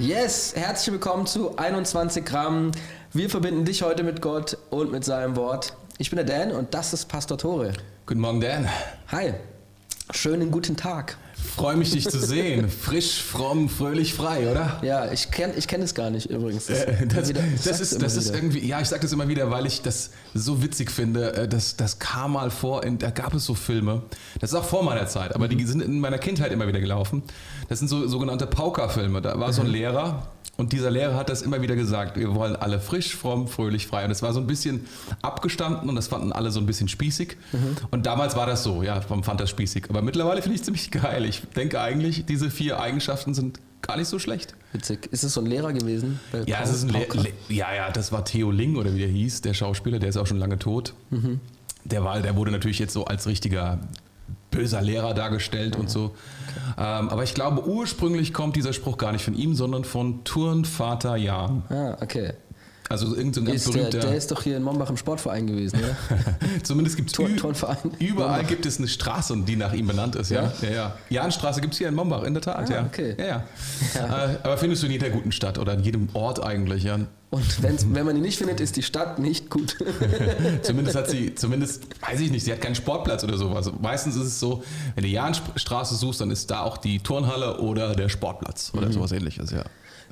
Yes, 0.00 0.54
herzlich 0.56 0.94
willkommen 0.94 1.26
zu 1.26 1.58
21 1.58 2.24
Gramm. 2.24 2.72
Wir 3.12 3.28
verbinden 3.28 3.66
dich 3.66 3.82
heute 3.82 4.02
mit 4.02 4.22
Gott 4.22 4.56
und 4.70 4.90
mit 4.90 5.04
seinem 5.04 5.36
Wort. 5.36 5.74
Ich 5.98 6.08
bin 6.08 6.16
der 6.16 6.24
Dan 6.24 6.52
und 6.52 6.72
das 6.72 6.94
ist 6.94 7.04
Pastor 7.04 7.36
Tore. 7.36 7.74
Guten 8.06 8.22
Morgen, 8.22 8.40
Dan. 8.40 8.66
Hi, 9.08 9.34
schönen 10.10 10.50
guten 10.50 10.78
Tag. 10.78 11.18
Freue 11.40 11.76
mich, 11.76 11.90
dich 11.90 12.08
zu 12.08 12.18
sehen. 12.18 12.68
Frisch, 12.68 13.20
fromm, 13.22 13.68
fröhlich, 13.68 14.14
frei, 14.14 14.50
oder? 14.50 14.78
Ja, 14.82 15.10
ich 15.12 15.30
kenne 15.30 15.54
ich 15.56 15.66
kenn 15.68 15.82
es 15.82 15.94
gar 15.94 16.10
nicht 16.10 16.26
übrigens. 16.30 16.66
Das, 16.66 16.78
Äh, 16.84 17.06
das, 17.06 17.28
wieder- 17.28 17.42
das, 17.64 17.80
ist, 17.80 18.00
das 18.02 18.16
ist 18.16 18.34
irgendwie, 18.34 18.66
ja, 18.66 18.80
ich 18.80 18.88
sage 18.88 19.02
das 19.02 19.12
immer 19.12 19.28
wieder, 19.28 19.50
weil 19.50 19.66
ich 19.66 19.82
das 19.82 20.10
so 20.34 20.62
witzig 20.62 20.90
finde. 20.90 21.34
äh, 21.34 21.48
Das, 21.48 21.76
das 21.76 21.98
kam 21.98 22.32
mal 22.32 22.50
vor, 22.50 22.84
in, 22.84 22.98
da 22.98 23.10
gab 23.10 23.34
es 23.34 23.44
so 23.44 23.54
Filme. 23.54 24.02
Das 24.40 24.50
ist 24.52 24.56
auch 24.56 24.64
vor 24.64 24.82
meiner 24.84 25.06
Zeit, 25.06 25.34
aber 25.34 25.46
Mhm. 25.48 25.58
die 25.58 25.64
sind 25.66 25.82
in 25.82 26.00
meiner 26.00 26.18
Kindheit 26.18 26.52
immer 26.52 26.66
wieder 26.68 26.80
gelaufen. 26.80 27.22
Das 27.68 27.78
sind 27.80 27.88
so 27.88 28.06
sogenannte 28.06 28.46
Pauker-Filme. 28.46 29.20
Da 29.20 29.38
war 29.38 29.52
so 29.52 29.60
ein 29.62 29.66
Mhm. 29.68 29.72
Lehrer 29.74 30.28
und 30.56 30.72
dieser 30.72 30.90
Lehrer 30.90 31.14
hat 31.16 31.28
das 31.30 31.42
immer 31.42 31.62
wieder 31.62 31.74
gesagt. 31.76 32.16
Wir 32.18 32.34
wollen 32.34 32.54
alle 32.56 32.80
frisch, 32.80 33.14
fromm, 33.16 33.48
fröhlich, 33.48 33.86
frei. 33.86 34.04
Und 34.04 34.10
es 34.10 34.22
war 34.22 34.32
so 34.32 34.40
ein 34.40 34.46
bisschen 34.46 34.86
abgestanden 35.22 35.88
und 35.88 35.94
das 35.96 36.08
fanden 36.08 36.32
alle 36.32 36.50
so 36.50 36.60
ein 36.60 36.66
bisschen 36.66 36.88
spießig. 36.88 37.36
Mhm. 37.52 37.76
Und 37.90 38.06
damals 38.06 38.36
war 38.36 38.46
das 38.46 38.62
so, 38.62 38.82
ja, 38.82 39.00
man 39.08 39.24
fand 39.24 39.40
das 39.40 39.50
spießig. 39.50 39.86
Aber 39.88 40.02
mittlerweile 40.02 40.42
finde 40.42 40.54
ich 40.56 40.60
es 40.60 40.64
ziemlich 40.64 40.90
geil. 40.90 41.24
Ich 41.30 41.42
denke 41.56 41.80
eigentlich, 41.80 42.26
diese 42.26 42.50
vier 42.50 42.78
Eigenschaften 42.80 43.32
sind 43.34 43.58
gar 43.82 43.96
nicht 43.96 44.08
so 44.08 44.18
schlecht. 44.18 44.54
Witzig. 44.72 45.08
Ist 45.10 45.24
es 45.24 45.32
so 45.34 45.40
ein 45.40 45.46
Lehrer 45.46 45.72
gewesen? 45.72 46.20
Ja, 46.46 46.58
Pau- 46.58 46.64
es 46.64 46.70
ist 46.70 46.82
ein 46.84 46.90
Le 46.90 46.98
Pauker? 47.00 47.22
Le 47.22 47.32
ja, 47.48 47.74
ja, 47.74 47.90
das 47.90 48.12
war 48.12 48.24
Theo 48.24 48.50
Ling 48.50 48.76
oder 48.76 48.94
wie 48.94 48.98
der 48.98 49.08
hieß, 49.08 49.40
der 49.42 49.54
Schauspieler, 49.54 49.98
der 49.98 50.10
ist 50.10 50.16
auch 50.16 50.26
schon 50.26 50.38
lange 50.38 50.58
tot. 50.58 50.94
Der 51.84 52.04
war, 52.04 52.20
der 52.20 52.36
wurde 52.36 52.50
natürlich 52.50 52.78
jetzt 52.78 52.92
so 52.92 53.06
als 53.06 53.26
richtiger 53.26 53.78
böser 54.50 54.82
Lehrer 54.82 55.14
dargestellt 55.14 55.76
und 55.76 55.88
so. 55.88 56.14
Ähm, 56.76 57.08
aber 57.08 57.22
ich 57.22 57.34
glaube, 57.34 57.66
ursprünglich 57.66 58.32
kommt 58.34 58.54
dieser 58.56 58.72
Spruch 58.72 58.98
gar 58.98 59.12
nicht 59.12 59.24
von 59.24 59.34
ihm, 59.34 59.54
sondern 59.54 59.84
von 59.84 60.24
Turnvater 60.24 61.16
Jan. 61.16 61.62
Ah, 61.70 61.96
okay. 62.02 62.32
Also 62.90 63.14
irgend 63.14 63.36
so 63.36 63.40
ein 63.40 63.44
ganz 63.44 63.56
Ist 63.64 63.68
der, 63.72 63.72
berühmter. 63.84 63.98
der 64.00 64.16
ist 64.16 64.30
doch 64.32 64.42
hier 64.42 64.56
in 64.56 64.64
Mombach 64.64 64.90
im 64.90 64.96
Sportverein 64.96 65.46
gewesen, 65.46 65.78
oder? 65.78 65.96
Zumindest 66.64 66.96
gibt 66.96 67.10
es 67.10 67.14
Turn- 67.16 67.36
Turnverein. 67.36 67.76
überall 68.00 68.30
Mombach. 68.38 68.48
gibt 68.48 68.66
es 68.66 68.78
eine 68.78 68.88
Straße, 68.88 69.36
die 69.46 69.54
nach 69.54 69.72
ihm 69.72 69.86
benannt 69.86 70.16
ist. 70.16 70.28
Ja, 70.30 70.52
ja, 70.60 70.70
ja. 70.70 70.94
Janstraße 71.08 71.60
gibt 71.60 71.74
es 71.74 71.78
hier 71.78 71.86
in 71.88 71.94
Mombach, 71.94 72.24
in 72.24 72.34
der 72.34 72.42
Tat. 72.42 72.68
Ah, 72.68 72.74
ja. 72.74 72.84
okay. 72.84 73.14
Ja, 73.16 73.44
ja. 73.94 74.24
Äh, 74.32 74.36
aber 74.42 74.58
findest 74.58 74.82
du 74.82 74.86
in 74.86 74.92
jeder 74.92 75.08
guten 75.10 75.30
Stadt 75.30 75.56
oder 75.58 75.74
in 75.74 75.84
jedem 75.84 76.08
Ort 76.14 76.42
eigentlich, 76.42 76.82
Jan? 76.82 77.06
Und 77.30 77.62
wenn's, 77.62 77.86
wenn 77.88 78.04
man 78.04 78.16
ihn 78.16 78.22
nicht 78.22 78.38
findet, 78.38 78.58
ist 78.60 78.74
die 78.76 78.82
Stadt 78.82 79.20
nicht 79.20 79.50
gut. 79.50 79.76
Zumindest 80.62 80.96
hat 80.96 81.08
sie, 81.08 81.32
zumindest, 81.36 81.84
weiß 82.04 82.18
ich 82.18 82.32
nicht, 82.32 82.44
sie 82.44 82.50
hat 82.50 82.60
keinen 82.60 82.74
Sportplatz 82.74 83.22
oder 83.22 83.36
sowas. 83.38 83.70
Meistens 83.80 84.16
ist 84.16 84.22
es 84.26 84.40
so, 84.40 84.64
wenn 84.96 85.04
du 85.04 85.08
Jahnstraße 85.10 85.94
suchst, 85.94 86.20
dann 86.20 86.32
ist 86.32 86.50
da 86.50 86.62
auch 86.62 86.76
die 86.76 86.98
Turnhalle 86.98 87.60
oder 87.60 87.94
der 87.94 88.08
Sportplatz 88.08 88.72
oder 88.76 88.90
sowas 88.90 89.12
ähnliches, 89.12 89.52
ja. 89.52 89.62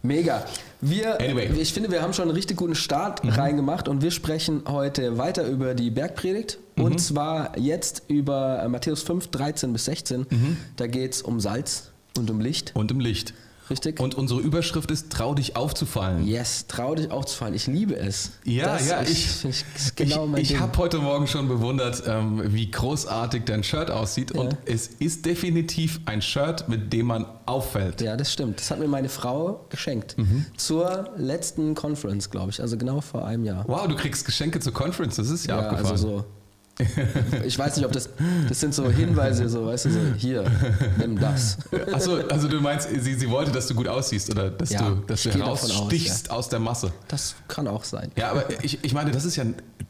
Mega. 0.02 0.44
Wir, 0.80 1.20
Anyway. 1.20 1.48
Mhm. 1.48 1.58
ich 1.58 1.72
finde, 1.72 1.90
wir 1.90 2.02
haben 2.02 2.12
schon 2.12 2.28
einen 2.28 2.36
richtig 2.36 2.56
guten 2.56 2.74
Start 2.74 3.20
reingemacht 3.24 3.88
und 3.88 4.02
wir 4.02 4.10
sprechen 4.10 4.62
heute 4.68 5.18
weiter 5.18 5.46
über 5.46 5.74
die 5.74 5.90
Bergpredigt. 5.90 6.58
Mhm. 6.76 6.84
Und 6.84 6.98
zwar 7.00 7.58
jetzt 7.58 8.02
über 8.08 8.62
äh, 8.62 8.68
Matthäus 8.68 9.02
5, 9.02 9.28
13 9.28 9.72
bis 9.72 9.86
16. 9.86 10.26
Mhm. 10.30 10.56
Da 10.76 10.86
geht 10.86 11.14
es 11.14 11.22
um 11.22 11.40
Salz 11.40 11.90
und 12.16 12.30
um 12.30 12.40
Licht. 12.40 12.72
Und 12.74 12.90
im 12.90 13.00
Licht. 13.00 13.34
Richtig? 13.70 14.00
Und 14.00 14.14
unsere 14.14 14.40
Überschrift 14.40 14.90
ist, 14.90 15.10
trau 15.10 15.34
dich 15.34 15.56
aufzufallen. 15.56 16.26
yes, 16.26 16.66
trau 16.68 16.94
dich 16.94 17.10
aufzufallen. 17.10 17.54
Ich 17.54 17.66
liebe 17.66 17.96
es. 17.96 18.30
Ja, 18.44 18.64
Das 18.74 18.88
ja, 18.88 19.02
ich, 19.02 19.44
ich, 19.44 19.64
genau 19.96 20.28
ich, 20.36 20.52
ich 20.52 20.60
habe 20.60 20.76
heute 20.78 20.98
Morgen 20.98 21.26
schon 21.26 21.48
bewundert, 21.48 22.02
ähm, 22.06 22.42
wie 22.52 22.70
großartig 22.70 23.44
dein 23.44 23.62
Shirt 23.64 23.90
aussieht. 23.90 24.32
Und 24.32 24.56
es 24.64 24.86
ist 24.86 25.26
definitiv 25.26 26.00
ein 26.06 26.22
Shirt, 26.22 26.68
mit 26.68 26.92
dem 26.92 27.06
man 27.06 27.26
auffällt. 27.46 28.00
Ja, 28.00 28.16
das 28.16 28.32
stimmt. 28.32 28.60
Das 28.60 28.70
hat 28.70 28.78
mir 28.78 28.88
meine 28.88 29.08
Frau 29.08 29.66
geschenkt. 29.68 30.16
Mhm. 30.18 30.46
Zur 30.56 31.10
letzten 31.16 31.74
Conference, 31.74 32.30
glaube 32.30 32.50
ich. 32.50 32.60
Also 32.60 32.76
genau 32.76 33.00
vor 33.00 33.26
einem 33.26 33.44
Jahr. 33.44 33.64
Wow, 33.68 33.86
du 33.88 33.96
kriegst 33.96 34.24
Geschenke 34.24 34.60
zur 34.60 34.72
Conference, 34.72 35.16
das 35.16 35.30
ist 35.30 35.46
ja, 35.46 35.56
Ja, 35.56 35.62
abgefahren. 35.68 35.92
also 35.92 36.08
so. 36.18 36.24
Ich 37.44 37.58
weiß 37.58 37.76
nicht, 37.76 37.84
ob 37.84 37.92
das. 37.92 38.08
Das 38.48 38.60
sind 38.60 38.74
so 38.74 38.90
Hinweise, 38.90 39.48
so, 39.48 39.66
weißt 39.66 39.86
du, 39.86 39.90
so, 39.90 40.00
hier, 40.16 40.44
nimm 40.98 41.18
das. 41.18 41.58
Achso, 41.92 42.16
also 42.28 42.48
du 42.48 42.60
meinst, 42.60 42.88
sie, 42.88 43.14
sie 43.14 43.30
wollte, 43.30 43.50
dass 43.50 43.66
du 43.66 43.74
gut 43.74 43.88
aussiehst 43.88 44.30
oder 44.30 44.50
dass 44.50 44.70
Ja, 44.70 44.90
du, 44.90 44.94
dass 45.06 45.22
du 45.22 45.30
davon 45.30 45.48
aus, 45.48 45.72
herausstichst 45.72 46.30
aus 46.30 46.48
der 46.48 46.60
Masse. 46.60 46.92
Das 47.08 47.34
kann 47.48 47.66
auch 47.66 47.84
sein. 47.84 48.10
Ja, 48.16 48.30
aber 48.30 48.44
ich, 48.62 48.82
ich 48.82 48.94
meine, 48.94 49.10
das 49.10 49.24
ist 49.24 49.36
ja 49.36 49.44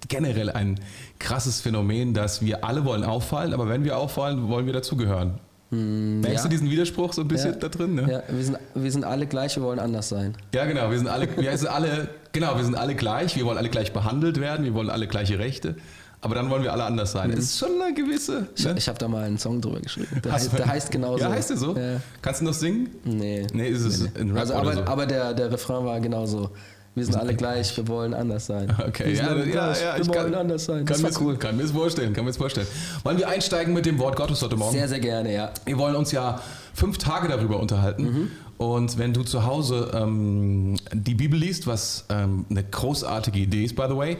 generell 0.08 0.50
ein 0.50 0.80
krasses 1.18 1.60
Phänomen, 1.60 2.14
dass 2.14 2.40
wir 2.40 2.64
alle 2.64 2.84
wollen 2.84 3.04
auffallen, 3.04 3.52
aber 3.52 3.68
wenn 3.68 3.84
wir 3.84 3.98
auffallen, 3.98 4.48
wollen 4.48 4.66
wir 4.66 4.72
dazugehören. 4.72 5.38
Merkst 5.70 6.36
ja. 6.36 6.42
du 6.44 6.48
diesen 6.48 6.70
Widerspruch 6.70 7.12
so 7.12 7.20
ein 7.20 7.28
bisschen 7.28 7.52
ja, 7.52 7.58
da 7.58 7.68
drin? 7.68 7.94
Ne? 7.94 8.10
Ja, 8.10 8.22
wir 8.34 8.42
sind, 8.42 8.58
wir 8.74 8.90
sind 8.90 9.04
alle 9.04 9.26
gleich, 9.26 9.54
wir 9.56 9.62
wollen 9.62 9.78
anders 9.78 10.08
sein. 10.08 10.34
Ja, 10.54 10.64
genau. 10.64 10.90
Wir 10.90 10.96
sind 10.96 11.08
alle, 11.08 11.28
wir 11.36 11.58
sind 11.58 11.68
alle, 11.68 12.08
genau, 12.32 12.56
wir 12.56 12.64
sind 12.64 12.74
alle 12.74 12.94
gleich. 12.94 13.36
Wir 13.36 13.44
wollen 13.44 13.58
alle 13.58 13.68
gleich 13.68 13.92
behandelt 13.92 14.40
werden. 14.40 14.64
Wir 14.64 14.72
wollen 14.72 14.88
alle 14.88 15.06
gleiche 15.06 15.38
Rechte. 15.38 15.76
Aber 16.20 16.34
dann 16.34 16.50
wollen 16.50 16.64
wir 16.64 16.72
alle 16.72 16.84
anders 16.84 17.12
sein. 17.12 17.30
Das 17.30 17.40
ist 17.40 17.58
schon 17.58 17.80
eine 17.80 17.94
gewisse. 17.94 18.48
Ich, 18.56 18.64
ne? 18.64 18.74
ich 18.76 18.88
habe 18.88 18.98
da 18.98 19.06
mal 19.06 19.24
einen 19.24 19.38
Song 19.38 19.60
drüber 19.60 19.80
geschrieben. 19.80 20.20
Der, 20.24 20.32
heißt, 20.32 20.58
der 20.58 20.66
heißt 20.66 20.90
genauso. 20.90 21.22
Ja, 21.22 21.30
heißt 21.30 21.50
der 21.50 21.56
so? 21.56 21.76
Ja. 21.76 22.00
Kannst 22.22 22.40
du 22.40 22.44
noch 22.46 22.54
singen? 22.54 22.88
Nee. 23.04 23.46
Nee, 23.52 23.68
ist 23.68 23.84
es 23.84 24.02
ein 24.16 24.30
Rap 24.30 24.40
Also, 24.40 24.54
aber, 24.54 24.74
so? 24.74 24.82
aber 24.82 25.06
der, 25.06 25.32
der 25.34 25.52
Refrain 25.52 25.84
war 25.84 26.00
genauso. 26.00 26.50
Wir 26.98 27.04
sind 27.04 27.16
alle 27.16 27.34
gleich, 27.34 27.76
wir 27.76 27.86
wollen 27.86 28.12
anders 28.12 28.46
sein. 28.46 28.74
Okay, 28.88 29.14
ja, 29.14 29.36
ja, 29.36 29.44
gleich, 29.44 29.80
ja, 29.80 29.94
wir 29.94 30.02
ich 30.02 30.08
wollen 30.08 30.32
kann, 30.32 30.34
anders 30.34 30.64
sein. 30.64 30.84
Kann 30.84 30.86
Das 30.86 31.02
war 31.02 31.10
mir, 31.10 31.28
cool. 31.28 31.36
Kann 31.36 31.56
mir 31.56 31.62
das 31.62 31.70
vorstellen, 31.70 32.12
kann 32.12 32.24
mir 32.24 32.30
das 32.30 32.38
vorstellen. 32.38 32.66
Wollen 33.04 33.18
wir 33.18 33.28
einsteigen 33.28 33.72
mit 33.72 33.86
dem 33.86 33.98
Wort 34.00 34.16
Gottes 34.16 34.42
heute 34.42 34.56
Morgen? 34.56 34.72
Sehr, 34.72 34.88
sehr 34.88 34.98
gerne, 34.98 35.32
ja. 35.32 35.52
Wir 35.64 35.78
wollen 35.78 35.94
uns 35.94 36.10
ja 36.10 36.40
fünf 36.74 36.98
Tage 36.98 37.28
darüber 37.28 37.60
unterhalten. 37.60 38.02
Mhm. 38.02 38.30
Und 38.56 38.98
wenn 38.98 39.12
du 39.14 39.22
zu 39.22 39.46
Hause 39.46 39.92
ähm, 39.94 40.76
die 40.92 41.14
Bibel 41.14 41.38
liest, 41.38 41.68
was 41.68 42.06
ähm, 42.08 42.44
eine 42.50 42.64
großartige 42.64 43.38
Idee 43.38 43.64
ist, 43.64 43.76
by 43.76 43.84
the 43.88 43.96
way, 43.96 44.16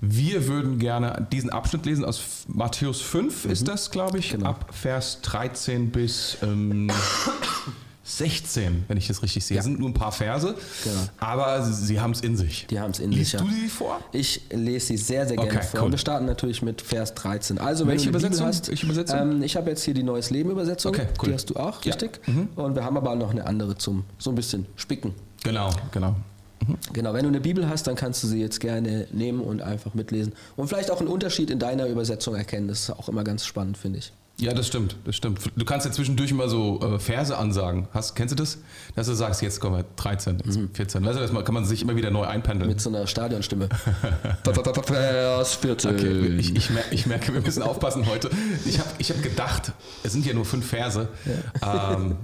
wir 0.00 0.46
würden 0.48 0.78
gerne 0.78 1.26
diesen 1.32 1.50
Abschnitt 1.50 1.84
lesen 1.86 2.04
aus 2.04 2.20
Matthäus 2.48 3.00
5, 3.02 3.44
ist 3.46 3.68
das, 3.68 3.90
glaube 3.90 4.18
ich, 4.18 4.30
Genau. 4.30 4.46
ab 4.50 4.66
Vers 4.72 5.20
13 5.22 5.90
bis 5.90 6.38
ähm, 6.42 6.90
16, 8.02 8.84
wenn 8.88 8.96
ich 8.96 9.06
das 9.06 9.22
richtig 9.22 9.44
sehe. 9.44 9.56
Ja. 9.56 9.60
Es 9.60 9.66
sind 9.66 9.78
nur 9.78 9.88
ein 9.88 9.94
paar 9.94 10.10
Verse, 10.10 10.54
Genau. 10.84 10.96
aber 11.18 11.62
sie, 11.62 12.00
haben 12.00 12.10
es 12.12 12.22
in 12.22 12.36
sich. 12.36 12.66
Die 12.68 12.80
haben 12.80 12.90
es 12.90 12.98
in 12.98 13.12
Liest 13.12 13.32
sich. 13.32 13.40
ja. 13.40 13.46
du 13.46 13.52
sie 13.52 13.68
vor? 13.68 14.00
Ich 14.12 14.42
lese 14.50 14.86
sie 14.86 14.96
sehr, 14.96 15.28
sehr 15.28 15.36
gerne 15.36 15.50
Okay, 15.52 15.62
vor. 15.62 15.80
cool. 15.80 15.86
Und 15.86 15.92
wir 15.92 15.98
starten 15.98 16.26
natürlich 16.26 16.62
mit 16.62 16.80
Vers 16.82 17.14
13. 17.14 17.58
Also, 17.58 17.86
Welche 17.86 18.08
Übersetzung? 18.08 18.46
hast, 18.46 18.68
Welche 18.68 18.86
Übersetzung? 18.86 19.18
Ähm, 19.20 19.42
ich 19.42 19.54
habe 19.54 19.70
jetzt 19.70 19.84
hier 19.84 19.94
die 19.94 20.02
Neues 20.02 20.30
Leben 20.30 20.50
Übersetzung. 20.50 20.92
Okay, 20.94 21.06
cool. 21.22 21.28
Die 21.28 21.34
hast 21.34 21.50
du 21.50 21.56
auch, 21.56 21.84
Ja. 21.84 21.94
Mhm. 21.94 22.00
richtig? 22.02 22.20
Und 22.56 22.74
wir 22.74 22.84
haben 22.84 22.96
aber 22.96 23.14
noch 23.14 23.30
eine 23.30 23.46
andere 23.46 23.76
zum 23.76 24.04
so 24.18 24.30
ein 24.30 24.34
bisschen 24.34 24.66
spicken. 24.76 25.14
Genau, 25.44 25.70
genau. 25.92 26.16
Genau, 26.92 27.14
wenn 27.14 27.22
du 27.22 27.28
eine 27.28 27.40
Bibel 27.40 27.68
hast, 27.68 27.86
dann 27.86 27.94
kannst 27.94 28.22
du 28.22 28.26
sie 28.26 28.40
jetzt 28.40 28.60
gerne 28.60 29.06
nehmen 29.12 29.40
und 29.40 29.62
einfach 29.62 29.94
mitlesen. 29.94 30.32
Und 30.56 30.68
vielleicht 30.68 30.90
auch 30.90 31.00
einen 31.00 31.08
Unterschied 31.08 31.50
in 31.50 31.58
deiner 31.58 31.86
Übersetzung 31.86 32.34
erkennen. 32.34 32.68
Das 32.68 32.80
ist 32.80 32.90
auch 32.90 33.08
immer 33.08 33.24
ganz 33.24 33.46
spannend, 33.46 33.78
finde 33.78 33.98
ich. 33.98 34.12
Ja, 34.40 34.54
das 34.54 34.68
stimmt, 34.68 34.96
das 35.04 35.16
stimmt. 35.16 35.40
Du 35.54 35.64
kannst 35.66 35.84
ja 35.84 35.92
zwischendurch 35.92 36.30
immer 36.30 36.48
so 36.48 36.80
äh, 36.80 36.98
Verse 36.98 37.36
ansagen. 37.36 37.88
Hast, 37.92 38.16
kennst 38.16 38.32
du 38.32 38.36
das? 38.36 38.58
Dass 38.94 39.06
du 39.06 39.12
sagst, 39.12 39.42
jetzt 39.42 39.60
kommen 39.60 39.76
wir 39.76 39.84
13, 39.96 40.38
jetzt 40.44 40.58
14. 40.72 41.04
Weißt 41.04 41.18
du, 41.18 41.20
das 41.20 41.44
kann 41.44 41.54
man 41.54 41.66
sich 41.66 41.82
immer 41.82 41.94
wieder 41.94 42.10
neu 42.10 42.24
einpendeln. 42.24 42.70
Mit 42.70 42.80
so 42.80 42.88
einer 42.88 43.06
Stadionstimme. 43.06 43.68
Vers 44.84 45.54
14. 45.56 45.94
Okay, 45.94 46.26
ich, 46.38 46.56
ich, 46.56 46.70
mer 46.70 46.84
ich 46.90 47.06
merke, 47.06 47.34
wir 47.34 47.42
müssen 47.42 47.62
aufpassen 47.62 48.06
heute. 48.06 48.30
Ich 48.64 48.78
habe 48.78 48.88
ich 48.96 49.10
hab 49.10 49.22
gedacht, 49.22 49.72
es 50.02 50.12
sind 50.12 50.24
ja 50.24 50.32
nur 50.32 50.46
fünf 50.46 50.66
Verse, 50.66 51.08
ähm, 51.62 52.16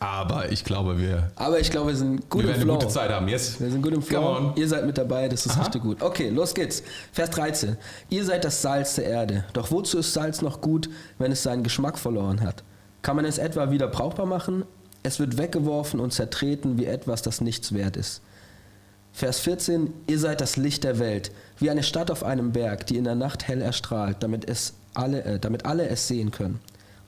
aber 0.00 0.50
ich 0.50 0.64
glaube, 0.64 0.98
wir, 0.98 1.30
Aber 1.36 1.60
ich 1.60 1.70
glaube, 1.70 1.88
wir 1.88 1.96
sind 1.96 2.30
gut 2.30 2.42
wir 2.42 2.48
im 2.48 2.48
werden 2.48 2.62
Flow. 2.62 2.72
eine 2.72 2.82
gute 2.82 2.92
Zeit 2.92 3.10
haben. 3.10 3.28
Yes. 3.28 3.60
Wir 3.60 3.70
sind 3.70 3.82
gut 3.82 3.92
im 3.92 4.00
Flow. 4.02 4.52
Ihr 4.56 4.66
seid 4.66 4.86
mit 4.86 4.96
dabei, 4.96 5.28
das 5.28 5.44
ist 5.44 5.58
richtig 5.60 5.82
gut. 5.82 6.02
Okay, 6.02 6.30
los 6.30 6.54
geht's. 6.54 6.82
Vers 7.12 7.28
13. 7.30 7.76
Ihr 8.08 8.24
seid 8.24 8.44
das 8.44 8.62
Salz 8.62 8.94
der 8.94 9.04
Erde. 9.04 9.44
Doch 9.52 9.70
wozu 9.70 9.98
ist 9.98 10.14
Salz 10.14 10.40
noch 10.40 10.62
gut, 10.62 10.88
wenn 11.18 11.30
es 11.32 11.42
seinen 11.42 11.62
Geschmack 11.62 11.98
verloren 11.98 12.40
hat? 12.40 12.64
Kann 13.02 13.16
man 13.16 13.26
es 13.26 13.36
etwa 13.36 13.70
wieder 13.70 13.88
brauchbar 13.88 14.24
machen? 14.24 14.64
Es 15.02 15.20
wird 15.20 15.36
weggeworfen 15.36 16.00
und 16.00 16.12
zertreten 16.12 16.78
wie 16.78 16.86
etwas, 16.86 17.20
das 17.20 17.42
nichts 17.42 17.74
wert 17.74 17.98
ist. 17.98 18.22
Vers 19.12 19.40
14. 19.40 19.92
Ihr 20.06 20.18
seid 20.18 20.40
das 20.40 20.56
Licht 20.56 20.84
der 20.84 20.98
Welt, 20.98 21.30
wie 21.58 21.68
eine 21.70 21.82
Stadt 21.82 22.10
auf 22.10 22.24
einem 22.24 22.52
Berg, 22.52 22.86
die 22.86 22.96
in 22.96 23.04
der 23.04 23.16
Nacht 23.16 23.48
hell 23.48 23.60
erstrahlt, 23.60 24.18
damit, 24.20 24.48
es 24.48 24.74
alle, 24.94 25.24
äh, 25.24 25.38
damit 25.38 25.66
alle 25.66 25.88
es 25.88 26.08
sehen 26.08 26.30
können. 26.30 26.60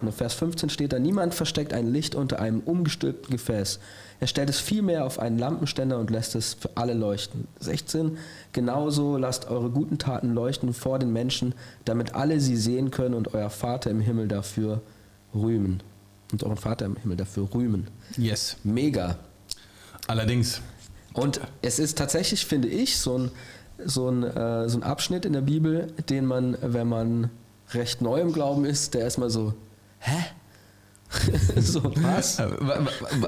Und 0.03 0.09
in 0.09 0.15
Vers 0.15 0.35
15 0.35 0.69
steht 0.69 0.93
da, 0.93 0.99
niemand 0.99 1.33
versteckt 1.33 1.73
ein 1.73 1.87
Licht 1.87 2.17
unter 2.17 2.41
einem 2.41 2.61
umgestülpten 2.61 3.31
Gefäß. 3.31 3.79
Er 4.19 4.27
stellt 4.27 4.51
es 4.51 4.59
vielmehr 4.59 5.07
auf 5.07 5.21
einen 5.21 5.39
Lampenständer 5.39 5.99
und 5.99 6.11
lässt 6.11 6.35
es 6.35 6.55
für 6.55 6.71
alle 6.75 6.93
leuchten. 6.93 7.47
16. 7.61 8.19
Genauso 8.53 9.17
lasst 9.17 9.49
eure 9.49 9.71
guten 9.71 9.99
Taten 9.99 10.35
leuchten 10.35 10.75
vor 10.75 10.99
den 10.99 11.13
Menschen, 11.13 11.55
damit 11.85 12.15
alle 12.17 12.41
sie 12.41 12.57
sehen 12.57 12.91
können 12.91 13.15
und 13.15 13.33
euer 13.33 13.49
Vater 13.49 13.91
im 13.91 14.01
Himmel 14.01 14.27
dafür 14.27 14.83
rühmen. 15.35 15.83
Und 16.33 16.43
euren 16.43 16.57
Vater 16.57 16.87
im 16.87 16.97
Himmel 16.97 17.17
dafür 17.17 17.49
rühmen. 17.55 17.87
Yes. 18.17 18.57
Mega. 18.65 19.19
Allerdings, 20.09 20.61
Und 21.15 21.41
es 21.61 21.79
ist 21.79 21.97
tatsächlich, 21.97 22.45
finde 22.45 22.69
ich, 22.69 22.97
so 22.99 23.19
ein, 23.19 23.31
so, 23.85 24.09
ein, 24.09 24.25
äh, 24.25 24.69
so 24.69 24.79
ein 24.79 24.83
Abschnitt 24.83 25.25
in 25.25 25.33
der 25.33 25.43
Bibel, 25.43 25.93
den 26.09 26.27
man, 26.27 26.57
wenn 26.61 26.89
man 26.89 27.31
recht 27.73 28.03
neu 28.03 28.21
im 28.21 28.33
Glauben 28.33 28.65
ist, 28.65 28.95
der 28.95 29.03
erstmal 29.03 29.31
so, 29.31 29.55
hä? 30.03 30.25
so, 31.61 31.83
was? 31.97 32.39
Äh, 32.39 32.49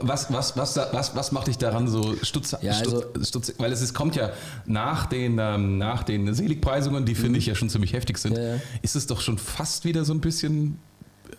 was, 0.01 0.33
was, 0.33 0.57
was, 0.57 0.77
was? 0.77 1.17
was 1.17 1.33
macht 1.33 1.49
dich 1.49 1.59
daran 1.59 1.87
so 1.87 2.15
stutz, 2.23 2.57
ja, 2.63 2.73
also, 2.73 3.01
stutz, 3.01 3.29
stutz, 3.29 3.55
weil 3.59 3.73
es, 3.73 3.83
es 3.83 3.93
kommt 3.93 4.17
ja 4.17 4.31
nach 4.65 5.07
den, 5.07 5.39
ähm, 5.39 5.77
nach 5.79 6.03
den 6.03 6.33
Seligpreisungen, 6.33 7.05
die 7.05 7.15
finde 7.15 7.31
mhm. 7.31 7.37
ich 7.37 7.47
ja 7.47 7.55
schon 7.55 7.69
ziemlich 7.69 7.93
heftig 7.93 8.19
sind, 8.19 8.39
ja, 8.39 8.55
ja. 8.55 8.61
ist 8.83 8.97
es 8.97 9.07
doch 9.07 9.21
schon 9.21 9.37
fast 9.39 9.85
wieder 9.85 10.05
so 10.05 10.15
ein 10.15 10.21
bisschen 10.21 10.79
äh, 11.31 11.35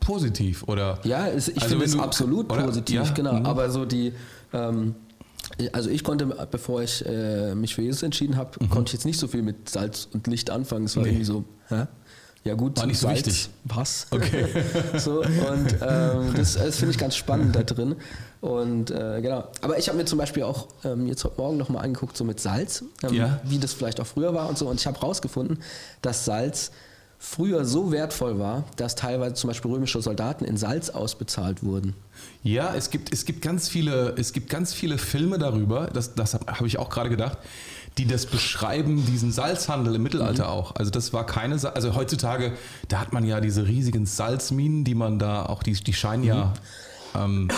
positiv, 0.00 0.64
oder? 0.64 0.98
Ja, 1.04 1.28
es, 1.28 1.48
ich 1.48 1.62
also 1.62 1.68
finde 1.68 1.84
es 1.84 1.98
absolut 1.98 2.52
oder? 2.52 2.64
positiv, 2.64 3.14
genau. 3.14 3.34
Mhm. 3.34 3.46
Aber 3.46 3.70
so 3.70 3.84
die, 3.84 4.12
ähm, 4.52 4.96
also 5.72 5.90
ich 5.90 6.02
konnte, 6.02 6.26
bevor 6.50 6.82
ich 6.82 7.06
äh, 7.06 7.54
mich 7.54 7.74
für 7.74 7.82
Jesus 7.82 8.02
entschieden 8.02 8.36
habe, 8.36 8.50
mhm. 8.60 8.70
konnte 8.70 8.90
ich 8.90 8.94
jetzt 8.94 9.04
nicht 9.04 9.18
so 9.18 9.28
viel 9.28 9.42
mit 9.42 9.68
Salz 9.68 10.08
und 10.12 10.26
Licht 10.26 10.50
anfangen. 10.50 10.86
Es 10.86 10.96
war 10.96 11.04
nee. 11.04 11.10
irgendwie 11.10 11.24
so, 11.24 11.44
hä? 11.68 11.86
Ja 12.44 12.54
gut, 12.54 12.76
war 12.76 12.86
nicht 12.86 12.98
so 12.98 13.06
Salz, 13.06 13.26
wichtig. 13.26 13.48
Was? 13.64 14.06
Okay. 14.10 14.46
so, 14.98 15.22
und 15.22 15.76
ähm, 15.80 16.34
das, 16.36 16.54
das 16.54 16.76
finde 16.76 16.92
ich 16.92 16.98
ganz 16.98 17.16
spannend 17.16 17.56
da 17.56 17.62
drin. 17.62 17.96
Und 18.42 18.90
äh, 18.90 19.22
genau. 19.22 19.48
Aber 19.62 19.78
ich 19.78 19.88
habe 19.88 19.96
mir 19.96 20.04
zum 20.04 20.18
Beispiel 20.18 20.42
auch 20.42 20.68
ähm, 20.84 21.06
jetzt 21.06 21.24
heute 21.24 21.40
Morgen 21.40 21.56
nochmal 21.56 21.84
angeguckt, 21.84 22.14
so 22.18 22.24
mit 22.24 22.40
Salz, 22.40 22.84
ähm, 23.02 23.14
ja. 23.14 23.40
wie 23.44 23.58
das 23.58 23.72
vielleicht 23.72 23.98
auch 23.98 24.06
früher 24.06 24.34
war 24.34 24.50
und 24.50 24.58
so. 24.58 24.68
Und 24.68 24.78
ich 24.78 24.86
habe 24.86 24.98
rausgefunden, 24.98 25.62
dass 26.02 26.26
Salz 26.26 26.70
früher 27.24 27.64
so 27.64 27.90
wertvoll 27.90 28.38
war, 28.38 28.64
dass 28.76 28.96
teilweise 28.96 29.34
zum 29.34 29.48
Beispiel 29.48 29.70
römische 29.70 30.00
Soldaten 30.02 30.44
in 30.44 30.58
Salz 30.58 30.90
ausbezahlt 30.90 31.62
wurden. 31.62 31.94
Ja, 32.42 32.74
es 32.74 32.90
gibt, 32.90 33.12
es 33.12 33.24
gibt, 33.24 33.40
ganz, 33.40 33.68
viele, 33.68 34.14
es 34.18 34.32
gibt 34.32 34.50
ganz 34.50 34.74
viele 34.74 34.98
Filme 34.98 35.38
darüber, 35.38 35.86
das, 35.86 36.14
das 36.14 36.34
habe 36.34 36.66
ich 36.66 36.78
auch 36.78 36.90
gerade 36.90 37.08
gedacht, 37.08 37.38
die 37.96 38.06
das 38.06 38.26
beschreiben, 38.26 39.06
diesen 39.06 39.32
Salzhandel 39.32 39.94
im 39.94 40.02
Mittelalter 40.02 40.44
mhm. 40.44 40.50
auch. 40.50 40.76
Also 40.76 40.90
das 40.90 41.12
war 41.12 41.24
keine, 41.24 41.58
Sa 41.58 41.70
also 41.70 41.94
heutzutage, 41.94 42.52
da 42.88 43.00
hat 43.00 43.12
man 43.12 43.24
ja 43.24 43.40
diese 43.40 43.66
riesigen 43.66 44.04
Salzminen, 44.04 44.84
die 44.84 44.94
man 44.94 45.18
da 45.18 45.46
auch, 45.46 45.62
die, 45.62 45.72
die 45.72 45.94
scheinen 45.94 46.22
mhm. 46.22 46.28
ja 46.28 46.52
ähm, 47.14 47.48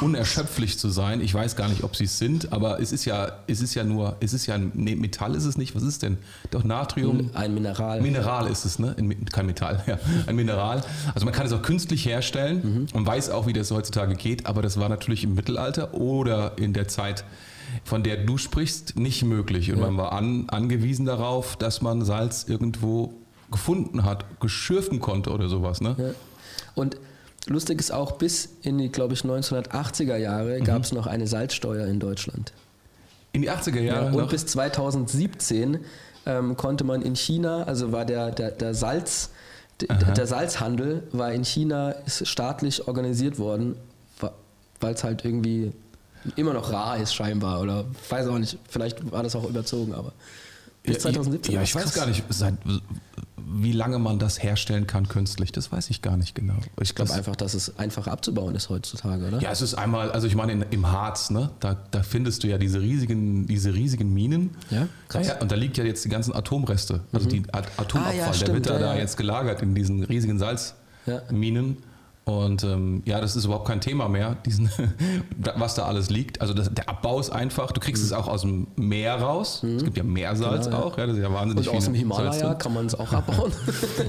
unerschöpflich 0.00 0.78
zu 0.78 0.88
sein. 0.88 1.20
Ich 1.20 1.32
weiß 1.32 1.56
gar 1.56 1.68
nicht, 1.68 1.82
ob 1.82 1.96
sie 1.96 2.04
es 2.04 2.18
sind, 2.18 2.52
aber 2.52 2.80
es 2.80 2.92
ist 2.92 3.04
ja, 3.04 3.32
es 3.46 3.60
ist 3.60 3.74
ja 3.74 3.84
nur, 3.84 4.16
es 4.20 4.32
ist 4.32 4.46
ja 4.46 4.54
ein 4.54 4.72
nee, 4.74 4.94
Metall, 4.94 5.34
ist 5.34 5.44
es 5.44 5.56
nicht? 5.56 5.74
Was 5.74 5.82
ist 5.82 6.02
denn? 6.02 6.18
Doch 6.50 6.64
Natrium. 6.64 7.30
Ein 7.34 7.54
Mineral. 7.54 8.00
Mineral 8.00 8.48
ist 8.48 8.64
es, 8.64 8.78
ne? 8.78 8.94
Kein 9.32 9.46
Metall, 9.46 9.82
ja. 9.86 9.98
Ein 10.26 10.36
Mineral. 10.36 10.82
Also 11.14 11.24
man 11.24 11.34
kann 11.34 11.46
es 11.46 11.52
auch 11.52 11.62
künstlich 11.62 12.04
herstellen 12.04 12.60
mhm. 12.62 12.86
und 12.92 13.06
weiß 13.06 13.30
auch, 13.30 13.46
wie 13.46 13.52
das 13.52 13.70
heutzutage 13.70 14.14
geht, 14.14 14.46
aber 14.46 14.62
das 14.62 14.78
war 14.78 14.88
natürlich 14.88 15.24
im 15.24 15.34
Mittelalter 15.34 15.94
oder 15.94 16.58
in 16.58 16.72
der 16.72 16.88
Zeit, 16.88 17.24
von 17.84 18.02
der 18.02 18.18
du 18.18 18.38
sprichst, 18.38 18.98
nicht 18.98 19.24
möglich. 19.24 19.72
Und 19.72 19.78
ja. 19.78 19.86
man 19.86 19.96
war 19.96 20.12
an, 20.12 20.48
angewiesen 20.48 21.06
darauf, 21.06 21.56
dass 21.56 21.82
man 21.82 22.04
Salz 22.04 22.46
irgendwo 22.48 23.14
gefunden 23.50 24.04
hat, 24.04 24.40
geschürfen 24.40 25.00
konnte 25.00 25.30
oder 25.30 25.48
sowas. 25.48 25.80
Ne? 25.80 25.96
Ja. 25.98 26.10
Und 26.74 26.98
lustig 27.48 27.80
ist 27.80 27.90
auch, 27.90 28.12
bis 28.12 28.48
in 28.62 28.78
die, 28.78 28.90
glaube 28.90 29.14
ich, 29.14 29.20
1980er 29.20 30.16
Jahre 30.16 30.60
mhm. 30.60 30.64
gab 30.64 30.82
es 30.82 30.92
noch 30.92 31.06
eine 31.06 31.26
Salzsteuer 31.26 31.86
in 31.86 32.00
Deutschland. 32.00 32.52
In 33.32 33.42
die 33.42 33.50
80er 33.50 33.80
Jahre? 33.80 34.06
Ja, 34.06 34.10
und 34.12 34.16
noch? 34.16 34.30
bis 34.30 34.46
2017 34.46 35.78
ähm, 36.26 36.56
konnte 36.56 36.84
man 36.84 37.02
in 37.02 37.16
China, 37.16 37.64
also 37.64 37.92
war 37.92 38.04
der, 38.04 38.30
der, 38.30 38.50
der 38.50 38.74
Salz, 38.74 39.30
Aha. 39.88 40.12
der 40.12 40.26
Salzhandel 40.26 41.02
war 41.12 41.32
in 41.32 41.44
China 41.44 41.94
staatlich 42.06 42.88
organisiert 42.88 43.38
worden, 43.38 43.76
weil 44.80 44.94
es 44.94 45.04
halt 45.04 45.24
irgendwie 45.24 45.72
immer 46.36 46.52
noch 46.52 46.72
rar 46.72 46.98
ist 46.98 47.14
scheinbar 47.14 47.60
oder 47.60 47.84
weiß 48.08 48.26
auch 48.26 48.38
nicht, 48.38 48.58
vielleicht 48.68 49.10
war 49.10 49.22
das 49.22 49.36
auch 49.36 49.48
überzogen, 49.48 49.94
aber 49.94 50.12
bis 50.82 51.00
2017. 51.00 51.54
Ja, 51.54 51.62
ich 51.62 51.74
weiß 51.74 51.94
gar 51.94 52.06
nicht, 52.06 52.24
seit, 52.30 52.54
wie 53.46 53.72
lange 53.72 53.98
man 53.98 54.18
das 54.18 54.42
herstellen 54.42 54.86
kann 54.86 55.08
künstlich, 55.08 55.52
das 55.52 55.70
weiß 55.72 55.90
ich 55.90 56.02
gar 56.02 56.16
nicht 56.16 56.34
genau. 56.34 56.56
Ich 56.80 56.94
glaube 56.94 57.12
einfach, 57.12 57.36
dass 57.36 57.54
es 57.54 57.78
einfacher 57.78 58.12
abzubauen 58.12 58.54
ist 58.54 58.68
heutzutage, 58.68 59.28
oder? 59.28 59.40
Ja, 59.40 59.50
es 59.50 59.62
ist 59.62 59.74
einmal, 59.74 60.10
also 60.10 60.26
ich 60.26 60.34
meine 60.34 60.52
in, 60.52 60.62
im 60.70 60.90
Harz, 60.90 61.30
ne, 61.30 61.50
da, 61.60 61.76
da 61.90 62.02
findest 62.02 62.44
du 62.44 62.48
ja 62.48 62.58
diese 62.58 62.80
riesigen, 62.80 63.46
diese 63.46 63.74
riesigen 63.74 64.12
Minen. 64.12 64.50
Ja, 64.70 64.88
krass. 65.08 65.28
Ja, 65.28 65.38
und 65.40 65.50
da 65.50 65.56
liegt 65.56 65.76
ja 65.76 65.84
jetzt 65.84 66.04
die 66.04 66.08
ganzen 66.08 66.34
Atomreste, 66.34 67.00
also 67.12 67.26
mhm. 67.26 67.30
die 67.30 67.42
Atomabfall, 67.52 68.02
ah, 68.04 68.12
ja, 68.12 68.30
der 68.30 68.54
wird 68.54 68.66
ja, 68.66 68.78
da 68.78 68.96
jetzt 68.96 69.16
gelagert 69.16 69.62
in 69.62 69.74
diesen 69.74 70.04
riesigen 70.04 70.38
Salzminen. 70.38 71.78
Und 72.28 72.62
ähm, 72.62 73.02
ja, 73.06 73.22
das 73.22 73.36
ist 73.36 73.46
überhaupt 73.46 73.66
kein 73.66 73.80
Thema 73.80 74.06
mehr, 74.06 74.36
diesen, 74.44 74.70
was 75.56 75.76
da 75.76 75.86
alles 75.86 76.10
liegt. 76.10 76.42
Also 76.42 76.52
das, 76.52 76.68
der 76.74 76.86
Abbau 76.86 77.18
ist 77.18 77.30
einfach. 77.30 77.72
Du 77.72 77.80
kriegst 77.80 78.02
mhm. 78.02 78.06
es 78.08 78.12
auch 78.12 78.28
aus 78.28 78.42
dem 78.42 78.66
Meer 78.76 79.14
raus. 79.14 79.62
Mhm. 79.62 79.76
Es 79.76 79.84
gibt 79.84 79.96
ja 79.96 80.02
Meersalz 80.02 80.66
genau, 80.66 80.78
auch. 80.78 80.98
Ja. 80.98 81.06
das 81.06 81.16
ist 81.16 81.22
ja 81.22 81.32
wahnsinnig 81.32 81.66
Und 81.66 81.74
aus 81.74 81.86
dem 81.86 81.94
Himalaya 81.94 82.52
kann 82.52 82.74
man 82.74 82.84
es 82.84 82.94
auch 82.94 83.10
abbauen. 83.14 83.50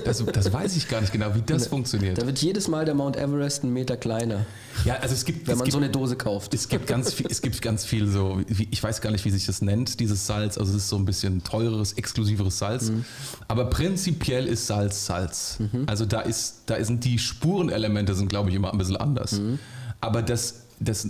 das, 0.04 0.26
das, 0.26 0.52
weiß 0.52 0.76
ich 0.76 0.90
gar 0.90 1.00
nicht 1.00 1.14
genau, 1.14 1.34
wie 1.34 1.42
das 1.42 1.64
da, 1.64 1.70
funktioniert. 1.70 2.18
Da 2.18 2.26
wird 2.26 2.40
jedes 2.40 2.68
Mal 2.68 2.84
der 2.84 2.94
Mount 2.94 3.16
Everest 3.16 3.64
einen 3.64 3.72
Meter 3.72 3.96
kleiner. 3.96 4.46
Ja, 4.84 4.96
also 4.96 5.14
es 5.14 5.24
gibt, 5.24 5.48
wenn 5.48 5.54
es 5.54 5.60
man 5.60 5.66
gibt, 5.66 5.72
so 5.72 5.78
eine 5.78 5.90
Dose 5.90 6.18
kauft. 6.18 6.54
Es 6.54 6.68
gibt 6.68 6.88
ganz 6.88 7.14
viel, 7.14 7.28
es 7.30 7.42
gibt 7.42 7.62
ganz 7.62 7.86
viel 7.86 8.08
so. 8.08 8.42
Ich 8.50 8.84
weiß 8.84 9.00
gar 9.00 9.12
nicht, 9.12 9.24
wie 9.24 9.30
sich 9.30 9.46
das 9.46 9.62
nennt, 9.62 10.02
dieses 10.02 10.28
Salz. 10.28 10.58
Also 10.58 10.72
es 10.72 10.84
ist 10.84 10.90
so 10.90 10.98
ein 10.98 11.06
bisschen 11.06 11.42
teureres, 11.42 11.94
exklusiveres 11.94 12.60
Salz. 12.60 12.90
Mhm. 12.90 13.06
Aber 13.48 13.70
prinzipiell 13.70 14.46
ist 14.46 14.68
Salz 14.68 15.06
Salz. 15.06 15.58
Mhm. 15.60 15.84
Also 15.88 16.06
da 16.06 16.20
ist, 16.20 16.64
da 16.66 16.84
sind 16.84 17.06
die 17.06 17.18
Spurenelemente 17.18 18.09
sind, 18.16 18.30
glaube 18.30 18.50
ich, 18.50 18.56
immer 18.56 18.72
ein 18.72 18.78
bisschen 18.78 18.90
bisschen 18.90 18.98
anders. 18.98 19.34
Mhm. 19.34 19.60
Aber 20.02 20.22
das, 20.22 20.66
das, 20.80 21.10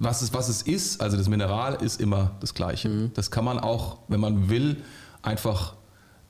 was, 0.00 0.22
es, 0.22 0.32
was 0.32 0.48
es 0.48 0.62
ist, 0.62 1.00
also 1.00 1.16
das 1.16 1.28
Mineral 1.28 1.74
ist 1.82 2.00
immer 2.00 2.32
das 2.40 2.54
Gleiche. 2.54 2.88
Mhm. 2.88 3.10
Das 3.14 3.30
kann 3.30 3.44
man 3.44 3.58
auch, 3.58 3.98
wenn 4.08 4.20
man 4.20 4.48
will, 4.48 4.78
einfach 5.22 5.74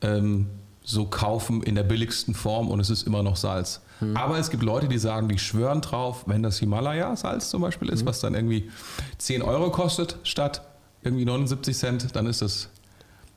ähm, 0.01 0.49
so 0.83 1.07
kaufen 1.07 1.63
in 1.63 1.75
der 1.75 1.83
billigsten 1.83 2.35
Form 2.35 2.69
und 2.69 2.81
es 2.81 2.91
ist 2.91 3.07
immer 3.07 3.23
noch 3.23 3.37
Salz. 3.37 3.81
Mhm. 4.01 4.17
Aber 4.17 4.39
es 4.39 4.51
gibt 4.51 4.63
Leute, 4.63 4.89
die 4.89 4.99
sagen, 4.99 5.29
die 5.29 5.39
schwören 5.39 5.81
drauf, 5.81 6.25
wenn 6.27 6.43
das 6.43 6.59
Himalaya-Salz 6.59 7.51
zum 7.51 7.63
Beispiel 7.63 7.89
ist, 7.91 8.03
mhm. 8.03 8.07
was 8.07 8.21
dann 8.21 8.35
irgendwie 8.35 8.71
10 9.19 9.43
Euro 9.43 9.71
kostet 9.71 10.17
statt 10.23 10.63
irgendwie 11.03 11.25
79 11.25 11.77
Cent, 11.77 12.17
dann 12.17 12.27
ist 12.27 12.43
das 12.43 12.69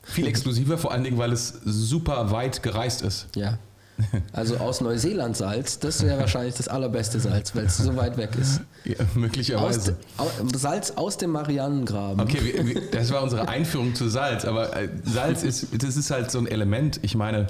viel 0.02 0.26
exklusiver, 0.32 0.78
vor 0.78 0.90
allen 0.92 1.04
Dingen, 1.04 1.18
weil 1.18 1.32
es 1.32 1.60
super 1.64 2.32
weit 2.32 2.62
gereist 2.62 3.02
ist. 3.02 3.28
Ja. 3.36 3.58
Also 4.32 4.56
aus 4.56 4.80
Neuseeland 4.80 5.36
Salz, 5.36 5.78
das 5.78 6.02
wäre 6.02 6.18
wahrscheinlich 6.18 6.54
das 6.54 6.68
allerbeste 6.68 7.20
Salz, 7.20 7.54
weil 7.54 7.66
es 7.66 7.76
so 7.76 7.94
weit 7.96 8.16
weg 8.16 8.30
ist. 8.40 8.60
Ja, 8.84 8.96
möglicherweise. 9.14 9.96
Aus, 10.16 10.30
Salz 10.54 10.92
aus 10.92 11.16
dem 11.16 11.30
Marianengraben. 11.30 12.20
Okay, 12.20 12.80
das 12.90 13.12
war 13.12 13.22
unsere 13.22 13.48
Einführung 13.48 13.94
zu 13.94 14.08
Salz, 14.08 14.44
aber 14.44 14.74
äh, 14.76 14.88
Salz 15.04 15.42
ist, 15.42 15.82
das 15.82 15.96
ist 15.96 16.10
halt 16.10 16.30
so 16.30 16.38
ein 16.38 16.46
Element. 16.46 16.98
Ich 17.02 17.14
meine, 17.14 17.46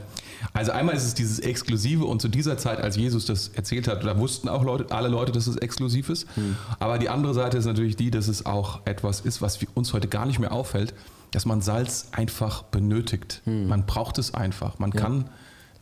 also 0.52 0.72
einmal 0.72 0.94
ist 0.94 1.04
es 1.04 1.14
dieses 1.14 1.38
Exklusive 1.40 2.04
und 2.04 2.20
zu 2.20 2.28
dieser 2.28 2.58
Zeit, 2.58 2.80
als 2.80 2.96
Jesus 2.96 3.26
das 3.26 3.48
erzählt 3.48 3.88
hat, 3.88 4.04
da 4.04 4.18
wussten 4.18 4.48
auch 4.48 4.64
Leute, 4.64 4.92
alle 4.94 5.08
Leute, 5.08 5.32
dass 5.32 5.46
es 5.46 5.56
exklusiv 5.56 6.08
ist. 6.08 6.26
Hm. 6.34 6.56
Aber 6.78 6.98
die 6.98 7.08
andere 7.08 7.34
Seite 7.34 7.58
ist 7.58 7.64
natürlich 7.64 7.96
die, 7.96 8.10
dass 8.10 8.28
es 8.28 8.44
auch 8.46 8.80
etwas 8.84 9.20
ist, 9.20 9.40
was 9.40 9.58
uns 9.74 9.92
heute 9.92 10.08
gar 10.08 10.26
nicht 10.26 10.38
mehr 10.38 10.52
auffällt, 10.52 10.94
dass 11.30 11.46
man 11.46 11.62
Salz 11.62 12.08
einfach 12.12 12.62
benötigt. 12.64 13.40
Hm. 13.44 13.68
Man 13.68 13.86
braucht 13.86 14.18
es 14.18 14.34
einfach. 14.34 14.78
Man 14.78 14.92
ja. 14.92 15.00
kann 15.00 15.30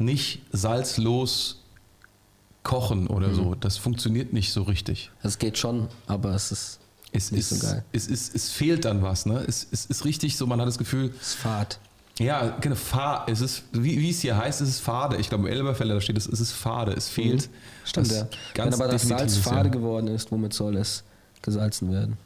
nicht 0.00 0.42
salzlos 0.52 1.61
kochen 2.62 3.07
oder 3.07 3.28
mhm. 3.28 3.35
so. 3.35 3.54
Das 3.54 3.76
funktioniert 3.76 4.33
nicht 4.33 4.52
so 4.52 4.62
richtig. 4.62 5.11
Es 5.23 5.38
geht 5.38 5.59
schon, 5.59 5.88
aber 6.07 6.35
es 6.35 6.52
ist 6.52 6.80
es 7.12 7.33
nicht 7.33 7.40
ist, 7.40 7.61
so 7.61 7.66
geil. 7.66 7.85
Es, 7.92 8.07
ist, 8.07 8.35
es 8.35 8.50
fehlt 8.50 8.85
dann 8.85 9.02
was. 9.02 9.26
Ne? 9.26 9.45
Es, 9.47 9.66
es 9.71 9.87
ist 9.87 10.04
richtig 10.04 10.37
so, 10.37 10.47
man 10.47 10.61
hat 10.61 10.69
das 10.69 10.78
Gefühl. 10.78 11.12
Es 11.21 11.28
ist 11.28 11.35
fad. 11.35 11.78
Ja, 12.19 12.57
genau, 12.61 12.76
fad. 12.76 13.28
Es 13.30 13.40
ist, 13.40 13.64
wie, 13.73 13.99
wie 13.99 14.11
es 14.11 14.21
hier 14.21 14.37
heißt, 14.37 14.61
es 14.61 14.69
ist 14.69 14.80
fade. 14.80 15.16
Ich 15.16 15.28
glaube, 15.28 15.49
im 15.49 15.52
Elberfelder 15.52 15.95
da 15.95 16.00
steht 16.00 16.19
es, 16.19 16.26
es 16.26 16.40
ist 16.40 16.52
fade. 16.52 16.92
Es 16.92 17.09
fehlt. 17.09 17.49
Mhm. 17.49 17.54
Stimmt, 17.85 18.11
ja. 18.12 18.28
Wenn 18.54 18.75
aber 18.75 18.88
das 18.88 19.02
Salz 19.02 19.38
fade 19.38 19.69
ja. 19.69 19.75
geworden 19.75 20.07
ist, 20.09 20.30
womit 20.30 20.52
soll 20.52 20.76
es 20.76 21.02
gesalzen 21.42 21.90
werden? 21.90 22.16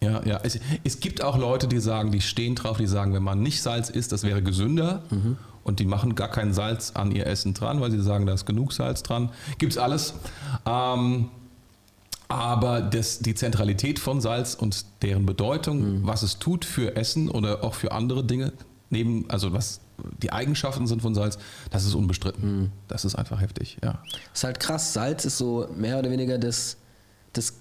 Ja, 0.00 0.24
ja. 0.24 0.40
Es, 0.42 0.58
es, 0.84 1.00
gibt 1.00 1.22
auch 1.22 1.38
Leute, 1.38 1.66
die 1.66 1.80
sagen, 1.80 2.12
die 2.12 2.20
stehen 2.20 2.54
drauf, 2.54 2.76
die 2.76 2.86
sagen, 2.86 3.14
wenn 3.14 3.22
man 3.22 3.40
nicht 3.40 3.62
Salz 3.62 3.90
isst, 3.90 4.12
das 4.12 4.22
wäre 4.24 4.42
gesünder. 4.42 5.02
Mhm 5.10 5.36
und 5.68 5.78
die 5.78 5.84
machen 5.84 6.14
gar 6.14 6.28
kein 6.28 6.52
Salz 6.52 6.92
an 6.94 7.12
ihr 7.12 7.26
Essen 7.26 7.54
dran, 7.54 7.80
weil 7.80 7.90
sie 7.90 8.02
sagen, 8.02 8.26
da 8.26 8.32
ist 8.32 8.46
genug 8.46 8.72
Salz 8.72 9.02
dran. 9.02 9.30
Gibt 9.58 9.72
es 9.72 9.78
alles. 9.78 10.14
Ähm, 10.66 11.28
aber 12.28 12.80
das, 12.80 13.20
die 13.20 13.34
Zentralität 13.34 13.98
von 13.98 14.20
Salz 14.20 14.54
und 14.54 14.84
deren 15.02 15.26
Bedeutung, 15.26 16.00
mhm. 16.00 16.06
was 16.06 16.22
es 16.22 16.38
tut 16.38 16.64
für 16.64 16.96
Essen 16.96 17.30
oder 17.30 17.64
auch 17.64 17.74
für 17.74 17.92
andere 17.92 18.24
Dinge, 18.24 18.52
neben, 18.90 19.28
also 19.30 19.52
was 19.52 19.80
die 20.22 20.32
Eigenschaften 20.32 20.86
sind 20.86 21.02
von 21.02 21.14
Salz, 21.14 21.38
das 21.70 21.84
ist 21.84 21.94
unbestritten. 21.94 22.60
Mhm. 22.60 22.72
Das 22.86 23.04
ist 23.04 23.14
einfach 23.14 23.40
heftig, 23.40 23.78
ja. 23.82 24.02
Ist 24.32 24.44
halt 24.44 24.60
krass. 24.60 24.92
Salz 24.92 25.24
ist 25.24 25.38
so 25.38 25.68
mehr 25.76 25.98
oder 25.98 26.10
weniger 26.10 26.38
das, 26.38 26.76
das, 27.32 27.54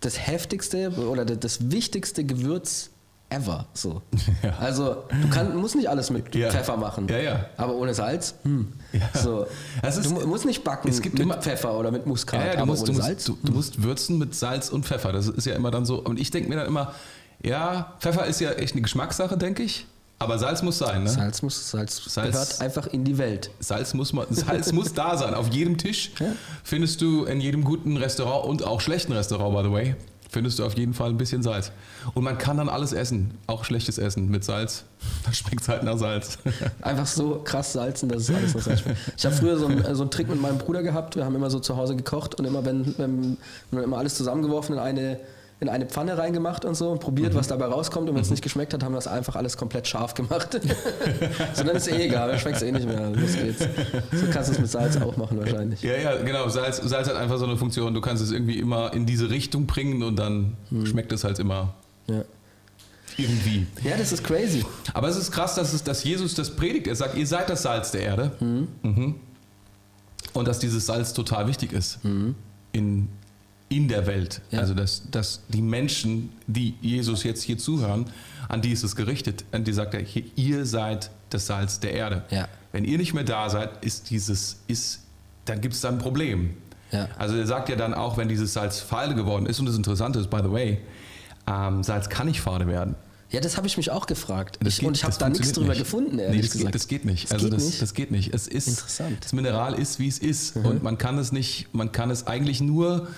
das 0.00 0.26
heftigste 0.26 0.90
oder 1.08 1.24
das 1.24 1.70
wichtigste 1.70 2.24
Gewürz 2.24 2.90
ever. 3.30 3.66
So. 3.74 4.02
Ja. 4.42 4.54
Also 4.60 5.04
du 5.22 5.28
kann, 5.30 5.56
musst 5.56 5.74
nicht 5.74 5.88
alles 5.88 6.10
mit 6.10 6.34
ja. 6.34 6.50
Pfeffer 6.50 6.76
machen. 6.76 7.08
Ja, 7.08 7.18
ja. 7.18 7.46
Aber 7.56 7.74
ohne 7.74 7.94
Salz, 7.94 8.34
hm. 8.42 8.72
So. 9.14 9.46
Ist, 9.86 10.04
du 10.04 10.10
musst 10.26 10.44
nicht 10.44 10.62
backen 10.62 10.88
es 10.88 11.00
gibt 11.02 11.14
mit 11.14 11.22
immer, 11.22 11.38
Pfeffer 11.38 11.76
oder 11.78 11.90
mit 11.90 12.06
Muskat, 12.06 12.54
ja, 12.54 12.62
aber 12.62 12.66
musst, 12.66 12.82
ohne 12.82 12.92
du 12.92 13.02
Salz. 13.02 13.28
Musst, 13.28 13.42
du, 13.42 13.46
du, 13.46 13.52
musst 13.52 13.82
würzen 13.82 14.18
mit 14.18 14.34
Salz 14.34 14.68
und 14.68 14.84
Pfeffer. 14.86 15.12
Das 15.12 15.28
ist 15.28 15.46
ja 15.46 15.54
immer 15.54 15.70
dann 15.70 15.84
so. 15.86 15.96
Und 16.02 16.20
ich 16.20 16.30
denke 16.30 16.48
mir 16.48 16.56
dann 16.56 16.66
immer, 16.66 16.94
ja, 17.42 17.94
Pfeffer 18.00 18.26
ist 18.26 18.40
ja 18.40 18.52
echt 18.52 18.72
eine 18.74 18.82
Geschmackssache, 18.82 19.36
denke 19.36 19.62
ich. 19.62 19.86
Aber 20.18 20.38
Salz 20.38 20.62
muss 20.62 20.78
sein, 20.78 21.02
ne? 21.04 21.10
Salz 21.10 21.42
muss, 21.42 21.70
Salz, 21.70 22.02
Salz- 22.06 22.32
gehört 22.32 22.60
einfach 22.62 22.86
in 22.86 23.04
die 23.04 23.18
Welt. 23.18 23.50
Salz 23.60 23.92
muss, 23.92 24.14
man, 24.14 24.26
Salz 24.30 24.72
muss 24.72 24.94
da 24.94 25.16
sein. 25.18 25.34
Auf 25.34 25.48
jedem 25.48 25.76
Tisch 25.76 26.12
Ja. 26.18 26.26
findest 26.64 27.02
du 27.02 27.24
in 27.24 27.40
jedem 27.40 27.64
guten 27.64 27.98
Restaurant 27.98 28.46
und 28.46 28.64
auch 28.64 28.80
schlechten 28.80 29.12
Restaurant, 29.12 29.54
by 29.54 29.62
the 29.64 29.72
way, 29.72 29.94
findest 30.30 30.58
du 30.58 30.64
auf 30.64 30.76
jeden 30.76 30.94
Fall 30.94 31.10
ein 31.10 31.16
bisschen 31.16 31.42
Salz. 31.42 31.72
Und 32.14 32.24
man 32.24 32.38
kann 32.38 32.56
dann 32.56 32.68
alles 32.68 32.92
essen, 32.92 33.32
auch 33.46 33.64
schlechtes 33.64 33.98
Essen 33.98 34.28
mit 34.28 34.44
Salz. 34.44 34.84
Dann 35.24 35.34
schmeckt 35.34 35.62
es 35.62 35.68
halt 35.68 35.82
nach 35.82 35.98
Salz. 35.98 36.38
Einfach 36.82 37.06
so 37.06 37.40
krass 37.44 37.72
salzen, 37.72 38.08
dass 38.08 38.28
es 38.28 38.34
alles 38.34 38.54
noch 38.54 38.62
Salz 38.62 38.80
schmeckt. 38.80 38.98
Ich 39.16 39.24
habe 39.24 39.34
früher 39.34 39.58
so 39.58 39.66
einen, 39.66 39.94
so 39.94 40.02
einen 40.02 40.10
Trick 40.10 40.28
mit 40.28 40.40
meinem 40.40 40.58
Bruder 40.58 40.82
gehabt. 40.82 41.16
Wir 41.16 41.24
haben 41.24 41.34
immer 41.34 41.50
so 41.50 41.60
zu 41.60 41.76
Hause 41.76 41.96
gekocht 41.96 42.34
und 42.36 42.44
immer, 42.44 42.64
wenn, 42.64 42.98
wenn, 42.98 43.36
wenn 43.70 43.82
immer 43.82 43.98
alles 43.98 44.16
zusammengeworfen 44.16 44.74
in 44.74 44.80
eine, 44.80 45.20
in 45.58 45.70
eine 45.70 45.86
Pfanne 45.86 46.18
reingemacht 46.18 46.66
und 46.66 46.74
so 46.74 46.90
und 46.90 47.00
probiert, 47.00 47.34
was 47.34 47.48
dabei 47.48 47.64
rauskommt. 47.66 48.08
Und 48.10 48.14
wenn 48.14 48.20
es 48.22 48.30
nicht 48.30 48.42
geschmeckt 48.42 48.74
hat, 48.74 48.82
haben 48.82 48.92
wir 48.92 48.96
das 48.98 49.06
einfach 49.06 49.36
alles 49.36 49.56
komplett 49.56 49.86
scharf 49.88 50.12
gemacht. 50.12 50.52
so, 51.54 51.64
dann 51.64 51.76
ist 51.76 51.88
eh 51.88 52.04
egal, 52.06 52.28
dann 52.28 52.38
schmeckt 52.38 52.58
es 52.58 52.62
eh 52.62 52.72
nicht 52.72 52.86
mehr. 52.86 53.08
Los 53.10 53.32
geht's. 53.34 53.60
So 53.60 54.26
kannst 54.30 54.50
du 54.50 54.52
es 54.52 54.58
mit 54.58 54.70
Salz 54.70 54.98
auch 54.98 55.16
machen 55.16 55.38
wahrscheinlich. 55.38 55.80
Ja, 55.82 55.96
ja, 55.96 56.16
genau. 56.22 56.46
Salz, 56.50 56.76
Salz 56.84 57.08
hat 57.08 57.16
einfach 57.16 57.38
so 57.38 57.46
eine 57.46 57.56
Funktion. 57.56 57.94
Du 57.94 58.02
kannst 58.02 58.22
es 58.22 58.32
irgendwie 58.32 58.58
immer 58.58 58.92
in 58.92 59.06
diese 59.06 59.30
Richtung 59.30 59.66
bringen 59.66 60.02
und 60.02 60.16
dann 60.16 60.58
schmeckt 60.84 61.10
es 61.12 61.24
halt 61.24 61.38
immer 61.38 61.72
Ja. 62.06 62.22
irgendwie. 63.16 63.66
ja, 63.82 63.96
das 63.96 64.12
ist 64.12 64.24
crazy. 64.24 64.62
Aber 64.92 65.08
es 65.08 65.16
ist 65.16 65.32
krass, 65.32 65.54
dass, 65.54 65.72
es, 65.72 65.82
dass 65.82 66.04
Jesus 66.04 66.34
das 66.34 66.54
predigt. 66.54 66.86
Er 66.86 66.96
sagt, 66.96 67.16
ihr 67.16 67.26
seid 67.26 67.48
das 67.48 67.62
Salz 67.62 67.92
der 67.92 68.02
Erde. 68.02 68.32
Mhm. 68.40 69.14
Und 70.34 70.46
dass 70.48 70.58
dieses 70.58 70.84
Salz 70.84 71.14
total 71.14 71.46
wichtig 71.48 71.72
ist 71.72 71.98
in, 72.72 73.08
in 73.68 73.88
der 73.88 74.06
Welt. 74.06 74.40
Ja. 74.50 74.60
Also, 74.60 74.74
dass, 74.74 75.02
dass 75.10 75.40
die 75.48 75.62
Menschen, 75.62 76.30
die 76.46 76.74
Jesus 76.80 77.24
jetzt 77.24 77.42
hier 77.42 77.58
zuhören, 77.58 78.06
an 78.48 78.62
die 78.62 78.70
ist 78.70 78.84
es 78.84 78.94
gerichtet. 78.96 79.44
An 79.52 79.64
die 79.64 79.72
sagt 79.72 79.94
er, 79.94 80.02
ihr 80.36 80.64
seid 80.66 81.10
das 81.30 81.46
Salz 81.46 81.80
der 81.80 81.92
Erde. 81.92 82.22
Ja. 82.30 82.48
Wenn 82.72 82.84
ihr 82.84 82.98
nicht 82.98 83.12
mehr 83.14 83.24
da 83.24 83.50
seid, 83.50 83.84
ist 83.84 84.10
dieses, 84.10 84.60
ist, 84.68 85.00
dann 85.46 85.60
gibt 85.60 85.74
es 85.74 85.80
dann 85.80 85.94
ein 85.94 86.00
Problem. 86.00 86.50
Ja. 86.92 87.08
Also 87.18 87.36
er 87.36 87.46
sagt 87.46 87.68
ja 87.68 87.74
dann 87.76 87.94
auch, 87.94 88.16
wenn 88.16 88.28
dieses 88.28 88.52
Salz 88.52 88.78
fade 88.78 89.14
geworden 89.16 89.46
ist, 89.46 89.58
und 89.58 89.66
das 89.66 89.76
Interessante 89.76 90.20
ist, 90.20 90.30
by 90.30 90.38
the 90.44 90.52
way, 90.52 90.78
ähm, 91.48 91.82
Salz 91.82 92.08
kann 92.08 92.26
nicht 92.28 92.40
fade 92.40 92.66
werden. 92.68 92.94
Ja, 93.30 93.40
das 93.40 93.56
habe 93.56 93.66
ich 93.66 93.76
mich 93.76 93.90
auch 93.90 94.06
gefragt. 94.06 94.58
Ich, 94.64 94.78
geht- 94.78 94.86
und 94.86 94.96
ich 94.96 95.02
habe 95.02 95.14
da 95.18 95.28
nichts 95.28 95.50
drüber 95.52 95.70
nicht. 95.70 95.78
gefunden, 95.80 96.16
Nee, 96.16 96.22
ehrlich 96.22 96.42
das, 96.42 96.52
gesagt. 96.52 96.66
geht, 96.72 96.74
das 96.80 96.88
geht 96.88 97.04
nicht. 97.04 97.24
Das 97.24 97.32
also 97.32 97.46
geht 97.46 97.56
das, 97.56 97.64
nicht? 97.64 97.82
das 97.82 97.94
geht 97.94 98.10
nicht. 98.12 98.32
Es 98.32 98.46
ist 98.46 98.68
Interessant. 98.68 99.10
Mhm. 99.10 99.16
das 99.20 99.32
Mineral 99.32 99.74
ist 99.74 99.98
wie 99.98 100.06
es 100.06 100.18
ist 100.20 100.54
und 100.56 100.84
man 100.84 100.96
kann 100.96 101.18
es 101.18 101.32
nicht, 101.32 101.74
man 101.74 101.90
kann 101.90 102.10
es 102.10 102.28
eigentlich 102.28 102.60
nur, 102.60 103.08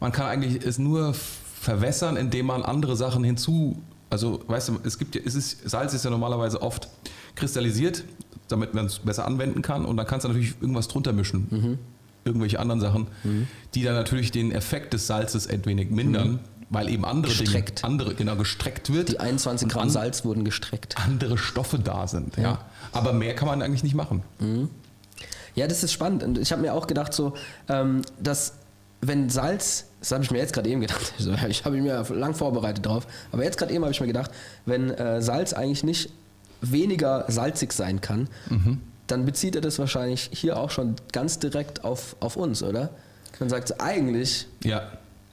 man 0.00 0.12
kann 0.12 0.26
eigentlich 0.26 0.64
es 0.64 0.78
nur 0.78 1.14
verwässern, 1.14 2.16
indem 2.16 2.46
man 2.46 2.62
andere 2.62 2.96
Sachen 2.96 3.22
hinzu, 3.22 3.80
also 4.08 4.40
weißt 4.46 4.70
du, 4.70 4.80
es 4.84 4.98
gibt 4.98 5.14
ja, 5.14 5.20
es 5.24 5.34
ist 5.34 5.68
Salz 5.68 5.94
ist 5.94 6.04
ja 6.04 6.10
normalerweise 6.10 6.62
oft 6.62 6.88
kristallisiert, 7.36 8.04
damit 8.48 8.74
man 8.74 8.86
es 8.86 8.98
besser 9.00 9.26
anwenden 9.26 9.62
kann 9.62 9.84
und 9.84 9.96
dann 9.96 10.06
kannst 10.06 10.24
du 10.24 10.28
natürlich 10.28 10.54
irgendwas 10.60 10.88
drunter 10.88 11.12
mischen. 11.12 11.46
Mhm. 11.50 11.78
Irgendwelche 12.24 12.58
anderen 12.60 12.80
Sachen, 12.82 13.06
die 13.74 13.82
dann 13.82 13.94
natürlich 13.94 14.30
den 14.30 14.52
Effekt 14.52 14.92
des 14.92 15.06
Salzes 15.06 15.46
ein 15.46 15.64
wenig 15.64 15.90
mindern, 15.90 16.40
weil 16.68 16.88
eben 16.90 17.04
andere 17.06 17.32
Mhm. 17.32 17.38
Gestreckt. 17.38 17.78
Dinge, 17.78 17.86
andere 17.88 18.14
genau 18.14 18.36
gestreckt 18.36 18.92
wird 18.92 19.08
Die 19.10 19.20
21 19.20 19.64
und 19.66 19.72
Gramm 19.72 19.82
an- 19.84 19.90
Salz 19.90 20.24
wurden 20.24 20.44
gestreckt. 20.44 20.96
andere 21.02 21.38
Stoffe 21.38 21.78
da 21.78 22.06
sind. 22.06 22.36
Ja. 22.36 22.64
Aber 22.92 23.12
mehr 23.14 23.34
kann 23.34 23.48
man 23.48 23.62
eigentlich 23.62 23.82
nicht 23.84 23.94
machen. 23.94 24.22
Ja, 25.54 25.66
das 25.66 25.82
ist 25.82 25.92
spannend. 25.92 26.22
Und 26.22 26.38
ich 26.38 26.52
habe 26.52 26.60
mir 26.62 26.74
auch 26.74 26.86
gedacht, 26.86 27.12
so, 27.14 27.32
ähm, 27.68 28.02
dass 28.20 28.54
wenn 29.02 29.30
Salz, 29.30 29.86
das 30.00 30.12
habe 30.12 30.22
ich 30.24 30.30
mir 30.30 30.38
jetzt 30.38 30.52
gerade 30.52 30.68
eben 30.68 30.80
gedacht, 30.80 31.14
ich 31.48 31.64
habe 31.64 31.76
mich 31.76 31.84
mir 31.84 32.04
lang 32.14 32.34
vorbereitet 32.34 32.84
drauf, 32.86 33.06
aber 33.32 33.44
jetzt 33.44 33.56
gerade 33.58 33.72
eben 33.72 33.82
habe 33.84 33.92
ich 33.92 34.00
mir 34.00 34.06
gedacht, 34.06 34.30
wenn 34.66 34.90
äh, 34.90 35.20
Salz 35.22 35.52
eigentlich 35.52 35.84
nicht 35.84 36.10
weniger 36.62 37.24
salzig 37.28 37.72
sein 37.72 38.00
kann, 38.02 38.28
dann 39.06 39.24
bezieht 39.24 39.54
er 39.54 39.62
das 39.62 39.78
wahrscheinlich 39.78 40.28
hier 40.32 40.58
auch 40.58 40.70
schon 40.70 40.94
ganz 41.12 41.38
direkt 41.38 41.84
auf, 41.84 42.16
auf 42.20 42.36
uns, 42.36 42.62
oder? 42.62 42.90
Dann 43.38 43.48
sagt 43.48 43.70
er, 43.70 43.80
eigentlich, 43.80 44.46
Ja. 44.62 44.82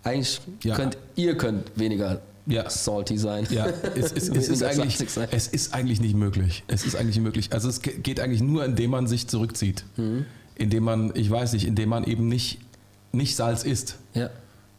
eigentlich 0.04 0.40
Ja. 0.64 0.76
könnt 0.76 0.98
ihr 1.18 1.36
könnt 1.38 1.66
weniger 1.78 2.22
Ja. 2.46 2.70
salty 2.70 3.18
sein. 3.18 3.46
Ja, 3.50 3.68
es, 3.96 4.14
ist, 4.14 4.30
es, 4.38 4.48
ist 4.48 4.64
eigentlich, 4.64 4.98
es 5.32 5.48
ist 5.48 5.74
eigentlich 5.74 6.00
nicht 6.00 6.16
möglich. 6.16 6.64
Es 6.68 6.86
ist 6.86 6.96
eigentlich 6.96 7.18
nicht 7.18 7.26
möglich. 7.26 7.50
Also 7.52 7.68
es 7.68 7.82
ge- 7.82 7.98
geht 7.98 8.22
eigentlich 8.22 8.42
nur, 8.42 8.64
indem 8.64 8.92
man 8.92 9.06
sich 9.08 9.28
zurückzieht. 9.28 9.84
Indem 10.56 10.84
man, 10.86 11.12
ich 11.14 11.30
weiß 11.30 11.52
nicht, 11.52 11.68
indem 11.68 11.90
man 11.90 12.06
eben 12.06 12.30
nicht, 12.30 12.60
nicht 13.18 13.36
Salz 13.36 13.64
isst, 13.64 13.96
Ja. 14.14 14.30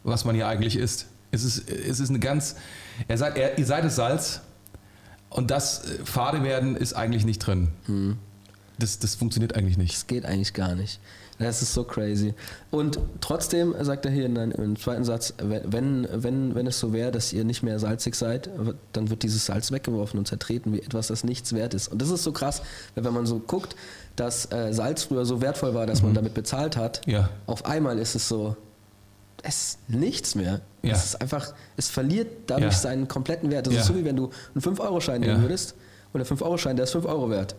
was 0.04 0.24
man 0.24 0.34
ja 0.36 0.48
eigentlich 0.48 0.76
isst. 0.76 1.06
Es 1.30 1.44
ist, 1.44 1.68
es 1.70 2.00
ist 2.00 2.08
eine 2.08 2.18
ganz, 2.20 2.56
er 3.06 3.18
sagt, 3.18 3.36
er, 3.36 3.58
ihr 3.58 3.66
seid 3.66 3.84
das 3.84 3.96
Salz 3.96 4.40
und 5.30 5.50
das 5.50 5.84
äh, 5.84 6.04
Fade 6.04 6.42
werden 6.42 6.74
ist 6.76 6.94
eigentlich 6.94 7.24
nicht 7.26 7.40
drin. 7.40 8.16
Das, 8.78 8.98
das 8.98 9.14
funktioniert 9.16 9.54
eigentlich 9.56 9.76
nicht. 9.76 9.92
Das 9.94 10.06
geht 10.06 10.24
eigentlich 10.24 10.54
gar 10.54 10.74
nicht. 10.74 11.00
Das 11.38 11.62
ist 11.62 11.72
so 11.72 11.84
crazy. 11.84 12.34
Und 12.72 12.98
trotzdem 13.20 13.72
sagt 13.80 14.04
er 14.06 14.10
hier 14.10 14.26
in 14.26 14.36
einem, 14.36 14.50
im 14.52 14.76
zweiten 14.76 15.04
Satz, 15.04 15.34
wenn, 15.38 16.08
wenn, 16.10 16.54
wenn 16.56 16.66
es 16.66 16.80
so 16.80 16.92
wäre, 16.92 17.12
dass 17.12 17.32
ihr 17.32 17.44
nicht 17.44 17.62
mehr 17.62 17.78
salzig 17.78 18.16
seid, 18.16 18.50
dann 18.92 19.10
wird 19.10 19.22
dieses 19.22 19.46
Salz 19.46 19.70
weggeworfen 19.70 20.18
und 20.18 20.26
zertreten 20.26 20.72
wie 20.72 20.80
etwas, 20.80 21.08
das 21.08 21.22
nichts 21.22 21.52
wert 21.52 21.74
ist. 21.74 21.88
Und 21.88 22.02
das 22.02 22.10
ist 22.10 22.24
so 22.24 22.32
krass, 22.32 22.62
wenn 22.96 23.12
man 23.12 23.24
so 23.26 23.38
guckt, 23.38 23.76
dass 24.20 24.50
äh, 24.52 24.72
Salz 24.72 25.04
früher 25.04 25.24
so 25.24 25.40
wertvoll 25.40 25.74
war, 25.74 25.86
dass 25.86 26.02
man 26.02 26.14
damit 26.14 26.34
bezahlt 26.34 26.76
hat, 26.76 27.00
Ja. 27.06 27.28
auf 27.46 27.64
einmal 27.66 27.98
ist 27.98 28.14
es 28.14 28.28
so, 28.28 28.56
es 29.42 29.56
ist 29.56 29.78
nichts 29.88 30.34
mehr. 30.34 30.60
Ja. 30.82 30.92
Es 30.94 31.04
ist 31.04 31.20
einfach, 31.20 31.52
es 31.76 31.88
verliert 31.88 32.28
dadurch 32.48 32.72
Ja. 32.74 32.78
seinen 32.78 33.06
kompletten 33.08 33.50
Wert. 33.50 33.66
Das 33.66 33.74
Ja. 33.74 33.80
ist 33.80 33.86
so 33.86 33.94
wie 33.96 34.04
wenn 34.04 34.16
du 34.16 34.30
einen 34.54 34.62
5-Euro-Schein 34.62 35.20
nehmen 35.20 35.42
würdest 35.42 35.74
und 36.12 36.18
der 36.18 36.26
5-Euro-Schein, 36.26 36.76
der 36.76 36.84
ist 36.84 36.92
5 36.92 37.04
Euro 37.06 37.30
wert. 37.30 37.54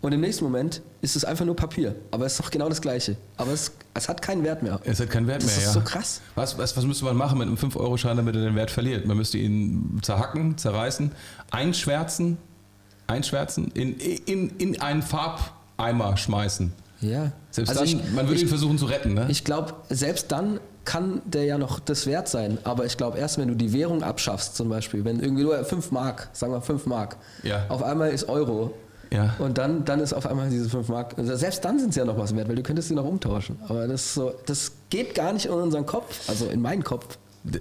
Und 0.00 0.12
im 0.12 0.20
nächsten 0.20 0.44
Moment 0.44 0.80
ist 1.00 1.16
es 1.16 1.24
einfach 1.24 1.44
nur 1.44 1.56
Papier. 1.56 1.96
Aber 2.12 2.24
es 2.24 2.34
ist 2.34 2.40
doch 2.40 2.50
genau 2.52 2.68
das 2.68 2.80
Gleiche. 2.80 3.16
Aber 3.36 3.50
es, 3.50 3.72
es 3.94 4.08
hat 4.08 4.22
keinen 4.22 4.44
Wert 4.44 4.62
mehr. 4.62 4.78
Es 4.84 5.00
hat 5.00 5.10
keinen 5.10 5.26
Wert 5.26 5.42
Das 5.42 5.48
mehr. 5.48 5.58
ist 5.58 5.64
ja. 5.64 5.72
so 5.72 5.80
krass. 5.80 6.20
Was, 6.36 6.56
was, 6.56 6.76
was 6.76 6.84
müsste 6.84 7.04
man 7.04 7.16
machen 7.16 7.36
mit 7.38 7.48
einem 7.48 7.56
5-Euro-Schein, 7.56 8.16
damit 8.16 8.36
er 8.36 8.42
den 8.42 8.54
Wert 8.54 8.70
verliert? 8.70 9.06
Man 9.06 9.16
müsste 9.16 9.38
ihn 9.38 9.98
zerhacken, 10.02 10.56
zerreißen, 10.56 11.10
einschwärzen, 11.50 12.38
einschwärzen, 13.08 13.72
in, 13.74 13.96
in, 13.96 14.50
in 14.58 14.80
einen 14.80 15.02
Farbeimer 15.78 16.16
schmeißen. 16.16 16.72
Ja. 17.00 17.30
Selbst 17.50 17.70
Also 17.70 17.80
dann, 17.80 17.88
ich- 18.06 18.12
man 18.12 18.28
würde 18.28 18.40
ihn 18.40 18.48
versuchen 18.48 18.76
zu 18.78 18.86
retten, 18.86 19.14
ne? 19.14 19.26
Ich 19.28 19.44
glaube, 19.44 19.74
selbst 19.88 20.32
dann 20.32 20.58
kann 20.84 21.22
der 21.24 21.44
ja 21.44 21.58
noch 21.58 21.78
das 21.80 22.06
wert 22.06 22.28
sein. 22.28 22.58
Aber 22.64 22.84
ich 22.86 22.96
glaube, 22.96 23.18
erst 23.18 23.38
wenn 23.38 23.48
du 23.48 23.54
die 23.54 23.72
Währung 23.72 24.02
abschaffst, 24.02 24.56
zum 24.56 24.68
Beispiel, 24.68 25.04
wenn 25.04 25.20
irgendwie 25.20 25.44
nur 25.44 25.62
5 25.64 25.90
Mark, 25.92 26.28
sagen 26.32 26.52
wir 26.52 26.60
5 26.62 26.86
Mark, 26.86 27.16
Ja. 27.44 27.66
auf 27.68 27.82
einmal 27.82 28.10
ist 28.10 28.28
Euro. 28.28 28.74
Ja. 29.12 29.34
Und 29.38 29.56
dann, 29.58 29.84
dann 29.84 30.00
ist 30.00 30.12
auf 30.12 30.26
einmal 30.26 30.50
diese 30.50 30.68
5 30.68 30.88
Mark. 30.88 31.14
Also 31.16 31.34
selbst 31.36 31.64
dann 31.64 31.78
sind 31.78 31.94
sie 31.94 32.00
ja 32.00 32.04
noch 32.06 32.18
was 32.18 32.34
wert, 32.34 32.48
weil 32.48 32.56
du 32.56 32.62
könntest 32.62 32.88
sie 32.88 32.94
noch 32.94 33.04
umtauschen. 33.06 33.56
Aber 33.68 33.86
das, 33.86 34.14
so, 34.14 34.34
das 34.46 34.72
geht 34.90 35.14
gar 35.14 35.32
nicht 35.32 35.46
in 35.46 35.52
unseren 35.52 35.86
Kopf, 35.86 36.28
also 36.28 36.46
in 36.48 36.60
meinen 36.60 36.82
Kopf. 36.84 37.16
D- 37.44 37.60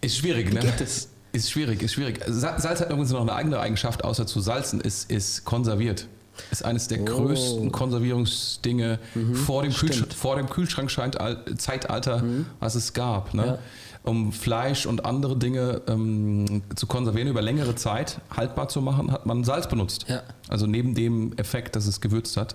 Ist 0.00 0.16
schwierig, 0.18 0.52
ne? 0.52 0.60
geht 0.60 0.80
das? 0.80 1.08
Ist 1.32 1.50
schwierig, 1.50 1.82
ist 1.82 1.92
schwierig. 1.94 2.20
Sa- 2.28 2.58
Salz 2.58 2.80
hat 2.80 2.88
übrigens 2.90 3.10
noch 3.12 3.22
eine 3.22 3.32
eigene 3.34 3.58
Eigenschaft, 3.60 4.04
außer 4.04 4.26
zu 4.26 4.40
salzen, 4.40 4.80
ist, 4.80 5.10
ist 5.10 5.44
konserviert. 5.44 6.06
Ist 6.50 6.64
eines 6.64 6.88
der 6.88 7.00
Oh. 7.00 7.04
größten 7.04 7.70
Konservierungsdinge 7.72 8.98
vor, 9.46 9.62
dem 9.62 9.72
vor 9.72 10.36
dem 10.36 10.48
Kühlschrank-Zeitalter, 10.48 12.22
was 12.60 12.74
es 12.74 12.92
gab. 12.92 13.34
Ne? 13.34 13.46
Ja. 13.46 13.58
Um 14.02 14.32
Fleisch 14.32 14.84
und 14.84 15.04
andere 15.06 15.36
Dinge 15.36 15.80
ähm, 15.88 16.62
zu 16.76 16.86
konservieren, 16.86 17.28
über 17.28 17.40
längere 17.40 17.74
Zeit 17.74 18.20
haltbar 18.36 18.68
zu 18.68 18.82
machen, 18.82 19.10
hat 19.10 19.24
man 19.24 19.44
Salz 19.44 19.66
benutzt. 19.68 20.04
Ja. 20.08 20.22
Also 20.48 20.66
neben 20.66 20.94
dem 20.94 21.32
Effekt, 21.38 21.74
dass 21.74 21.86
es 21.86 22.00
gewürzt 22.02 22.36
hat, 22.36 22.54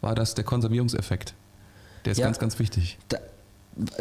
war 0.00 0.14
das 0.16 0.34
der 0.34 0.44
Konservierungseffekt. 0.44 1.34
Der 2.04 2.12
ist 2.12 2.18
Ja. 2.18 2.24
ganz, 2.26 2.38
ganz 2.40 2.58
wichtig. 2.58 2.98
Da, 3.08 3.18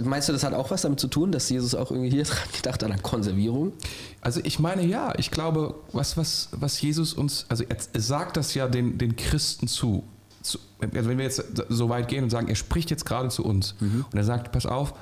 meinst 0.03 0.29
du, 0.29 0.33
das 0.33 0.43
hat 0.43 0.53
auch 0.53 0.71
was 0.71 0.81
damit 0.81 0.99
zu 0.99 1.07
tun, 1.07 1.31
dass 1.31 1.49
Jesus 1.49 1.75
auch 1.75 1.91
irgendwie 1.91 2.09
hier 2.09 2.23
dran 2.23 2.47
gedacht 2.55 2.83
hat 2.83 2.91
an 2.91 3.01
Konservierung? 3.01 3.73
Also 4.21 4.41
ich 4.43 4.59
meine 4.59 4.85
ja, 4.85 5.13
ich 5.17 5.31
glaube, 5.31 5.75
was, 5.91 6.17
was, 6.17 6.49
was 6.51 6.81
Jesus 6.81 7.13
uns, 7.13 7.45
also 7.49 7.63
er, 7.63 7.77
sagt 8.01 8.37
das 8.37 8.53
ja 8.53 8.67
den, 8.67 8.97
den 8.97 9.15
Christen 9.15 9.67
zu. 9.67 10.03
zu. 10.41 10.59
Also 10.93 11.09
wenn 11.09 11.17
wir 11.17 11.25
jetzt 11.25 11.43
so 11.69 11.89
weit 11.89 12.07
gehen 12.07 12.23
und 12.23 12.29
sagen, 12.29 12.47
er 12.47 12.55
spricht 12.55 12.89
jetzt 12.89 13.05
gerade 13.05 13.29
zu 13.29 13.43
uns 13.43 13.75
und 13.79 14.13
er 14.13 14.23
sagt, 14.23 14.51
pass 14.51 14.65
auf, 14.65 14.93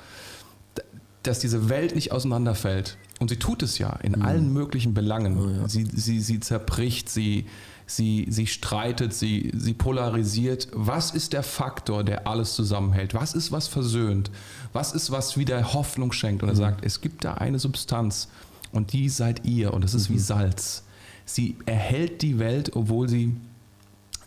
dass 1.22 1.40
diese 1.40 1.68
Welt 1.68 1.94
nicht 1.94 2.12
auseinanderfällt. 2.12 2.96
Und 3.20 3.28
sie 3.28 3.36
tut 3.36 3.62
es 3.62 3.78
ja 3.78 3.90
in 4.02 4.22
allen 4.22 4.52
möglichen 4.52 4.94
Belangen. 4.94 5.68
sie, 5.68 5.84
sie, 5.84 6.20
sie 6.20 6.40
zerbricht, 6.40 7.08
sie, 7.08 7.46
sie, 7.88 8.26
sie 8.28 8.46
streitet, 8.46 9.12
sie, 9.14 9.50
sie 9.56 9.74
polarisiert. 9.74 10.68
Was 10.72 11.10
ist 11.10 11.32
der 11.32 11.42
Faktor, 11.42 12.04
der 12.04 12.26
alles 12.26 12.54
zusammenhält? 12.54 13.14
Was 13.14 13.34
ist, 13.34 13.50
was 13.50 13.66
versöhnt? 13.66 14.30
Was 14.72 14.92
ist, 14.92 15.10
was 15.10 15.36
wieder 15.36 15.72
Hoffnung 15.72 16.12
schenkt? 16.12 16.42
Und 16.42 16.50
er 16.50 16.54
sagt, 16.56 16.84
es 16.84 17.00
gibt 17.00 17.24
da 17.24 17.34
eine 17.34 17.58
Substanz 17.58 18.28
und 18.70 18.92
die 18.92 19.08
seid 19.08 19.44
ihr 19.44 19.72
und 19.74 19.82
das 19.82 19.94
ist 19.94 20.10
wie 20.10 20.18
Salz. 20.18 20.84
Sie 21.24 21.56
erhält 21.66 22.22
die 22.22 22.38
Welt, 22.38 22.76
obwohl 22.76 23.08
sie 23.08 23.34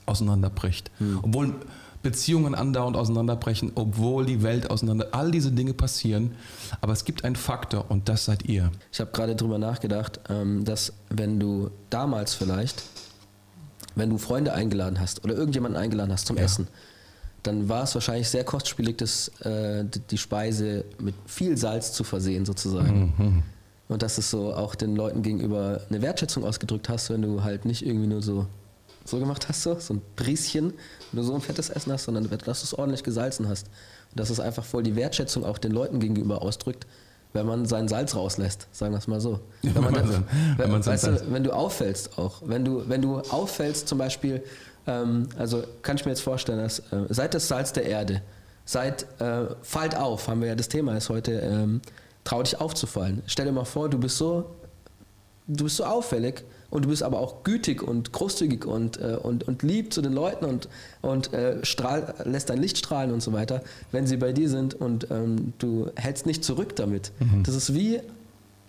auseinanderbricht. 0.05 0.91
Obwohl 1.21 1.55
Beziehungen 2.01 2.55
andauernd 2.55 2.97
auseinanderbrechen, 2.97 3.73
obwohl 3.75 4.25
die 4.25 4.41
Welt 4.41 4.71
auseinander, 4.71 5.09
all 5.11 5.29
diese 5.31 5.51
Dinge 5.51 5.73
passieren. 5.73 6.31
Aber 6.81 6.93
es 6.93 7.05
gibt 7.05 7.23
einen 7.23 7.35
Faktor 7.35 7.85
und 7.89 8.09
das 8.09 8.25
seid 8.25 8.45
ihr. 8.45 8.71
Ich 8.91 8.99
habe 8.99 9.11
gerade 9.11 9.35
drüber 9.35 9.59
nachgedacht, 9.59 10.19
ähm, 10.29 10.65
dass 10.65 10.93
wenn 11.09 11.39
du 11.39 11.69
damals 11.91 12.33
vielleicht, 12.33 12.83
wenn 13.95 14.09
du 14.09 14.17
Freunde 14.17 14.53
eingeladen 14.53 14.99
hast 14.99 15.23
oder 15.23 15.33
irgendjemanden 15.35 15.79
eingeladen 15.81 16.11
hast 16.11 16.27
zum 16.27 16.37
Ja. 16.37 16.43
Essen, 16.43 16.67
dann 17.43 17.69
war 17.69 17.83
es 17.83 17.93
wahrscheinlich 17.95 18.29
sehr 18.29 18.43
kostspielig, 18.43 18.97
das, 18.97 19.29
äh, 19.41 19.83
die- 20.09 20.17
Speise 20.17 20.85
mit 20.99 21.15
viel 21.25 21.57
Salz 21.57 21.91
zu 21.91 22.03
versehen, 22.03 22.45
sozusagen. 22.45 23.13
Mhm. 23.17 23.43
Und 23.89 24.03
dass 24.03 24.17
es 24.17 24.29
so 24.29 24.53
auch 24.53 24.75
den 24.75 24.95
Leuten 24.95 25.21
gegenüber 25.23 25.81
eine 25.89 26.01
Wertschätzung 26.01 26.43
ausgedrückt 26.45 26.87
hast, 26.87 27.09
wenn 27.09 27.21
du 27.23 27.43
halt 27.43 27.65
nicht 27.65 27.85
irgendwie 27.85 28.07
nur 28.07 28.21
so, 28.21 28.45
so 29.05 29.17
gemacht 29.19 29.49
hast, 29.49 29.63
so, 29.63 29.77
so 29.79 29.95
ein 29.95 30.01
Prieschen, 30.15 30.73
wenn 31.11 31.17
du 31.21 31.23
so 31.23 31.33
ein 31.33 31.41
fettes 31.41 31.69
Essen 31.69 31.91
hast, 31.91 32.03
sondern 32.05 32.29
dass 32.29 32.61
du 32.61 32.65
es 32.65 32.73
ordentlich 32.73 33.03
gesalzen 33.03 33.49
hast. 33.49 33.67
Und 34.11 34.19
dass 34.19 34.29
es 34.29 34.39
einfach 34.39 34.63
voll 34.63 34.83
die 34.83 34.95
Wertschätzung 34.95 35.43
auch 35.43 35.57
den 35.57 35.71
Leuten 35.71 35.99
gegenüber 35.99 36.41
ausdrückt, 36.43 36.85
wenn 37.33 37.45
man 37.45 37.65
sein 37.65 37.87
Salz 37.87 38.15
rauslässt, 38.15 38.67
sagen 38.71 38.93
wir 38.93 38.97
es 38.97 39.07
mal 39.07 39.21
so. 39.21 39.39
Wenn, 39.61 39.83
man, 39.83 39.95
wenn 39.95 40.07
man 40.07 40.25
wenn 40.57 40.71
man 40.71 40.85
weißt 40.85 41.07
du, 41.07 41.31
wenn 41.31 41.43
du 41.43 41.51
auffällst 41.51 42.17
auch, 42.17 42.41
wenn 42.45 42.65
du, 42.65 42.87
wenn 42.87 43.01
du 43.01 43.19
auffällst 43.19 43.87
zum 43.87 43.97
Beispiel, 43.97 44.43
ähm, 44.87 45.29
also 45.37 45.63
kann 45.81 45.95
ich 45.95 46.05
mir 46.05 46.11
jetzt 46.11 46.21
vorstellen, 46.21 46.59
dass 46.59 46.79
äh, 46.79 47.05
seid 47.09 47.33
das 47.33 47.47
Salz 47.47 47.71
der 47.73 47.85
Erde, 47.85 48.21
seid, 48.65 49.05
äh, 49.19 49.45
fallt 49.61 49.95
auf, 49.95 50.27
haben 50.27 50.41
wir 50.41 50.49
ja 50.49 50.55
das 50.55 50.67
Thema 50.69 50.95
ist 50.97 51.09
heute, 51.09 51.33
ähm, 51.33 51.81
trau 52.23 52.43
dich 52.43 52.59
aufzufallen. 52.59 53.21
Stell 53.27 53.45
dir 53.45 53.51
mal 53.51 53.65
vor, 53.65 53.89
du 53.89 53.97
bist 53.97 54.17
so, 54.17 54.49
du 55.47 55.63
bist 55.63 55.77
so 55.77 55.85
auffällig 55.85 56.43
und 56.71 56.85
du 56.85 56.89
bist 56.89 57.03
aber 57.03 57.19
auch 57.19 57.43
gütig 57.43 57.83
und 57.83 58.11
großzügig 58.11 58.65
und, 58.65 58.99
äh, 58.99 59.17
und, 59.21 59.47
und 59.47 59.61
lieb 59.61 59.93
zu 59.93 60.01
den 60.01 60.13
Leuten 60.13 60.45
und, 60.45 60.67
und 61.01 61.31
äh, 61.33 61.63
strahl, 61.63 62.15
lässt 62.25 62.49
dein 62.49 62.59
Licht 62.59 62.79
strahlen 62.79 63.11
und 63.11 63.21
so 63.21 63.33
weiter, 63.33 63.61
wenn 63.91 64.07
sie 64.07 64.17
bei 64.17 64.33
dir 64.33 64.49
sind 64.49 64.73
und 64.73 65.11
ähm, 65.11 65.53
du 65.59 65.91
hältst 65.95 66.25
nicht 66.25 66.43
zurück 66.43 66.75
damit. 66.75 67.11
Das 67.43 67.53
ist 67.53 67.73
wie 67.73 67.99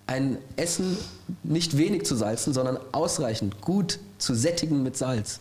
ein 0.07 0.37
Essen 0.57 0.97
nicht 1.43 1.79
wenig 1.79 2.05
zu 2.05 2.17
salzen, 2.17 2.53
sondern 2.53 2.79
ausreichend 2.93 3.61
gut 3.61 3.99
zu 4.19 4.35
sättigen 4.35 4.83
mit 4.83 4.97
Salz. 4.97 5.41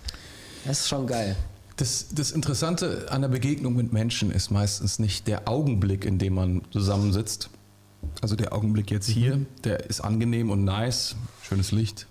Das 0.66 0.82
ist 0.82 0.90
schon 0.90 1.08
geil. 1.08 1.36
Das, 1.78 2.08
das 2.14 2.32
Interessante 2.32 3.08
an 3.10 3.22
der 3.22 3.30
Begegnung 3.30 3.76
mit 3.76 3.92
Menschen 3.92 4.30
ist 4.32 4.52
meistens 4.52 5.00
nicht 5.00 5.28
der 5.28 5.48
Augenblick, 5.48 6.06
in 6.06 6.20
dem 6.20 6.36
man 6.36 6.62
zusammensitzt. 6.72 7.50
Also 8.22 8.36
der 8.36 8.54
Augenblick 8.54 8.92
jetzt 8.92 9.08
hier, 9.08 9.46
der 9.64 9.90
ist 9.90 10.02
angenehm 10.02 10.52
und 10.52 10.64
nice, 10.64 11.16
schönes 11.42 11.72
Licht, 11.72 12.08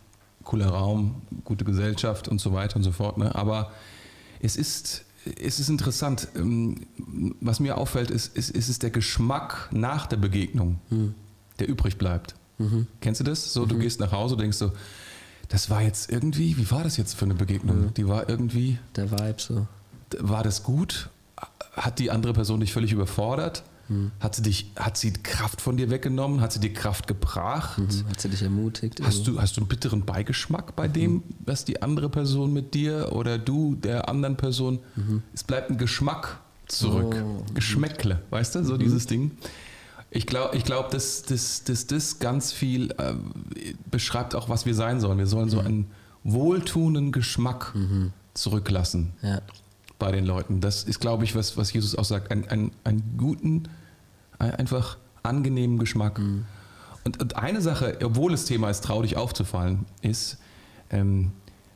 cooler 0.51 0.69
Raum, 0.69 1.23
gute 1.45 1.65
Gesellschaft 1.65 2.27
und 2.29 2.41
so 2.41 2.53
weiter 2.53 2.77
und 2.77 2.83
so 2.83 2.91
fort. 2.93 3.19
Ne? 3.19 3.33
Aber 3.35 3.71
es 4.41 4.57
ist, 4.57 5.05
es 5.41 5.61
ist 5.61 5.69
interessant. 5.69 6.27
ähm, 6.35 6.87
Was 7.41 7.61
mir 7.61 7.79
auffällt, 7.79 8.11
ist, 8.11 8.37
ist, 8.37 8.51
ist 8.51 8.69
es 8.69 8.79
der 8.81 8.91
Geschmack 8.91 9.69
nach 9.71 10.07
der 10.07 10.17
Begegnung, 10.17 10.81
der 11.59 11.69
übrig 11.69 11.99
bleibt. 11.99 12.35
Kennst 13.01 13.21
du 13.21 13.25
das? 13.25 13.53
So, 13.55 13.65
du 13.65 13.79
gehst 13.79 14.01
nach 14.01 14.13
Hause, 14.13 14.37
denkst 14.37 14.59
so, 14.59 14.73
das 15.49 15.71
war 15.71 15.83
jetzt 15.83 16.11
irgendwie, 16.13 16.57
wie 16.59 16.71
war 16.71 16.83
das 16.85 16.97
jetzt 16.97 17.15
für 17.15 17.25
eine 17.25 17.35
Begegnung? 17.35 17.95
Die 17.95 18.07
war 18.09 18.29
irgendwie, 18.29 18.79
Der 18.97 19.11
Vibe 19.11 19.37
so. 19.39 19.67
war 20.19 20.43
das 20.43 20.63
gut? 20.63 21.09
Hat 21.73 21.99
die 22.01 22.11
andere 22.11 22.33
Person 22.33 22.61
dich 22.61 22.73
völlig 22.73 22.93
überfordert? 22.93 23.63
Hat 24.21 24.35
sie 24.37 24.43
dich, 24.43 24.71
hat 24.77 24.97
sie 24.97 25.13
Kraft 25.13 25.61
von 25.61 25.77
dir 25.77 25.91
weggenommen? 25.91 26.41
Hat 26.41 26.53
sie 26.53 26.61
dir 26.61 26.73
Kraft 26.73 27.07
gebracht? 27.07 27.79
Mhm. 27.79 28.09
Hat 28.09 28.21
sie 28.21 28.29
dich 28.29 28.43
ermutigt? 28.43 29.01
Hast 29.03 29.27
du, 29.27 29.41
hast 29.41 29.57
du 29.57 29.61
einen 29.63 29.69
bitteren 29.69 30.05
Beigeschmack 30.05 30.77
bei 30.77 30.87
dem, 30.89 31.23
was 31.45 31.65
die 31.65 31.83
andere 31.83 32.09
Person 32.09 32.53
mit 32.53 32.75
dir 32.75 33.11
oder 33.13 33.39
du 33.39 33.75
der 33.75 34.09
anderen 34.09 34.37
Person? 34.37 34.79
Es 35.35 35.43
bleibt 35.45 35.71
ein 35.71 35.79
Geschmack 35.79 36.39
zurück. 36.69 37.17
Oh. 37.25 37.45
Geschmäckle, 37.55 38.21
weißt 38.31 38.55
du, 38.55 38.65
so 38.65 38.77
dieses 38.77 39.07
Ding. 39.07 39.33
Ich 40.13 40.27
glaube, 40.27 40.57
ich 40.57 40.65
glaub, 40.65 40.91
dass, 40.91 41.23
dass, 41.23 41.63
dass 41.65 41.87
das 41.87 42.19
ganz 42.19 42.53
viel 42.53 42.91
äh, 42.99 43.15
beschreibt 43.91 44.35
auch, 44.35 44.49
was 44.49 44.67
wir 44.67 44.75
sein 44.75 45.01
sollen. 45.01 45.19
Wir 45.19 45.27
sollen 45.27 45.49
so 45.51 45.61
einen 45.61 45.87
wohltuenden 46.25 47.13
Geschmack 47.13 47.73
zurücklassen 48.35 49.13
Ja. 49.23 49.41
bei 49.99 50.13
den 50.13 50.25
Leuten. 50.25 50.61
Das 50.61 50.85
ist, 50.85 51.01
glaube 51.01 51.25
ich, 51.25 51.35
was, 51.35 51.57
was 51.57 51.73
Jesus 51.73 51.95
auch 51.95 52.05
sagt. 52.05 52.31
Ein, 52.31 52.49
ein, 52.49 52.71
einen 52.85 53.15
guten, 53.19 53.57
ein, 53.57 53.69
einfach 54.41 54.97
angenehmen 55.23 55.79
Geschmack. 55.79 56.19
Und, 57.05 57.21
und 57.21 57.37
eine 57.37 57.61
Sache, 57.61 57.99
obwohl 58.03 58.33
das 58.33 58.45
Thema 58.45 58.71
ist, 58.71 58.85
trau 58.85 59.03
dich 59.03 59.17
aufzufallen, 59.17 59.87
ist, 60.03 60.39
ähm, 60.91 61.33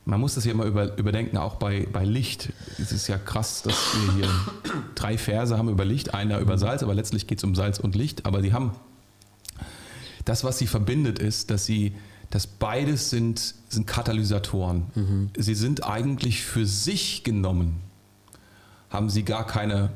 man 0.06 0.20
muss 0.20 0.34
das 0.34 0.44
ja 0.44 0.52
immer 0.52 0.64
über, 0.64 0.98
überdenken, 0.98 1.38
auch 1.38 1.54
bei, 1.54 1.86
bei 1.90 2.04
Licht. 2.04 2.52
Es 2.78 2.92
ist 2.92 3.08
ja 3.08 3.16
krass, 3.16 3.62
dass 3.62 3.74
wir 3.94 4.14
hier 4.14 4.28
drei 4.94 5.16
Verse 5.16 5.56
haben 5.56 5.68
über 5.68 5.84
Licht, 5.84 6.12
einer 6.12 6.38
über 6.40 6.58
Salz, 6.58 6.82
aber 6.82 6.94
letztlich 6.94 7.26
geht 7.26 7.38
es 7.38 7.44
um 7.44 7.54
Salz 7.54 7.78
und 7.78 7.94
Licht. 7.94 8.26
Aber 8.26 8.42
die 8.42 8.52
haben 8.52 8.72
das, 10.24 10.44
was 10.44 10.58
sie 10.58 10.66
verbindet, 10.66 11.18
ist, 11.18 11.50
dass 11.50 11.64
sie, 11.64 11.94
dass 12.30 12.46
beides 12.46 13.10
sind, 13.10 13.54
sind 13.68 13.86
Katalysatoren. 13.86 15.30
Sie 15.36 15.54
sind 15.54 15.84
eigentlich 15.84 16.42
für 16.42 16.66
sich 16.66 17.24
genommen, 17.24 17.76
haben 18.90 19.08
sie 19.08 19.22
gar 19.22 19.46
keine 19.46 19.90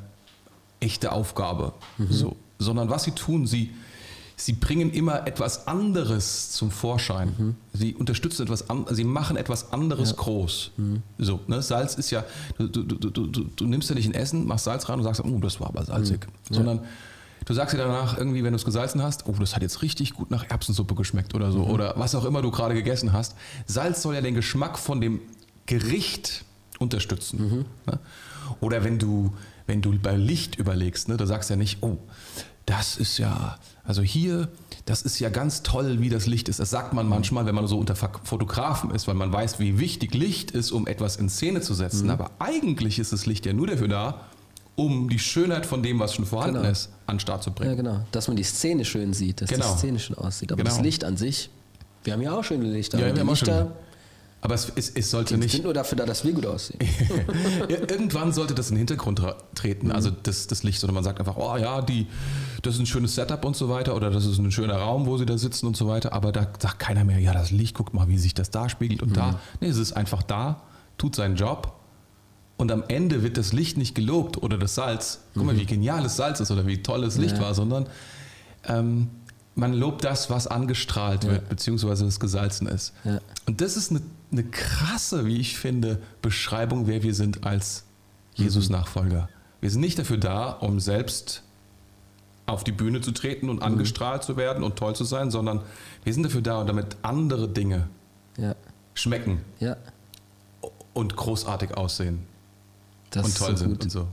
echte 0.81 1.12
Aufgabe, 1.12 1.74
so, 2.09 2.37
sondern 2.59 2.90
was 2.90 3.05
sie 3.05 3.12
tun, 3.12 3.47
sie, 3.47 3.71
sie 4.37 4.53
bringen 4.53 4.90
immer 4.90 5.27
etwas 5.27 5.66
anderes 5.66 6.51
zum 6.53 6.71
Vorschein. 6.71 7.57
Sie 7.73 7.94
unterstützen 7.94 8.42
etwas, 8.42 8.68
an, 8.71 8.87
sie 8.90 9.05
machen 9.05 9.37
etwas 9.37 9.73
anderes 9.73 10.16
groß. 10.16 10.73
So, 11.18 11.40
ne? 11.47 11.62
Salz 11.62 11.94
ist 11.94 12.11
ja, 12.11 12.25
du, 12.59 12.68
du, 12.68 12.83
du, 12.83 13.27
du, 13.27 13.66
nimmst 13.66 13.88
ja 13.88 13.94
nicht 13.94 14.09
ein 14.09 14.14
Essen, 14.14 14.47
machst 14.47 14.64
Salz 14.64 14.88
rein 14.88 14.99
und 14.99 15.05
sagst, 15.05 15.23
oh, 15.25 15.38
das 15.40 15.61
war 15.61 15.68
aber 15.68 15.85
salzig, 15.85 16.27
sondern 16.51 16.81
Du 17.44 17.55
sagst 17.55 17.73
dir 17.73 17.79
danach 17.79 18.18
irgendwie, 18.18 18.44
wenn 18.44 18.53
du 18.53 18.57
es 18.57 18.64
gesalzen 18.66 19.03
hast, 19.03 19.27
oh, 19.27 19.35
das 19.38 19.55
hat 19.55 19.62
jetzt 19.62 19.81
richtig 19.81 20.12
gut 20.12 20.31
nach 20.31 20.51
Erbsensuppe 20.51 20.94
geschmeckt 20.94 21.35
oder 21.35 21.51
so. 21.51 21.62
Oder 21.64 21.94
was 21.97 22.14
auch 22.14 22.27
immer 22.27 22.42
du 22.42 22.51
gerade 22.51 22.75
gegessen 22.75 23.14
hast. 23.14 23.37
Salz 23.64 24.03
soll 24.03 24.16
ja 24.16 24.21
den 24.21 24.35
Geschmack 24.35 24.79
von 24.79 25.01
dem 25.01 25.21
Gericht 25.64 26.44
unterstützen. 26.79 27.64
Ne? 27.87 27.99
Oder 28.61 28.85
wenn 28.85 28.99
du, 28.99 29.33
wenn 29.68 29.81
du 29.83 29.96
bei 29.98 30.16
Licht 30.16 30.57
überlegst, 30.57 31.09
ne, 31.09 31.16
da 31.16 31.26
sagst 31.26 31.50
du 31.50 31.54
ja 31.54 31.59
nicht, 31.59 31.83
oh, 31.83 31.98
das 32.66 32.96
ist 32.96 33.18
ja, 33.18 33.59
also 33.85 34.02
hier, 34.02 34.48
das 34.87 35.02
ist 35.02 35.18
ja 35.20 35.28
ganz 35.28 35.62
toll, 35.62 36.00
wie 36.00 36.09
das 36.09 36.26
Licht 36.26 36.48
ist. 36.48 36.59
Das 36.59 36.70
sagt 36.70 36.92
man 36.92 37.09
manchmal, 37.09 37.46
wenn 37.46 37.54
man 37.54 37.66
so 37.66 37.78
unter 37.78 37.94
Fotografen 37.96 38.90
ist, 38.90 39.07
weil 39.07 39.14
man 39.14 39.33
weiß, 39.33 39.59
wie 39.61 39.78
wichtig 39.78 40.14
Licht 40.14 40.50
ist, 40.50 40.70
um 40.72 40.87
etwas 40.87 41.16
in 41.16 41.28
Szene 41.28 41.61
zu 41.61 41.72
setzen. 41.74 42.11
Aber 42.11 42.31
eigentlich 42.38 42.98
ist 42.98 43.12
das 43.12 43.26
Licht 43.26 43.46
ja 43.46 43.52
nur 43.52 43.66
dafür 43.68 43.88
da, 43.88 44.20
um 44.76 45.09
die 45.09 45.18
Schönheit 45.18 45.66
von 45.66 45.83
dem, 45.83 45.98
was 45.98 46.14
schon 46.14 46.24
vorhanden 46.26 46.57
Genau. 46.61 46.68
ist, 46.70 46.90
an 47.07 47.16
den 47.16 47.20
Start 47.20 47.42
zu 47.42 47.50
Ja, 47.50 47.54
bringen. 47.57 47.76
genau. 47.76 48.00
Dass 48.12 48.28
man 48.28 48.37
die 48.37 48.42
Szene 48.44 48.85
schön 48.85 49.12
sieht, 49.12 49.40
dass 49.40 49.50
Genau. 49.50 49.72
die 49.72 49.78
Szene 49.78 49.98
schön 49.98 50.16
aussieht. 50.16 50.52
Aber 50.52 50.62
Genau. 50.62 50.74
das 50.74 50.83
Licht 50.85 51.04
an 51.04 51.16
sich, 51.16 51.50
wir 52.04 52.12
haben 52.12 52.22
ja 52.22 52.33
auch 52.38 52.44
schöne 52.44 52.64
Lichter. 52.70 52.98
Ja, 52.98 53.04
aber 53.04 53.09
wir 53.11 53.14
die 53.14 53.20
haben 53.20 53.28
auch 53.28 53.33
Lichter 53.33 53.59
schöne. 53.62 53.72
Aber 54.40 54.55
es, 54.55 54.70
es, 54.77 54.90
es 54.90 55.11
sollte 55.11 55.35
die 55.35 55.40
nicht. 55.40 55.51
sind 55.53 55.64
nur 55.64 55.74
dafür 55.74 55.98
da, 55.98 56.07
dass 56.07 56.24
wir 56.24 56.33
gut 56.33 56.46
aussehen. 56.46 56.79
Ir- 57.68 57.90
Irgendwann 57.90 58.33
sollte 58.33 58.55
das 58.55 58.68
in 58.68 58.74
den 58.77 58.79
Hintergrund 58.87 59.20
treten, 59.57 59.90
also 59.90 60.11
das, 60.11 60.46
das 60.46 60.62
Licht, 60.62 60.79
sondern 60.79 60.94
man 60.94 61.03
sagt 61.03 61.18
einfach, 61.18 61.37
oh 61.37 61.57
ja, 61.57 61.83
die, 61.83 62.07
das 62.62 62.74
ist 62.74 62.81
ein 62.81 62.87
schönes 62.87 63.16
Setup 63.16 63.44
und 63.44 63.57
so 63.57 63.68
weiter 63.68 63.96
oder 63.96 64.11
das 64.11 64.27
ist 64.27 64.38
ein 64.38 64.53
schöner 64.53 64.77
Raum, 64.77 65.07
wo 65.07 65.18
sie 65.18 65.27
da 65.27 65.37
sitzen 65.38 65.66
und 65.66 65.77
so 65.77 65.88
weiter, 65.88 66.12
aber 66.12 66.31
da 66.31 66.46
sagt 66.61 66.79
keiner 66.79 67.05
mehr, 67.05 67.18
ja, 67.18 67.33
das 67.33 67.51
Licht, 67.51 67.74
guck 67.74 67.94
mal, 67.94 68.07
wie 68.09 68.16
sich 68.18 68.33
das 68.33 68.51
da 68.51 68.68
spiegelt 68.68 69.03
und 69.03 69.16
da. 69.16 69.40
Nee, 69.61 69.68
es 69.68 69.77
ist 69.77 69.92
einfach 69.94 70.22
da, 70.22 70.62
tut 70.98 71.16
seinen 71.16 71.35
Job 71.35 71.72
und 72.59 72.70
am 72.70 72.85
Ende 72.87 73.24
wird 73.24 73.38
das 73.38 73.53
Licht 73.53 73.77
nicht 73.77 73.96
gelobt 73.96 74.40
oder 74.40 74.57
das 74.57 74.77
Salz, 74.77 75.20
guck 75.35 75.46
mal, 75.46 75.57
wie 75.59 75.66
genial 75.66 76.05
das 76.05 76.16
Salz 76.16 76.38
ist 76.38 76.53
oder 76.53 76.64
wie 76.64 76.81
toll 76.81 77.01
das 77.03 77.16
Licht 77.18 77.37
Ja. 77.38 77.42
war, 77.42 77.55
sondern 77.55 77.88
ähm, 78.68 79.09
man 79.59 79.73
lobt 79.75 80.05
das, 80.05 80.31
was 80.31 80.47
angestrahlt 80.47 81.25
Ja. 81.25 81.31
wird, 81.33 81.49
beziehungsweise 81.49 82.07
was 82.07 82.21
gesalzen 82.21 82.66
ist. 82.68 82.92
Ja. 83.05 83.21
Und 83.47 83.61
das 83.61 83.77
ist 83.77 83.90
eine, 83.90 84.01
eine 84.33 84.44
krasse, 84.44 85.27
wie 85.27 85.38
ich 85.38 85.59
finde, 85.59 86.01
Beschreibung, 86.23 86.87
wer 86.87 87.03
wir 87.03 87.14
sind 87.14 87.44
als 87.44 87.85
Jesus-Nachfolger. 88.35 89.29
Wir 89.61 89.71
sind 89.71 89.81
nicht 89.81 89.99
dafür 89.99 90.18
da, 90.18 90.51
um 90.51 90.79
selbst 90.81 91.42
auf 92.47 92.62
die 92.64 92.73
Bühne 92.73 93.01
zu 93.01 93.11
treten 93.12 93.51
und 93.51 93.61
angestrahlt 93.62 94.23
zu 94.23 94.37
werden 94.37 94.62
und 94.62 94.77
toll 94.77 94.94
zu 94.97 95.05
sein, 95.05 95.31
sondern 95.31 95.61
wir 96.05 96.14
sind 96.14 96.23
dafür 96.23 96.40
da, 96.40 96.64
damit 96.64 96.97
andere 97.03 97.49
Dinge 97.49 97.88
Ja, 98.38 98.55
schmecken 98.94 99.40
ja. 99.61 99.77
und 100.94 101.16
großartig 101.16 101.77
aussehen 101.77 102.21
Das 103.11 103.25
und 103.25 103.29
ist 103.33 103.38
toll 103.38 103.51
so 103.51 103.57
sind 103.57 103.71
gut. 103.73 103.83
und 103.85 103.90
so. 103.90 104.09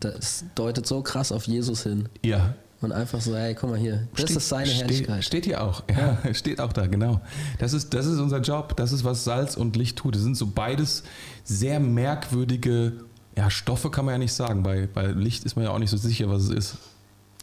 Das 0.00 0.44
deutet 0.56 0.86
so 0.86 1.00
krass 1.02 1.32
auf 1.32 1.46
Jesus 1.46 1.82
hin. 1.84 2.08
Ja. 2.22 2.54
Und 2.82 2.92
einfach 2.92 3.20
so, 3.20 3.36
hey, 3.36 3.54
guck 3.54 3.70
mal 3.70 3.78
hier, 3.78 4.08
das 4.16 4.30
ist 4.30 4.48
seine 4.48 4.66
steht, 4.66 4.80
Herrlichkeit. 4.80 5.24
Steht 5.24 5.44
hier 5.44 5.62
auch. 5.62 5.82
Ja, 5.90 6.18
steht 6.34 6.60
auch 6.60 6.72
da, 6.72 6.86
genau. 6.86 7.20
Das 7.58 7.74
ist, 7.74 7.92
das 7.92 8.06
ist 8.06 8.18
unser 8.18 8.40
Job. 8.40 8.74
Das 8.76 8.92
ist, 8.92 9.04
was 9.04 9.24
Salz 9.24 9.56
und 9.56 9.76
Licht 9.76 9.98
tut. 9.98 10.14
Das 10.14 10.22
sind 10.22 10.34
so 10.34 10.46
beides 10.46 11.02
sehr 11.44 11.78
merkwürdige 11.78 12.92
ja, 13.36 13.50
Stoffe, 13.50 13.90
kann 13.90 14.06
man 14.06 14.14
ja 14.14 14.18
nicht 14.18 14.32
sagen. 14.32 14.62
Bei, 14.62 14.86
bei 14.86 15.08
Licht 15.08 15.44
ist 15.44 15.56
man 15.56 15.66
ja 15.66 15.72
auch 15.72 15.78
nicht 15.78 15.90
so 15.90 15.96
sicher, 15.98 16.30
was 16.30 16.44
es 16.44 16.50
ist. 16.50 16.76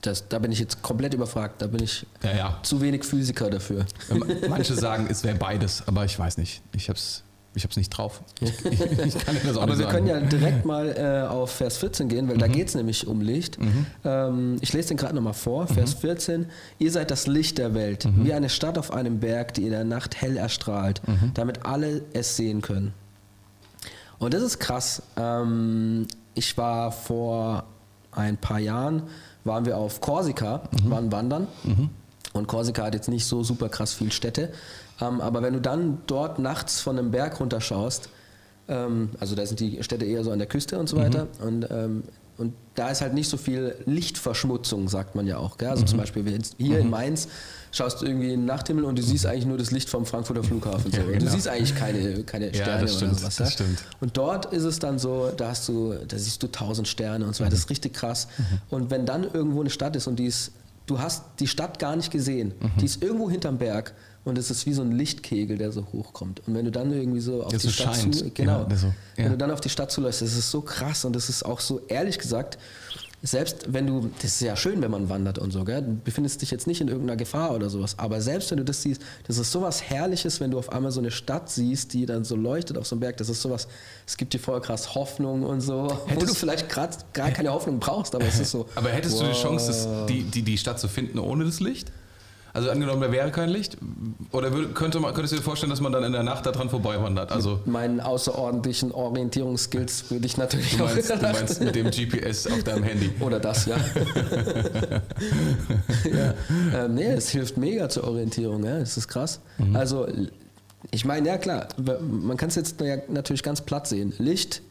Das, 0.01 0.27
da 0.27 0.39
bin 0.39 0.51
ich 0.51 0.59
jetzt 0.59 0.81
komplett 0.81 1.13
überfragt. 1.13 1.61
Da 1.61 1.67
bin 1.67 1.83
ich 1.83 2.05
Ja, 2.23 2.35
ja. 2.35 2.59
zu 2.63 2.81
wenig 2.81 3.03
Physiker 3.03 3.49
dafür. 3.49 3.85
Manche 4.49 4.75
sagen, 4.75 5.07
es 5.09 5.23
wäre 5.23 5.35
beides, 5.37 5.87
aber 5.87 6.05
ich 6.05 6.17
weiß 6.17 6.37
nicht. 6.37 6.61
Ich 6.75 6.89
hab's, 6.89 7.23
ich 7.57 7.63
hab's 7.65 7.75
nicht 7.75 7.89
drauf. 7.89 8.21
Ich, 8.39 8.49
ich 8.65 9.17
kann 9.25 9.35
das 9.45 9.57
auch 9.57 9.63
Aber 9.63 9.71
nicht 9.73 9.79
wir 9.79 9.85
sagen. 9.85 9.89
können 9.89 10.07
ja 10.07 10.19
direkt 10.21 10.65
mal 10.65 10.87
äh, 10.89 11.27
auf 11.27 11.51
Vers 11.51 11.77
14 11.77 12.07
gehen, 12.07 12.27
weil 12.27 12.35
Mhm. 12.35 12.39
da 12.39 12.47
geht 12.47 12.69
es 12.69 12.75
nämlich 12.75 13.05
um 13.07 13.19
Licht. 13.21 13.57
Ähm, 14.05 14.57
ich 14.61 14.71
lese 14.73 14.89
den 14.89 14.97
gerade 14.97 15.15
nochmal 15.15 15.33
vor, 15.33 15.67
Vers 15.67 15.95
Mhm. 15.95 15.99
14. 15.99 16.45
Ihr 16.79 16.91
seid 16.91 17.11
das 17.11 17.27
Licht 17.27 17.57
der 17.57 17.73
Welt, 17.73 18.07
wie 18.15 18.33
eine 18.33 18.49
Stadt 18.49 18.77
auf 18.77 18.91
einem 18.93 19.19
Berg, 19.19 19.53
die 19.55 19.63
in 19.63 19.71
der 19.71 19.83
Nacht 19.83 20.21
hell 20.21 20.37
erstrahlt, 20.37 21.01
Mhm. 21.07 21.31
damit 21.33 21.65
alle 21.65 22.03
es 22.13 22.35
sehen 22.37 22.61
können. 22.61 22.93
Und 24.19 24.33
das 24.33 24.41
ist 24.41 24.59
krass. 24.59 25.01
Ähm, 25.15 26.07
ich 26.33 26.57
war 26.57 26.91
vor 26.91 27.65
ein 28.11 28.37
paar 28.37 28.59
Jahren, 28.59 29.03
waren 29.43 29.65
wir 29.65 29.77
auf 29.77 30.01
Korsika, 30.01 30.63
waren 30.85 31.11
wandern. 31.11 31.47
Und 32.33 32.47
Korsika 32.47 32.83
hat 32.85 32.93
jetzt 32.95 33.09
nicht 33.09 33.25
so 33.25 33.43
super 33.43 33.69
krass 33.69 33.93
viele 33.93 34.11
Städte. 34.11 34.51
Ähm, 35.01 35.21
aber 35.21 35.41
wenn 35.41 35.53
du 35.53 35.61
dann 35.61 35.99
dort 36.07 36.39
nachts 36.39 36.79
von 36.81 36.97
einem 36.97 37.11
Berg 37.11 37.39
runterschaust, 37.39 38.09
ähm, 38.67 39.09
also 39.19 39.35
da 39.35 39.45
sind 39.45 39.59
die 39.59 39.81
Städte 39.83 40.05
eher 40.05 40.23
so 40.23 40.31
an 40.31 40.39
der 40.39 40.47
Küste 40.47 40.77
und 40.79 40.89
so 40.89 40.97
weiter. 40.97 41.27
Und, 41.41 41.67
ähm, 41.69 42.03
und 42.37 42.53
da 42.75 42.89
ist 42.89 43.01
halt 43.01 43.13
nicht 43.13 43.29
so 43.29 43.37
viel 43.37 43.75
Lichtverschmutzung, 43.85 44.87
sagt 44.89 45.15
man 45.15 45.25
ja 45.25 45.37
auch. 45.37 45.57
Gell? 45.57 45.69
Also 45.69 45.85
zum 45.85 45.97
Beispiel 45.97 46.23
hier 46.57 46.79
in 46.79 46.89
Mainz 46.89 47.27
schaust 47.71 48.01
du 48.01 48.05
irgendwie 48.05 48.33
in 48.33 48.41
den 48.41 48.45
Nachthimmel 48.45 48.83
und 48.85 48.97
du 48.97 49.01
siehst 49.03 49.25
eigentlich 49.25 49.45
nur 49.45 49.57
das 49.57 49.71
Licht 49.71 49.89
vom 49.89 50.05
Frankfurter 50.05 50.43
Flughafen. 50.43 50.91
So. 50.91 50.97
Ja, 50.97 51.03
Und 51.05 51.13
Du 51.13 51.19
genau. 51.19 51.31
siehst 51.31 51.47
eigentlich 51.47 51.75
keine, 51.75 52.23
keine 52.23 52.47
Ja, 52.47 52.53
Sterne 52.53 52.81
das 52.83 52.95
stimmt, 52.95 53.11
oder 53.11 53.19
sowas. 53.19 53.35
das 53.37 53.49
ja? 53.49 53.53
stimmt. 53.53 53.83
Und 54.01 54.17
dort 54.17 54.53
ist 54.53 54.63
es 54.63 54.79
dann 54.79 54.99
so, 54.99 55.31
da 55.35 55.49
hast 55.49 55.67
du, 55.67 55.93
da 56.07 56.17
siehst 56.17 56.41
du 56.43 56.47
tausend 56.47 56.87
Sterne 56.87 57.25
und 57.25 57.35
so 57.35 57.43
weiter. 57.43 57.51
Das 57.51 57.61
ist 57.61 57.69
richtig 57.69 57.93
krass. 57.93 58.27
Und 58.69 58.89
wenn 58.91 59.05
dann 59.05 59.23
irgendwo 59.23 59.61
eine 59.61 59.69
Stadt 59.69 59.95
ist 59.95 60.07
und 60.07 60.17
die 60.17 60.25
ist, 60.25 60.51
du 60.85 60.99
hast 60.99 61.23
die 61.39 61.47
Stadt 61.47 61.79
gar 61.79 61.95
nicht 61.95 62.11
gesehen, 62.11 62.53
die 62.79 62.85
ist 62.85 63.01
irgendwo 63.03 63.29
hinterm 63.29 63.57
Berg 63.57 63.93
und 64.27 64.37
es 64.37 64.51
ist 64.51 64.65
wie 64.65 64.73
so 64.73 64.81
ein 64.81 64.91
Lichtkegel, 64.91 65.57
der 65.57 65.71
so 65.71 65.85
hochkommt. 65.93 66.41
Und 66.47 66.53
wenn 66.55 66.65
du 66.65 66.71
dann 66.71 66.91
irgendwie 66.91 67.19
so 67.21 67.43
auf 67.43 67.49
Der 67.49 67.59
die 67.59 67.65
so 67.67 67.71
Stadt 67.71 67.95
scheint. 67.95 68.15
zu, 68.15 68.29
genau, 68.31 68.67
Ja, 68.69 68.75
so- 68.75 68.87
ja. 68.87 68.93
wenn 69.17 69.31
du 69.31 69.37
dann 69.37 69.51
auf 69.51 69.61
die 69.61 69.69
Stadt 69.69 69.91
zuläufst, 69.91 70.21
das 70.21 70.33
ist 70.35 70.51
so 70.51 70.61
krass 70.61 71.05
und 71.05 71.15
das 71.15 71.29
ist 71.29 71.43
auch 71.43 71.59
so 71.59 71.81
ehrlich 71.87 72.19
gesagt. 72.19 72.57
Selbst 73.23 73.73
wenn 73.73 73.87
du, 73.87 74.11
das 74.21 74.25
ist 74.35 74.41
ja 74.41 74.55
schön, 74.55 74.79
wenn 74.83 74.91
man 74.91 75.09
wandert 75.09 75.39
und 75.39 75.51
so, 75.51 75.63
gell? 75.63 75.81
du 75.81 75.95
befindest 76.03 76.43
dich 76.43 76.51
jetzt 76.51 76.67
nicht 76.67 76.81
in 76.81 76.87
irgendeiner 76.87 77.17
Gefahr 77.17 77.55
oder 77.55 77.67
sowas, 77.67 77.97
aber 77.97 78.21
selbst 78.21 78.51
wenn 78.51 78.59
du 78.59 78.63
das 78.63 78.83
siehst, 78.83 79.01
das 79.27 79.39
ist 79.39 79.51
sowas 79.51 79.81
Herrliches, 79.81 80.39
wenn 80.39 80.51
du 80.51 80.59
auf 80.59 80.71
einmal 80.71 80.91
so 80.91 80.99
eine 80.99 81.09
Stadt 81.09 81.49
siehst, 81.49 81.93
die 81.93 82.05
dann 82.05 82.23
so 82.23 82.35
leuchtet 82.35 82.77
auf 82.77 82.85
so 82.85 82.93
einem 82.93 82.99
Berg, 82.99 83.17
das 83.17 83.27
ist 83.29 83.41
sowas, 83.41 83.67
es 84.05 84.17
gibt 84.17 84.33
dir 84.35 84.39
voll 84.39 84.61
krass 84.61 84.93
Hoffnung 84.93 85.41
und 85.43 85.61
so, 85.61 85.85
wo 86.05 86.13
du 86.13 86.21
Hättest- 86.21 86.37
vielleicht 86.37 86.69
gerade 86.69 86.95
gar 87.13 87.31
keine 87.31 87.51
Hoffnung 87.51 87.79
brauchst, 87.79 88.13
aber 88.13 88.25
es 88.25 88.39
ist 88.39 88.51
so. 88.51 88.67
Aber 88.75 88.89
hättest 88.89 89.19
du 89.19 89.23
die 89.23 89.31
wow. 89.31 89.41
Chance, 89.41 89.67
das, 89.67 89.87
die, 90.07 90.21
die, 90.21 90.43
die 90.43 90.57
Stadt 90.59 90.79
zu 90.79 90.87
finden 90.87 91.17
ohne 91.17 91.43
das 91.43 91.59
Licht? 91.59 91.91
Also 92.57 92.71
angenommen, 92.71 93.01
da 93.01 93.11
wäre 93.11 93.29
kein 93.29 93.49
Licht? 93.49 93.77
Oder 94.31 94.51
würde, 94.51 94.69
könnte 94.69 94.99
man, 94.99 95.13
könntest 95.13 95.33
du 95.33 95.37
dir 95.37 95.43
vorstellen, 95.43 95.69
dass 95.69 95.79
man 95.79 95.91
dann 95.91 96.03
in 96.03 96.11
der 96.11 96.23
Nacht 96.23 96.43
daran 96.43 96.71
vorbeiwandert? 96.71 97.31
Also 97.31 97.59
Meinen 97.65 97.99
außerordentlichen 97.99 98.91
Orientierungsskills 98.91 100.09
würde 100.09 100.25
ich 100.25 100.37
natürlich 100.37 100.75
du 100.75 100.83
auch 100.83 100.91
meinst, 100.91 101.07
du 101.07 101.17
meinst 101.17 101.61
mit 101.61 101.75
dem 101.75 101.91
GPS 101.91 102.47
auf 102.47 102.63
deinem 102.63 102.81
Handy? 102.81 103.11
Oder 103.19 103.39
das, 103.39 103.67
ja. 103.67 103.77
ja. 106.11 106.33
Ähm, 106.73 106.95
nee, 106.95 107.05
es 107.05 107.29
hilft 107.29 107.57
mega 107.57 107.89
zur 107.89 108.05
Orientierung, 108.05 108.65
ja. 108.65 108.79
Das 108.79 108.97
ist 108.97 109.07
krass. 109.07 109.39
Also, 109.75 110.07
ich 110.89 111.05
meine, 111.05 111.27
ja 111.27 111.37
klar, 111.37 111.67
man 112.01 112.37
kann 112.37 112.49
es 112.49 112.55
jetzt 112.55 112.83
natürlich 113.07 113.43
ganz 113.43 113.61
platt 113.61 113.85
sehen. 113.85 114.15
Licht 114.17 114.63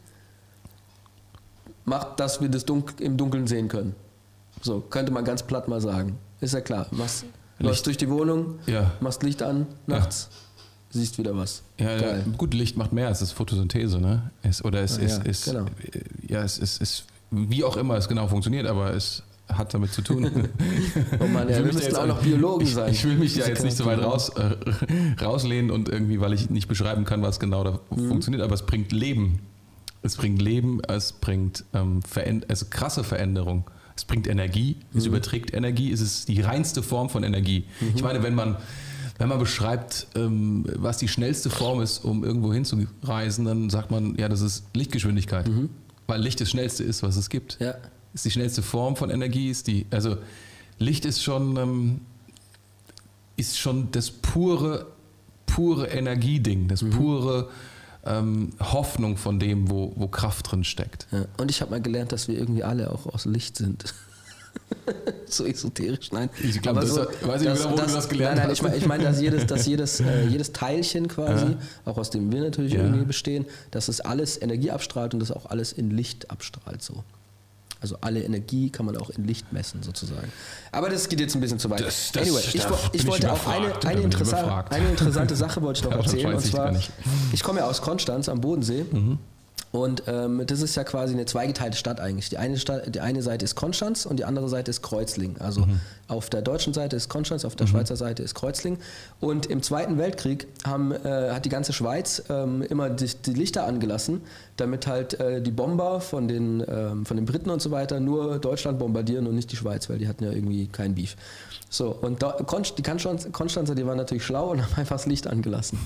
macht, 1.85 2.19
dass 2.19 2.41
wir 2.41 2.49
das 2.49 2.65
Dunk 2.65 2.95
im 2.99 3.15
Dunkeln 3.15 3.47
sehen 3.47 3.69
können. 3.69 3.95
So, 4.61 4.81
könnte 4.81 5.13
man 5.13 5.23
ganz 5.23 5.43
platt 5.43 5.69
mal 5.69 5.79
sagen. 5.79 6.17
Ist 6.41 6.53
ja 6.53 6.59
klar. 6.59 6.87
Machst, 6.91 7.23
läufst 7.59 7.85
durch 7.85 7.97
die 7.97 8.09
Wohnung, 8.09 8.59
Ja. 8.67 8.91
machst 8.99 9.23
Licht 9.23 9.41
an, 9.43 9.67
nachts, 9.87 10.29
siehst 10.89 11.17
wieder 11.17 11.35
was. 11.35 11.63
Ja, 11.79 11.91
ja, 11.91 11.99
Geil. 12.01 12.25
gut, 12.37 12.53
Licht 12.53 12.77
macht 12.77 12.93
mehr, 12.93 13.09
es 13.09 13.21
ist 13.21 13.31
Photosynthese, 13.33 13.99
ne? 13.99 14.31
Es, 14.43 14.63
oder 14.63 14.81
es 14.81 14.97
Ja, 14.97 15.03
ist, 15.03 15.17
ja, 15.17 15.23
ist 15.23 15.45
genau. 15.45 15.65
äh, 15.65 16.01
ja, 16.33 16.43
es 16.43 16.57
ist, 16.57 16.81
ist, 16.81 17.05
wie 17.31 17.63
auch 17.63 17.77
immer 17.77 17.95
es 17.97 18.07
genau 18.07 18.27
funktioniert, 18.27 18.67
aber 18.67 18.93
es 18.93 19.23
hat 19.49 19.73
damit 19.73 19.93
zu 19.93 20.01
tun. 20.01 20.29
Oh 21.19 21.25
Mann, 21.27 21.49
ja, 21.49 21.57
wir 21.63 21.71
müssen 21.73 21.95
auch 21.95 22.05
noch 22.05 22.21
Biologen 22.21 22.65
ich, 22.67 22.73
sein. 22.73 22.91
Ich 22.91 23.03
will 23.05 23.15
mich 23.15 23.35
ja 23.35 23.47
jetzt 23.47 23.63
nicht 23.63 23.77
so 23.77 23.85
weit 23.85 23.99
raus, 24.03 24.29
äh, 24.29 24.55
rauslehnen 25.23 25.71
und 25.71 25.87
irgendwie, 25.89 26.19
weil 26.19 26.33
ich 26.33 26.49
nicht 26.49 26.67
beschreiben 26.67 27.05
kann, 27.05 27.21
was 27.21 27.39
genau 27.39 27.63
da 27.63 27.79
Mhm. 27.95 28.07
funktioniert, 28.09 28.43
aber 28.43 28.53
es 28.53 28.63
bringt 28.65 28.91
Leben. 28.91 29.39
Es 30.03 30.15
bringt 30.15 30.41
Leben, 30.41 30.81
es 30.87 31.11
bringt 31.13 31.63
ähm, 31.73 32.01
also 32.47 32.65
krasse 32.69 33.03
Veränderung. 33.03 33.63
Es 33.97 34.05
bringt 34.05 34.27
Energie, 34.27 34.77
es 34.93 35.03
Mhm. 35.03 35.09
überträgt 35.09 35.53
Energie, 35.53 35.91
es 35.91 36.01
ist 36.01 36.27
die 36.29 36.39
reinste 36.41 36.83
Form 36.83 37.09
von 37.09 37.23
Energie. 37.23 37.65
Ich 37.95 38.03
meine, 38.03 38.21
wenn 38.23 38.35
man, 38.35 38.55
wenn 39.17 39.27
man 39.27 39.39
beschreibt, 39.39 40.05
ähm, 40.15 40.65
was 40.75 40.97
die 40.99 41.07
schnellste 41.07 41.49
Form 41.49 41.81
ist, 41.81 42.05
um 42.05 42.23
irgendwo 42.23 42.53
hinzureisen, 42.53 43.45
dann 43.45 43.69
sagt 43.71 43.89
man, 43.89 44.15
ja, 44.17 44.29
das 44.29 44.41
ist 44.41 44.65
Lichtgeschwindigkeit. 44.75 45.49
Weil 46.05 46.21
Licht 46.21 46.39
das 46.39 46.49
schnellste 46.51 46.83
ist, 46.83 47.01
was 47.03 47.17
es 47.17 47.29
gibt. 47.29 47.59
Mhm. 47.59 47.65
Ja. 47.65 47.73
Ist 48.13 48.23
die 48.25 48.31
schnellste 48.31 48.61
Form 48.61 48.95
von 48.95 49.09
Energie, 49.09 49.49
ist 49.49 49.65
die, 49.67 49.85
also 49.89 50.17
Licht 50.79 51.03
ist 51.05 51.23
schon, 51.23 51.57
ähm, 51.57 52.01
ist 53.35 53.57
schon 53.57 53.89
das 53.91 54.11
pure, 54.11 54.85
pure 55.47 55.87
Energieding, 55.87 56.67
das 56.67 56.83
pure 56.83 57.49
ähm, 58.07 58.53
Hoffnung 58.59 59.17
von 59.17 59.39
dem, 59.39 59.69
wo, 59.69 59.93
wo 59.95 60.07
Kraft 60.07 60.51
drin 60.51 60.63
steckt. 60.63 61.07
Ja. 61.11 61.25
Und 61.37 61.51
ich 61.51 61.61
habe 61.61 61.71
mal 61.71 61.81
gelernt, 61.81 62.11
dass 62.11 62.27
wir 62.27 62.37
irgendwie 62.37 62.63
alle 62.63 62.91
auch 62.91 63.05
aus 63.07 63.25
Licht 63.25 63.57
sind. 63.57 63.93
so 65.27 65.45
esoterisch, 65.45 66.11
nein. 66.11 66.29
Ich 66.43 66.61
glaub, 66.61 66.79
das- 66.79 66.95
weiß 66.95 67.41
ich 67.41 67.47
genau, 67.53 67.71
wo 67.71 67.75
du 67.75 67.81
das 67.83 68.09
gelernt 68.09 68.37
nein, 68.37 68.47
nein, 68.47 68.51
hast. 68.51 68.57
Ich 68.57 68.61
meine, 68.63 68.75
ich 68.77 68.85
mein, 68.87 69.01
dass 69.01 69.21
jedes, 69.21 69.45
dass 69.45 69.65
jedes, 69.65 69.99
äh, 70.01 70.25
jedes 70.27 70.51
Teilchen 70.51 71.07
quasi, 71.07 71.55
auch 71.85 71.97
aus 71.97 72.09
dem 72.09 72.31
wir 72.31 72.41
natürlich 72.41 72.73
Ja. 72.73 72.83
irgendwie 72.83 73.05
bestehen, 73.05 73.45
dass 73.71 73.87
es 73.87 74.01
alles 74.01 74.41
Energie 74.41 74.71
abstrahlt 74.71 75.13
und 75.13 75.19
das 75.19 75.31
auch 75.31 75.45
alles 75.47 75.71
in 75.73 75.91
Licht 75.91 76.31
abstrahlt 76.31 76.81
so. 76.81 77.03
Also 77.79 77.97
alle 78.01 78.23
Energie 78.23 78.69
kann 78.71 78.85
man 78.85 78.97
auch 78.97 79.09
in 79.11 79.23
Licht 79.25 79.53
messen 79.53 79.83
sozusagen. 79.83 80.31
Aber 80.71 80.89
das 80.89 81.09
geht 81.09 81.19
jetzt 81.19 81.35
ein 81.35 81.41
bisschen 81.41 81.59
zu 81.59 81.69
weit. 81.69 81.81
Das- 81.81 82.11
das- 82.11 82.23
anyway, 82.23 82.39
ich, 82.39 82.55
ich 82.55 82.63
ich 82.93 83.07
wollte 83.07 83.31
auch 83.31 83.47
eine, 83.47 83.75
eine, 83.85 83.99
ich 83.99 84.05
interessante, 84.05 84.71
eine 84.71 84.89
interessante 84.89 85.35
Sache 85.35 85.61
wollte 85.61 85.79
ich 85.81 85.85
noch 85.85 85.91
erzählen. 85.97 86.33
Und 86.33 86.43
ich 86.43 86.51
zwar, 86.51 86.71
nicht. 86.71 86.91
ich 87.33 87.43
komme 87.43 87.59
ja 87.59 87.67
aus 87.67 87.81
Konstanz 87.81 88.29
am 88.29 88.41
Bodensee. 88.41 88.85
Und 89.71 90.03
ähm, 90.07 90.43
das 90.47 90.61
ist 90.61 90.75
ja 90.75 90.83
quasi 90.83 91.13
eine 91.13 91.25
zweigeteilte 91.25 91.77
Stadt 91.77 91.99
eigentlich. 91.99 92.29
Die 92.29 92.37
eine, 92.37 92.57
Stadt, 92.57 92.95
die 92.95 93.01
eine 93.01 93.21
Seite 93.21 93.43
ist 93.45 93.55
Konstanz 93.55 94.05
und 94.05 94.17
die 94.17 94.23
andere 94.25 94.47
Seite 94.49 94.71
ist 94.71 94.81
Kreuzlingen. 94.81 95.39
Also 95.41 95.61
Mhm. 95.61 95.79
auf 96.07 96.29
der 96.29 96.41
deutschen 96.41 96.73
Seite 96.73 96.95
ist 96.95 97.09
Konstanz, 97.09 97.43
auf 97.43 97.55
der 97.55 97.67
Schweizer 97.67 97.95
Seite 97.97 98.23
ist 98.23 98.33
Kreuzlingen. 98.33 98.79
Und 99.19 99.45
im 99.47 99.61
Zweiten 99.61 99.97
Weltkrieg 99.97 100.47
haben, 100.65 100.91
äh, 100.93 101.31
hat 101.31 101.43
die 101.45 101.49
ganze 101.49 101.73
Schweiz 101.73 102.23
ähm, 102.29 102.61
immer 102.61 102.89
die, 102.89 103.07
die 103.25 103.33
Lichter 103.33 103.65
angelassen, 103.67 104.21
damit 104.55 104.87
halt 104.87 105.19
äh, 105.19 105.41
die 105.41 105.51
Bomber 105.51 105.99
von 106.01 106.27
den, 106.27 106.63
ähm, 106.67 107.05
von 107.05 107.17
den 107.17 107.25
Briten 107.25 107.49
und 107.49 107.61
so 107.61 107.69
weiter 107.71 107.99
nur 107.99 108.39
Deutschland 108.39 108.79
bombardieren 108.79 109.27
und 109.27 109.35
nicht 109.35 109.51
die 109.51 109.57
Schweiz, 109.57 109.89
weil 109.89 109.97
die 109.97 110.07
hatten 110.07 110.23
ja 110.23 110.31
irgendwie 110.31 110.67
keinen 110.67 110.95
Beef. 110.95 111.15
So, 111.69 111.89
und 111.89 112.23
da, 112.23 112.37
die 112.39 112.43
Konstanz- 112.83 113.29
Konstanzer, 113.33 113.75
die 113.75 113.85
waren 113.85 113.97
natürlich 113.97 114.23
schlau 114.23 114.51
und 114.51 114.61
haben 114.63 114.73
einfach 114.77 114.95
das 114.95 115.05
Licht 115.07 115.27
angelassen. 115.27 115.77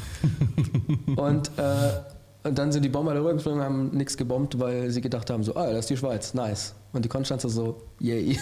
und 1.15 1.49
äh, 1.57 1.61
und 2.43 2.57
dann 2.57 2.71
sind 2.71 2.83
die 2.83 2.89
Bomber 2.89 3.13
darüber 3.13 3.33
geflogen 3.33 3.59
und 3.59 3.65
haben 3.65 3.89
nichts 3.91 4.17
gebombt, 4.17 4.59
weil 4.59 4.89
sie 4.89 5.01
gedacht 5.01 5.29
haben, 5.29 5.43
so, 5.43 5.55
ah, 5.55 5.67
das 5.67 5.79
ist 5.79 5.89
die 5.91 5.97
Schweiz, 5.97 6.33
nice. 6.33 6.73
Und 6.93 7.05
die 7.05 7.09
Konstanzer 7.09 7.47
so, 7.47 7.83
yay. 7.99 8.37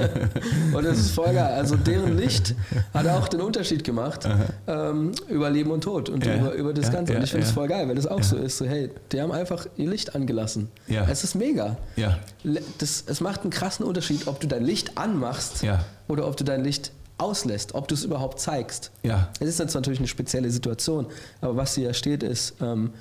und 0.74 0.84
das 0.84 0.98
ist 0.98 1.10
voll 1.12 1.32
geil. 1.32 1.54
Also 1.54 1.76
deren 1.76 2.16
Licht 2.16 2.54
hat 2.92 3.06
auch 3.06 3.28
den 3.28 3.40
Unterschied 3.40 3.84
gemacht 3.84 4.26
ähm, 4.66 5.12
über 5.28 5.48
Leben 5.48 5.70
und 5.70 5.82
Tod 5.82 6.08
und 6.08 6.26
Ja, 6.26 6.36
über, 6.36 6.52
über 6.54 6.72
das 6.72 6.86
ja, 6.86 6.92
Ganze. 6.92 7.16
Und 7.16 7.22
ich 7.22 7.30
finde 7.30 7.46
es 7.46 7.52
voll 7.52 7.68
geil, 7.68 7.86
weil 7.86 7.94
das 7.94 8.06
auch 8.06 8.22
so 8.22 8.36
ist. 8.36 8.58
So, 8.58 8.64
hey, 8.64 8.90
die 9.12 9.20
haben 9.20 9.30
einfach 9.30 9.66
ihr 9.76 9.88
Licht 9.90 10.16
angelassen. 10.16 10.68
Ja. 10.88 11.06
Es 11.08 11.22
ist 11.22 11.34
mega. 11.34 11.76
Ja. 11.94 12.18
Das, 12.78 13.04
es 13.06 13.20
macht 13.20 13.42
einen 13.42 13.50
krassen 13.50 13.84
Unterschied, 13.84 14.26
ob 14.26 14.40
du 14.40 14.48
dein 14.48 14.64
Licht 14.64 14.98
anmachst 14.98 15.64
oder 16.08 16.26
ob 16.26 16.36
du 16.36 16.44
dein 16.44 16.64
Licht 16.64 16.90
auslässt, 17.18 17.74
ob 17.74 17.88
du 17.88 17.94
es 17.94 18.04
überhaupt 18.04 18.40
zeigst. 18.40 18.90
Ja. 19.02 19.28
Es 19.40 19.48
ist 19.48 19.58
jetzt 19.58 19.74
natürlich 19.74 19.98
eine 19.98 20.08
spezielle 20.08 20.50
Situation, 20.50 21.06
aber 21.40 21.56
was 21.56 21.74
hier 21.74 21.92
steht 21.92 22.22
ist, 22.22 22.54
ähm, 22.60 22.92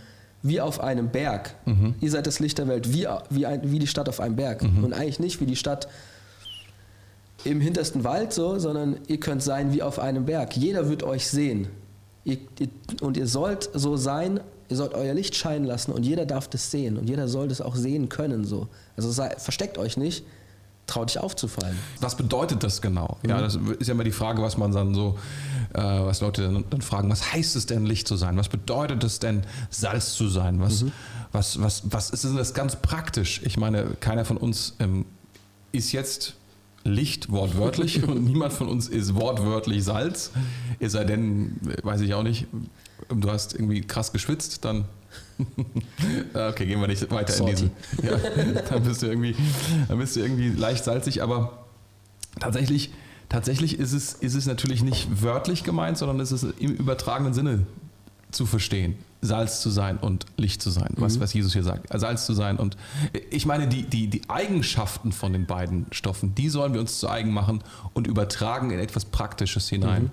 wie 0.47 0.61
auf 0.61 0.79
einem 0.81 1.09
Berg. 1.09 1.55
Mhm. 1.65 1.95
Ihr 1.99 2.11
seid 2.11 2.27
das 2.27 2.39
Licht 2.39 2.57
der 2.57 2.67
Welt, 2.67 2.93
wie, 2.93 3.07
wie, 3.29 3.45
ein, 3.45 3.71
wie 3.71 3.79
die 3.79 3.87
Stadt 3.87 4.09
auf 4.09 4.19
einem 4.19 4.35
Berg. 4.35 4.63
Mhm. 4.63 4.83
Und 4.83 4.93
eigentlich 4.93 5.19
nicht 5.19 5.41
wie 5.41 5.45
die 5.45 5.55
Stadt 5.55 5.87
im 7.43 7.61
hintersten 7.61 8.03
Wald 8.03 8.33
so, 8.33 8.59
sondern 8.59 8.97
ihr 9.07 9.19
könnt 9.19 9.43
sein 9.43 9.73
wie 9.73 9.81
auf 9.81 9.99
einem 9.99 10.25
Berg. 10.25 10.57
Jeder 10.57 10.89
wird 10.89 11.03
euch 11.03 11.27
sehen. 11.27 11.67
Ihr, 12.23 12.37
ihr, 12.59 12.67
und 13.01 13.15
ihr 13.17 13.27
sollt 13.27 13.69
so 13.73 13.95
sein, 13.95 14.39
ihr 14.69 14.75
sollt 14.75 14.93
euer 14.93 15.13
Licht 15.13 15.35
scheinen 15.35 15.65
lassen 15.65 15.91
und 15.91 16.05
jeder 16.05 16.25
darf 16.25 16.47
das 16.47 16.71
sehen 16.71 16.97
und 16.97 17.09
jeder 17.09 17.27
soll 17.27 17.47
das 17.47 17.61
auch 17.61 17.75
sehen 17.75 18.09
können. 18.09 18.45
So. 18.45 18.67
Also 18.95 19.11
sei, 19.11 19.29
versteckt 19.37 19.77
euch 19.77 19.97
nicht, 19.97 20.25
traut 20.87 21.09
dich 21.09 21.19
aufzufallen. 21.19 21.77
Was 21.99 22.15
bedeutet 22.15 22.63
das 22.63 22.81
genau? 22.81 23.17
Mhm. 23.21 23.29
Ja, 23.29 23.41
das 23.41 23.55
ist 23.79 23.87
ja 23.87 23.93
immer 23.93 24.03
die 24.05 24.11
Frage, 24.11 24.41
was 24.41 24.57
man 24.57 24.71
dann 24.71 24.95
so, 24.95 25.19
äh, 25.73 25.79
was 25.81 26.21
Leute 26.21 26.43
dann, 26.43 26.63
dann 26.69 26.81
fragen, 26.81 27.09
was 27.09 27.33
heißt 27.33 27.55
es 27.57 27.65
denn, 27.65 27.85
Licht 27.85 28.07
zu 28.07 28.15
sein? 28.15 28.37
Was 28.37 28.47
bedeutet 28.49 29.03
es 29.03 29.19
denn, 29.19 29.43
Salz 29.69 30.13
zu 30.15 30.27
sein? 30.29 30.59
Was, 30.61 30.83
Mhm. 30.83 30.91
was, 31.33 31.61
was, 31.61 31.83
was 31.85 32.09
ist 32.11 32.23
denn 32.23 32.37
das 32.37 32.53
ganz 32.53 32.77
praktisch? 32.77 33.41
Ich 33.43 33.57
meine, 33.57 33.85
keiner 33.99 34.23
von 34.25 34.37
uns 34.37 34.75
ähm, 34.79 35.05
ist 35.73 35.91
jetzt 35.91 36.35
Licht 36.85 37.29
wortwörtlich 37.31 38.03
und 38.07 38.23
niemand 38.23 38.53
von 38.53 38.69
uns 38.69 38.87
ist 38.87 39.13
wortwörtlich 39.13 39.83
Salz. 39.83 40.31
Es 40.79 40.93
sei 40.93 41.03
denn, 41.03 41.59
äh, 41.67 41.85
weiß 41.85 41.99
ich 42.01 42.13
auch 42.13 42.23
nicht, 42.23 42.47
du 43.09 43.29
hast 43.29 43.53
irgendwie 43.53 43.81
krass 43.81 44.13
geschwitzt, 44.13 44.63
dann 44.63 44.85
okay, 46.33 46.65
gehen 46.65 46.79
wir 46.79 46.87
nicht 46.87 47.09
weiter 47.11 47.31
Salty. 47.31 47.51
in 47.51 47.55
diesen. 47.55 47.71
Ja, 48.03 48.17
dann 48.69 48.83
bist 48.83 49.01
du 49.01 49.07
irgendwie, 49.07 49.35
dann 49.87 49.99
bist 49.99 50.15
du 50.15 50.21
irgendwie 50.21 50.49
leicht 50.49 50.83
salzig, 50.83 51.21
aber 51.21 51.65
tatsächlich, 52.39 52.91
tatsächlich 53.29 53.79
ist 53.79 53.93
es, 53.93 54.13
ist 54.13 54.35
es 54.35 54.45
natürlich 54.45 54.83
nicht 54.83 55.21
wörtlich 55.21 55.63
gemeint, 55.63 55.97
sondern 55.97 56.19
es 56.19 56.31
ist 56.31 56.43
im 56.59 56.73
übertragenen 56.73 57.33
Sinne 57.33 57.65
zu 58.31 58.45
verstehen. 58.45 58.95
Salz 59.21 59.61
zu 59.61 59.71
sein 59.71 59.97
und 59.97 60.25
Licht 60.37 60.61
zu 60.61 60.69
sein, 60.69 60.89
was, 60.95 61.19
was 61.19 61.33
Jesus 61.33 61.53
hier 61.53 61.63
sagt. 61.63 61.87
Salz 61.99 62.27
zu 62.27 62.33
sein. 62.33 62.57
Und 62.57 62.77
ich 63.31 63.47
meine, 63.47 63.67
die, 63.67 63.83
die, 63.83 64.07
die 64.07 64.21
Eigenschaften 64.29 65.11
von 65.11 65.33
den 65.33 65.47
beiden 65.47 65.87
Stoffen, 65.91 66.35
die 66.35 66.49
sollen 66.49 66.73
wir 66.73 66.81
uns 66.81 66.99
zu 66.99 67.09
eigen 67.09 67.31
machen 67.31 67.63
und 67.93 68.05
übertragen 68.05 68.69
in 68.69 68.79
etwas 68.79 69.05
Praktisches 69.05 69.69
hinein. 69.69 70.11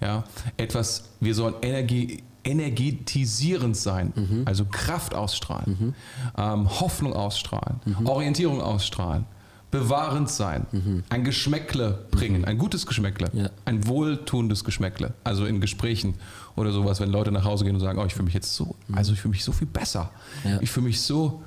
Ja, 0.00 0.24
etwas, 0.58 1.04
wir 1.20 1.34
sollen 1.34 1.54
Energie, 1.62 2.22
energetisierend 2.46 3.76
sein, 3.76 4.42
also 4.44 4.64
Kraft 4.64 5.14
ausstrahlen, 5.14 5.94
ähm, 6.36 6.68
Hoffnung 6.80 7.12
ausstrahlen, 7.12 7.80
Orientierung 8.04 8.60
ausstrahlen, 8.60 9.24
bewahrend 9.70 10.30
sein, 10.30 10.66
ein 11.10 11.24
Geschmäckle 11.24 12.06
bringen, 12.10 12.44
ein 12.44 12.56
gutes 12.56 12.86
Geschmäckle, 12.86 13.28
Ja. 13.32 13.50
ein 13.64 13.86
wohltuendes 13.86 14.64
Geschmäckle, 14.64 15.12
also 15.24 15.44
in 15.44 15.60
Gesprächen 15.60 16.14
oder 16.54 16.72
sowas, 16.72 17.00
wenn 17.00 17.10
Leute 17.10 17.32
nach 17.32 17.44
Hause 17.44 17.64
gehen 17.64 17.74
und 17.74 17.80
sagen, 17.80 17.98
oh, 17.98 18.06
ich 18.06 18.14
fühle 18.14 18.24
mich 18.26 18.34
jetzt 18.34 18.54
so, 18.54 18.76
also 18.92 19.12
ich 19.12 19.20
fühle 19.20 19.32
mich 19.32 19.44
so 19.44 19.52
viel 19.52 19.66
besser, 19.66 20.10
Ja. 20.44 20.60
ich 20.62 20.70
fühle 20.70 20.86
mich 20.86 21.02
so, 21.02 21.42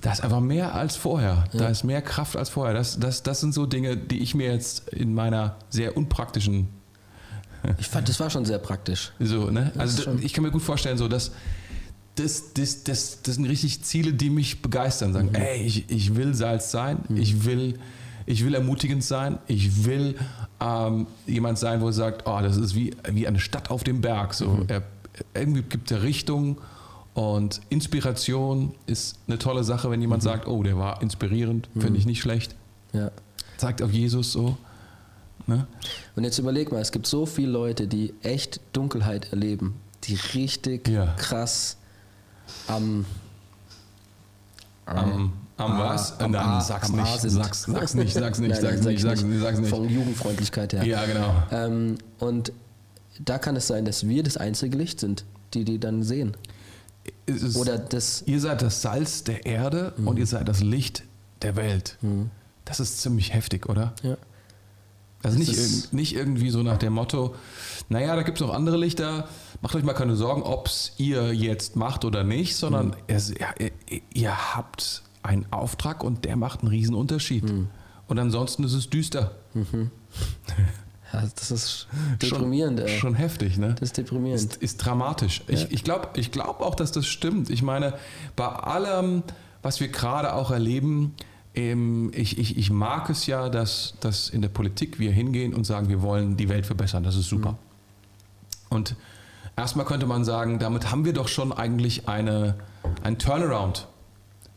da 0.00 0.12
ist 0.12 0.22
einfach 0.22 0.40
mehr 0.40 0.74
als 0.74 0.96
vorher, 0.96 1.44
da 1.52 1.66
ist 1.68 1.82
mehr 1.84 2.00
Kraft 2.02 2.36
als 2.36 2.48
vorher. 2.50 2.72
Das, 2.72 2.98
das, 2.98 3.22
das 3.24 3.40
sind 3.40 3.52
so 3.52 3.66
Dinge, 3.66 3.96
die 3.96 4.20
ich 4.20 4.34
mir 4.34 4.50
jetzt 4.52 4.88
in 4.90 5.12
meiner 5.12 5.56
sehr 5.68 5.96
unpraktischen 5.96 6.68
Ich 7.78 7.88
fand, 7.88 8.08
das 8.08 8.18
war 8.20 8.30
schon 8.30 8.44
sehr 8.44 8.58
praktisch. 8.58 9.12
so, 9.20 9.50
ne? 9.50 9.72
Also 9.76 10.12
ich 10.20 10.32
kann 10.32 10.44
mir 10.44 10.50
gut 10.50 10.62
vorstellen, 10.62 10.98
so 10.98 11.08
dass 11.08 11.32
das, 12.16 12.54
das, 12.54 12.82
das, 12.82 13.22
das 13.22 13.34
sind 13.34 13.44
richtig 13.44 13.82
Ziele, 13.82 14.12
die 14.12 14.30
mich 14.30 14.62
begeistern. 14.62 15.12
Sagen, 15.12 15.34
ey, 15.34 15.62
ich, 15.62 15.90
ich 15.90 16.16
will 16.16 16.34
Salz 16.34 16.70
sein, 16.70 16.98
ich 17.14 17.44
will, 17.44 17.78
ich 18.24 18.44
will 18.44 18.54
ermutigend 18.54 19.04
sein, 19.04 19.38
ich 19.46 19.84
will 19.84 20.16
ähm, 20.60 21.06
jemand 21.26 21.58
sein, 21.58 21.80
wo 21.80 21.88
er 21.88 21.92
sagt, 21.92 22.26
oh, 22.26 22.40
das 22.40 22.56
ist 22.56 22.74
wie, 22.74 22.94
wie 23.10 23.26
eine 23.26 23.38
Stadt 23.38 23.70
auf 23.70 23.84
dem 23.84 24.00
Berg. 24.00 24.32
So, 24.32 24.64
er, 24.66 24.82
irgendwie 25.34 25.62
gibt 25.62 25.90
er 25.90 26.02
Richtung 26.02 26.58
und 27.12 27.60
Inspiration 27.68 28.74
ist 28.86 29.18
eine 29.26 29.38
tolle 29.38 29.64
Sache, 29.64 29.90
wenn 29.90 30.00
jemand 30.00 30.22
sagt, 30.22 30.48
oh, 30.48 30.62
der 30.62 30.76
war 30.78 31.02
inspirierend, 31.02 31.68
finde 31.78 31.98
ich 31.98 32.06
nicht 32.06 32.20
schlecht. 32.20 32.54
Ja. 32.92 33.10
Zeigt 33.58 33.82
auf 33.82 33.92
Jesus 33.92 34.32
so. 34.32 34.56
Ne? 35.46 35.66
Und 36.16 36.24
jetzt 36.24 36.38
überleg 36.38 36.72
mal, 36.72 36.80
es 36.80 36.90
gibt 36.92 37.06
so 37.06 37.24
viele 37.26 37.50
Leute, 37.52 37.86
die 37.86 38.14
echt 38.22 38.60
Dunkelheit 38.72 39.30
erleben, 39.32 39.76
die 40.04 40.14
richtig 40.34 40.88
Ja. 40.88 41.14
krass 41.16 41.76
am 42.66 43.04
Am, 44.86 45.32
am 45.56 45.78
was? 45.78 46.18
am 46.20 46.32
Dann 46.32 46.46
A- 46.48 46.60
sag's 46.60 46.90
am 46.90 46.96
nicht, 46.96 47.06
sag's, 47.20 47.62
sag's 47.62 47.94
nicht, 47.94 48.12
sag's 48.12 48.38
nicht, 48.38 48.54
sag's 48.56 48.80
nicht, 48.82 48.94
ich 48.96 49.02
sag's 49.02 49.22
nicht, 49.22 49.40
sag's 49.40 49.58
nicht. 49.58 49.70
Von 49.70 49.88
Jugendfreundlichkeit 49.88 50.72
her. 50.72 50.84
Ja, 50.84 51.04
genau. 51.06 51.34
Ähm, 51.50 51.98
und 52.18 52.52
da 53.18 53.38
kann 53.38 53.56
es 53.56 53.66
sein, 53.66 53.84
dass 53.84 54.06
wir 54.06 54.22
das 54.22 54.36
einzige 54.36 54.76
Licht 54.76 55.00
sind, 55.00 55.24
die 55.54 55.64
die 55.64 55.78
dann 55.80 56.02
sehen. 56.02 56.36
Es 57.26 57.42
ist, 57.42 57.56
Oder 57.56 57.78
das. 57.78 58.22
ihr 58.26 58.40
seid 58.40 58.62
das 58.62 58.82
Salz 58.82 59.24
der 59.24 59.44
Erde 59.46 59.92
und 60.04 60.18
ihr 60.18 60.26
seid 60.26 60.48
das 60.48 60.60
Licht 60.60 61.02
der 61.42 61.56
Welt. 61.56 61.96
Das 62.64 62.78
ist 62.78 63.00
ziemlich 63.00 63.32
heftig, 63.34 63.68
oder? 63.68 63.92
Ja. 64.02 64.16
Also 65.26 65.38
Das 65.40 65.48
nicht, 65.48 65.92
nicht 65.92 66.14
irgendwie 66.14 66.50
so 66.50 66.62
nach 66.62 66.76
dem 66.76 66.92
Motto, 66.92 67.34
naja, 67.88 68.14
da 68.14 68.22
gibt 68.22 68.40
es 68.40 68.46
noch 68.46 68.54
andere 68.54 68.76
Lichter, 68.76 69.28
macht 69.60 69.74
euch 69.74 69.82
mal 69.82 69.92
keine 69.92 70.14
Sorgen, 70.14 70.42
ob 70.42 70.68
es 70.68 70.92
ihr 70.98 71.34
jetzt 71.34 71.74
macht 71.74 72.04
oder 72.04 72.22
nicht, 72.22 72.54
sondern 72.54 72.94
es, 73.08 73.30
ja, 73.30 73.48
ihr, 73.58 73.72
ihr 74.14 74.54
habt 74.54 75.02
einen 75.24 75.50
Auftrag 75.50 76.04
und 76.04 76.24
der 76.24 76.36
macht 76.36 76.60
einen 76.60 76.68
riesen 76.68 76.94
Unterschied. 76.94 77.42
Und 78.06 78.18
ansonsten 78.20 78.62
ist 78.62 78.74
es 78.74 78.88
düster. 78.88 79.32
ja, 81.12 81.24
das 81.34 81.50
ist 81.50 81.88
deprimierend, 82.22 82.78
Schon, 82.88 82.98
schon 82.98 83.14
heftig, 83.14 83.58
ne? 83.58 83.74
Das 83.74 83.88
ist 83.88 83.96
deprimierend. 83.98 84.40
ist, 84.40 84.62
ist 84.62 84.76
dramatisch. 84.76 85.42
Ich, 85.48 85.72
ich 85.72 85.82
glaube 85.82 86.10
ich 86.14 86.30
glaub 86.30 86.60
auch, 86.60 86.76
dass 86.76 86.92
das 86.92 87.06
stimmt. 87.06 87.50
Ich 87.50 87.62
meine, 87.62 87.94
bei 88.36 88.46
allem, 88.46 89.24
was 89.62 89.80
wir 89.80 89.88
gerade 89.88 90.34
auch 90.34 90.52
erleben, 90.52 91.16
ich, 91.56 92.38
ich, 92.38 92.58
ich 92.58 92.70
mag 92.70 93.08
es 93.08 93.26
ja, 93.26 93.48
dass, 93.48 93.94
dass 94.00 94.28
in 94.28 94.42
der 94.42 94.50
Politik 94.50 94.98
wir 94.98 95.10
hingehen 95.10 95.54
und 95.54 95.64
sagen, 95.64 95.88
wir 95.88 96.02
wollen 96.02 96.36
die 96.36 96.50
Welt 96.50 96.66
verbessern. 96.66 97.02
Das 97.02 97.16
ist 97.16 97.28
super. 97.28 97.56
Und 98.68 98.94
erstmal 99.56 99.86
könnte 99.86 100.06
man 100.06 100.22
sagen, 100.24 100.58
damit 100.58 100.90
haben 100.90 101.06
wir 101.06 101.14
doch 101.14 101.28
schon 101.28 101.52
eigentlich 101.52 102.08
eine, 102.08 102.56
ein 103.02 103.18
Turnaround. 103.18 103.88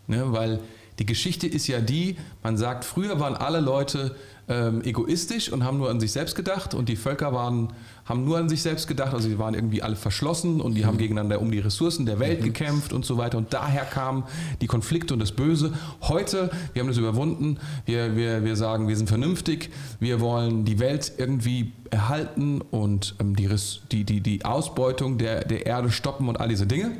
Ne? 0.08 0.34
Weil 0.34 0.60
die 1.00 1.06
Geschichte 1.06 1.48
ist 1.48 1.68
ja 1.68 1.80
die, 1.80 2.18
man 2.44 2.58
sagt, 2.58 2.86
früher 2.86 3.20
waren 3.20 3.36
alle 3.36 3.62
Leute 3.62 4.16
ähm, 4.50 4.82
egoistisch 4.84 5.52
und 5.52 5.64
haben 5.64 5.78
nur 5.78 5.90
an 5.90 6.00
sich 6.00 6.12
selbst 6.12 6.36
gedacht 6.36 6.74
und 6.74 6.90
die 6.90 6.96
Völker 6.96 7.34
waren, 7.34 7.72
haben 8.04 8.26
nur 8.26 8.40
an 8.40 8.50
sich 8.50 8.64
selbst 8.64 8.88
gedacht, 8.88 9.14
also 9.14 9.30
sie 9.30 9.38
waren 9.38 9.54
irgendwie 9.54 9.84
alle 9.84 9.96
verschlossen 9.96 10.60
und 10.60 10.74
die 10.74 10.86
haben 10.86 10.98
gegeneinander 10.98 11.40
um 11.40 11.52
die 11.52 11.60
Ressourcen 11.60 12.06
der 12.06 12.20
Welt 12.20 12.44
gekämpft 12.44 12.92
und 12.92 13.06
so 13.06 13.18
weiter 13.18 13.38
und 13.38 13.54
daher 13.54 13.86
kamen 13.86 14.24
die 14.60 14.68
Konflikte 14.68 15.14
und 15.14 15.20
das 15.20 15.32
Böse. 15.32 15.74
Heute, 16.02 16.50
wir 16.74 16.82
haben 16.82 16.90
das 16.90 16.98
überwunden, 16.98 17.60
wir, 17.86 18.16
wir, 18.16 18.44
wir 18.44 18.56
sagen, 18.56 18.88
wir 18.88 18.98
sind 18.98 19.08
vernünftig, 19.08 19.70
wir 20.00 20.20
wollen 20.20 20.66
die 20.66 20.80
Welt 20.80 21.14
irgendwie 21.18 21.72
erhalten 21.92 22.62
und 22.62 23.16
ähm, 23.20 23.36
die, 23.36 23.48
die, 23.92 24.04
die, 24.04 24.22
die 24.22 24.46
Ausbeutung 24.46 25.18
der, 25.20 25.46
der 25.46 25.68
Erde 25.68 25.92
stoppen 25.92 26.28
und 26.28 26.40
all 26.40 26.50
diese 26.50 26.66
Dinge. 26.66 26.98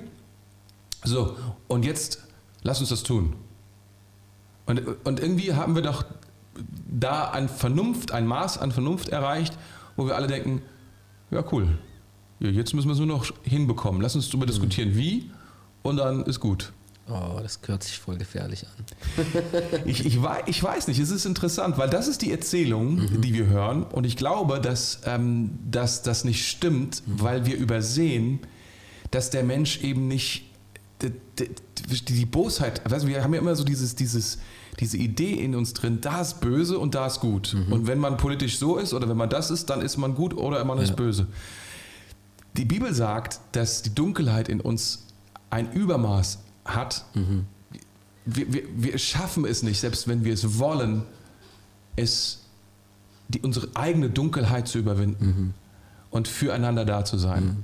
So, 1.04 1.36
und 1.68 1.84
jetzt 1.84 2.24
lass 2.62 2.80
uns 2.80 2.90
das 2.90 3.04
tun. 3.04 3.34
Und, 4.70 4.82
und 5.04 5.20
irgendwie 5.20 5.54
haben 5.54 5.76
wir 5.76 5.82
doch 5.82 6.06
da 6.90 7.32
ein 7.32 7.50
Vernunft, 7.50 8.12
ein 8.12 8.26
Maß 8.28 8.58
an 8.60 8.72
Vernunft 8.72 9.10
erreicht, 9.10 9.58
wo 9.96 10.06
wir 10.06 10.16
alle 10.16 10.28
denken, 10.28 10.62
ja 11.32 11.44
cool, 11.52 11.68
jetzt 12.40 12.74
müssen 12.74 12.88
wir 12.88 12.94
es 12.94 13.00
nur 13.00 13.08
noch 13.08 13.26
hinbekommen. 13.44 14.02
Lass 14.02 14.16
uns 14.16 14.28
darüber 14.30 14.46
diskutieren, 14.46 14.96
wie, 14.96 15.30
und 15.82 15.98
dann 15.98 16.24
ist 16.24 16.40
gut. 16.40 16.72
Oh, 17.12 17.40
das 17.42 17.60
hört 17.66 17.82
sich 17.84 17.98
voll 17.98 18.18
gefährlich 18.18 18.66
an. 18.68 18.86
Ich, 19.86 20.06
ich, 20.06 20.22
wei- 20.22 20.44
ich 20.46 20.62
weiß 20.62 20.88
nicht, 20.88 21.00
es 21.00 21.10
ist 21.10 21.26
interessant, 21.26 21.80
weil 21.80 21.90
das 21.90 22.08
ist 22.08 22.22
die 22.22 22.32
Erzählung, 22.32 23.02
die 23.22 23.34
wir 23.34 23.48
hören. 23.48 23.84
Und 23.84 24.04
ich 24.06 24.16
glaube, 24.16 24.62
dass, 24.62 25.02
ähm, 25.06 25.50
dass 25.72 26.04
das 26.04 26.24
nicht 26.24 26.48
stimmt, 26.48 27.02
weil 27.08 27.48
wir 27.48 27.58
übersehen, 27.58 28.40
dass 29.10 29.32
der 29.32 29.44
Mensch 29.44 29.82
eben 29.82 30.08
nicht 30.08 30.46
die, 31.02 31.12
die, 31.40 32.06
die 32.06 32.26
Bosheit, 32.28 32.82
also 32.92 33.08
wir 33.08 33.24
haben 33.24 33.34
ja 33.34 33.40
immer 33.40 33.56
so 33.56 33.64
dieses, 33.64 33.96
dieses, 33.96 34.38
diese 34.80 34.98
Idee 34.98 35.34
in 35.34 35.56
uns 35.56 35.74
drin, 35.74 36.00
da 36.02 36.22
ist 36.22 36.40
böse 36.42 36.80
und 36.80 36.96
da 36.96 37.06
ist 37.08 37.20
gut. 37.20 37.56
Und 37.70 37.88
wenn 37.88 38.00
man 38.00 38.18
politisch 38.18 38.58
so 38.60 38.78
ist 38.78 38.94
oder 38.94 39.10
wenn 39.10 39.18
man 39.18 39.30
das 39.30 39.52
ist, 39.52 39.70
dann 39.70 39.82
ist 39.82 39.98
man 39.98 40.16
gut 40.16 40.34
oder 40.36 40.64
man 40.66 40.78
ist 40.78 40.90
Ja. 40.90 40.96
böse. 40.96 41.28
Die 42.58 42.66
Bibel 42.66 42.94
sagt, 42.94 43.40
dass 43.52 43.82
die 43.82 43.94
Dunkelheit 43.94 44.48
in 44.50 44.62
uns 44.62 45.06
ein 45.50 45.72
Übermaß 45.72 46.40
hat. 46.66 47.06
Wir, 48.26 48.54
wir, 48.54 48.64
wir 48.76 48.98
schaffen 48.98 49.46
es 49.46 49.64
nicht, 49.64 49.80
selbst 49.80 50.08
wenn 50.08 50.24
wir 50.24 50.34
es 50.34 50.60
wollen, 50.60 51.04
es, 51.96 52.40
die, 53.28 53.42
unsere 53.42 53.68
eigene 53.76 54.10
Dunkelheit 54.10 54.68
zu 54.68 54.78
überwinden 54.80 55.54
und 56.12 56.28
füreinander 56.28 56.86
da 56.86 57.04
zu 57.06 57.18
sein. 57.18 57.64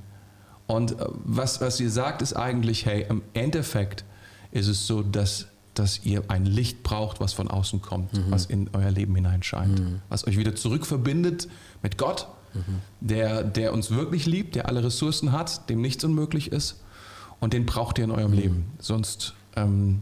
Und 0.68 1.00
äh, 1.00 1.06
was, 1.24 1.62
was 1.62 1.80
ihr 1.80 1.92
sagt, 1.92 2.22
ist 2.22 2.34
eigentlich, 2.34 2.86
hey, 2.86 3.06
im 3.10 3.22
Endeffekt 3.34 4.04
ist 4.52 4.68
es 4.68 4.88
so, 4.88 5.02
dass, 5.04 5.46
dass 5.80 6.06
ihr 6.06 6.24
ein 6.30 6.46
Licht 6.46 6.84
braucht, 6.84 7.20
was 7.20 7.34
von 7.34 7.48
außen 7.50 7.82
kommt, 7.82 8.10
was 8.30 8.46
in 8.46 8.70
euer 8.74 8.92
Leben 8.92 9.16
hineinscheint, 9.16 9.80
was 10.10 10.26
euch 10.28 10.38
wieder 10.38 10.56
zurückverbindet 10.56 11.48
mit 11.84 11.98
Gott, 11.98 12.28
der, 13.02 13.44
der 13.44 13.74
uns 13.74 13.92
wirklich 13.92 14.26
liebt, 14.26 14.56
der 14.56 14.68
alle 14.68 14.84
Ressourcen 14.84 15.32
hat, 15.32 15.70
dem 15.70 15.82
nichts 15.82 16.04
unmöglich 16.04 16.52
ist. 16.52 16.82
Und 17.42 17.54
den 17.54 17.66
braucht 17.66 17.98
ihr 17.98 18.06
in 18.06 18.12
eurem 18.12 18.32
Leben. 18.34 18.66
Sonst, 18.80 19.34
ähm, 19.58 20.02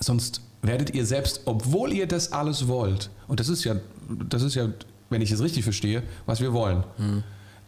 sonst 0.00 0.40
werdet 0.62 0.94
ihr 0.94 1.04
selbst, 1.04 1.42
obwohl 1.44 1.92
ihr 1.92 2.06
das 2.06 2.32
alles 2.32 2.66
wollt, 2.68 3.10
und 3.28 3.38
das 3.38 3.48
ist 3.48 3.64
ja, 3.64 3.76
das 4.28 4.42
ist 4.42 4.54
ja, 4.54 4.68
wenn 5.10 5.20
ich 5.20 5.30
es 5.30 5.40
richtig 5.42 5.62
verstehe, 5.64 6.02
was 6.26 6.40
wir 6.40 6.52
wollen. 6.52 6.84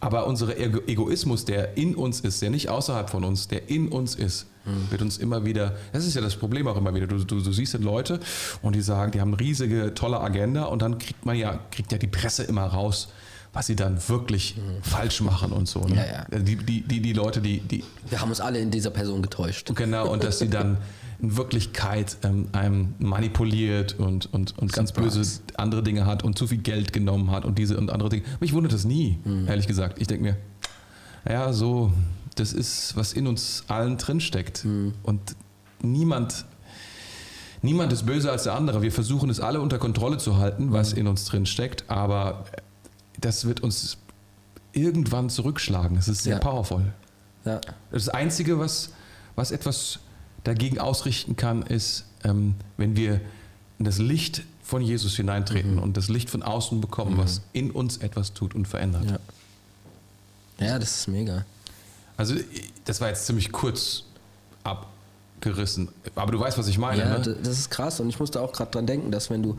Aber 0.01 0.27
unser 0.27 0.59
Ego 0.59 0.81
Egoismus, 0.87 1.45
der 1.45 1.77
in 1.77 1.95
uns 1.95 2.21
ist, 2.21 2.41
der 2.41 2.51
nicht 2.51 2.71
außerhalb 2.71 3.11
von 3.11 3.23
uns, 3.23 3.49
der 3.49 3.69
in 3.69 3.89
uns 3.89 4.15
ist, 4.15 4.47
wird 4.91 5.03
uns 5.03 5.19
immer 5.19 5.45
wieder, 5.45 5.77
das 5.93 6.07
ist 6.07 6.15
ja 6.15 6.21
das 6.21 6.37
Problem 6.37 6.67
auch 6.69 6.77
immer 6.77 6.95
wieder, 6.95 7.07
du, 7.07 7.23
du, 7.25 7.41
du 7.41 7.53
siehst 7.53 7.75
dann 7.75 7.83
Leute 7.83 8.21
und 8.63 8.75
die 8.75 8.83
sagen, 8.83 9.13
die 9.13 9.21
haben 9.21 9.33
eine 9.33 9.41
riesige, 9.41 9.95
tolle 9.95 10.21
Agenda 10.21 10.65
und 10.65 10.83
dann 10.83 10.99
kriegt 10.99 11.25
man 11.27 11.37
ja, 11.37 11.59
kriegt 11.71 11.93
ja 11.93 11.99
die 11.99 12.07
Presse 12.07 12.45
immer 12.45 12.65
raus, 12.65 13.09
was 13.53 13.67
sie 13.67 13.77
dann 13.77 13.99
wirklich 14.09 14.57
falsch 14.83 15.23
machen 15.23 15.53
und 15.53 15.67
so. 15.69 15.81
Ne? 15.81 15.97
Ja, 15.97 16.39
Die, 16.39 16.57
die, 16.57 16.83
die, 16.83 17.01
die 17.01 17.13
Leute, 17.13 17.41
die, 17.41 17.61
die, 17.61 17.83
Wir 18.09 18.21
haben 18.21 18.29
uns 18.31 18.41
alle 18.41 18.59
in 18.61 18.71
dieser 18.71 18.91
Person 18.91 19.23
getäuscht. 19.23 19.75
Genau, 19.75 20.09
und 20.11 20.23
dass 20.23 20.39
sie 20.39 20.49
dann 20.49 20.79
in 21.23 21.37
Wirklichkeit 21.37 22.17
ähm, 22.23 22.49
einem 22.53 22.95
manipuliert 22.99 23.99
und, 23.99 24.33
und, 24.33 24.57
und 24.59 24.73
ganz 24.73 24.93
böse 24.93 25.23
andere 25.57 25.83
Dinge 25.83 26.07
hat 26.07 26.23
und 26.25 26.39
zu 26.39 26.47
viel 26.47 26.59
Geld 26.59 26.93
genommen 26.93 27.31
hat 27.31 27.45
und 27.45 27.59
diese 27.59 27.77
und 27.77 27.91
andere 27.91 28.09
Dinge. 28.09 28.23
Mich 28.41 28.53
wundert 28.53 28.73
das 28.73 28.85
nie, 28.85 29.19
ehrlich 29.47 29.67
gesagt. 29.67 30.01
Ich 30.01 30.07
denke 30.07 30.23
mir, 30.25 30.37
ja, 31.29 31.53
so, 31.53 31.93
das 32.37 32.53
ist, 32.53 32.97
was 32.97 33.13
in 33.13 33.27
uns 33.27 33.65
allen 33.69 33.99
drinsteckt. 33.99 34.65
Und 35.03 35.21
niemand, 35.83 36.47
niemand 37.61 37.93
ist 37.93 38.07
böser 38.07 38.33
als 38.33 38.45
der 38.45 38.55
andere. 38.55 38.81
Wir 38.81 38.93
versuchen 38.93 39.29
es 39.29 39.41
alle 39.41 39.61
unter 39.61 39.79
Kontrolle 39.79 40.17
zu 40.19 40.39
halten, 40.39 40.73
was 40.73 40.93
in 40.95 41.07
uns 41.07 41.27
drinsteckt, 41.27 41.85
aber 41.89 42.45
das 43.21 43.45
wird 43.45 43.61
uns 43.61 43.99
irgendwann 44.73 45.29
zurückschlagen. 45.29 45.97
Es 45.99 46.09
ist 46.09 46.23
sehr 46.23 46.37
Ja. 46.37 46.39
powerful. 46.41 46.85
Ja. 47.45 47.61
Das 47.91 48.09
Einzige, 48.09 48.59
was, 48.59 48.93
was 49.35 49.51
etwas 49.51 49.99
dagegen 50.45 50.79
ausrichten 50.79 51.37
kann, 51.37 51.63
ist, 51.63 52.05
ähm, 52.25 52.55
wenn 52.77 52.97
wir 52.97 53.21
in 53.79 53.85
das 53.85 53.99
Licht 53.99 54.43
von 54.63 54.83
Jesus 54.83 55.17
hineintreten 55.17 55.77
mhm. 55.77 55.83
und 55.83 55.97
das 55.97 56.09
Licht 56.09 56.31
von 56.31 56.43
außen 56.43 56.81
bekommen, 56.81 57.15
mhm. 57.15 57.19
was 57.19 57.43
in 57.53 57.71
uns 57.71 57.99
etwas 57.99 58.35
tut 58.35 58.55
und 58.55 58.69
verändert. 58.69 59.19
Ja. 60.59 60.67
ja, 60.67 60.79
das 60.79 60.99
ist 60.99 61.09
mega. 61.09 61.45
Also, 62.17 62.35
das 62.85 63.01
war 63.01 63.09
jetzt 63.09 63.27
ziemlich 63.27 63.51
kurz 63.51 64.05
abgerissen. 64.63 65.89
Aber 66.15 66.33
du 66.33 66.39
weißt, 66.39 66.59
was 66.59 66.69
ich 66.69 66.79
meine. 66.79 67.03
Ja, 67.03 67.19
ne? 67.19 67.37
das 67.43 67.59
ist 67.59 67.71
krass. 67.71 67.99
Und 68.01 68.09
ich 68.09 68.21
musste 68.21 68.41
auch 68.41 68.53
gerade 68.53 68.71
dran 68.71 68.87
denken, 68.87 69.11
dass 69.11 69.31
wenn 69.31 69.43
du, 69.43 69.57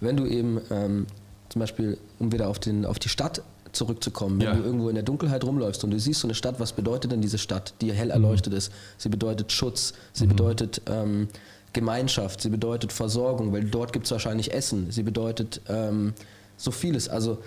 wenn 0.00 0.16
du 0.16 0.24
eben 0.26 0.60
ähm, 0.70 1.06
zum 1.48 1.60
Beispiel, 1.60 1.98
um 2.18 2.32
wieder 2.32 2.48
auf, 2.48 2.58
den, 2.58 2.86
auf 2.86 2.98
die 2.98 3.08
Stadt 3.08 3.42
zurückzukommen, 3.74 4.40
wenn 4.40 4.46
ja. 4.46 4.54
du 4.54 4.62
irgendwo 4.62 4.88
in 4.88 4.94
der 4.94 5.04
Dunkelheit 5.04 5.44
rumläufst 5.44 5.84
und 5.84 5.90
du 5.90 5.98
siehst 5.98 6.20
so 6.20 6.26
eine 6.26 6.34
Stadt, 6.34 6.60
was 6.60 6.72
bedeutet 6.72 7.12
denn 7.12 7.20
diese 7.20 7.38
Stadt, 7.38 7.74
die 7.80 7.92
hell 7.92 8.10
erleuchtet 8.10 8.52
mhm. 8.52 8.58
ist? 8.58 8.72
Sie 8.98 9.08
bedeutet 9.08 9.52
Schutz, 9.52 9.94
sie 10.12 10.24
mhm. 10.24 10.30
bedeutet 10.30 10.82
ähm, 10.86 11.28
Gemeinschaft, 11.72 12.40
sie 12.40 12.50
bedeutet 12.50 12.92
Versorgung, 12.92 13.52
weil 13.52 13.64
dort 13.64 13.92
gibt 13.92 14.06
es 14.06 14.12
wahrscheinlich 14.12 14.52
Essen, 14.52 14.90
sie 14.90 15.02
bedeutet 15.02 15.60
ähm, 15.68 16.14
so 16.56 16.70
vieles. 16.70 17.08
Also 17.08 17.38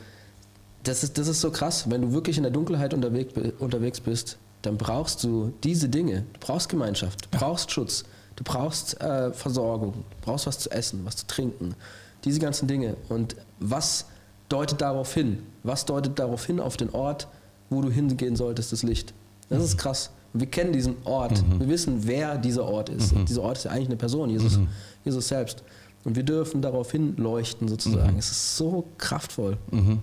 das 0.83 1.03
ist, 1.03 1.17
das 1.17 1.27
ist 1.27 1.41
so 1.41 1.51
krass, 1.51 1.89
wenn 1.89 2.01
du 2.01 2.13
wirklich 2.13 2.37
in 2.37 2.43
der 2.43 2.51
Dunkelheit 2.51 2.93
unterwegs, 2.93 3.33
unterwegs 3.59 3.99
bist, 3.99 4.37
dann 4.61 4.77
brauchst 4.77 5.23
du 5.23 5.53
diese 5.63 5.89
Dinge. 5.89 6.25
Du 6.33 6.39
brauchst 6.39 6.69
Gemeinschaft, 6.69 7.25
du 7.25 7.37
brauchst 7.37 7.71
Schutz, 7.71 8.03
du 8.35 8.43
brauchst 8.43 8.99
äh, 9.01 9.31
Versorgung, 9.31 9.93
du 9.93 10.25
brauchst 10.25 10.47
was 10.47 10.59
zu 10.59 10.71
essen, 10.71 11.01
was 11.05 11.17
zu 11.17 11.27
trinken. 11.27 11.75
Diese 12.23 12.39
ganzen 12.39 12.67
Dinge. 12.67 12.97
Und 13.09 13.35
was 13.59 14.05
deutet 14.49 14.81
darauf 14.81 15.13
hin? 15.13 15.39
Was 15.63 15.85
deutet 15.85 16.17
darauf 16.19 16.45
hin 16.45 16.59
auf 16.59 16.77
den 16.77 16.89
Ort, 16.91 17.27
wo 17.69 17.81
du 17.81 17.89
hingehen 17.89 18.35
solltest, 18.35 18.71
das 18.71 18.83
Licht? 18.83 19.13
Das 19.49 19.63
ist 19.63 19.77
krass. 19.77 20.11
Wir 20.33 20.47
kennen 20.47 20.73
diesen 20.73 20.95
Ort. 21.05 21.41
Mhm. 21.41 21.61
Wir 21.61 21.69
wissen, 21.69 22.05
wer 22.05 22.37
dieser 22.37 22.65
Ort 22.65 22.89
ist. 22.89 23.13
Mhm. 23.13 23.25
Dieser 23.25 23.41
Ort 23.41 23.57
ist 23.57 23.63
ja 23.63 23.71
eigentlich 23.71 23.87
eine 23.87 23.95
Person, 23.95 24.29
Jesus, 24.29 24.57
mhm. 24.57 24.67
Jesus 25.03 25.27
selbst. 25.27 25.63
Und 26.03 26.15
wir 26.15 26.23
dürfen 26.23 26.61
darauf 26.61 26.91
hinleuchten, 26.91 27.67
sozusagen. 27.67 28.13
Mhm. 28.13 28.19
Es 28.19 28.31
ist 28.31 28.57
so 28.57 28.85
kraftvoll. 28.97 29.57
Mhm. 29.71 29.99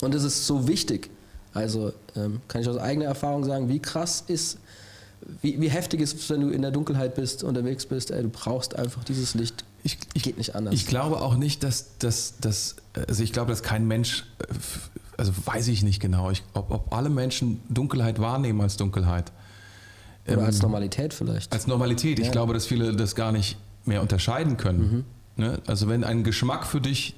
Und 0.00 0.14
es 0.14 0.24
ist 0.24 0.46
so 0.46 0.66
wichtig. 0.68 1.10
Also 1.54 1.92
ähm, 2.16 2.40
kann 2.48 2.62
ich 2.62 2.68
aus 2.68 2.78
eigener 2.78 3.06
Erfahrung 3.06 3.44
sagen, 3.44 3.68
wie 3.68 3.80
krass 3.80 4.24
ist, 4.26 4.58
wie, 5.42 5.60
wie 5.60 5.68
heftig 5.68 6.00
ist 6.00 6.14
es, 6.14 6.30
wenn 6.30 6.40
du 6.40 6.50
in 6.50 6.62
der 6.62 6.70
Dunkelheit 6.70 7.14
bist, 7.14 7.42
unterwegs 7.42 7.86
bist. 7.86 8.10
Ey, 8.10 8.22
du 8.22 8.28
brauchst 8.28 8.76
einfach 8.76 9.04
dieses 9.04 9.34
Licht. 9.34 9.64
Ich, 9.84 9.98
ich, 10.14 10.22
Geht 10.22 10.38
nicht 10.38 10.54
anders. 10.54 10.74
Ich 10.74 10.86
glaube 10.86 11.20
auch 11.20 11.36
nicht, 11.36 11.62
dass, 11.62 11.98
dass, 11.98 12.34
dass 12.40 12.76
also 13.06 13.22
ich 13.22 13.32
glaube, 13.32 13.50
dass 13.50 13.62
kein 13.62 13.86
Mensch, 13.86 14.24
äh, 14.38 14.54
also 15.16 15.32
weiß 15.44 15.68
ich 15.68 15.82
nicht 15.82 16.00
genau, 16.00 16.30
ich, 16.30 16.42
ob, 16.54 16.70
ob 16.70 16.92
alle 16.92 17.10
Menschen 17.10 17.60
Dunkelheit 17.68 18.18
wahrnehmen 18.18 18.60
als 18.60 18.76
Dunkelheit. 18.76 19.32
Oder 20.26 20.38
ähm, 20.38 20.44
als 20.44 20.62
Normalität 20.62 21.14
vielleicht. 21.14 21.52
Als 21.52 21.66
Normalität. 21.66 22.18
Ich 22.18 22.26
ja. 22.26 22.32
glaube, 22.32 22.54
dass 22.54 22.66
viele 22.66 22.94
das 22.94 23.14
gar 23.14 23.32
nicht 23.32 23.56
mehr 23.84 24.02
unterscheiden 24.02 24.56
können. 24.56 25.04
Mhm. 25.36 25.44
Ne? 25.44 25.60
Also 25.66 25.88
wenn 25.88 26.04
ein 26.04 26.24
Geschmack 26.24 26.66
für 26.66 26.80
dich 26.80 27.14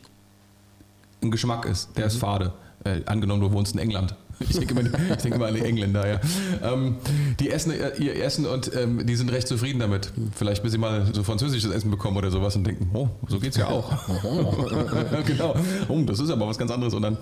ein 1.22 1.30
Geschmack 1.30 1.66
ist, 1.66 1.96
der 1.96 2.04
mhm. 2.04 2.08
ist 2.08 2.16
fade. 2.16 2.52
Äh, 2.84 3.02
angenommen, 3.06 3.42
du 3.42 3.52
wohnst 3.52 3.74
in 3.74 3.78
England. 3.78 4.14
Ich 4.48 4.58
denke 4.58 4.74
immer, 4.74 4.82
ich 4.82 5.22
denke 5.22 5.36
immer 5.36 5.46
an 5.46 5.54
die 5.54 5.60
Engländer, 5.60 6.08
ja. 6.08 6.20
Ähm, 6.62 6.96
die 7.38 7.50
essen 7.50 7.74
ihr 7.98 8.22
Essen 8.22 8.46
und 8.46 8.74
ähm, 8.74 9.06
die 9.06 9.14
sind 9.14 9.30
recht 9.30 9.46
zufrieden 9.46 9.80
damit. 9.80 10.12
Vielleicht 10.34 10.62
bis 10.62 10.72
sie 10.72 10.78
mal 10.78 11.06
so 11.12 11.22
französisches 11.22 11.70
Essen 11.70 11.90
bekommen 11.90 12.16
oder 12.16 12.30
sowas 12.30 12.56
und 12.56 12.66
denken, 12.66 12.90
oh, 12.94 13.08
so 13.28 13.38
geht's 13.38 13.58
ja 13.58 13.68
auch. 13.68 13.92
genau. 15.26 15.54
Oh, 15.88 16.00
das 16.02 16.20
ist 16.20 16.30
aber 16.30 16.46
was 16.46 16.56
ganz 16.56 16.70
anderes. 16.70 16.94
Und 16.94 17.02
dann, 17.02 17.18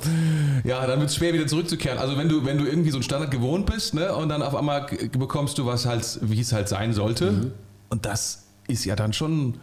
ja, 0.64 0.87
dann 0.87 1.00
wird 1.00 1.11
es 1.11 1.16
schwer, 1.16 1.35
wieder 1.35 1.46
zurückzukehren. 1.46 1.98
Also 1.98 2.16
wenn 2.16 2.28
du, 2.28 2.44
wenn 2.44 2.59
du 2.59 2.64
irgendwie 2.64 2.90
so 2.90 2.96
einen 2.96 3.02
Standard 3.02 3.31
gewohnt 3.31 3.66
bist, 3.66 3.94
ne, 3.94 4.14
und 4.14 4.28
dann 4.28 4.42
auf 4.42 4.54
einmal 4.54 4.87
bekommst 5.18 5.59
du 5.59 5.66
was 5.66 5.87
halt, 5.87 6.20
wie 6.22 6.40
es 6.40 6.52
halt 6.52 6.68
sein 6.68 6.92
sollte. 6.92 7.33
Mhm. 7.33 7.52
Und 7.90 8.07
das 8.07 8.44
ist 8.68 8.85
ja 8.85 8.94
dann 8.94 9.12
schon 9.12 9.54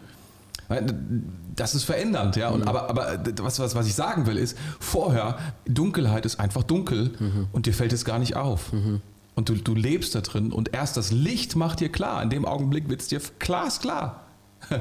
das 1.54 1.74
ist 1.74 1.84
verändernd, 1.84 2.36
ja. 2.36 2.48
Und, 2.50 2.62
mhm. 2.62 2.68
aber 2.68 2.90
aber 2.90 3.18
was, 3.38 3.58
was, 3.58 3.74
was 3.74 3.86
ich 3.86 3.94
sagen 3.94 4.26
will, 4.26 4.36
ist, 4.36 4.56
vorher, 4.80 5.38
Dunkelheit 5.64 6.26
ist 6.26 6.40
einfach 6.40 6.62
dunkel 6.62 7.12
mhm. 7.18 7.46
und 7.52 7.66
dir 7.66 7.72
fällt 7.72 7.92
es 7.92 8.04
gar 8.04 8.18
nicht 8.18 8.36
auf. 8.36 8.72
Mhm. 8.72 9.00
Und 9.34 9.48
du, 9.48 9.54
du 9.54 9.74
lebst 9.74 10.14
da 10.14 10.22
drin 10.22 10.50
und 10.50 10.74
erst 10.74 10.96
das 10.96 11.12
Licht 11.12 11.56
macht 11.56 11.80
dir 11.80 11.90
klar. 11.90 12.22
In 12.22 12.30
dem 12.30 12.44
Augenblick 12.44 12.88
wird 12.88 13.02
es 13.02 13.08
dir 13.08 13.20
glasklar. 13.38 14.22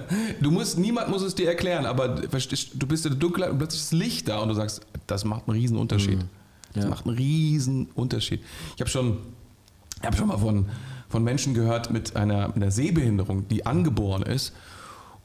Du 0.41 0.49
musst, 0.51 0.79
niemand 0.79 1.09
muss 1.09 1.21
es 1.21 1.35
dir 1.35 1.47
erklären, 1.47 1.85
aber 1.85 2.07
du 2.07 2.87
bist 2.87 3.05
in 3.05 3.11
der 3.11 3.19
Dunkelheit 3.19 3.51
und 3.51 3.57
plötzlich 3.57 3.81
ist 3.81 3.91
das 3.91 3.99
Licht 3.99 4.27
da 4.27 4.39
und 4.39 4.47
du 4.47 4.55
sagst, 4.55 4.81
das 5.05 5.25
macht 5.25 5.47
einen 5.47 5.57
riesen 5.57 5.77
Unterschied. 5.77 6.17
Mhm. 6.17 6.29
Ja. 6.73 6.81
Das 6.81 6.89
macht 6.89 7.05
einen 7.05 7.17
riesen 7.17 7.87
Unterschied. 7.93 8.41
Ich 8.75 8.81
habe 8.81 8.89
schon, 8.89 9.19
hab 10.01 10.15
schon 10.15 10.29
mal 10.29 10.37
von, 10.37 10.67
von 11.09 11.23
Menschen 11.23 11.53
gehört 11.53 11.91
mit 11.91 12.15
einer, 12.15 12.47
mit 12.47 12.57
einer 12.57 12.71
Sehbehinderung, 12.71 13.47
die 13.49 13.65
angeboren 13.65 14.23
ist 14.23 14.53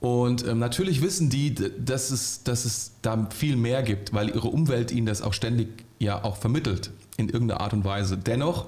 und 0.00 0.46
ähm, 0.46 0.58
natürlich 0.58 1.02
wissen 1.02 1.28
die, 1.28 1.54
dass 1.54 2.10
es, 2.10 2.42
dass 2.42 2.64
es 2.64 2.92
da 3.02 3.28
viel 3.30 3.56
mehr 3.56 3.82
gibt, 3.82 4.14
weil 4.14 4.30
ihre 4.30 4.48
Umwelt 4.48 4.92
ihnen 4.92 5.06
das 5.06 5.20
auch 5.20 5.34
ständig 5.34 5.84
ja 5.98 6.24
auch 6.24 6.36
vermittelt, 6.36 6.90
in 7.18 7.28
irgendeiner 7.28 7.60
Art 7.60 7.74
und 7.74 7.84
Weise. 7.84 8.16
Dennoch 8.16 8.66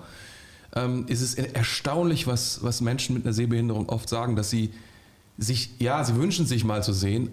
ähm, 0.77 1.07
ist 1.09 1.23
es 1.23 1.35
erstaunlich, 1.35 2.27
was, 2.27 2.63
was 2.63 2.83
Menschen 2.83 3.15
mit 3.15 3.25
einer 3.25 3.33
Sehbehinderung 3.33 3.89
oft 3.89 4.11
sagen, 4.11 4.37
dass 4.37 4.51
sie 4.51 4.73
sich, 5.39 5.71
ja, 5.79 6.05
sie 6.05 6.17
wünschen 6.17 6.45
sich 6.45 6.65
mal 6.65 6.83
zu 6.83 6.93
sehen, 6.93 7.31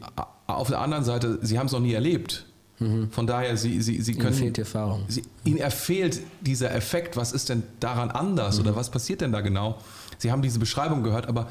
auf 0.47 0.69
der 0.69 0.79
anderen 0.79 1.03
Seite, 1.03 1.37
sie 1.41 1.59
haben 1.59 1.65
es 1.65 1.73
noch 1.73 1.81
nie 1.81 1.93
erlebt. 1.93 2.45
Mhm. 2.79 3.11
Von 3.11 3.27
daher, 3.27 3.57
sie, 3.57 3.81
sie, 3.81 4.01
sie 4.01 4.13
können. 4.13 4.27
Ihnen 4.27 4.43
fehlt 4.43 4.57
die 4.57 4.61
Erfahrung. 4.61 5.03
Sie, 5.09 5.23
ihnen 5.43 5.57
erfehlt 5.57 6.21
dieser 6.39 6.73
Effekt, 6.73 7.17
was 7.17 7.33
ist 7.33 7.49
denn 7.49 7.63
daran 7.81 8.09
anders 8.09 8.55
mhm. 8.55 8.61
oder 8.61 8.75
was 8.77 8.89
passiert 8.89 9.19
denn 9.19 9.33
da 9.33 9.41
genau? 9.41 9.77
Sie 10.17 10.31
haben 10.31 10.41
diese 10.41 10.59
Beschreibung 10.59 11.03
gehört, 11.03 11.27
aber 11.27 11.49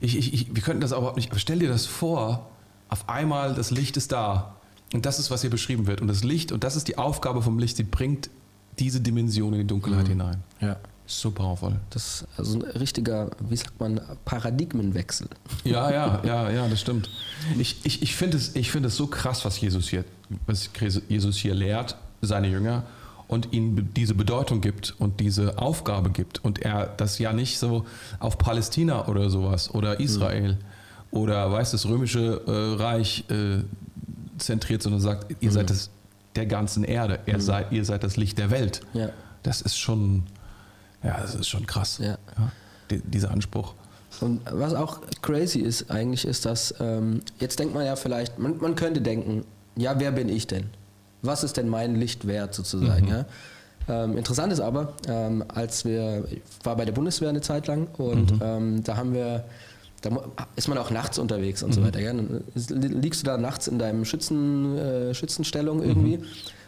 ich, 0.00 0.16
ich, 0.16 0.34
ich, 0.34 0.54
wir 0.54 0.62
könnten 0.62 0.80
das 0.80 0.92
überhaupt 0.92 1.16
nicht, 1.16 1.30
aber 1.30 1.38
stell 1.38 1.58
dir 1.58 1.68
das 1.68 1.86
vor, 1.86 2.50
auf 2.88 3.08
einmal 3.08 3.54
das 3.54 3.70
Licht 3.70 3.96
ist 3.96 4.12
da. 4.12 4.56
Und 4.92 5.04
das 5.04 5.18
ist, 5.18 5.30
was 5.30 5.40
hier 5.40 5.50
beschrieben 5.50 5.86
wird. 5.86 6.00
Und 6.00 6.08
das 6.08 6.22
Licht, 6.22 6.52
und 6.52 6.62
das 6.62 6.76
ist 6.76 6.88
die 6.88 6.96
Aufgabe 6.96 7.42
vom 7.42 7.58
Licht, 7.58 7.76
sie 7.76 7.82
bringt 7.82 8.30
diese 8.78 9.00
Dimension 9.00 9.52
in 9.54 9.60
die 9.60 9.66
Dunkelheit 9.66 10.04
mhm. 10.04 10.10
hinein. 10.10 10.42
Ja. 10.60 10.76
So 11.08 11.30
powerful. 11.30 11.76
Das 11.90 12.06
ist 12.06 12.28
also 12.36 12.58
ein 12.58 12.62
richtiger, 12.62 13.30
wie 13.38 13.56
sagt 13.56 13.78
man, 13.78 14.00
Paradigmenwechsel. 14.24 15.28
Ja, 15.62 15.90
ja, 15.90 16.20
ja, 16.24 16.50
ja, 16.50 16.68
das 16.68 16.80
stimmt. 16.80 17.10
Ich, 17.58 17.78
ich, 17.84 18.02
ich 18.02 18.16
finde 18.16 18.36
es, 18.36 18.48
find 18.48 18.86
es 18.86 18.96
so 18.96 19.06
krass, 19.06 19.44
was 19.44 19.60
Jesus 19.60 19.88
hier, 19.88 20.04
was 20.46 20.68
Jesus 21.08 21.36
hier 21.36 21.54
lehrt, 21.54 21.96
seine 22.22 22.48
Jünger 22.48 22.82
und 23.28 23.52
ihnen 23.52 23.92
diese 23.94 24.14
Bedeutung 24.14 24.60
gibt 24.60 24.94
und 24.98 25.20
diese 25.20 25.58
Aufgabe 25.58 26.10
gibt 26.10 26.44
und 26.44 26.60
er 26.62 26.86
das 26.86 27.18
ja 27.18 27.32
nicht 27.32 27.58
so 27.58 27.84
auf 28.20 28.38
Palästina 28.38 29.08
oder 29.08 29.30
sowas 29.30 29.74
oder 29.74 30.00
Israel 30.00 30.52
mhm. 30.52 31.18
oder 31.18 31.50
weiß 31.50 31.72
das 31.72 31.86
römische 31.86 32.42
äh, 32.46 32.82
Reich 32.82 33.24
äh, 33.30 33.62
zentriert, 34.38 34.82
sondern 34.82 35.00
sagt, 35.00 35.34
ihr 35.40 35.50
mhm. 35.50 35.54
seid 35.54 35.70
das 35.70 35.90
der 36.36 36.46
ganzen 36.46 36.84
Erde, 36.84 37.20
ihr, 37.26 37.34
mhm. 37.34 37.40
seid, 37.40 37.72
ihr 37.72 37.84
seid 37.84 38.04
das 38.04 38.16
Licht 38.16 38.38
der 38.38 38.50
Welt. 38.50 38.82
Ja. 38.92 39.08
Das 39.42 39.62
ist 39.62 39.78
schon, 39.78 40.24
ja, 41.02 41.18
das 41.20 41.34
ist 41.34 41.48
schon 41.48 41.66
krass. 41.66 41.98
Ja. 41.98 42.18
Ja, 42.36 42.52
die, 42.90 43.00
dieser 43.00 43.30
Anspruch. 43.30 43.74
Und 44.20 44.40
was 44.50 44.74
auch 44.74 45.00
crazy 45.22 45.60
ist 45.60 45.90
eigentlich, 45.90 46.24
ist, 46.24 46.46
dass 46.46 46.74
ähm, 46.80 47.20
jetzt 47.38 47.58
denkt 47.58 47.74
man 47.74 47.84
ja 47.84 47.96
vielleicht, 47.96 48.38
man, 48.38 48.58
man 48.58 48.74
könnte 48.74 49.00
denken, 49.00 49.44
ja, 49.76 49.98
wer 49.98 50.12
bin 50.12 50.28
ich 50.28 50.46
denn? 50.46 50.70
Was 51.26 51.44
ist 51.44 51.56
denn 51.56 51.68
mein 51.68 51.96
Licht 51.96 52.26
wert 52.26 52.54
sozusagen. 52.54 53.06
Mhm. 53.06 53.10
Ja? 53.10 53.24
Ähm, 53.88 54.16
interessant 54.16 54.52
ist 54.52 54.60
aber, 54.60 54.94
ähm, 55.08 55.44
als 55.48 55.84
wir, 55.84 56.24
ich 56.30 56.42
war 56.64 56.76
bei 56.76 56.84
der 56.84 56.92
Bundeswehr 56.92 57.28
eine 57.28 57.40
Zeit 57.40 57.66
lang 57.66 57.88
und 57.98 58.32
mhm. 58.32 58.40
ähm, 58.42 58.84
da 58.84 58.96
haben 58.96 59.14
wir, 59.14 59.44
da 60.02 60.10
ist 60.56 60.68
man 60.68 60.78
auch 60.78 60.90
nachts 60.90 61.18
unterwegs 61.18 61.62
und 61.62 61.70
mhm. 61.70 61.74
so 61.74 61.84
weiter. 61.84 62.00
Ja? 62.00 62.12
Dann 62.12 62.42
liegst 62.54 63.22
du 63.22 63.26
da 63.26 63.38
nachts 63.38 63.68
in 63.68 63.78
deinem 63.78 64.04
Schützen, 64.04 64.76
äh, 64.76 65.14
Schützenstellung 65.14 65.82
irgendwie. 65.82 66.18
Mhm. 66.18 66.24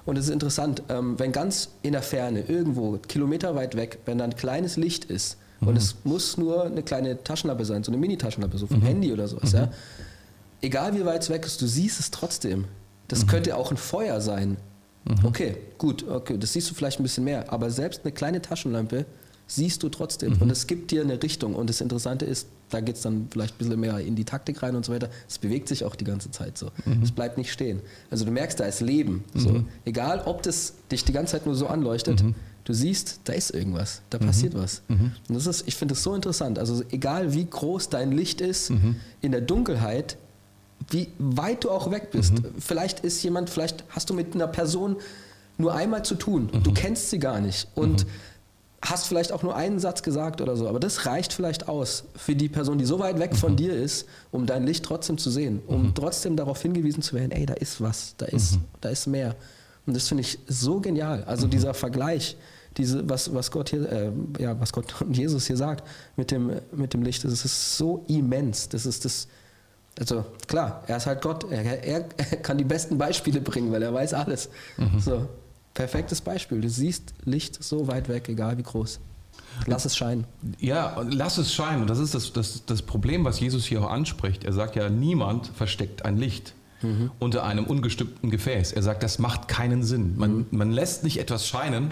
Und 0.07 0.17
es 0.17 0.27
ist 0.27 0.33
interessant, 0.33 0.83
ähm, 0.89 1.19
wenn 1.19 1.33
ganz 1.33 1.71
in 1.83 1.93
der 1.93 2.03
Ferne, 2.03 2.41
irgendwo, 2.41 2.99
kilometerweit 3.09 3.77
weg, 3.77 3.99
wenn 4.07 4.19
da 4.19 4.25
ein 4.25 4.37
kleines 4.37 4.77
Licht 4.77 5.05
ist, 5.05 5.37
und 5.61 5.71
mhm. 5.71 5.77
es 5.77 5.97
muss 6.05 6.37
nur 6.37 6.67
eine 6.67 6.83
kleine 6.83 7.23
Taschenlampe 7.23 7.65
sein, 7.65 7.83
so 7.83 7.91
eine 7.91 8.01
Mini-Taschenlampe, 8.01 8.59
so 8.59 8.67
vom 8.67 8.79
mhm. 8.79 8.85
Handy 8.85 9.13
oder 9.13 9.27
sowas, 9.27 9.53
ja. 9.53 9.69
Egal 10.61 10.95
wie 10.95 11.05
weit 11.05 11.23
es 11.23 11.31
weg 11.31 11.45
ist, 11.45 11.61
du 11.63 11.67
siehst 11.67 12.01
es 12.01 12.11
trotzdem. 12.11 12.65
Das 13.09 13.25
mhm. 13.25 13.29
könnte 13.29 13.57
auch 13.57 13.71
ein 13.71 13.77
Feuer 13.77 14.21
sein. 14.21 14.59
Mhm. 15.05 15.25
Okay, 15.25 15.57
gut, 15.79 16.07
okay, 16.09 16.37
das 16.39 16.53
siehst 16.53 16.71
du 16.71 16.75
vielleicht 16.75 17.01
ein 17.01 17.03
bisschen 17.03 17.25
mehr, 17.25 17.53
aber 17.53 17.71
selbst 17.71 18.03
eine 18.05 18.13
kleine 18.13 18.41
Taschenlampe 18.43 19.07
siehst 19.47 19.83
du 19.83 19.89
trotzdem 19.89 20.35
mhm. 20.35 20.43
und 20.43 20.51
es 20.51 20.67
gibt 20.67 20.91
dir 20.91 21.01
eine 21.01 21.21
Richtung 21.23 21.55
und 21.55 21.71
das 21.71 21.81
Interessante 21.81 22.27
ist, 22.27 22.47
da 22.69 22.81
geht 22.81 22.97
es 22.97 23.03
dann 23.03 23.29
vielleicht 23.31 23.55
ein 23.55 23.59
bisschen 23.59 23.81
mehr 23.81 23.99
in 23.99 24.15
die 24.15 24.27
Taktik 24.27 24.63
rein 24.63 24.77
und 24.77 24.85
so 24.85 24.93
weiter, 24.93 25.09
es 25.27 25.39
bewegt 25.39 25.69
sich 25.69 25.85
auch 25.85 25.97
die 25.97 26.05
ganze 26.05 26.31
Zeit 26.31 26.59
so, 26.59 26.67
mhm. 26.85 27.03
es 27.03 27.13
bleibt 27.13 27.39
nicht 27.39 27.51
stehen. 27.51 27.81
Also 28.11 28.27
du 28.27 28.31
merkst, 28.31 28.61
da 28.61 28.65
ist 28.65 28.83
Leben, 28.83 29.25
so. 29.35 29.49
Mhm. 29.49 29.69
egal 29.87 30.23
ob 30.27 30.43
das 30.43 30.75
dich 30.93 31.03
die 31.05 31.13
ganze 31.13 31.33
Zeit 31.33 31.47
nur 31.47 31.55
so 31.55 31.67
anleuchtet, 31.67 32.23
mhm. 32.23 32.35
du 32.65 32.75
siehst, 32.75 33.21
da 33.25 33.33
ist 33.33 33.55
irgendwas, 33.55 34.03
da 34.11 34.19
passiert 34.19 34.55
was. 34.55 34.83
Und 34.89 35.15
das 35.31 35.47
ist, 35.47 35.67
ich 35.67 35.77
finde 35.77 35.95
das 35.95 36.03
so 36.03 36.15
interessant, 36.15 36.59
also 36.59 36.83
egal 36.91 37.33
wie 37.33 37.47
groß 37.47 37.89
dein 37.89 38.13
Licht 38.13 38.43
ist, 38.43 38.71
in 39.23 39.33
der 39.33 39.41
Dunkelheit 39.41 40.19
wie 40.91 41.09
weit 41.19 41.65
du 41.65 41.71
auch 41.71 41.91
weg 41.91 42.11
bist. 42.11 42.35
Mhm. 42.35 42.55
Vielleicht 42.59 43.01
ist 43.01 43.23
jemand, 43.23 43.51
vielleicht 43.51 43.85
hast 43.91 44.11
du 44.11 44.15
mit 44.15 44.35
einer 44.35 44.47
Person 44.47 44.97
nur 45.59 45.75
einmal 45.75 46.05
zu 46.05 46.15
tun. 46.15 46.51
Mhm. 46.53 46.63
Du 46.63 46.73
kennst 46.73 47.11
sie 47.11 47.19
gar 47.19 47.41
nicht. 47.41 47.69
Und 47.75 48.05
mhm. 48.05 48.11
hast 48.83 49.07
vielleicht 49.07 49.33
auch 49.33 49.43
nur 49.43 49.55
einen 49.55 49.79
Satz 49.81 50.03
gesagt 50.03 50.41
oder 50.41 50.57
so, 50.57 50.69
aber 50.69 50.81
das 50.81 51.05
reicht 51.05 51.33
vielleicht 51.33 51.69
aus 51.69 52.05
für 52.17 52.35
die 52.35 52.49
Person, 52.49 52.79
die 52.79 52.85
so 52.85 52.99
weit 52.99 53.19
weg 53.19 53.37
von 53.37 53.57
dir 53.57 53.75
ist, 53.75 54.07
um 54.31 54.47
dein 54.47 54.65
Licht 54.65 54.85
trotzdem 54.85 55.19
zu 55.19 55.31
sehen, 55.31 55.61
um 55.67 55.95
trotzdem 55.95 56.37
darauf 56.37 56.63
hingewiesen 56.63 57.03
zu 57.03 57.17
werden, 57.17 57.33
ey, 57.33 57.45
da 57.45 57.55
ist 57.55 57.81
was, 57.81 58.15
da 58.17 58.27
ist, 58.27 58.59
da 58.81 58.89
ist 58.89 59.07
mehr. 59.07 59.35
Und 59.85 59.95
das 59.95 60.07
finde 60.09 60.21
ich 60.21 60.39
so 60.47 60.81
genial. 60.81 61.25
Also 61.25 61.47
dieser 61.47 61.75
Vergleich, 61.75 62.37
diese, 62.77 63.09
was, 63.09 63.35
was 63.35 63.51
Gott 63.51 63.71
hier, 63.71 63.91
äh, 63.91 64.13
ja, 64.39 64.59
was 64.61 64.73
Gott 64.73 65.01
und 65.01 65.17
Jesus 65.17 65.47
hier 65.47 65.57
sagt 65.57 65.87
mit 66.17 66.31
dem, 66.31 66.53
mit 66.73 66.95
dem 66.95 67.03
Licht, 67.03 67.25
das 67.25 67.45
ist 67.45 67.77
so 67.77 68.05
immens. 68.07 68.69
Das 68.69 68.87
ist 68.87 69.05
das, 69.05 69.29
also 69.99 70.25
klar, 70.47 70.83
er 70.87 70.97
ist 70.99 71.07
halt 71.07 71.23
Gott, 71.23 71.51
er, 71.51 71.65
er, 71.65 72.05
er 72.17 72.37
kann 72.43 72.59
die 72.59 72.65
besten 72.65 72.99
Beispiele 72.99 73.41
bringen, 73.41 73.73
weil 73.73 73.83
er 73.83 73.93
weiß 73.93 74.15
alles. 74.15 74.49
So, 74.99 75.29
perfektes 75.75 76.21
Beispiel. 76.21 76.61
Du 76.61 76.69
siehst 76.69 77.15
Licht 77.25 77.63
so 77.63 77.89
weit 77.89 78.09
weg, 78.09 78.29
egal 78.29 78.59
wie 78.59 78.63
groß. 78.63 79.01
Lass 79.67 79.85
es 79.85 79.97
scheinen. 79.97 80.25
Ja, 80.59 81.05
lass 81.11 81.39
es 81.39 81.53
scheinen. 81.53 81.83
Und 81.83 81.91
das 81.91 81.99
ist 81.99 82.15
das, 82.15 82.33
das, 82.33 82.65
das 82.67 82.83
Problem, 82.83 83.25
was 83.25 83.41
Jesus 83.41 83.65
hier 83.65 83.83
auch 83.83 83.91
anspricht. 83.91 84.45
Er 84.45 84.53
sagt 84.53 84.77
ja, 84.77 84.89
niemand 84.89 85.49
versteckt 85.49 86.05
ein 86.05 86.17
Licht 86.17 86.55
unter 87.19 87.45
einem 87.45 87.65
ungestimmten 87.65 88.31
Gefäß. 88.31 88.73
Er 88.73 88.83
sagt, 88.83 89.03
das 89.03 89.19
macht 89.19 89.49
keinen 89.49 89.83
Sinn. 89.83 90.17
Man, 90.17 90.47
man 90.53 90.71
lässt 90.71 91.03
nicht 91.03 91.19
etwas 91.19 91.49
scheinen 91.49 91.91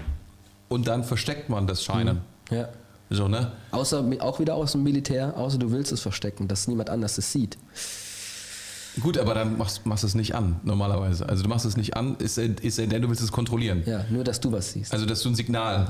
und 0.69 0.87
dann 0.87 1.03
versteckt 1.03 1.49
man 1.49 1.67
das 1.67 1.83
Scheinen. 1.83 2.21
Ja. 2.51 2.69
So, 3.11 3.29
ne? 3.29 3.53
Außer, 3.71 4.05
auch 4.21 4.41
wieder 4.41 4.55
aus 4.55 4.73
dem 4.73 4.83
Militär, 4.83 5.37
außer 5.37 5.59
du 5.59 5.71
willst 5.71 5.93
es 5.93 6.01
verstecken, 6.01 6.49
dass 6.49 6.67
niemand 6.67 6.91
anders 6.91 7.19
es 7.19 7.31
sieht. 7.33 7.57
Gut, 9.01 9.19
aber 9.19 9.35
dann 9.35 9.59
machst, 9.59 9.85
machst 9.85 10.03
du 10.03 10.07
es 10.09 10.15
nicht 10.15 10.35
an, 10.35 10.57
normalerweise. 10.65 11.29
Also 11.29 11.43
du 11.43 11.49
machst 11.49 11.67
es 11.67 11.77
nicht 11.77 11.97
an, 11.97 12.17
ist, 12.17 12.39
ist 12.39 12.79
denn 12.79 12.91
du 12.91 13.09
willst 13.09 13.23
es 13.23 13.31
kontrollieren. 13.31 13.83
Ja, 13.87 14.05
nur 14.09 14.25
dass 14.25 14.41
du 14.41 14.51
was 14.53 14.73
siehst. 14.73 14.93
Also, 14.93 15.05
dass 15.07 15.23
du 15.23 15.29
ein 15.29 15.35
Signal 15.35 15.89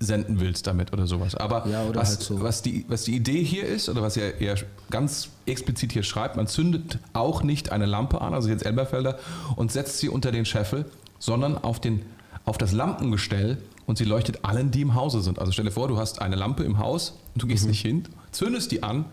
senden 0.00 0.38
willst 0.40 0.66
damit 0.66 0.92
oder 0.92 1.06
sowas. 1.06 1.34
Aber 1.34 1.66
Ja, 1.66 1.84
oder 1.84 2.00
was, 2.00 2.10
halt 2.10 2.20
so. 2.20 2.40
was, 2.40 2.62
die, 2.62 2.84
was 2.88 3.02
die 3.02 3.16
Idee 3.16 3.42
hier 3.42 3.66
ist, 3.66 3.88
oder 3.88 4.02
was 4.02 4.16
er, 4.16 4.40
er 4.40 4.56
ganz 4.90 5.28
explizit 5.46 5.92
hier 5.92 6.04
schreibt, 6.04 6.36
man 6.36 6.46
zündet 6.46 6.98
auch 7.12 7.42
nicht 7.42 7.72
eine 7.72 7.86
Lampe 7.86 8.20
an, 8.20 8.34
also 8.34 8.48
jetzt 8.48 8.64
Elberfelder, 8.64 9.18
und 9.56 9.72
setzt 9.72 9.98
sie 9.98 10.08
unter 10.08 10.30
den 10.30 10.44
Scheffel, 10.44 10.84
sondern 11.18 11.58
auf, 11.58 11.80
den, 11.80 12.02
auf 12.44 12.58
das 12.58 12.72
Lampengestell 12.72 13.58
und 13.88 13.96
sie 13.98 14.04
leuchtet 14.04 14.44
allen, 14.44 14.70
die 14.70 14.82
im 14.82 14.94
Hause 14.94 15.20
sind. 15.22 15.38
Also 15.40 15.50
stell 15.50 15.64
dir 15.64 15.70
vor, 15.72 15.88
du 15.88 15.96
hast 15.98 16.20
eine 16.22 16.36
Lampe 16.36 16.62
im 16.62 16.78
Haus 16.78 17.14
und 17.34 17.42
du 17.42 17.46
gehst 17.48 17.64
Mhm. 17.64 17.70
nicht 17.70 17.80
hin, 17.80 18.04
zündest 18.30 18.70
die 18.70 18.82
an 18.84 19.06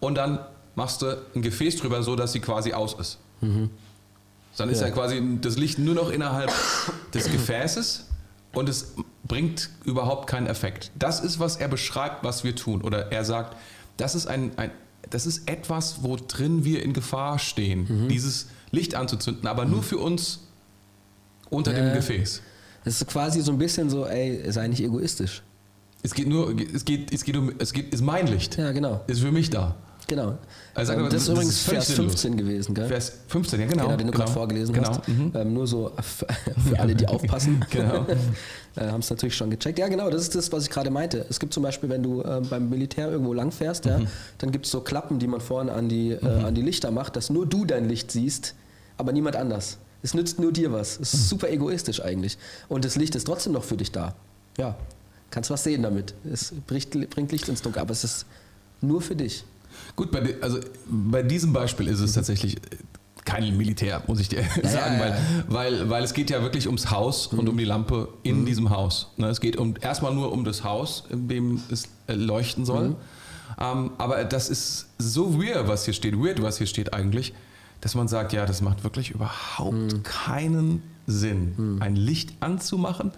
und 0.00 0.16
dann 0.16 0.40
machst 0.74 1.02
du 1.02 1.16
ein 1.36 1.42
Gefäß 1.42 1.76
drüber, 1.76 2.02
so 2.02 2.16
dass 2.16 2.32
sie 2.32 2.40
quasi 2.40 2.72
aus 2.72 2.94
ist. 2.94 3.18
Dann 4.56 4.68
ist 4.68 4.80
Ja. 4.80 4.88
ja 4.88 4.92
quasi 4.92 5.20
das 5.40 5.56
Licht 5.58 5.78
nur 5.78 5.94
noch 5.94 6.10
innerhalb 6.10 6.50
des 7.14 7.30
Gefäßes 7.30 8.08
und 8.54 8.68
es 8.68 8.94
bringt 9.24 9.70
überhaupt 9.84 10.26
keinen 10.28 10.46
Effekt. 10.46 10.90
Das 10.98 11.20
ist, 11.20 11.38
was 11.38 11.56
er 11.56 11.68
beschreibt, 11.68 12.24
was 12.24 12.42
wir 12.44 12.54
tun. 12.56 12.82
Oder 12.82 13.12
er 13.12 13.24
sagt, 13.24 13.56
das 13.98 14.14
ist, 14.14 14.26
ein, 14.26 14.56
ein, 14.58 14.70
das 15.10 15.26
ist 15.26 15.48
etwas, 15.48 16.02
wo 16.02 16.16
drin 16.16 16.64
wir 16.64 16.82
in 16.82 16.92
Gefahr 16.92 17.38
stehen, 17.38 18.08
dieses 18.08 18.48
Licht 18.70 18.94
anzuzünden, 18.94 19.46
aber 19.46 19.64
nur 19.66 19.82
für 19.82 19.98
uns 19.98 20.40
unter 21.50 21.72
Ja. 21.76 21.84
dem 21.84 21.94
Gefäß. 21.94 22.40
Es 22.84 23.00
ist 23.00 23.06
quasi 23.08 23.40
so 23.42 23.52
ein 23.52 23.58
bisschen 23.58 23.88
so, 23.90 24.06
ey, 24.06 24.50
sei 24.50 24.66
nicht 24.68 24.82
egoistisch. 24.82 25.42
Es 26.02 26.14
geht 26.14 26.26
nur, 26.28 26.54
es 26.74 26.84
geht, 26.84 27.12
es 27.12 27.22
geht 27.24 27.36
um, 27.36 27.52
es 27.58 27.72
geht, 27.72 27.94
ist 27.94 28.02
mein 28.02 28.26
Licht. 28.26 28.56
Ja, 28.58 28.72
genau. 28.72 29.00
Ist 29.06 29.20
für 29.20 29.30
mich 29.30 29.50
da. 29.50 29.76
Genau. 30.08 30.36
Sagt 30.74 30.90
Ähm, 30.90 30.98
aber, 30.98 31.08
das 31.08 31.22
ist 31.22 31.28
das 31.28 31.34
übrigens 31.34 31.54
ist 31.54 31.68
Vers 31.68 31.86
sinnlos. 31.86 32.06
15 32.12 32.36
gewesen, 32.36 32.74
gell? 32.74 32.88
Vers 32.88 33.12
15, 33.28 33.60
ja 33.60 33.66
genau. 33.66 33.84
Genau, 33.84 33.96
den 33.96 34.06
du 34.08 34.12
gerade 34.12 34.32
vorgelesen 34.32 34.74
genau. 34.74 34.88
hast. 34.88 35.08
Mhm. 35.08 35.32
Ähm, 35.32 35.54
nur 35.54 35.66
so 35.68 35.92
für, 36.02 36.26
alle, 36.78 36.94
die 36.96 37.06
aufpassen. 37.06 37.64
Genau. 37.70 38.04
äh, 38.76 38.88
Haben 38.90 38.98
es 39.00 39.08
natürlich 39.10 39.36
schon 39.36 39.48
gecheckt. 39.50 39.78
Ja, 39.78 39.86
genau, 39.86 40.10
das 40.10 40.22
ist 40.22 40.34
das, 40.34 40.50
was 40.50 40.64
ich 40.64 40.70
gerade 40.70 40.90
meinte. 40.90 41.24
Es 41.30 41.38
gibt 41.38 41.54
zum 41.54 41.62
Beispiel, 41.62 41.88
wenn 41.88 42.02
du 42.02 42.20
äh, 42.20 42.40
beim 42.50 42.68
Militär 42.68 43.10
irgendwo 43.10 43.32
lang 43.32 43.52
fährst, 43.52 43.84
Mhm. 43.84 43.90
ja, 43.90 44.00
dann 44.38 44.50
gibt 44.50 44.66
es 44.66 44.72
so 44.72 44.80
Klappen, 44.80 45.20
die 45.20 45.28
man 45.28 45.40
vorne 45.40 45.72
an 45.72 45.88
die, 45.88 46.10
äh, 46.10 46.26
an 46.26 46.54
die 46.54 46.62
Lichter 46.62 46.90
macht, 46.90 47.14
dass 47.14 47.30
nur 47.30 47.46
du 47.46 47.64
dein 47.64 47.88
Licht 47.88 48.10
siehst, 48.10 48.54
aber 48.98 49.12
niemand 49.12 49.36
anders. 49.36 49.78
Es 50.02 50.14
nützt 50.14 50.38
nur 50.38 50.52
dir 50.52 50.72
was. 50.72 50.98
Es 51.00 51.14
ist 51.14 51.22
Mhm. 51.24 51.26
super 51.28 51.50
egoistisch 51.50 52.02
eigentlich. 52.02 52.38
Und 52.68 52.84
das 52.84 52.96
Licht 52.96 53.14
ist 53.14 53.24
trotzdem 53.24 53.52
noch 53.52 53.64
für 53.64 53.76
dich 53.76 53.92
da. 53.92 54.14
Ja, 54.58 54.76
kannst 55.30 55.50
was 55.50 55.64
sehen 55.64 55.82
damit. 55.82 56.14
Es 56.30 56.52
bringt, 56.66 56.94
Licht 57.32 57.48
ins 57.48 57.62
Dunkel, 57.62 57.80
aber 57.80 57.92
es 57.92 58.04
ist 58.04 58.26
nur 58.80 59.00
für 59.00 59.16
dich. 59.16 59.44
Gut, 59.96 60.10
bei, 60.10 60.20
de- 60.20 60.42
also 60.42 60.58
bei 60.86 61.22
diesem 61.22 61.52
Beispiel 61.52 61.88
ist 61.88 62.00
es 62.00 62.12
tatsächlich 62.12 62.56
äh, 62.56 62.60
kein 63.24 63.56
Militär, 63.56 64.02
muss 64.08 64.18
ich 64.20 64.28
dir 64.28 64.42
sagen, 64.62 64.94
ja, 64.96 65.00
weil, 65.00 65.10
ja. 65.10 65.16
Weil, 65.48 65.90
weil 65.90 66.04
es 66.04 66.12
geht 66.12 66.28
ja 66.30 66.42
wirklich 66.42 66.66
ums 66.66 66.90
Haus 66.90 67.28
und 67.28 67.48
um 67.48 67.56
die 67.56 67.64
Lampe 67.64 68.08
in 68.24 68.44
diesem 68.44 68.68
Haus. 68.70 69.08
Ne, 69.16 69.28
es 69.28 69.40
geht 69.40 69.56
um, 69.56 69.74
erstmal 69.80 70.12
nur 70.14 70.32
um 70.32 70.44
das 70.44 70.64
Haus, 70.64 71.04
in 71.10 71.28
dem 71.28 71.62
es 71.70 71.84
äh, 72.08 72.14
leuchten 72.14 72.66
soll. 72.66 72.96
Ähm, 73.60 73.92
aber 73.98 74.24
das 74.24 74.48
ist 74.50 74.86
so 74.98 75.40
weird, 75.40 75.68
was 75.68 75.84
hier 75.84 75.94
steht, 75.94 76.18
weird, 76.18 76.42
was 76.42 76.58
hier 76.58 76.66
steht 76.66 76.92
eigentlich, 76.92 77.32
dass 77.82 77.94
man 77.94 78.08
sagt, 78.08 78.32
ja, 78.32 78.46
das 78.46 78.62
macht 78.62 78.84
wirklich 78.84 79.10
überhaupt 79.10 80.02
keinen 80.04 80.82
Sinn, 81.06 81.78
ein 81.80 81.96
Licht 81.96 82.32
anzumachen 82.40 83.12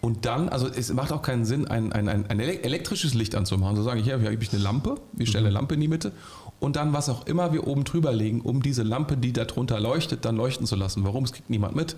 und 0.00 0.26
dann, 0.26 0.48
also 0.48 0.68
es 0.68 0.92
macht 0.92 1.10
auch 1.10 1.22
keinen 1.22 1.44
Sinn, 1.44 1.66
ein, 1.66 1.92
ein, 1.92 2.08
ein, 2.08 2.30
ein 2.30 2.38
ele- 2.38 2.62
elektrisches 2.62 3.14
Licht 3.14 3.34
anzumachen. 3.34 3.74
So 3.74 3.82
sage 3.82 3.98
ich, 3.98 4.04
hier, 4.04 4.18
hier 4.20 4.30
habe 4.30 4.40
ich 4.40 4.52
eine 4.52 4.62
Lampe, 4.62 5.00
wir 5.14 5.26
stellen 5.26 5.46
eine 5.46 5.54
Lampe 5.54 5.74
in 5.74 5.80
die 5.80 5.88
Mitte 5.88 6.12
und 6.60 6.76
dann 6.76 6.92
was 6.92 7.08
auch 7.08 7.26
immer 7.26 7.52
wir 7.52 7.66
oben 7.66 7.82
drüber 7.84 8.12
legen, 8.12 8.42
um 8.42 8.62
diese 8.62 8.82
Lampe, 8.82 9.16
die 9.16 9.32
da 9.32 9.44
drunter 9.46 9.80
leuchtet, 9.80 10.24
dann 10.24 10.36
leuchten 10.36 10.66
zu 10.66 10.76
lassen. 10.76 11.02
Warum? 11.04 11.24
Es 11.24 11.32
kriegt 11.32 11.50
niemand 11.50 11.74
mit. 11.74 11.96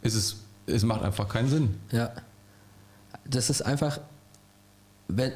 Es, 0.00 0.14
ist, 0.14 0.44
es 0.66 0.84
macht 0.84 1.02
einfach 1.02 1.28
keinen 1.28 1.48
Sinn. 1.48 1.74
Ja. 1.90 2.10
Das 3.28 3.50
ist 3.50 3.62
einfach, 3.62 4.00
wenn 5.08 5.32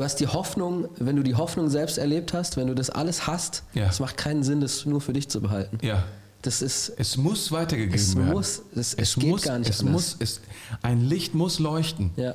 du 0.00 0.04
hast 0.04 0.16
die 0.20 0.26
Hoffnung, 0.26 0.88
wenn 0.98 1.16
du 1.16 1.22
die 1.22 1.34
Hoffnung 1.34 1.68
selbst 1.70 1.98
erlebt 1.98 2.32
hast, 2.32 2.56
wenn 2.56 2.66
du 2.66 2.74
das 2.74 2.90
alles 2.90 3.26
hast, 3.26 3.62
Ja. 3.74 3.86
es 3.86 4.00
macht 4.00 4.16
keinen 4.16 4.42
Sinn, 4.42 4.60
das 4.60 4.84
nur 4.86 5.00
für 5.00 5.12
dich 5.12 5.28
zu 5.28 5.40
behalten. 5.40 5.78
Ja. 5.82 6.04
Das 6.42 6.62
ist, 6.62 6.92
Es 6.96 7.16
muss 7.18 7.52
weitergegeben 7.52 7.94
Es 7.94 8.16
werden. 8.16 8.30
muss, 8.32 8.62
es- 8.74 8.94
es 8.94 9.14
geht 9.16 9.28
muss, 9.28 9.42
gar 9.42 9.58
nicht 9.58 9.70
es 9.70 9.80
anders. 9.80 9.92
muss, 9.92 10.16
es, 10.18 10.40
Ein 10.82 11.00
Licht 11.06 11.34
muss 11.34 11.58
leuchten. 11.58 12.10
ja. 12.16 12.34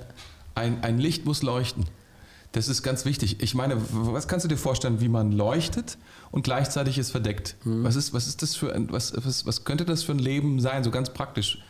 Ein, 0.53 0.83
ein 0.83 0.99
Licht 0.99 1.25
muss 1.25 1.41
leuchten. 1.41 1.85
Das 2.53 2.69
ist 2.69 2.81
ganz 2.83 3.03
wichtig. 3.03 3.41
Ich 3.41 3.55
meine, 3.55 3.75
was 3.91 4.29
kannst 4.29 4.45
du 4.45 4.47
dir 4.47 4.55
vorstellen, 4.57 5.01
wie 5.01 5.09
man 5.09 5.33
leuchtet 5.33 5.97
und 6.31 6.43
gleichzeitig 6.43 6.97
ist 6.97 7.11
verdeckt? 7.11 7.55
Mhm. 7.65 7.83
Was, 7.83 7.97
ist, 7.97 8.13
was 8.13 8.27
ist 8.27 8.41
das 8.41 8.55
für 8.55 8.73
ein, 8.73 8.89
was, 8.91 9.11
was, 9.17 9.45
was 9.45 9.65
könnte 9.65 9.83
das 9.83 10.03
für 10.03 10.13
ein 10.13 10.19
Leben 10.19 10.61
sein, 10.61 10.83
so 10.85 10.91
ganz 10.91 11.09
praktisch? 11.09 11.61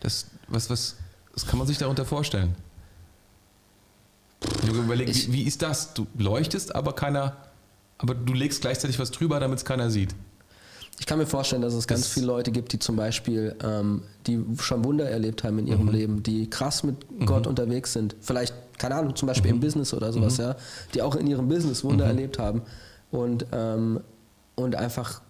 Das, 0.00 0.26
was, 0.48 0.68
was, 0.70 0.96
was 1.32 1.46
kann 1.46 1.58
man 1.58 1.68
sich 1.68 1.78
darunter 1.78 2.04
vorstellen? 2.04 2.56
Habe 4.76 4.84
überlegt, 4.86 5.10
Ich- 5.10 5.28
wie, 5.28 5.32
wie 5.34 5.42
ist 5.44 5.62
das? 5.62 5.94
Du 5.94 6.06
leuchtest, 6.18 6.74
aber 6.74 6.94
keiner, 6.94 7.36
aber 7.98 8.14
du 8.14 8.32
legst 8.32 8.60
gleichzeitig 8.62 8.98
was 8.98 9.10
drüber, 9.10 9.40
damit 9.40 9.58
es 9.58 9.64
keiner 9.64 9.90
sieht. 9.90 10.14
Ich 11.00 11.06
kann 11.06 11.18
mir 11.18 11.26
vorstellen, 11.26 11.60
dass 11.62 11.74
es 11.74 11.88
ganz 11.88 12.02
Das- 12.02 12.10
viele 12.12 12.26
Leute 12.26 12.52
gibt, 12.52 12.72
die 12.72 12.78
zum 12.78 12.94
Beispiel, 12.94 13.56
ähm, 13.64 14.02
die 14.28 14.44
schon 14.60 14.84
Wunder 14.84 15.08
erlebt 15.10 15.42
haben 15.42 15.58
in 15.58 15.64
Mhm. 15.64 15.70
ihrem 15.72 15.88
Leben, 15.88 16.22
die 16.22 16.48
krass 16.48 16.84
mit 16.84 16.96
Gott 17.26 17.46
unterwegs 17.48 17.92
sind. 17.92 18.14
Vielleicht, 18.20 18.54
keine 18.78 18.94
Ahnung, 18.94 19.16
zum 19.16 19.26
Beispiel 19.26 19.50
Mhm. 19.50 19.56
im 19.56 19.60
Business 19.60 19.92
oder 19.92 20.12
sowas, 20.12 20.36
ja, 20.36 20.54
die 20.94 21.02
auch 21.02 21.16
in 21.16 21.26
ihrem 21.26 21.48
Business 21.48 21.82
Wunder 21.82 22.04
erlebt 22.06 22.38
haben 22.38 22.62
und, 23.10 23.44
ähm, 23.52 24.00
und 24.54 24.76
einfach 24.76 25.20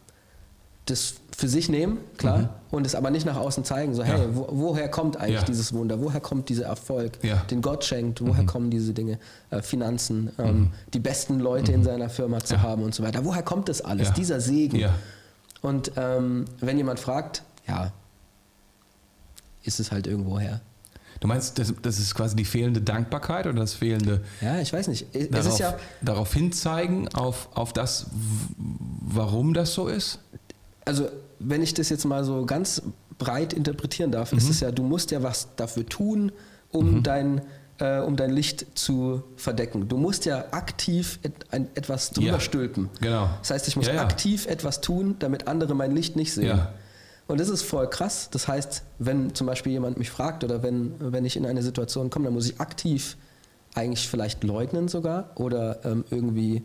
das 0.84 1.14
für 1.36 1.48
sich 1.48 1.68
nehmen, 1.68 1.98
klar, 2.16 2.60
und 2.70 2.86
es 2.86 2.94
aber 2.94 3.10
nicht 3.10 3.26
nach 3.26 3.36
außen 3.36 3.64
zeigen, 3.64 3.94
so, 3.94 4.04
hey, 4.04 4.18
Mhm. 4.26 4.32
Ja. 4.32 4.36
wo, 4.36 4.46
woher 4.50 4.88
kommt 4.88 5.16
eigentlich 5.16 5.40
Ja. 5.40 5.42
dieses 5.44 5.72
Wunder? 5.72 6.00
Woher 6.00 6.20
kommt 6.20 6.48
dieser 6.48 6.66
Erfolg, 6.66 7.18
Ja. 7.22 7.36
den 7.50 7.60
Gott 7.62 7.84
schenkt? 7.84 8.20
Woher 8.24 8.44
kommen 8.46 8.70
diese 8.70 8.92
Dinge? 8.94 9.18
Äh, 9.50 9.60
Finanzen, 9.62 10.30
ähm, 10.38 10.70
die 10.92 11.00
besten 11.00 11.40
Leute 11.40 11.72
in 11.72 11.82
seiner 11.82 12.08
Firma 12.08 12.40
zu 12.40 12.62
haben 12.62 12.82
und 12.82 12.94
so 12.94 13.02
weiter. 13.02 13.24
Woher 13.24 13.42
kommt 13.42 13.68
das 13.68 13.80
alles? 13.80 14.12
Dieser 14.12 14.40
Segen. 14.40 14.84
Und 15.62 15.92
ähm, 15.96 16.44
wenn 16.60 16.76
jemand 16.76 17.00
fragt, 17.00 17.42
ja, 17.66 17.92
ist 19.64 19.80
es 19.80 19.90
halt 19.90 20.06
irgendwo 20.06 20.38
her. 20.38 20.60
Du 21.20 21.28
meinst, 21.28 21.58
das, 21.58 21.72
das 21.80 21.98
ist 21.98 22.14
quasi 22.14 22.36
die 22.36 22.44
fehlende 22.44 22.82
Dankbarkeit 22.82 23.46
oder 23.46 23.60
das 23.60 23.72
fehlende 23.72 24.22
Ja, 24.42 24.58
ich 24.60 24.72
weiß 24.72 24.88
nicht. 24.88 25.06
Es 25.14 25.30
darauf, 25.30 25.58
ja, 25.58 25.74
darauf 26.02 26.34
hinzeigen, 26.34 27.08
auf, 27.14 27.48
auf 27.54 27.72
das, 27.72 28.06
warum 28.58 29.54
das 29.54 29.72
so 29.72 29.88
ist? 29.88 30.18
Also 30.84 31.08
wenn 31.38 31.62
ich 31.62 31.74
das 31.74 31.88
jetzt 31.88 32.04
mal 32.04 32.24
so 32.24 32.44
ganz 32.46 32.82
breit 33.18 33.52
interpretieren 33.52 34.10
darf, 34.12 34.32
Mhm. 34.32 34.38
ist 34.38 34.50
es 34.50 34.60
ja, 34.60 34.70
du 34.70 34.82
musst 34.82 35.10
ja 35.10 35.22
was 35.22 35.48
dafür 35.56 35.86
tun, 35.86 36.32
um 36.70 37.02
dein 37.02 37.42
äh, 37.80 37.98
um 38.00 38.14
dein 38.14 38.30
Licht 38.30 38.66
zu 38.78 39.24
verdecken. 39.36 39.88
Du 39.88 39.96
musst 39.96 40.26
ja 40.26 40.44
aktiv 40.52 41.18
et, 41.24 41.32
ein, 41.50 41.68
etwas 41.74 42.10
drüber 42.12 42.28
Ja, 42.28 42.40
stülpen. 42.40 42.88
genau. 43.00 43.28
Das 43.40 43.50
heißt, 43.50 43.66
ich 43.66 43.74
muss 43.74 43.88
Ja, 43.88 43.94
ja. 43.94 44.02
aktiv 44.02 44.46
etwas 44.46 44.80
tun, 44.80 45.16
damit 45.18 45.48
andere 45.48 45.74
mein 45.74 45.90
Licht 45.90 46.14
nicht 46.14 46.32
sehen. 46.32 46.60
Und 47.26 47.40
das 47.40 47.48
ist 47.48 47.62
voll 47.62 47.90
krass. 47.90 48.28
Das 48.30 48.46
heißt, 48.46 48.82
wenn 49.00 49.34
zum 49.34 49.48
Beispiel 49.48 49.72
jemand 49.72 49.98
mich 49.98 50.08
fragt 50.08 50.44
oder 50.44 50.62
wenn, 50.62 50.94
wenn 51.00 51.24
ich 51.24 51.36
in 51.36 51.44
eine 51.46 51.64
Situation 51.64 52.10
komme, 52.10 52.26
dann 52.26 52.34
muss 52.34 52.48
ich 52.48 52.60
aktiv 52.60 53.16
eigentlich 53.74 54.08
vielleicht 54.08 54.44
leugnen 54.44 54.86
sogar 54.86 55.30
oder 55.34 55.84
ähm, 55.84 56.04
irgendwie 56.10 56.62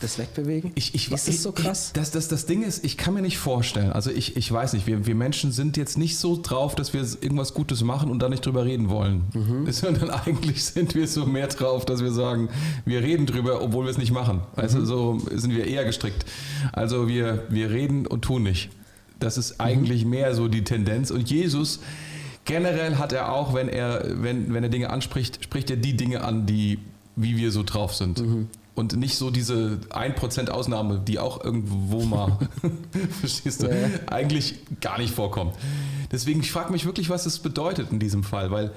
das 0.00 0.18
wegbewegen? 0.18 0.72
Ich, 0.74 0.94
ich, 0.94 1.10
ist 1.10 1.28
es 1.28 1.42
so 1.42 1.52
krass? 1.52 1.88
Ich, 1.88 1.92
das, 1.92 2.10
das, 2.10 2.28
das 2.28 2.46
Ding 2.46 2.62
ist, 2.62 2.84
ich 2.84 2.96
kann 2.96 3.14
mir 3.14 3.22
nicht 3.22 3.38
vorstellen, 3.38 3.92
also 3.92 4.10
ich, 4.10 4.36
ich 4.36 4.50
weiß 4.50 4.72
nicht, 4.72 4.86
wir, 4.86 5.06
wir 5.06 5.14
Menschen 5.14 5.52
sind 5.52 5.76
jetzt 5.76 5.98
nicht 5.98 6.18
so 6.18 6.38
drauf, 6.40 6.74
dass 6.74 6.92
wir 6.92 7.00
irgendwas 7.00 7.54
Gutes 7.54 7.82
machen 7.82 8.10
und 8.10 8.20
da 8.20 8.28
nicht 8.28 8.44
drüber 8.44 8.64
reden 8.64 8.88
wollen. 8.90 9.24
Mhm. 9.34 9.70
Sondern 9.72 10.10
eigentlich 10.10 10.64
sind 10.64 10.94
wir 10.94 11.06
so 11.08 11.26
mehr 11.26 11.48
drauf, 11.48 11.84
dass 11.84 12.02
wir 12.02 12.12
sagen, 12.12 12.48
wir 12.84 13.02
reden 13.02 13.26
drüber, 13.26 13.62
obwohl 13.62 13.86
wir 13.86 13.90
es 13.90 13.98
nicht 13.98 14.12
machen. 14.12 14.36
Mhm. 14.36 14.42
Also 14.56 14.84
so 14.84 15.18
sind 15.34 15.54
wir 15.54 15.66
eher 15.66 15.84
gestrickt. 15.84 16.24
Also 16.72 17.08
wir, 17.08 17.44
wir 17.48 17.70
reden 17.70 18.06
und 18.06 18.22
tun 18.22 18.42
nicht. 18.42 18.70
Das 19.20 19.36
ist 19.36 19.60
eigentlich 19.60 20.04
mhm. 20.04 20.10
mehr 20.10 20.34
so 20.34 20.48
die 20.48 20.64
Tendenz. 20.64 21.10
Und 21.10 21.28
Jesus, 21.30 21.80
generell 22.44 22.96
hat 22.96 23.12
er 23.12 23.32
auch, 23.32 23.54
wenn 23.54 23.68
er, 23.68 24.04
wenn, 24.22 24.52
wenn 24.54 24.62
er 24.62 24.70
Dinge 24.70 24.90
anspricht, 24.90 25.42
spricht 25.44 25.70
er 25.70 25.76
die 25.76 25.96
Dinge 25.96 26.22
an, 26.22 26.46
die, 26.46 26.78
wie 27.16 27.36
wir 27.36 27.50
so 27.50 27.62
drauf 27.62 27.94
sind. 27.94 28.20
Mhm 28.20 28.48
und 28.78 28.96
nicht 28.96 29.16
so 29.16 29.30
diese 29.30 29.80
1% 29.90 30.48
Ausnahme, 30.50 31.02
die 31.04 31.18
auch 31.18 31.42
irgendwo 31.42 32.04
mal, 32.04 32.38
verstehst 33.20 33.62
du, 33.62 33.66
ja. 33.66 33.88
eigentlich 34.06 34.60
gar 34.80 34.98
nicht 34.98 35.14
vorkommt. 35.14 35.54
Deswegen, 36.12 36.40
ich 36.40 36.52
frage 36.52 36.72
mich 36.72 36.86
wirklich, 36.86 37.10
was 37.10 37.26
es 37.26 37.40
bedeutet 37.40 37.90
in 37.90 37.98
diesem 37.98 38.22
Fall, 38.22 38.50
weil 38.50 38.70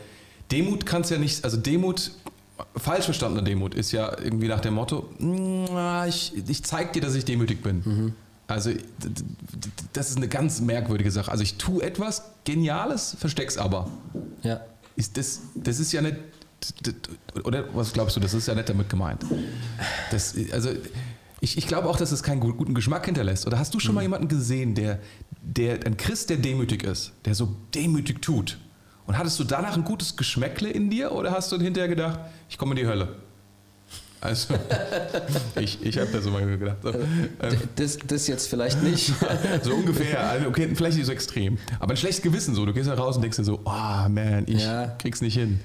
Demut 0.52 0.86
kann 0.86 1.04
es 1.04 1.10
ja 1.12 1.18
nicht, 1.18 1.45
also 1.45 1.56
Demut, 1.56 2.12
falsch 2.76 3.06
verstandene 3.06 3.43
Demut 3.43 3.74
ist 3.76 3.91
ja 3.91 4.18
irgendwie 4.18 4.47
nach 4.47 4.60
dem 4.60 4.74
Motto, 4.74 5.10
ich, 6.08 6.34
ich 6.47 6.64
zeig 6.64 6.93
dir, 6.93 7.02
dass 7.02 7.16
ich 7.16 7.26
demütig 7.26 7.62
bin. 7.62 7.82
Mhm. 7.86 8.14
Also 8.47 8.72
das 9.93 10.10
ist 10.10 10.18
eine 10.18 10.28
ganz 10.28 10.60
merkwürdige 10.60 11.10
Sache. 11.10 11.32
Also 11.32 11.43
ich 11.43 11.56
tue 11.56 11.84
etwas 11.84 12.24
Geniales, 12.43 13.16
versteck's 13.18 13.58
aber. 13.58 13.88
Ja. 14.43 14.60
Ist 14.97 15.16
das, 15.16 15.41
das 15.56 15.80
ist 15.80 15.93
ja 15.93 16.02
nicht 16.02 16.18
oder 17.43 17.66
was 17.74 17.93
glaubst 17.93 18.16
du, 18.16 18.20
das 18.20 18.34
ist 18.34 18.47
ja 18.47 18.55
nicht 18.55 18.70
damit 18.70 18.89
gemeint? 18.89 19.26
Das, 20.12 20.36
also 20.51 20.70
ich, 21.39 21.57
ich 21.57 21.68
glaube 21.68 21.89
auch, 21.89 21.97
dass 21.97 22.12
es 22.12 22.22
keinen 22.22 22.39
guten 22.39 22.76
Geschmack 22.76 23.05
hinterlässt. 23.05 23.47
Oder 23.47 23.57
hast 23.57 23.74
du 23.74 23.80
schon 23.80 23.93
mhm. 23.93 23.95
mal 23.95 24.01
jemanden 24.03 24.28
gesehen, 24.28 24.76
der, 24.76 24.99
der, 25.41 25.86
ein 25.86 25.97
Christ, 25.97 26.30
der 26.30 26.38
demütig 26.38 26.84
ist, 26.84 27.14
der 27.26 27.34
so 27.34 27.55
demütig 27.74 28.22
tut? 28.22 28.59
Und 29.07 29.18
hattest 29.18 29.39
du 29.39 29.43
danach 29.43 29.76
ein 29.76 29.84
gutes 29.84 30.16
Geschmäckle 30.16 30.70
in 30.70 30.89
dir 30.89 31.12
oder 31.12 31.32
hast 31.32 31.51
du 31.51 31.59
hinterher 31.59 31.89
gedacht, 31.89 32.20
ich 32.47 32.57
komme 32.57 32.72
in 32.72 32.78
die 32.78 32.88
Hölle? 32.88 33.16
Also, 34.22 34.53
ich, 35.59 35.84
ich 35.84 35.97
habe 35.97 36.12
da 36.12 36.22
so 36.22 36.30
mal 36.30 36.45
gedacht. 36.45 36.78
So. 36.84 36.89
Ähm, 36.89 37.59
das, 37.76 37.97
das 38.05 38.28
jetzt 38.28 38.47
vielleicht 38.47 38.84
nicht. 38.84 39.12
so 39.64 39.74
ungefähr. 39.74 40.30
Also, 40.30 40.47
okay, 40.47 40.70
vielleicht 40.76 40.97
nicht 40.97 41.07
so 41.07 41.12
extrem. 41.12 41.57
Aber 41.80 41.93
ein 41.93 41.97
schlechtes 41.97 42.22
Gewissen 42.22 42.53
so. 42.53 42.64
Du 42.68 42.72
gehst 42.72 42.88
da 42.88 42.93
raus 42.93 43.16
und 43.16 43.24
denkst 43.24 43.38
dir 43.38 43.43
so, 43.43 43.62
oh 43.66 44.09
man, 44.09 44.43
ich 44.45 44.62
ja. 44.62 44.95
krieg's 44.99 45.22
nicht 45.22 45.34
hin. 45.34 45.59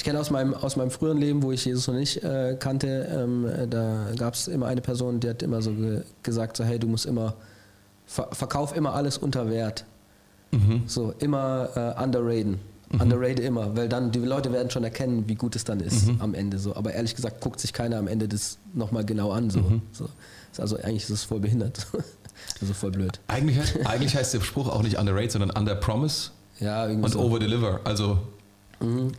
Ich 0.00 0.04
kenne 0.04 0.18
aus 0.18 0.30
meinem, 0.30 0.54
aus 0.54 0.76
meinem 0.76 0.90
früheren 0.90 1.18
Leben, 1.18 1.42
wo 1.42 1.52
ich 1.52 1.66
Jesus 1.66 1.86
noch 1.86 1.94
nicht 1.94 2.24
äh, 2.24 2.56
kannte, 2.58 3.06
ähm, 3.14 3.46
da 3.68 4.06
gab 4.16 4.32
es 4.32 4.48
immer 4.48 4.66
eine 4.66 4.80
Person, 4.80 5.20
die 5.20 5.28
hat 5.28 5.42
immer 5.42 5.60
so 5.60 5.74
ge 5.74 6.00
gesagt, 6.22 6.56
so, 6.56 6.64
hey, 6.64 6.78
du 6.78 6.86
musst 6.86 7.04
immer, 7.04 7.34
ver 8.06 8.28
verkauf 8.32 8.74
immer 8.74 8.94
alles 8.94 9.18
unter 9.18 9.50
Wert. 9.50 9.84
Mhm. 10.52 10.84
So, 10.86 11.12
immer 11.18 11.68
äh, 11.98 12.02
underraten. 12.02 12.60
Mhm. 12.90 13.00
Underrated 13.02 13.40
immer, 13.40 13.76
weil 13.76 13.90
dann 13.90 14.10
die 14.10 14.20
Leute 14.20 14.50
werden 14.54 14.70
schon 14.70 14.84
erkennen, 14.84 15.24
wie 15.26 15.34
gut 15.34 15.54
es 15.54 15.64
dann 15.64 15.80
ist 15.80 16.06
mhm. 16.06 16.22
am 16.22 16.32
Ende. 16.32 16.58
So. 16.58 16.74
Aber 16.76 16.94
ehrlich 16.94 17.14
gesagt 17.14 17.42
guckt 17.42 17.60
sich 17.60 17.74
keiner 17.74 17.98
am 17.98 18.08
Ende 18.08 18.26
das 18.26 18.56
nochmal 18.72 19.04
genau 19.04 19.32
an. 19.32 19.50
So. 19.50 19.60
Mhm. 19.60 19.82
so. 19.92 20.08
Also 20.56 20.76
eigentlich 20.76 21.02
ist 21.02 21.10
es 21.10 21.24
voll 21.24 21.40
behindert. 21.40 21.86
also 22.62 22.72
voll 22.72 22.92
blöd. 22.92 23.20
Eigentlich, 23.28 23.58
eigentlich 23.86 24.16
heißt 24.16 24.32
der 24.32 24.40
Spruch 24.40 24.70
auch 24.70 24.82
nicht 24.82 24.96
underrate, 24.96 25.32
sondern 25.32 25.50
under 25.50 25.74
promise 25.74 26.30
ja, 26.58 26.86
und 26.86 27.06
so. 27.12 27.20
over 27.20 27.38
deliver. 27.38 27.80
Also 27.84 28.16
mhm 28.80 29.12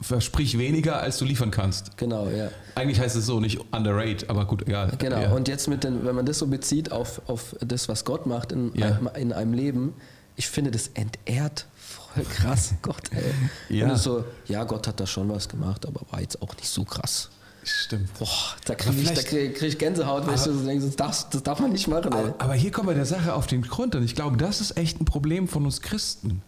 versprich 0.00 0.58
weniger, 0.58 1.00
als 1.00 1.18
du 1.18 1.24
liefern 1.24 1.50
kannst. 1.50 1.96
Genau, 1.96 2.28
ja. 2.28 2.48
Eigentlich 2.74 3.00
heißt 3.00 3.16
es 3.16 3.26
so, 3.26 3.40
nicht 3.40 3.60
underrate, 3.72 4.30
aber 4.30 4.46
gut, 4.46 4.62
egal. 4.62 4.92
Genau, 4.98 5.20
ja. 5.20 5.32
und 5.32 5.48
jetzt 5.48 5.68
mit 5.68 5.84
den, 5.84 6.04
wenn 6.04 6.14
man 6.14 6.26
das 6.26 6.38
so 6.38 6.46
bezieht 6.46 6.90
auf, 6.90 7.20
auf 7.28 7.54
das, 7.60 7.88
was 7.88 8.04
Gott 8.04 8.26
macht 8.26 8.52
in, 8.52 8.72
ja. 8.74 8.86
einem, 8.86 9.10
in 9.14 9.32
einem 9.32 9.52
Leben, 9.52 9.94
ich 10.36 10.48
finde 10.48 10.70
das 10.70 10.88
entehrt 10.94 11.66
voll 11.74 12.24
krass, 12.24 12.74
Gott, 12.82 13.10
ey. 13.10 13.78
Ja. 13.78 13.90
Und 13.90 13.98
so, 13.98 14.24
ja, 14.46 14.64
Gott 14.64 14.86
hat 14.88 15.00
da 15.00 15.06
schon 15.06 15.28
was 15.28 15.48
gemacht, 15.48 15.86
aber 15.86 16.00
war 16.10 16.20
jetzt 16.20 16.40
auch 16.40 16.56
nicht 16.56 16.68
so 16.68 16.84
krass. 16.84 17.30
Stimmt. 17.64 18.12
Boah, 18.18 18.28
da 18.64 18.74
kriege 18.74 19.00
ich, 19.00 19.14
krieg, 19.24 19.54
krieg 19.54 19.68
ich 19.68 19.78
Gänsehaut, 19.78 20.26
wenn 20.26 20.34
ich 20.34 20.40
so 20.40 20.52
denke, 20.64 20.84
das 20.84 20.96
darf, 20.96 21.30
das 21.30 21.44
darf 21.44 21.60
man 21.60 21.70
nicht 21.70 21.86
machen. 21.86 22.12
Aber, 22.12 22.34
aber, 22.38 22.54
hier 22.54 22.72
kommen 22.72 22.88
wir 22.88 22.94
der 22.96 23.06
Sache 23.06 23.34
auf 23.34 23.46
den 23.46 23.62
Grund 23.62 23.94
und 23.94 24.02
ich 24.02 24.16
glaube, 24.16 24.36
das 24.36 24.60
ist 24.60 24.76
echt 24.76 25.00
ein 25.00 25.04
Problem 25.04 25.46
von 25.46 25.64
uns 25.64 25.80
Christen 25.80 26.42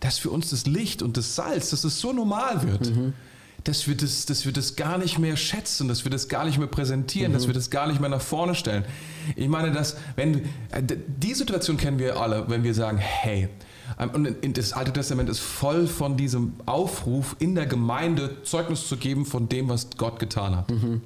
dass 0.00 0.18
für 0.18 0.30
uns 0.30 0.50
das 0.50 0.66
Licht 0.66 1.02
und 1.02 1.16
das 1.16 1.34
Salz, 1.34 1.70
dass 1.70 1.84
es 1.84 2.00
so 2.00 2.12
normal 2.12 2.62
wird. 2.62 2.94
Mhm. 2.94 3.14
Dass 3.64 3.88
wir, 3.88 3.96
das, 3.96 4.24
dass 4.24 4.46
wir 4.46 4.52
das 4.52 4.76
gar 4.76 4.98
nicht 4.98 5.18
mehr 5.18 5.36
schätzen, 5.36 5.88
dass 5.88 6.04
wir 6.04 6.10
das 6.10 6.28
gar 6.28 6.44
nicht 6.44 6.58
mehr 6.58 6.68
präsentieren, 6.68 7.32
mhm. 7.32 7.34
dass 7.34 7.46
wir 7.48 7.54
das 7.54 7.70
gar 7.70 7.88
nicht 7.88 8.00
mehr 8.00 8.08
nach 8.08 8.20
vorne 8.20 8.54
stellen. 8.54 8.84
Ich 9.34 9.48
meine, 9.48 9.72
dass, 9.72 9.96
wenn, 10.16 10.44
äh, 10.70 10.82
die 11.06 11.34
Situation 11.34 11.76
kennen 11.76 11.98
wir 11.98 12.18
alle, 12.18 12.48
wenn 12.48 12.62
wir 12.62 12.72
sagen, 12.72 12.98
hey, 12.98 13.48
ähm, 13.98 14.10
und 14.10 14.58
das 14.58 14.72
Alte 14.72 14.92
Testament 14.92 15.28
ist 15.28 15.40
voll 15.40 15.86
von 15.86 16.16
diesem 16.16 16.54
Aufruf, 16.66 17.36
in 17.38 17.54
der 17.54 17.66
Gemeinde 17.66 18.42
Zeugnis 18.42 18.86
zu 18.88 18.96
geben 18.96 19.24
von 19.26 19.48
dem, 19.48 19.68
was 19.68 19.88
Gott 19.96 20.18
getan 20.18 20.56
hat. 20.56 20.70
Mhm. 20.70 21.02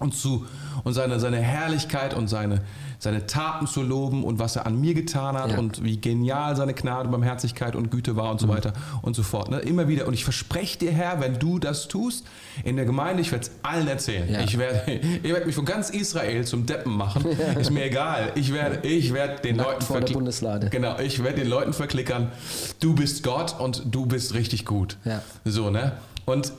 Und, 0.00 0.14
zu, 0.14 0.46
und 0.82 0.92
seine, 0.92 1.20
seine 1.20 1.38
Herrlichkeit 1.38 2.14
und 2.14 2.28
seine, 2.28 2.62
seine 3.04 3.26
Taten 3.26 3.66
zu 3.66 3.82
loben 3.82 4.24
und 4.24 4.38
was 4.38 4.56
er 4.56 4.66
an 4.66 4.80
mir 4.80 4.94
getan 4.94 5.36
hat 5.36 5.52
ja. 5.52 5.58
und 5.58 5.84
wie 5.84 5.98
genial 5.98 6.56
seine 6.56 6.74
Gnade, 6.74 7.08
Barmherzigkeit 7.08 7.76
und 7.76 7.90
Güte 7.90 8.16
war 8.16 8.30
und 8.30 8.40
so 8.40 8.46
mhm. 8.46 8.52
weiter 8.52 8.72
und 9.02 9.14
so 9.14 9.22
fort. 9.22 9.50
Ne? 9.50 9.60
Immer 9.60 9.86
wieder. 9.86 10.08
Und 10.08 10.14
ich 10.14 10.24
verspreche 10.24 10.78
dir, 10.78 10.90
Herr, 10.90 11.20
wenn 11.20 11.38
du 11.38 11.58
das 11.58 11.86
tust, 11.86 12.26
in 12.64 12.76
der 12.76 12.84
Gemeinde, 12.84 13.22
ich 13.22 13.30
werde 13.30 13.44
es 13.44 13.52
allen 13.62 13.86
erzählen. 13.86 14.28
Ja. 14.28 14.40
Ich 14.40 14.58
werde 14.58 14.92
ich 15.22 15.32
werd 15.32 15.46
mich 15.46 15.54
von 15.54 15.64
ganz 15.64 15.90
Israel 15.90 16.44
zum 16.44 16.66
Deppen 16.66 16.96
machen. 16.96 17.24
Ist 17.58 17.70
mir 17.70 17.84
egal. 17.84 18.32
Ich 18.34 18.52
werde 18.52 18.86
ich 18.86 19.12
werd 19.12 19.44
den 19.44 19.56
Leuten 19.56 19.82
vor 19.82 20.00
der 20.00 20.12
Bundeslade. 20.12 20.70
Genau, 20.70 20.98
ich 20.98 21.22
werde 21.22 21.40
den 21.42 21.48
Leuten 21.48 21.72
verklickern, 21.72 22.32
du 22.80 22.94
bist 22.94 23.22
Gott 23.22 23.54
und 23.58 23.82
du 23.90 24.06
bist 24.06 24.34
richtig 24.34 24.64
gut. 24.64 24.96
So, 25.44 25.70
ne? 25.70 25.92
Und 26.24 26.52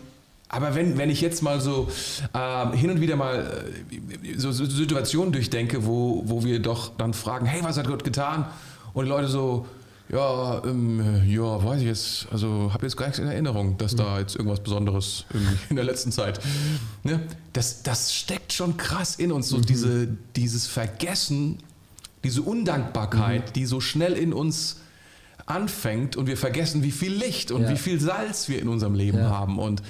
aber 0.55 0.73
wenn, 0.73 0.97
wenn 0.97 1.09
ich 1.09 1.19
jetzt 1.19 1.43
mal 1.43 1.59
so 1.59 1.89
äh, 2.33 2.77
hin 2.77 2.89
und 2.89 3.01
wieder 3.01 3.17
mal 3.17 3.65
äh, 4.23 4.37
so, 4.37 4.53
so, 4.53 4.65
Situationen 4.65 5.33
durchdenke, 5.33 5.85
wo, 5.85 6.23
wo 6.25 6.45
wir 6.45 6.61
doch 6.61 6.95
dann 6.97 7.13
fragen, 7.13 7.45
hey, 7.45 7.61
was 7.61 7.77
hat 7.77 7.87
Gott 7.87 8.05
getan? 8.05 8.45
Und 8.93 9.03
die 9.03 9.09
Leute 9.09 9.27
so, 9.27 9.65
ja, 10.07 10.63
ähm, 10.63 11.23
ja, 11.27 11.61
weiß 11.61 11.81
ich 11.81 11.87
jetzt, 11.87 12.27
also 12.31 12.71
habe 12.73 12.85
jetzt 12.85 12.95
gar 12.95 13.07
nichts 13.07 13.19
in 13.19 13.27
Erinnerung, 13.27 13.77
dass 13.77 13.97
da 13.97 14.17
jetzt 14.17 14.37
irgendwas 14.37 14.61
Besonderes 14.61 15.25
in 15.69 15.75
der 15.75 15.83
letzten 15.83 16.13
Zeit. 16.13 16.39
Ne? 17.03 17.19
Das, 17.51 17.83
das 17.83 18.15
steckt 18.15 18.53
schon 18.53 18.77
krass 18.77 19.17
in 19.17 19.33
uns, 19.33 19.49
so 19.49 19.57
mhm. 19.57 19.65
diese, 19.65 20.07
dieses 20.37 20.67
Vergessen, 20.67 21.57
diese 22.23 22.41
Undankbarkeit, 22.43 23.49
mhm. 23.49 23.53
die 23.53 23.65
so 23.65 23.81
schnell 23.81 24.13
in 24.13 24.31
uns 24.31 24.77
anfängt 25.47 26.15
und 26.15 26.27
wir 26.27 26.37
vergessen, 26.37 26.81
wie 26.81 26.91
viel 26.91 27.13
Licht 27.13 27.51
und 27.51 27.63
ja. 27.63 27.69
wie 27.71 27.77
viel 27.77 27.99
Salz 27.99 28.47
wir 28.47 28.61
in 28.61 28.69
unserem 28.69 28.95
Leben 28.95 29.17
ja. 29.17 29.29
haben 29.29 29.59
und 29.59 29.83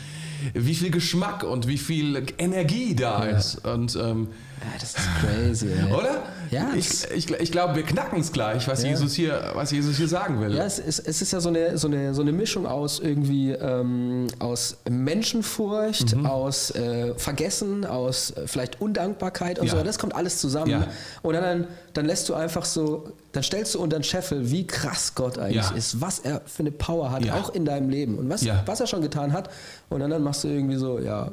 wie 0.53 0.75
viel 0.75 0.91
Geschmack 0.91 1.43
und 1.43 1.67
wie 1.67 1.77
viel 1.77 2.25
Energie 2.37 2.95
da 2.95 3.25
ja. 3.25 3.37
ist. 3.37 3.65
Und, 3.65 3.95
ähm, 3.95 4.27
ja, 4.61 4.79
das 4.79 4.95
ist 4.95 5.07
crazy. 5.19 5.67
Ey. 5.67 5.93
Oder? 5.93 6.23
Ja. 6.49 6.69
Ich, 6.75 7.09
ich, 7.11 7.29
ich 7.29 7.51
glaube, 7.51 7.75
wir 7.75 7.83
knacken 7.83 8.19
es 8.19 8.31
gleich, 8.31 8.67
was, 8.67 8.83
ja. 8.83 8.89
Jesus 8.89 9.13
hier, 9.13 9.51
was 9.53 9.71
Jesus 9.71 9.97
hier 9.97 10.07
sagen 10.07 10.39
will. 10.39 10.53
Ja, 10.55 10.63
es 10.63 10.79
ist, 10.79 10.99
es 10.99 11.21
ist 11.21 11.33
ja 11.33 11.39
so 11.39 11.49
eine, 11.49 11.77
so, 11.77 11.87
eine, 11.87 12.13
so 12.13 12.21
eine 12.21 12.31
Mischung 12.31 12.65
aus 12.65 12.99
irgendwie 12.99 13.51
ähm, 13.51 14.27
aus 14.39 14.77
Menschenfurcht, 14.89 16.15
mhm. 16.15 16.25
aus 16.25 16.71
äh, 16.71 17.13
Vergessen, 17.15 17.85
aus 17.85 18.31
äh, 18.31 18.47
vielleicht 18.47 18.79
Undankbarkeit 18.81 19.59
und 19.59 19.67
ja. 19.67 19.75
so. 19.75 19.83
Das 19.83 19.99
kommt 19.99 20.15
alles 20.15 20.39
zusammen. 20.39 20.71
Ja. 20.71 20.87
Und 21.21 21.33
dann, 21.33 21.67
dann 21.93 22.05
lässt 22.05 22.29
du 22.29 22.33
einfach 22.33 22.65
so, 22.65 23.11
dann 23.33 23.43
stellst 23.43 23.75
du 23.75 23.81
unter 23.81 23.99
den 23.99 24.03
Scheffel, 24.03 24.51
wie 24.51 24.65
krass 24.65 25.13
Gott 25.15 25.37
eigentlich 25.37 25.71
ist, 25.71 25.99
was 25.99 26.19
er 26.19 26.41
für 26.45 26.63
eine 26.63 26.71
Power 26.71 27.11
hat, 27.11 27.29
auch 27.31 27.53
in 27.53 27.65
deinem 27.65 27.89
Leben 27.89 28.17
und 28.17 28.29
was, 28.29 28.45
was 28.65 28.79
er 28.79 28.87
schon 28.87 29.01
getan 29.01 29.33
hat. 29.33 29.49
Und 29.89 29.99
dann, 29.99 30.09
dann 30.09 30.23
machst 30.23 30.43
du 30.43 30.47
irgendwie 30.47 30.77
so, 30.77 30.99
ja, 30.99 31.31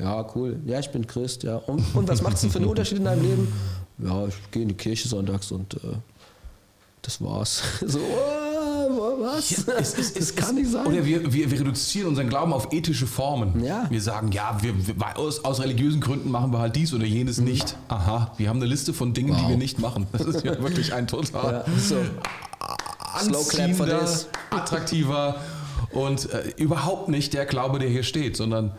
ja, 0.00 0.26
cool. 0.34 0.58
Ja, 0.66 0.78
ich 0.78 0.90
bin 0.90 1.06
Christ, 1.06 1.42
ja. 1.42 1.56
Und, 1.56 1.84
und 1.94 2.08
was 2.08 2.22
macht 2.22 2.34
es 2.34 2.40
denn 2.40 2.50
für 2.50 2.58
einen 2.58 2.68
Unterschied 2.68 2.98
in 2.98 3.04
deinem 3.04 3.22
Leben? 3.22 3.52
Ja, 3.98 4.26
ich 4.26 4.34
gehe 4.50 4.62
in 4.62 4.68
die 4.68 4.74
Kirche 4.74 5.08
sonntags 5.08 5.52
und 5.52 5.74
äh, 5.74 5.78
das 7.02 7.22
war's. 7.22 7.62
so, 7.86 7.98
oh, 7.98 9.20
was? 9.20 9.50
Ja, 9.50 9.74
es, 9.78 9.98
es, 9.98 10.14
das 10.14 10.34
kann 10.34 10.54
nicht 10.54 10.70
sein. 10.70 10.86
Oder 10.86 11.04
wir, 11.04 11.32
wir, 11.32 11.50
wir, 11.50 11.60
reduzieren 11.60 12.08
unseren 12.08 12.28
Glauben 12.28 12.52
auf 12.52 12.72
ethische 12.72 13.06
Formen. 13.06 13.62
Ja. 13.62 13.86
Wir 13.90 14.00
sagen, 14.00 14.32
ja, 14.32 14.58
wir, 14.62 14.74
wir, 14.86 15.18
aus, 15.18 15.44
aus 15.44 15.60
religiösen 15.60 16.00
Gründen 16.00 16.30
machen 16.30 16.52
wir 16.52 16.60
halt 16.60 16.76
dies 16.76 16.94
oder 16.94 17.04
jenes 17.04 17.38
mhm. 17.38 17.44
nicht. 17.44 17.76
Aha, 17.88 18.32
wir 18.38 18.48
haben 18.48 18.56
eine 18.56 18.66
Liste 18.66 18.94
von 18.94 19.12
Dingen, 19.12 19.34
wow. 19.34 19.42
die 19.42 19.48
wir 19.50 19.56
nicht 19.56 19.78
machen. 19.78 20.06
Das 20.12 20.22
ist 20.22 20.44
ja 20.44 20.62
wirklich 20.62 20.94
ein 20.94 21.06
total 21.06 21.64
ja, 21.66 21.78
so. 21.78 21.96
anziehender, 23.12 24.08
attraktiver 24.50 25.36
und 25.92 26.32
äh, 26.32 26.52
überhaupt 26.56 27.08
nicht 27.08 27.34
der 27.34 27.44
Glaube, 27.44 27.78
der 27.78 27.88
hier 27.88 28.02
steht, 28.02 28.36
sondern 28.36 28.72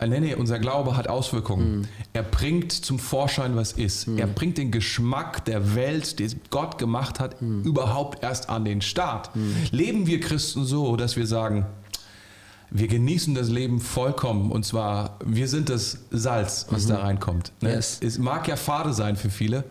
nee, 0.00 0.20
nee, 0.20 0.34
unser 0.34 0.58
Glaube 0.58 0.96
hat 0.96 1.08
Auswirkungen. 1.08 1.80
Mm. 1.80 1.88
Er 2.12 2.22
bringt 2.22 2.72
zum 2.72 2.98
Vorschein, 2.98 3.56
was 3.56 3.72
ist. 3.72 4.06
Mm. 4.06 4.18
Er 4.18 4.26
bringt 4.26 4.58
den 4.58 4.70
Geschmack 4.70 5.44
der 5.46 5.74
Welt, 5.74 6.18
die 6.18 6.28
Gott 6.50 6.78
gemacht 6.78 7.18
hat, 7.18 7.40
mm. 7.40 7.62
überhaupt 7.62 8.22
erst 8.22 8.50
an 8.50 8.64
den 8.64 8.82
Start. 8.82 9.30
Leben 9.70 10.06
wir 10.06 10.20
Christen 10.20 10.64
so, 10.64 10.96
dass 10.96 11.16
wir 11.16 11.26
sagen, 11.26 11.66
wir 12.70 12.88
genießen 12.88 13.34
das 13.34 13.48
Leben 13.48 13.80
vollkommen. 13.80 14.50
Und 14.50 14.64
zwar, 14.64 15.18
wir 15.24 15.48
sind 15.48 15.68
das 15.68 15.98
Salz, 16.10 16.66
was 16.70 16.86
da 16.86 16.98
reinkommt. 16.98 17.52
Ne? 17.60 17.72
Yes. 17.74 17.98
Es 18.02 18.18
mag 18.18 18.48
ja 18.48 18.56
fade 18.56 18.92
sein 18.92 19.16
für 19.16 19.30
viele, 19.30 19.64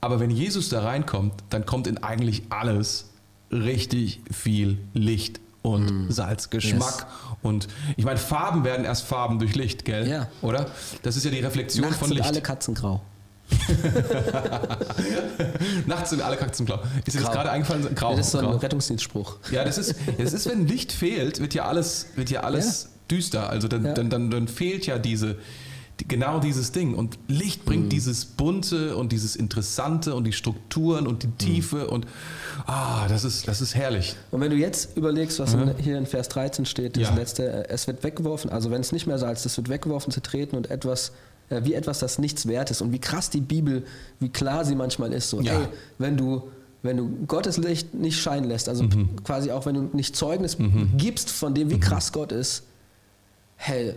aber 0.00 0.20
wenn 0.20 0.30
Jesus 0.30 0.68
da 0.68 0.82
reinkommt, 0.82 1.34
dann 1.50 1.66
kommt 1.66 1.86
in 1.86 1.98
eigentlich 1.98 2.44
alles 2.50 3.10
richtig 3.50 4.20
viel 4.30 4.78
Licht 4.94 5.40
und 5.62 6.12
Salz, 6.12 6.50
Geschmack. 6.50 7.06
Und 7.42 7.68
ich 7.96 8.04
meine, 8.04 8.18
Farben 8.18 8.64
werden 8.64 8.84
erst 8.84 9.04
Farben 9.04 9.38
durch 9.38 9.54
Licht, 9.54 9.84
gell? 9.84 10.08
Ja. 10.08 10.28
Oder? 10.42 10.66
Das 11.02 11.16
ist 11.16 11.24
ja 11.24 11.30
die 11.30 11.40
Reflexion 11.40 11.84
Nachts 11.86 11.98
von 11.98 12.08
sind 12.08 12.16
Licht. 12.18 12.28
alle 12.28 12.40
Katzen 12.40 12.74
grau. 12.74 13.00
Nachts 15.86 16.10
sind 16.10 16.22
alle 16.22 16.36
Katzen 16.36 16.66
blau. 16.66 16.80
Ist 17.04 17.14
dir 17.14 17.20
das 17.20 17.24
Grau. 17.24 17.32
gerade 17.32 17.50
eingefallen? 17.50 17.94
Grau. 17.94 18.16
Das 18.16 18.26
ist 18.26 18.32
so 18.32 18.38
ein 18.38 18.44
grau. 18.44 18.56
Rettungsdienstspruch. 18.56 19.36
Ja, 19.50 19.64
das 19.64 19.78
ist, 19.78 19.94
das 20.18 20.32
ist, 20.32 20.48
wenn 20.48 20.66
Licht 20.66 20.92
fehlt, 20.92 21.40
wird 21.40 21.54
ja 21.54 21.64
alles, 21.66 22.06
wird 22.16 22.30
ja 22.30 22.40
alles 22.40 22.90
düster. 23.10 23.50
Also 23.50 23.68
dann, 23.68 23.84
Ja. 23.84 23.92
dann, 23.94 24.10
dann, 24.10 24.30
dann 24.30 24.48
fehlt 24.48 24.86
ja 24.86 24.98
diese, 24.98 25.34
die, 25.34 25.38
genau 26.08 26.40
dieses 26.40 26.72
Ding. 26.72 26.94
Und 26.94 27.18
Licht 27.28 27.64
bringt 27.64 27.84
Mhm. 27.86 27.88
dieses 27.90 28.24
Bunte 28.24 28.96
und 28.96 29.12
dieses 29.12 29.36
Interessante 29.36 30.14
und 30.14 30.24
die 30.24 30.32
Strukturen 30.32 31.06
und 31.06 31.22
die 31.22 31.26
Mhm. 31.28 31.38
Tiefe 31.38 31.88
und 31.88 32.06
ah, 32.66 33.06
das 33.08 33.24
ist, 33.24 33.46
das 33.48 33.60
ist 33.60 33.74
herrlich. 33.74 34.16
Und 34.30 34.40
wenn 34.40 34.50
du 34.50 34.56
jetzt 34.56 34.96
überlegst, 34.96 35.38
was 35.38 35.54
in, 35.54 35.74
hier 35.78 35.98
in 35.98 36.06
Vers 36.06 36.28
13 36.28 36.66
steht, 36.66 36.96
das 36.96 37.04
Ja. 37.10 37.14
letzte, 37.14 37.48
äh, 37.50 37.68
es 37.68 37.86
wird 37.86 38.02
weggeworfen, 38.04 38.50
also 38.50 38.70
wenn 38.70 38.80
es 38.80 38.92
nicht 38.92 39.06
mehr 39.06 39.18
Salz, 39.18 39.44
es 39.44 39.56
wird 39.56 39.68
weggeworfen, 39.68 40.12
zertreten 40.12 40.56
und 40.56 40.70
etwas, 40.70 41.12
äh, 41.50 41.62
wie 41.64 41.74
etwas, 41.74 41.98
das 41.98 42.18
nichts 42.18 42.46
wert 42.46 42.70
ist. 42.70 42.80
Und 42.82 42.92
wie 42.92 42.98
krass 43.00 43.30
die 43.30 43.40
Bibel, 43.40 43.84
wie 44.20 44.28
klar 44.28 44.64
sie 44.64 44.74
manchmal 44.74 45.12
ist. 45.12 45.30
So, 45.30 45.40
Ja. 45.40 45.52
ey, 45.60 45.68
wenn 45.98 46.16
du, 46.16 46.48
wenn 46.82 46.96
du 46.96 47.08
Gottes 47.28 47.58
Licht 47.58 47.94
nicht 47.94 48.18
scheinen 48.18 48.48
lässt, 48.48 48.68
also 48.68 48.82
Mhm. 48.84 49.16
quasi 49.22 49.50
auch 49.52 49.66
wenn 49.66 49.74
du 49.74 49.90
nicht 49.92 50.16
Zeugnis 50.16 50.56
gibst 50.96 51.30
von 51.30 51.54
dem, 51.54 51.70
wie 51.70 51.78
krass 51.78 52.10
Gott 52.12 52.32
ist, 52.32 52.64
hey, 53.56 53.94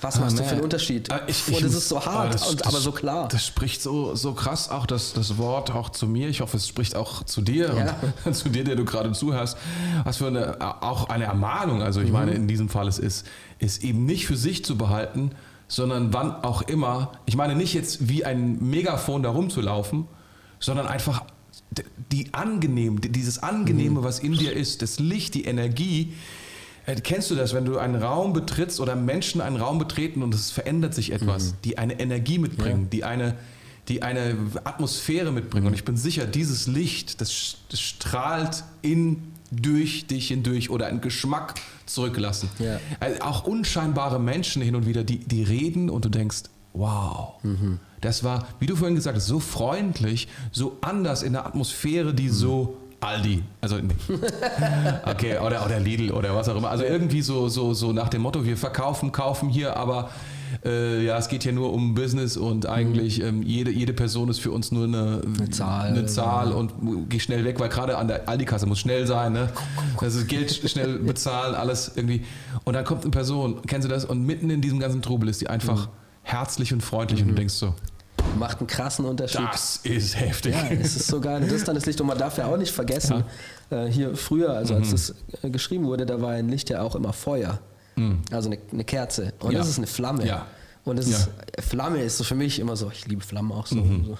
was 0.00 0.20
machst 0.20 0.38
du 0.38 0.44
für 0.44 0.50
einen 0.52 0.60
Unterschied? 0.60 1.10
Ah, 1.10 1.20
ich- 1.26 1.46
und 1.48 1.54
ich 1.54 1.58
es 1.62 1.64
muss- 1.72 1.74
ist 1.74 1.88
so 1.88 1.96
ah, 1.98 2.04
hart, 2.06 2.34
das- 2.34 2.48
und, 2.48 2.60
das- 2.60 2.66
aber 2.68 2.78
so 2.80 2.92
klar. 2.92 3.28
Das 3.28 3.46
spricht 3.46 3.80
so, 3.82 4.14
so 4.14 4.34
krass 4.34 4.68
auch 4.70 4.86
das, 4.86 5.12
das 5.14 5.38
Wort 5.38 5.70
auch 5.70 5.88
zu 5.90 6.06
mir. 6.06 6.28
Ich 6.28 6.40
hoffe, 6.42 6.56
es 6.58 6.68
spricht 6.68 6.94
auch 6.96 7.22
zu 7.24 7.40
dir 7.40 7.74
Ja. 7.74 7.96
und 8.24 8.34
zu 8.36 8.48
dir, 8.50 8.64
der 8.64 8.76
du 8.76 8.84
gerade 8.84 9.12
zuhörst. 9.12 9.56
Was 10.04 10.18
für 10.18 10.26
eine, 10.26 10.58
auch 10.82 11.08
eine 11.08 11.24
Ermahnung, 11.24 11.82
also 11.82 12.00
Mhm. 12.00 12.06
ich 12.06 12.12
meine, 12.12 12.32
in 12.32 12.46
diesem 12.48 12.68
Fall 12.68 12.88
es 12.88 12.98
ist, 12.98 13.26
ist 13.58 13.82
eben 13.84 14.04
nicht 14.04 14.26
für 14.26 14.36
sich 14.36 14.64
zu 14.64 14.76
behalten, 14.76 15.30
sondern 15.68 16.12
wann 16.12 16.44
auch 16.44 16.62
immer, 16.62 17.12
ich 17.24 17.36
meine 17.36 17.56
nicht 17.56 17.74
jetzt 17.74 18.08
wie 18.08 18.24
ein 18.24 18.58
Megafon 18.70 19.22
da 19.22 19.30
rumzulaufen, 19.30 20.06
sondern 20.60 20.86
einfach 20.86 21.24
die 22.12 22.32
angenehm, 22.32 23.00
dieses 23.00 23.42
Angenehme, 23.42 24.04
was 24.04 24.20
in 24.20 24.34
dir 24.34 24.52
ist, 24.52 24.82
das 24.82 25.00
Licht, 25.00 25.34
die 25.34 25.44
Energie, 25.46 26.12
Kennst 27.02 27.30
du 27.30 27.34
das, 27.34 27.52
wenn 27.52 27.64
du 27.64 27.78
einen 27.78 28.00
Raum 28.00 28.32
betrittst 28.32 28.80
oder 28.80 28.94
Menschen 28.94 29.40
einen 29.40 29.56
Raum 29.56 29.78
betreten 29.78 30.22
und 30.22 30.34
es 30.34 30.50
verändert 30.50 30.94
sich 30.94 31.12
etwas, 31.12 31.54
die 31.64 31.78
eine 31.78 31.98
Energie 31.98 32.38
mitbringen, 32.38 32.88
die, 32.90 33.02
eine, 33.02 33.34
die 33.88 34.02
eine 34.02 34.36
Atmosphäre 34.62 35.32
mitbringen? 35.32 35.66
Und 35.66 35.74
ich 35.74 35.84
bin 35.84 35.96
sicher, 35.96 36.26
dieses 36.26 36.68
Licht, 36.68 37.20
das, 37.20 37.56
das 37.70 37.80
strahlt 37.80 38.62
in, 38.82 39.32
durch 39.50 40.06
dich 40.06 40.28
hindurch 40.28 40.70
oder 40.70 40.86
einen 40.86 41.00
Geschmack 41.00 41.54
zurücklassen. 41.86 42.48
Ja. 42.58 42.78
Also 43.00 43.20
auch 43.20 43.44
unscheinbare 43.44 44.20
Menschen 44.20 44.62
hin 44.62 44.76
und 44.76 44.86
wieder, 44.86 45.02
die, 45.02 45.18
die 45.18 45.42
reden 45.42 45.90
und 45.90 46.04
du 46.04 46.08
denkst, 46.08 46.44
wow, 46.72 47.34
das 48.00 48.22
war, 48.22 48.46
wie 48.60 48.66
du 48.66 48.76
vorhin 48.76 48.94
gesagt 48.94 49.16
hast, 49.16 49.26
so 49.26 49.40
freundlich, 49.40 50.28
so 50.52 50.78
anders 50.82 51.22
in 51.22 51.32
der 51.32 51.46
Atmosphäre, 51.46 52.14
die 52.14 52.28
so 52.28 52.76
Aldi, 53.00 53.42
also 53.60 53.76
nee. 53.76 53.94
okay, 55.06 55.38
oder, 55.38 55.64
oder 55.64 55.78
Lidl 55.78 56.12
oder 56.12 56.34
was 56.34 56.48
auch 56.48 56.56
immer. 56.56 56.70
Also 56.70 56.84
irgendwie 56.84 57.22
so, 57.22 57.48
so, 57.48 57.74
so 57.74 57.92
nach 57.92 58.08
dem 58.08 58.22
Motto, 58.22 58.44
wir 58.44 58.56
verkaufen, 58.56 59.12
kaufen 59.12 59.48
hier, 59.48 59.76
aber 59.76 60.10
äh, 60.64 61.04
ja, 61.04 61.18
es 61.18 61.28
geht 61.28 61.42
hier 61.42 61.52
nur 61.52 61.72
um 61.72 61.94
Business 61.94 62.36
und 62.36 62.66
eigentlich 62.66 63.22
ähm, 63.22 63.42
jede, 63.42 63.70
jede 63.70 63.92
Person 63.92 64.28
ist 64.28 64.40
für 64.40 64.50
uns 64.50 64.72
nur 64.72 64.84
eine, 64.84 65.20
eine 65.24 65.50
Zahl. 65.50 65.88
Eine 65.88 66.06
Zahl 66.06 66.52
und 66.52 66.72
geh 67.08 67.20
schnell 67.20 67.44
weg, 67.44 67.60
weil 67.60 67.68
gerade 67.68 67.98
an 67.98 68.08
der 68.08 68.28
Aldi-Kasse 68.28 68.66
muss 68.66 68.78
schnell 68.78 69.06
sein, 69.06 69.32
ne? 69.32 69.50
Also 69.98 70.24
Geld 70.24 70.52
schnell 70.52 70.98
bezahlen, 71.00 71.54
alles 71.54 71.92
irgendwie. 71.94 72.24
Und 72.64 72.74
dann 72.74 72.84
kommt 72.84 73.02
eine 73.02 73.10
Person, 73.10 73.60
kennst 73.66 73.86
du 73.86 73.92
das? 73.92 74.04
Und 74.04 74.24
mitten 74.24 74.50
in 74.50 74.60
diesem 74.60 74.80
ganzen 74.80 75.02
Trubel 75.02 75.28
ist 75.28 75.40
die 75.40 75.48
einfach 75.48 75.88
herzlich 76.22 76.72
und 76.72 76.82
freundlich 76.82 77.22
und 77.22 77.28
du 77.28 77.34
denkst 77.34 77.54
so, 77.54 77.74
Macht 78.38 78.58
einen 78.58 78.66
krassen 78.66 79.04
Unterschied. 79.04 79.46
das 79.52 79.76
ist 79.84 80.18
heftig. 80.18 80.54
Ja, 80.54 80.68
es 80.70 80.96
ist 80.96 81.06
sogar, 81.08 81.40
das 81.40 81.52
ist 81.52 81.66
dann 81.68 81.74
das 81.74 81.86
Licht 81.86 82.00
und 82.00 82.06
man 82.06 82.18
darf 82.18 82.38
ja 82.38 82.46
auch 82.46 82.56
nicht 82.56 82.72
vergessen, 82.72 83.24
äh, 83.70 83.86
hier 83.86 84.16
früher, 84.16 84.50
also 84.50 84.74
Mhm. 84.74 84.80
als 84.80 84.90
das 84.90 85.14
äh, 85.42 85.50
geschrieben 85.50 85.84
wurde, 85.86 86.06
da 86.06 86.20
war 86.20 86.30
ein 86.32 86.48
Licht 86.48 86.70
ja 86.70 86.82
auch 86.82 86.94
immer 86.96 87.12
Feuer. 87.12 87.58
Also 88.30 88.50
eine, 88.50 88.58
eine 88.72 88.84
Kerze. 88.84 89.32
Und 89.40 89.46
Mhm. 89.48 89.52
Ja. 89.52 89.58
das 89.60 89.68
ist 89.70 89.78
eine 89.78 89.86
Flamme. 89.86 90.26
Ja. 90.26 90.46
Und 90.84 90.98
es 90.98 91.10
Ja. 91.10 91.18
Mhm. 91.18 91.24
ist, 91.56 91.68
Flamme 91.68 92.02
ist 92.02 92.18
so 92.18 92.24
für 92.24 92.34
mich 92.34 92.58
immer 92.58 92.76
so, 92.76 92.90
ich 92.92 93.06
liebe 93.06 93.22
Flammen 93.24 93.52
auch 93.52 93.66
so. 93.66 93.76
so. 93.76 94.18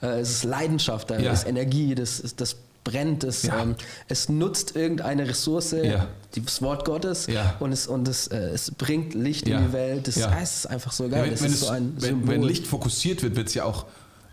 Äh, 0.06 0.20
es 0.20 0.30
ist 0.30 0.44
Leidenschaft, 0.44 1.10
da 1.10 1.18
Ja. 1.18 1.32
ist 1.32 1.44
Energie, 1.46 1.94
das, 1.96 2.22
das 2.36 2.56
brennt, 2.84 3.22
das, 3.24 3.42
Ja. 3.42 3.62
ähm, 3.62 3.74
es 4.08 4.28
nutzt 4.28 4.74
irgendeine 4.76 5.28
Ressource, 5.28 5.72
Ja. 5.72 6.06
das 6.34 6.62
Wort 6.62 6.84
Gottes, 6.84 7.26
Ja. 7.26 7.56
und, 7.60 7.72
es, 7.72 7.86
und 7.86 8.08
es, 8.08 8.26
äh, 8.28 8.36
es 8.50 8.70
bringt 8.70 9.14
Licht 9.14 9.48
Ja. 9.48 9.58
in 9.58 9.66
die 9.66 9.72
Welt. 9.72 10.06
Das, 10.08 10.16
Ja. 10.16 10.28
ah, 10.28 10.38
es 10.42 10.56
ist 10.56 10.66
einfach 10.66 10.92
so 10.92 11.04
Ja, 11.04 11.10
geil. 11.10 11.30
wenn, 11.32 11.40
wenn, 11.40 11.52
es, 11.52 11.60
so 11.60 11.72
wenn, 11.72 12.26
wenn 12.28 12.42
Licht 12.42 12.66
fokussiert 12.66 13.22
wird, 13.22 13.36
wird 13.36 13.48
es 13.48 13.54
ja 13.54 13.64
auch 13.64 13.86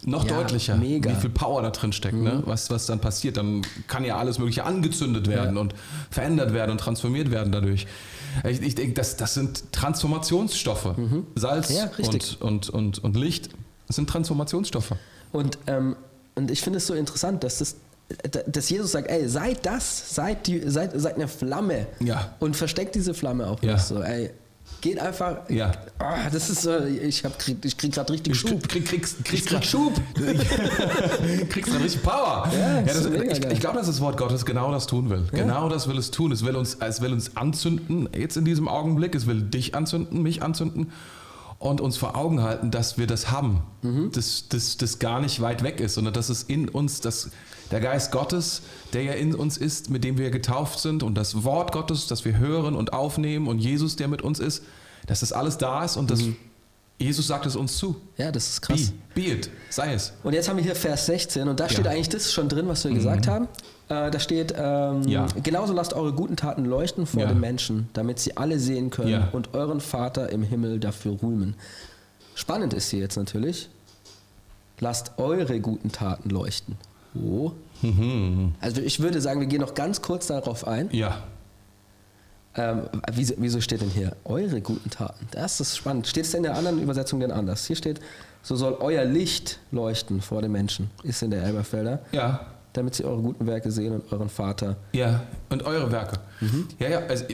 noch 0.04 0.26
Ja, 0.30 0.38
deutlicher, 0.38 0.76
mega. 0.78 1.10
Mhm. 1.12 1.16
wie 1.18 1.22
viel 1.22 1.30
Power 1.32 1.62
da 1.64 1.72
drin 1.72 1.92
steckt, 1.92 2.16
ne? 2.16 2.44
was, 2.46 2.70
was 2.70 2.86
dann 2.86 3.00
passiert. 3.00 3.36
Dann 3.36 3.64
kann 3.88 4.06
ja 4.06 4.18
alles 4.18 4.38
Mögliche 4.38 4.64
angezündet 4.64 5.28
werden 5.28 5.56
Ja. 5.56 5.62
und 5.62 5.74
verändert 6.12 6.54
werden 6.54 6.72
und 6.72 6.78
transformiert 6.78 7.32
werden 7.32 7.52
dadurch. 7.52 7.88
Ich, 8.48 8.62
ich 8.62 8.76
denke, 8.76 8.94
das, 8.94 9.18
das 9.18 9.34
sind 9.34 9.74
Transformationsstoffe. 9.74 10.96
Salz 11.36 11.70
Mhm. 11.72 11.76
Ja, 11.76 11.84
richtig. 11.98 12.38
und, 12.40 12.70
und, 12.70 12.70
und, 12.70 13.04
und 13.04 13.16
Licht 13.18 13.50
das 13.88 13.96
sind 13.96 14.10
Transformationsstoffe. 14.10 14.94
Und, 15.32 15.58
ähm, 15.68 15.96
und 16.36 16.52
ich 16.52 16.62
finde 16.62 16.78
es 16.78 16.88
so 16.88 16.94
interessant, 16.94 17.44
dass, 17.44 17.58
das, 17.60 17.76
dass 18.52 18.70
Jesus 18.70 18.92
sagt, 18.94 19.10
ey, 19.10 19.28
seid 19.28 19.66
das, 19.66 20.16
seid, 20.16 20.48
die, 20.48 20.62
seid, 20.70 20.92
seid 21.00 21.16
eine 21.16 21.28
Flamme. 21.28 21.88
Ja. 22.00 22.34
Und 22.40 22.56
versteckt 22.56 22.96
diese 22.96 23.14
Flamme 23.14 23.48
auch 23.48 23.62
Ja. 23.62 23.74
nicht 23.74 23.84
so, 23.86 24.02
ey. 24.02 24.32
Geht 24.82 25.00
einfach. 25.00 25.50
Ja. 25.50 25.72
Ah, 25.98 26.30
das 26.32 26.50
ist 26.50 26.62
so, 26.62 26.78
ich, 26.86 27.24
hab, 27.26 27.40
krieg, 27.40 27.58
ich 27.64 27.78
krieg 27.78 27.94
gerade 27.94 28.14
richtig 28.14 28.36
Schub. 28.36 28.68
Krieg, 28.68 28.86
kriegst, 28.86 29.24
kriegst 29.26 29.34
Ich 29.34 29.46
krieg 29.46 29.50
grad- 29.60 29.66
Schub. 29.66 29.94
kriegst 31.50 31.74
dann 31.74 31.82
richtig 31.82 32.04
Power. 32.04 32.50
Ja, 32.58 32.82
das 32.82 33.04
das, 33.04 33.06
ich 33.12 33.46
ich 33.46 33.60
glaube, 33.60 33.78
dass 33.78 33.88
das 33.88 34.02
Wort 34.02 34.18
Gottes 34.18 34.46
genau 34.46 34.72
das 34.72 34.86
tun 34.88 35.10
will. 35.10 35.24
Genau 35.32 35.70
das 35.70 35.88
will 35.88 35.98
es 35.98 36.12
tun. 36.12 36.32
Es 36.32 36.46
will, 36.46 36.56
uns, 36.56 36.76
es 36.80 37.02
will 37.02 37.12
uns 37.14 37.36
anzünden, 37.38 38.10
jetzt 38.16 38.38
in 38.38 38.46
diesem 38.46 38.68
Augenblick. 38.68 39.16
Es 39.16 39.26
will 39.26 39.42
dich 39.42 39.74
anzünden, 39.76 40.22
mich 40.22 40.44
anzünden 40.44 40.92
und 41.60 41.82
uns 41.82 41.98
vor 41.98 42.16
Augen 42.16 42.44
halten, 42.44 42.70
dass 42.70 42.98
wir 42.98 43.08
das 43.08 43.32
haben. 43.32 43.64
Mhm. 43.82 44.12
Dass 44.12 44.46
das, 44.50 44.78
das 44.78 45.00
gar 45.00 45.22
nicht 45.22 45.42
weit 45.42 45.64
weg 45.64 45.80
ist, 45.80 45.96
sondern 45.96 46.14
dass 46.14 46.30
es 46.30 46.44
in 46.44 46.70
uns, 46.70 47.02
dass 47.02 47.30
der 47.72 47.80
Geist 47.82 48.12
Gottes, 48.12 48.62
der 48.94 49.04
ja 49.04 49.14
in 49.14 49.36
uns 49.36 49.58
ist, 49.58 49.90
mit 49.90 50.04
dem 50.04 50.18
wir 50.18 50.30
getauft 50.32 50.80
sind 50.80 51.04
und 51.04 51.16
das 51.16 51.44
Wort 51.44 51.72
Gottes, 51.72 52.08
das 52.08 52.24
wir 52.26 52.38
hören 52.38 52.76
und 52.76 52.94
aufnehmen 52.94 53.48
und 53.48 53.60
Jesus, 53.60 53.96
der 53.96 54.08
mit 54.08 54.22
uns 54.22 54.40
ist, 54.40 54.64
dass 55.06 55.20
das 55.22 55.34
alles 55.34 55.58
da 55.58 55.84
ist 55.84 55.98
und 55.98 56.10
Mhm. 56.12 56.36
Jesus 57.00 57.28
sagt 57.28 57.46
es 57.46 57.56
uns 57.56 57.78
zu. 57.78 57.96
Ja, 58.18 58.32
das 58.32 58.50
ist 58.50 58.62
krass. 58.62 58.92
Be, 59.14 59.22
be 59.22 59.28
it, 59.34 59.52
sei 59.70 59.94
es. 59.94 60.14
Und 60.24 60.34
jetzt 60.34 60.50
haben 60.50 60.58
wir 60.58 60.64
hier 60.64 60.76
Vers 60.76 61.06
16 61.06 61.48
und 61.48 61.60
da 61.60 61.70
steht 61.70 61.86
Ja. 61.86 61.92
eigentlich 61.92 62.10
das 62.10 62.34
schon 62.34 62.50
drin, 62.50 62.68
was 62.68 62.84
wir 62.86 62.92
gesagt 62.92 63.28
haben. 63.28 63.48
Äh, 63.88 64.10
da 64.10 64.20
steht, 64.20 64.54
ähm, 64.58 65.04
Ja. 65.08 65.28
genauso 65.44 65.74
lasst 65.74 65.94
eure 65.94 66.12
guten 66.12 66.36
Taten 66.38 66.66
leuchten 66.66 67.06
vor 67.06 67.22
Ja. 67.22 67.28
den 67.28 67.40
Menschen, 67.40 67.88
damit 67.94 68.18
sie 68.20 68.36
alle 68.36 68.58
sehen 68.60 68.90
können 68.90 69.28
und 69.32 69.54
euren 69.54 69.80
Vater 69.80 70.30
im 70.32 70.42
Himmel 70.42 70.80
dafür 70.80 71.18
rühmen. 71.22 71.54
Spannend 72.34 72.74
ist 72.74 72.90
hier 72.90 73.00
jetzt 73.00 73.16
natürlich, 73.16 73.70
lasst 74.80 75.12
eure 75.18 75.60
guten 75.60 75.92
Taten 75.92 76.30
leuchten. 76.32 76.78
Wo? 77.22 77.54
Also 78.62 78.82
ich 78.82 79.00
würde 79.00 79.22
sagen, 79.22 79.40
wir 79.40 79.48
gehen 79.48 79.62
noch 79.62 79.74
ganz 79.76 80.02
kurz 80.02 80.28
darauf 80.28 80.68
ein. 80.68 80.90
Ja. 80.92 81.24
Ähm, 82.56 82.84
wieso, 83.14 83.36
wieso 83.38 83.62
steht 83.62 83.82
denn 83.82 83.90
hier 83.90 84.16
eure 84.26 84.62
guten 84.62 84.90
Taten? 84.90 85.28
Das 85.32 85.60
ist 85.60 85.78
spannend. 85.78 86.08
Steht 86.08 86.26
es 86.26 86.34
in 86.34 86.42
der 86.44 86.56
anderen 86.56 86.82
Übersetzung 86.82 87.20
denn 87.20 87.32
anders? 87.32 87.66
Hier 87.68 87.76
steht, 87.76 88.00
so 88.42 88.56
soll 88.56 88.78
euer 88.80 89.06
Licht 89.06 89.60
leuchten 89.72 90.22
vor 90.22 90.42
den 90.42 90.52
Menschen, 90.52 90.90
ist 91.04 91.22
in 91.22 91.30
der 91.32 91.44
Elberfelder, 91.44 92.00
Ja. 92.12 92.48
damit 92.74 92.96
sie 92.96 93.06
eure 93.06 93.22
guten 93.22 93.46
Werke 93.46 93.70
sehen 93.72 93.94
und 93.94 94.12
euren 94.12 94.30
Vater. 94.30 94.76
Ja, 94.94 95.22
und 95.50 95.64
eure 95.64 95.92
Werke. 95.92 96.20
Mhm. 96.42 96.68
Ja, 96.80 96.90
ja, 96.90 97.00
also, 97.08 97.26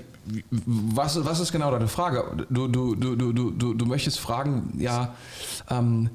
was, 0.49 1.23
was 1.23 1.39
ist 1.39 1.51
genau 1.53 1.71
deine 1.71 1.88
Frage? 1.88 2.23
Du, 2.49 2.67
du, 2.67 2.95
du, 2.95 3.15
du, 3.15 3.31
du, 3.31 3.51
du, 3.51 3.73
du 3.75 3.86
möchtest 3.86 4.19
fragen, 4.19 4.73
ja, 4.77 5.13
ähm, 5.69 6.09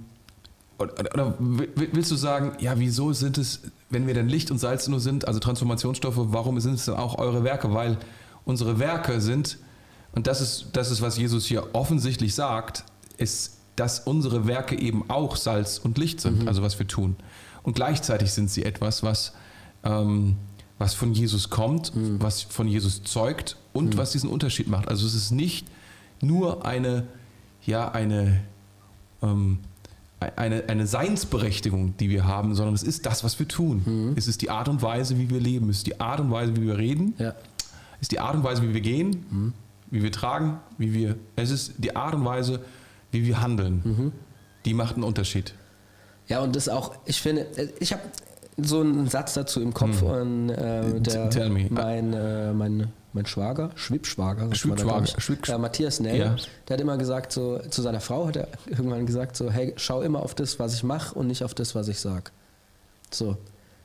oder, 0.78 1.34
willst 1.38 2.10
du 2.10 2.16
sagen, 2.16 2.52
ja, 2.60 2.78
wieso 2.78 3.12
sind 3.12 3.36
es, 3.36 3.62
wenn 3.90 4.06
wir 4.06 4.14
denn 4.14 4.28
Licht 4.28 4.50
und 4.50 4.58
Salz 4.58 4.86
nur 4.88 5.00
sind, 5.00 5.26
also 5.26 5.40
Transformationsstoffe, 5.40 6.16
warum 6.16 6.60
sind 6.60 6.74
es 6.74 6.84
dann 6.84 6.96
auch 6.96 7.18
eure 7.18 7.42
Werke? 7.42 7.74
Weil 7.74 7.98
unsere 8.44 8.78
Werke 8.78 9.20
sind, 9.20 9.58
und 10.12 10.26
das 10.26 10.40
ist, 10.40 10.68
das 10.72 10.90
ist, 10.90 11.02
was 11.02 11.18
Jesus 11.18 11.46
hier 11.46 11.74
offensichtlich 11.74 12.34
sagt, 12.34 12.84
ist, 13.16 13.58
dass 13.76 14.00
unsere 14.00 14.46
Werke 14.46 14.78
eben 14.78 15.08
auch 15.08 15.36
Salz 15.36 15.78
und 15.78 15.98
Licht 15.98 16.20
sind, 16.20 16.48
also 16.48 16.62
was 16.62 16.78
wir 16.78 16.86
tun. 16.86 17.16
Und 17.62 17.74
gleichzeitig 17.74 18.32
sind 18.32 18.50
sie 18.50 18.64
etwas, 18.64 19.02
was, 19.02 19.32
ähm, 19.84 20.36
was 20.78 20.94
von 20.94 21.12
Jesus 21.12 21.50
kommt, 21.50 21.92
was 21.94 22.42
von 22.42 22.66
Jesus 22.68 23.02
zeugt 23.02 23.56
und 23.72 23.96
was 23.96 24.12
diesen 24.12 24.30
Unterschied 24.30 24.68
macht. 24.68 24.88
Also 24.88 25.06
es 25.06 25.14
ist 25.14 25.30
nicht 25.32 25.66
nur 26.20 26.64
eine, 26.64 27.06
ja, 27.64 27.90
eine, 27.90 28.40
ähm, 29.22 29.58
eine, 30.20 30.64
eine 30.68 30.86
Seinsberechtigung, 30.86 31.96
die 31.96 32.10
wir 32.10 32.26
haben, 32.26 32.54
sondern 32.54 32.74
es 32.74 32.82
ist 32.82 33.06
das, 33.06 33.22
was 33.24 33.38
wir 33.38 33.46
tun. 33.46 34.14
Es 34.16 34.26
ist 34.26 34.42
die 34.42 34.50
Art 34.50 34.68
und 34.68 34.82
Weise, 34.82 35.18
wie 35.18 35.30
wir 35.30 35.40
leben. 35.40 35.70
Es 35.70 35.78
ist 35.78 35.86
die 35.86 36.00
Art 36.00 36.20
und 36.20 36.30
Weise, 36.30 36.56
wie 36.56 36.62
wir 36.62 36.76
reden. 36.76 37.14
Ja. 37.18 37.34
Es 37.96 38.02
ist 38.02 38.12
die 38.12 38.20
Art 38.20 38.34
und 38.34 38.44
Weise, 38.44 38.62
wie 38.62 38.74
wir 38.74 38.80
gehen, 38.80 39.54
wie 39.90 40.02
wir 40.02 40.12
tragen, 40.12 40.58
wie 40.76 40.92
wir. 40.92 41.16
Es 41.36 41.50
ist 41.50 41.74
die 41.78 41.94
Art 41.94 42.14
und 42.14 42.24
Weise, 42.24 42.60
wie 43.12 43.26
wir 43.26 43.40
handeln. 43.40 44.12
Die 44.64 44.74
macht 44.74 44.94
einen 44.94 45.04
Unterschied. 45.04 45.54
Ja, 46.28 46.40
und 46.40 46.54
das 46.56 46.68
auch, 46.68 46.94
ich 47.06 47.20
finde, 47.20 47.46
ich 47.80 47.92
habe 47.92 48.02
so 48.58 48.80
einen 48.80 49.08
Satz 49.08 49.34
dazu 49.34 49.62
im 49.62 49.72
Kopf 49.72 50.02
und 50.02 50.50
äh, 50.50 51.00
der, 51.00 51.48
mein, 51.48 52.12
äh, 52.12 52.52
mein, 52.52 52.92
mein 53.12 53.26
Schwager, 53.26 53.70
Schwibschwager, 53.74 54.48
Schwibsch- 54.54 55.50
äh, 55.52 55.58
Matthias 55.58 55.98
Nell, 56.00 56.18
Ja. 56.18 56.36
der 56.68 56.74
hat 56.74 56.80
immer 56.80 56.96
gesagt, 56.98 57.32
so 57.32 57.58
zu 57.70 57.82
seiner 57.82 58.00
Frau 58.00 58.26
hat 58.28 58.36
er 58.36 58.48
irgendwann 58.66 59.06
gesagt, 59.06 59.36
so, 59.36 59.50
hey, 59.50 59.72
schau 59.76 60.02
immer 60.02 60.22
auf 60.22 60.34
das, 60.34 60.58
was 60.58 60.74
ich 60.74 60.82
mache 60.82 61.14
und 61.14 61.26
nicht 61.26 61.42
auf 61.42 61.54
das, 61.54 61.74
was 61.74 61.88
ich 61.88 61.98
sag. 62.00 62.32
So. 63.10 63.36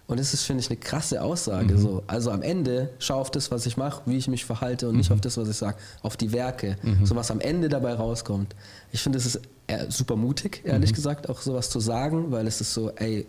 Und 0.05 0.19
das 0.19 0.33
ist, 0.33 0.43
finde 0.43 0.61
ich, 0.61 0.69
eine 0.69 0.77
krasse 0.77 1.21
Aussage. 1.21 1.77
So. 1.77 2.03
Also 2.07 2.29
am 2.31 2.41
Ende 2.41 2.89
schau 2.99 3.19
auf 3.21 3.31
das, 3.31 3.49
was 3.51 3.65
ich 3.65 3.77
mache, 3.77 4.01
wie 4.05 4.17
ich 4.17 4.27
mich 4.27 4.43
verhalte 4.43 4.89
und 4.89 4.97
nicht 4.97 5.11
auf 5.11 5.21
das, 5.21 5.37
was 5.37 5.47
ich 5.47 5.55
sage, 5.55 5.77
auf 6.01 6.17
die 6.17 6.33
Werke. 6.33 6.77
So 7.05 7.15
was 7.15 7.31
am 7.31 7.39
Ende 7.39 7.69
dabei 7.69 7.93
rauskommt. 7.93 8.53
Ich 8.91 9.01
finde, 9.01 9.17
es 9.17 9.25
ist 9.25 9.39
eher 9.65 9.89
super 9.89 10.17
mutig, 10.17 10.61
ehrlich 10.65 10.93
gesagt, 10.93 11.29
auch 11.29 11.39
sowas 11.41 11.69
zu 11.69 11.79
sagen, 11.79 12.31
weil 12.33 12.45
es 12.47 12.59
ist 12.59 12.73
so, 12.73 12.91
ey, 12.91 13.25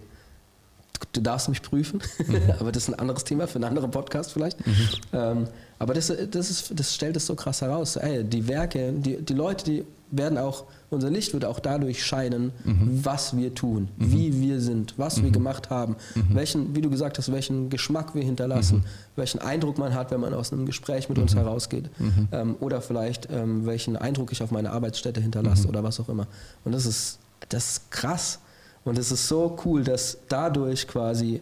du 1.13 1.21
darfst 1.21 1.49
mich 1.49 1.63
prüfen, 1.63 2.01
aber 2.61 2.73
das 2.73 2.85
ist 2.85 2.89
ein 2.95 2.99
anderes 2.99 3.25
Thema 3.25 3.47
für 3.47 3.57
einen 3.57 3.65
anderen 3.65 3.91
Podcast 3.91 4.33
vielleicht. 4.33 4.59
Ähm, 5.13 5.47
aber 5.79 5.95
das, 5.95 6.13
das, 6.31 6.51
ist, 6.51 6.73
das 6.79 6.95
stellt 6.95 7.17
es 7.17 7.27
so 7.27 7.35
krass 7.35 7.61
heraus. 7.61 7.97
Ey, 7.97 8.25
die 8.25 8.49
Werke, 8.49 8.93
die, 8.93 9.21
die 9.23 9.35
Leute, 9.35 9.65
die 9.65 9.85
werden 10.11 10.39
auch, 10.39 10.65
unser 10.91 11.11
Licht 11.11 11.33
wird 11.33 11.45
auch 11.45 11.59
dadurch 11.59 12.05
scheinen, 12.05 12.53
was 13.03 13.37
wir 13.37 13.53
tun, 13.55 13.89
wie 13.97 14.41
wir 14.41 14.61
sind, 14.61 14.95
was 14.97 15.23
wir 15.23 15.31
gemacht 15.31 15.71
haben, 15.71 15.97
welchen, 16.31 16.77
wie 16.77 16.81
du 16.81 16.91
gesagt 16.91 17.19
hast, 17.19 17.33
welchen 17.33 17.69
Geschmack 17.69 18.15
wir 18.15 18.23
hinterlassen, 18.23 18.85
welchen 19.17 19.41
Eindruck 19.41 19.77
man 19.77 19.95
hat, 19.95 20.13
wenn 20.13 20.21
man 20.21 20.33
aus 20.33 20.53
einem 20.53 20.67
Gespräch 20.67 21.09
mit 21.09 21.19
uns 21.19 21.35
herausgeht. 21.35 21.91
Ähm, 22.31 22.57
oder 22.61 22.81
vielleicht 22.81 23.29
ähm, 23.31 23.67
welchen 23.67 23.97
Eindruck 23.97 24.31
ich 24.31 24.43
auf 24.43 24.53
meine 24.53 24.71
Arbeitsstätte 24.71 25.21
hinterlasse 25.21 25.67
oder 25.67 25.83
was 25.83 25.99
auch 25.99 26.09
immer. 26.09 26.29
Und 26.65 26.73
das 26.73 26.87
ist, 26.87 27.19
das 27.49 27.73
ist 27.73 27.91
krass. 27.91 28.39
Und 28.85 28.99
es 28.99 29.11
ist 29.11 29.29
so 29.29 29.57
cool, 29.65 29.83
dass 29.83 30.19
dadurch 30.29 30.87
quasi, 30.87 31.41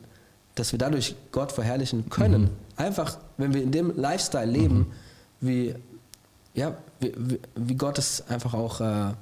dass 0.55 0.73
wir 0.73 0.79
dadurch 0.79 1.15
Gott 1.33 1.53
verherrlichen 1.53 2.09
können. 2.09 2.51
Einfach, 2.77 3.19
wenn 3.37 3.53
wir 3.53 3.63
in 3.63 3.73
dem 3.73 3.97
Lifestyle 3.97 4.51
leben, 4.51 4.87
wie, 5.41 5.75
ja, 6.55 6.77
wie, 7.01 7.13
wie, 7.17 7.41
wie 7.57 7.75
Gott 7.75 7.99
es 7.99 8.27
einfach 8.29 8.55
auch, 8.55 8.81
äh, 8.81 9.13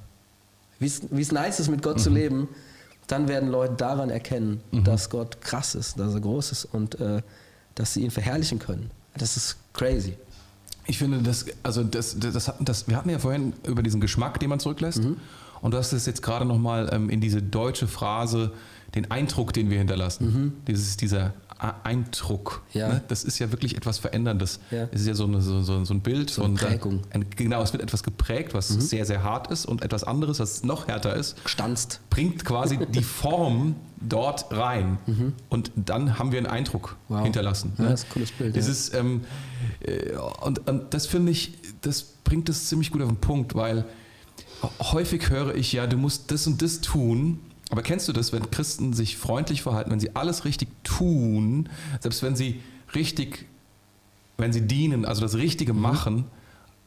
wie 0.79 1.21
es 1.21 1.31
nice 1.31 1.59
ist, 1.59 1.69
mit 1.69 1.81
Gott 1.81 1.99
zu 1.99 2.09
leben, 2.09 2.47
dann 3.07 3.27
werden 3.27 3.49
Leute 3.49 3.73
daran 3.75 4.09
erkennen, 4.09 4.61
dass 4.83 5.09
Gott 5.09 5.41
krass 5.41 5.75
ist, 5.75 5.99
dass 5.99 6.13
er 6.13 6.21
groß 6.21 6.51
ist 6.51 6.65
und 6.65 6.99
äh, 6.99 7.21
dass 7.75 7.93
sie 7.93 8.03
ihn 8.03 8.11
verherrlichen 8.11 8.59
können. 8.59 8.89
Das 9.17 9.35
ist 9.35 9.57
crazy. 9.73 10.15
Ich 10.85 10.97
finde, 10.97 11.21
das, 11.21 11.45
also 11.63 11.83
das, 11.83 12.17
das, 12.17 12.33
das, 12.33 12.53
das, 12.59 12.87
wir 12.87 12.97
hatten 12.97 13.09
ja 13.09 13.19
vorhin 13.19 13.53
über 13.65 13.83
diesen 13.83 14.01
Geschmack, 14.01 14.39
den 14.39 14.49
man 14.49 14.59
zurücklässt. 14.59 15.03
Und 15.61 15.73
du 15.73 15.77
hast 15.77 15.93
es 15.93 16.05
jetzt 16.05 16.21
gerade 16.21 16.45
nochmal 16.45 16.89
ähm, 16.91 17.09
in 17.09 17.21
diese 17.21 17.41
deutsche 17.41 17.87
Phrase, 17.87 18.51
den 18.95 19.09
Eindruck, 19.11 19.53
den 19.53 19.69
wir 19.69 19.77
hinterlassen. 19.77 20.53
Dieses, 20.67 20.97
dieser 20.97 21.33
Eindruck. 21.83 22.63
Ja. 22.73 22.87
Ne? 22.89 23.01
Das 23.07 23.23
ist 23.23 23.37
ja 23.39 23.51
wirklich 23.51 23.77
etwas 23.77 23.99
Veränderndes. 23.99 24.59
Ja. 24.71 24.87
Es 24.91 25.01
ist 25.01 25.07
ja 25.07 25.13
so, 25.13 25.25
eine, 25.25 25.41
so, 25.41 25.61
so, 25.61 25.85
so 25.85 25.93
ein 25.93 26.01
Bild. 26.01 26.29
So 26.31 26.41
eine 26.43 26.53
und, 26.53 26.63
äh, 26.63 26.65
Prägung. 26.65 27.01
Ein, 27.11 27.25
genau, 27.35 27.61
es 27.61 27.71
wird 27.71 27.83
etwas 27.83 28.03
geprägt, 28.03 28.53
was 28.53 28.67
sehr, 28.69 29.05
sehr 29.05 29.23
hart 29.23 29.51
ist 29.51 29.65
und 29.65 29.83
etwas 29.83 30.03
anderes, 30.03 30.39
was 30.39 30.63
noch 30.63 30.87
härter 30.87 31.15
ist 31.15 31.41
Gestanzt. 31.43 31.99
bringt 32.09 32.43
quasi 32.45 32.79
die 32.91 33.03
Form 33.03 33.75
dort 33.99 34.51
rein. 34.51 34.97
Und 35.49 35.71
dann 35.75 36.17
haben 36.17 36.31
wir 36.31 36.39
einen 36.39 36.47
Eindruck 36.47 36.97
Mhm. 37.07 37.15
Wow. 37.15 37.23
hinterlassen. 37.23 37.73
Ja, 37.77 37.83
ne? 37.83 37.89
das 37.91 37.99
ist 38.01 38.07
ein 38.07 38.13
cooles 38.13 38.31
Bild, 38.31 38.55
ja. 38.55 38.61
ist, 38.61 38.95
ähm, 38.95 39.21
äh, 39.81 40.15
und, 40.41 40.67
und 40.67 40.93
das 40.93 41.05
finde 41.05 41.31
ich, 41.31 41.53
das 41.81 42.01
bringt 42.23 42.49
es 42.49 42.67
ziemlich 42.67 42.89
gut 42.91 43.01
auf 43.03 43.09
den 43.09 43.17
Punkt, 43.17 43.53
weil 43.53 43.85
häufig 44.79 45.29
höre 45.29 45.55
ich 45.55 45.73
ja, 45.73 45.87
du 45.87 45.97
musst 45.97 46.31
das 46.31 46.47
und 46.47 46.61
das 46.61 46.81
tun. 46.81 47.39
Aber 47.69 47.81
kennst 47.83 48.07
du 48.07 48.13
das, 48.13 48.33
wenn 48.33 48.51
Christen 48.51 48.91
sich 48.93 49.15
freundlich 49.17 49.61
verhalten, 49.61 49.91
wenn 49.91 49.99
sie 49.99 50.15
alles 50.15 50.43
richtig 50.45 50.67
tun, 50.83 51.69
selbst 52.01 52.21
wenn 52.21 52.35
sie 52.35 52.59
richtig, 52.95 53.45
wenn 54.37 54.51
sie 54.51 54.61
dienen, 54.67 55.05
also 55.05 55.21
das 55.21 55.35
Richtige 55.35 55.73
Mhm. 55.73 55.81
machen, 55.81 56.25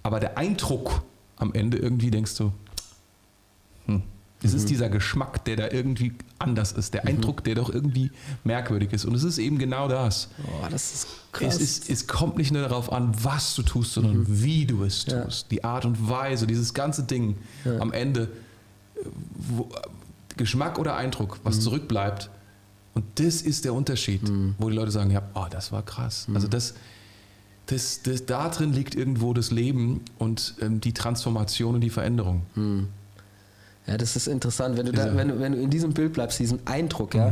aber 0.02 0.20
der 0.20 0.36
Eindruck 0.36 1.02
am 1.36 1.54
Ende 1.54 1.78
irgendwie 1.78 2.10
denkst 2.10 2.36
du, 2.36 2.52
hm, 3.86 4.02
es 4.44 4.52
Mhm. 4.52 4.58
ist 4.58 4.70
dieser 4.70 4.88
Geschmack, 4.88 5.44
der 5.44 5.56
da 5.56 5.70
irgendwie 5.70 6.12
anders 6.38 6.72
ist, 6.72 6.94
der 6.94 7.06
Eindruck, 7.06 7.42
der 7.44 7.54
doch 7.54 7.70
irgendwie 7.72 8.10
merkwürdig 8.44 8.92
ist. 8.92 9.04
Und 9.04 9.14
es 9.14 9.24
ist 9.24 9.38
eben 9.38 9.58
genau 9.58 9.88
das. 9.88 10.28
Oh, 10.46 10.66
das 10.70 10.92
ist 10.94 11.06
krass. 11.32 11.54
Es, 11.56 11.60
ist, 11.60 11.90
es 11.90 12.06
kommt 12.06 12.36
nicht 12.36 12.52
nur 12.52 12.62
darauf 12.62 12.92
an, 12.92 13.12
was 13.22 13.54
du 13.54 13.62
tust, 13.62 13.92
sondern 13.94 14.24
wie 14.28 14.66
du 14.66 14.84
es 14.84 15.06
Mhm. 15.06 15.12
Ja. 15.12 15.24
tust. 15.24 15.50
Die 15.50 15.64
Art 15.64 15.84
und 15.84 16.08
Weise, 16.08 16.46
dieses 16.46 16.74
ganze 16.74 17.02
Ding 17.04 17.36
Ja. 17.64 17.78
am 17.78 17.92
Ende, 17.92 18.22
äh, 18.96 19.00
wo, 19.34 19.68
Geschmack 20.36 20.78
oder 20.78 20.96
Eindruck, 20.96 21.38
was 21.44 21.56
Mhm. 21.56 21.60
zurückbleibt. 21.60 22.30
Und 22.94 23.04
das 23.16 23.42
ist 23.42 23.64
der 23.64 23.74
Unterschied, 23.74 24.28
Mhm. 24.28 24.54
wo 24.58 24.68
die 24.68 24.76
Leute 24.76 24.90
sagen, 24.90 25.10
ja, 25.10 25.22
oh, 25.34 25.46
das 25.50 25.72
war 25.72 25.82
krass. 25.82 26.26
Also 26.34 26.46
das, 26.48 26.74
das, 27.66 28.02
das, 28.02 28.26
da 28.26 28.48
drin 28.50 28.72
liegt 28.72 28.94
irgendwo 28.94 29.32
das 29.32 29.50
Leben 29.50 30.00
und 30.18 30.54
ähm, 30.60 30.80
die 30.80 30.92
Transformation 30.92 31.76
und 31.76 31.80
die 31.80 31.90
Veränderung. 31.90 32.42
Ja, 33.86 33.98
das 33.98 34.16
ist 34.16 34.28
interessant, 34.28 34.78
wenn 34.78 34.86
du, 34.86 34.92
da, 34.92 35.04
Diese- 35.04 35.16
wenn, 35.16 35.28
du- 35.28 35.40
wenn 35.40 35.52
du 35.52 35.58
in 35.60 35.68
diesem 35.70 35.92
Bild 35.92 36.14
bleibst, 36.14 36.38
diesen 36.38 36.66
Eindruck, 36.66 37.14
ja. 37.14 37.30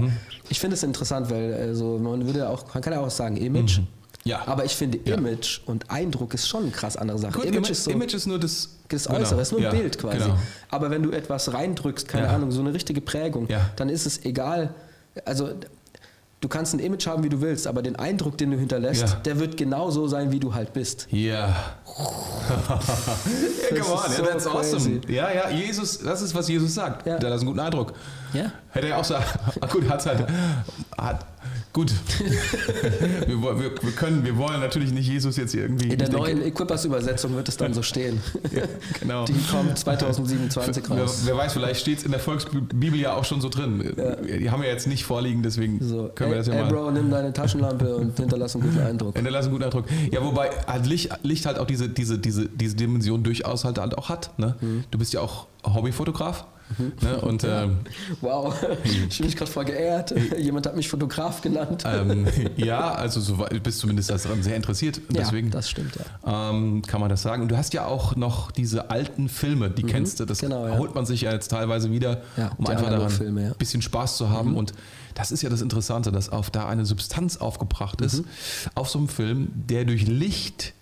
Ich 0.51 0.61
finde 0.61 0.75
es 0.75 0.83
interessant, 0.83 1.31
weil 1.31 1.55
also, 1.55 1.99
man 1.99 2.27
würde 2.27 2.49
auch, 2.49 2.75
man 2.75 2.83
kann 2.83 2.93
ja 2.93 3.01
auch 3.01 3.11
sagen 3.11 3.37
Image. 3.39 3.81
Ja. 4.25 4.47
Aber 4.47 4.65
ich 4.65 4.77
finde 4.77 4.99
Ja. 5.05 5.17
Image 5.17 5.61
und 5.67 5.91
Eindruck 5.91 6.35
ist 6.35 6.47
schon 6.47 6.63
eine 6.65 6.71
krass 6.71 6.97
andere 6.97 7.19
Sache. 7.19 7.33
Gut, 7.39 7.45
Image 7.47 7.71
ist 7.71 7.85
so 7.85 7.91
Image 7.91 8.15
ist 8.15 8.27
nur 8.27 8.39
das, 8.39 8.69
das 8.89 9.07
genau, 9.07 9.19
Äußere, 9.19 9.41
ist 9.41 9.51
nur 9.53 9.61
ein 9.61 9.65
ja, 9.65 9.71
Bild 9.71 9.99
quasi. 9.99 10.19
Genau. 10.19 10.39
Aber 10.69 10.91
wenn 10.91 11.03
du 11.03 11.11
etwas 11.11 11.53
reindrückst, 11.53 12.07
keine 12.07 12.27
Ja. 12.27 12.35
Ahnung, 12.35 12.53
so 12.53 12.61
eine 12.61 12.73
richtige 12.75 13.01
Prägung, 13.01 13.49
Ja. 13.49 13.71
dann 13.77 13.89
ist 13.89 14.07
es 14.07 14.25
egal. 14.25 14.75
Also 15.25 15.49
du 16.43 16.49
kannst 16.49 16.75
ein 16.75 16.81
Image 16.81 17.07
haben, 17.07 17.23
wie 17.25 17.31
du 17.31 17.41
willst, 17.41 17.67
aber 17.67 17.81
den 17.83 17.97
Eindruck, 17.97 18.37
den 18.37 18.51
du 18.51 18.59
hinterlässt, 18.59 19.03
Ja. 19.03 19.15
der 19.25 19.39
wird 19.41 19.57
genauso 19.57 20.07
sein, 20.09 20.31
wie 20.33 20.41
du 20.41 20.53
halt 20.55 20.73
bist. 20.75 21.07
Ja. 21.11 21.49
ja, 22.69 22.79
Das 23.71 23.81
come 23.81 24.01
on, 24.01 24.07
ist 24.11 24.17
so 24.17 24.23
that's 24.25 24.47
awesome. 24.47 25.01
crazy. 25.01 25.01
Ja, 25.13 25.31
ja, 25.33 25.51
Jesus, 25.51 25.99
das 26.01 26.21
ist, 26.23 26.35
was 26.35 26.49
Jesus 26.49 26.75
sagt. 26.75 27.07
Ja. 27.07 27.19
Der 27.19 27.31
hat 27.31 27.39
einen 27.39 27.47
guten 27.47 27.61
Eindruck. 27.61 27.93
Ja. 28.33 28.51
Hätte 28.71 28.89
er 28.89 28.99
auch 28.99 29.05
sagen, 29.05 29.25
gut, 29.73 29.89
hat's 29.89 30.07
halt, 30.07 30.27
hat, 30.99 31.27
gut. 31.73 31.93
wir, 33.27 33.43
wir, 33.43 33.59
wir 33.83 33.93
können, 33.93 34.25
wir 34.25 34.37
wollen 34.37 34.61
natürlich 34.61 34.93
nicht 34.93 35.09
Jesus 35.09 35.37
jetzt 35.37 35.55
irgendwie. 35.55 35.89
In 35.91 35.99
der 35.99 36.09
ich 36.09 36.15
denke- 36.15 36.17
neuen 36.35 36.43
Equippers-Übersetzung 36.47 37.35
wird 37.35 37.49
es 37.49 37.57
dann 37.57 37.75
so 37.75 37.83
stehen. 37.83 38.21
Ja, 38.53 38.65
genau. 39.01 39.25
Die 39.25 39.33
kommt 39.51 39.79
2027 39.79 40.85
Wer, 40.91 40.99
raus. 40.99 41.23
wer 41.25 41.37
weiß, 41.37 41.55
vielleicht 41.55 41.81
steht 41.81 41.99
es 41.99 42.05
in 42.05 42.11
der 42.11 42.21
Volksbibel 42.21 42.99
ja 43.01 43.15
auch 43.15 43.25
schon 43.25 43.41
so 43.41 43.49
drin. 43.49 43.95
Die 44.29 44.51
haben 44.51 44.61
wir 44.63 44.69
jetzt 44.69 44.87
nicht 44.87 45.05
vorliegen, 45.05 45.43
deswegen 45.43 45.83
So, 45.83 46.11
können 46.15 46.31
wir 46.33 46.37
ey, 46.39 46.45
das 46.45 46.47
ja 46.49 46.55
ey 46.55 46.63
mal. 46.65 46.69
Bro, 46.71 46.91
nimm 46.91 47.11
deine 47.11 47.33
Taschenlampe 47.33 47.97
und 47.97 48.17
hinterlass 48.19 48.55
einen 48.55 48.65
guten 48.65 48.81
Eindruck. 48.81 49.15
Hinterlassen 49.17 49.47
einen 49.49 49.53
guten 49.59 49.65
Eindruck. 49.65 49.85
Ja, 50.11 50.23
wobei 50.23 50.51
halt 50.67 50.87
Licht, 50.87 51.09
Licht 51.23 51.47
halt 51.47 51.59
auch 51.59 51.67
diese, 51.67 51.89
diese, 51.89 52.19
diese, 52.19 52.49
diese 52.49 52.77
Dimension 52.77 53.23
durchaus 53.23 53.65
halt, 53.65 53.79
halt 53.79 53.97
auch 53.97 54.09
hat. 54.11 54.39
Ne? 54.39 54.57
Mhm. 54.61 54.85
Du 54.91 54.99
bist 54.99 55.13
ja 55.15 55.21
auch 55.21 55.47
Hobbyfotograf. 55.65 56.45
Ne? 57.01 57.21
Und 57.21 57.45
ähm, 57.45 57.79
Wow, 58.21 58.55
ich 58.85 59.19
bin 59.19 59.27
mich 59.27 59.37
gerade 59.37 59.51
voll 59.51 59.65
geehrt. 59.65 60.15
Jemand 60.39 60.67
hat 60.67 60.77
mich 60.77 60.89
Fotograf 60.89 61.41
genannt. 61.41 61.85
ähm, 61.87 62.27
ja, 62.57 62.93
also 62.93 63.21
so, 63.21 63.45
bist 63.63 63.79
zumindest 63.81 64.11
daran 64.11 64.43
sehr 64.43 64.57
interessiert. 64.57 64.97
ja, 64.99 65.03
Deswegen 65.21 65.51
das 65.51 65.69
stimmt, 65.71 65.95
ja. 66.25 66.51
ähm, 66.51 66.83
kann 66.83 67.01
man 67.01 67.09
das 67.11 67.23
sagen. 67.23 67.43
Und 67.43 67.49
du 67.51 67.57
hast 67.57 67.75
ja 67.75 67.87
auch 67.87 68.17
noch 68.17 68.51
diese 68.51 68.91
alten 68.91 69.29
Filme, 69.29 69.71
die 69.71 69.83
kennst 69.83 70.21
du. 70.21 70.25
Das 70.25 70.39
genau, 70.41 70.67
ja. 70.67 70.79
holt 70.79 70.95
man 70.95 71.07
sich 71.07 71.23
ja 71.23 71.33
jetzt 71.33 71.49
teilweise 71.49 71.91
wieder, 71.91 72.23
Ja, 72.37 72.53
um 72.59 72.67
einfach 72.67 72.89
daran 72.91 73.11
ja. 73.11 73.31
Mhm. 73.31 73.39
ein 73.39 73.55
bisschen 73.59 73.83
Spaß 73.83 74.17
zu 74.17 74.31
haben. 74.31 74.57
Und 74.57 74.73
das 75.15 75.31
ist 75.33 75.43
ja 75.43 75.51
das 75.51 75.61
Interessante, 75.63 76.11
dass 76.13 76.29
auf 76.31 76.51
da 76.51 76.69
eine 76.69 76.87
Substanz 76.87 77.37
aufgebracht 77.37 78.01
ist, 78.01 78.19
Mhm. 78.21 78.25
auf 78.75 78.89
so 78.89 78.99
einem 78.99 79.09
Film, 79.09 79.49
der 79.69 79.85
durch 79.85 80.07
Licht 80.07 80.73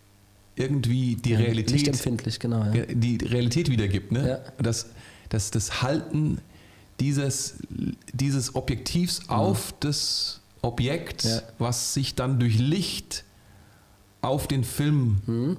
irgendwie 0.56 1.16
die 1.16 1.34
Realität, 1.34 1.72
Lichtempfindlich, 1.72 2.38
genau. 2.38 2.64
Ja. 2.72 2.84
die 2.86 3.16
Realität 3.16 3.70
wiedergibt. 3.70 4.12
Ne? 4.12 4.28
Ja. 4.28 4.38
Das, 4.62 4.86
das, 5.30 5.50
das 5.50 5.80
Halten 5.82 6.38
dieses, 7.00 7.54
dieses 8.12 8.54
Objektivs 8.54 9.22
auf 9.28 9.72
das 9.80 10.40
Objekt, 10.62 11.24
Mhm. 11.24 11.30
Ja. 11.30 11.42
was 11.58 11.94
sich 11.94 12.14
dann 12.14 12.38
durch 12.38 12.58
Licht 12.58 13.24
auf 14.20 14.46
den 14.46 14.62
Film 14.64 15.56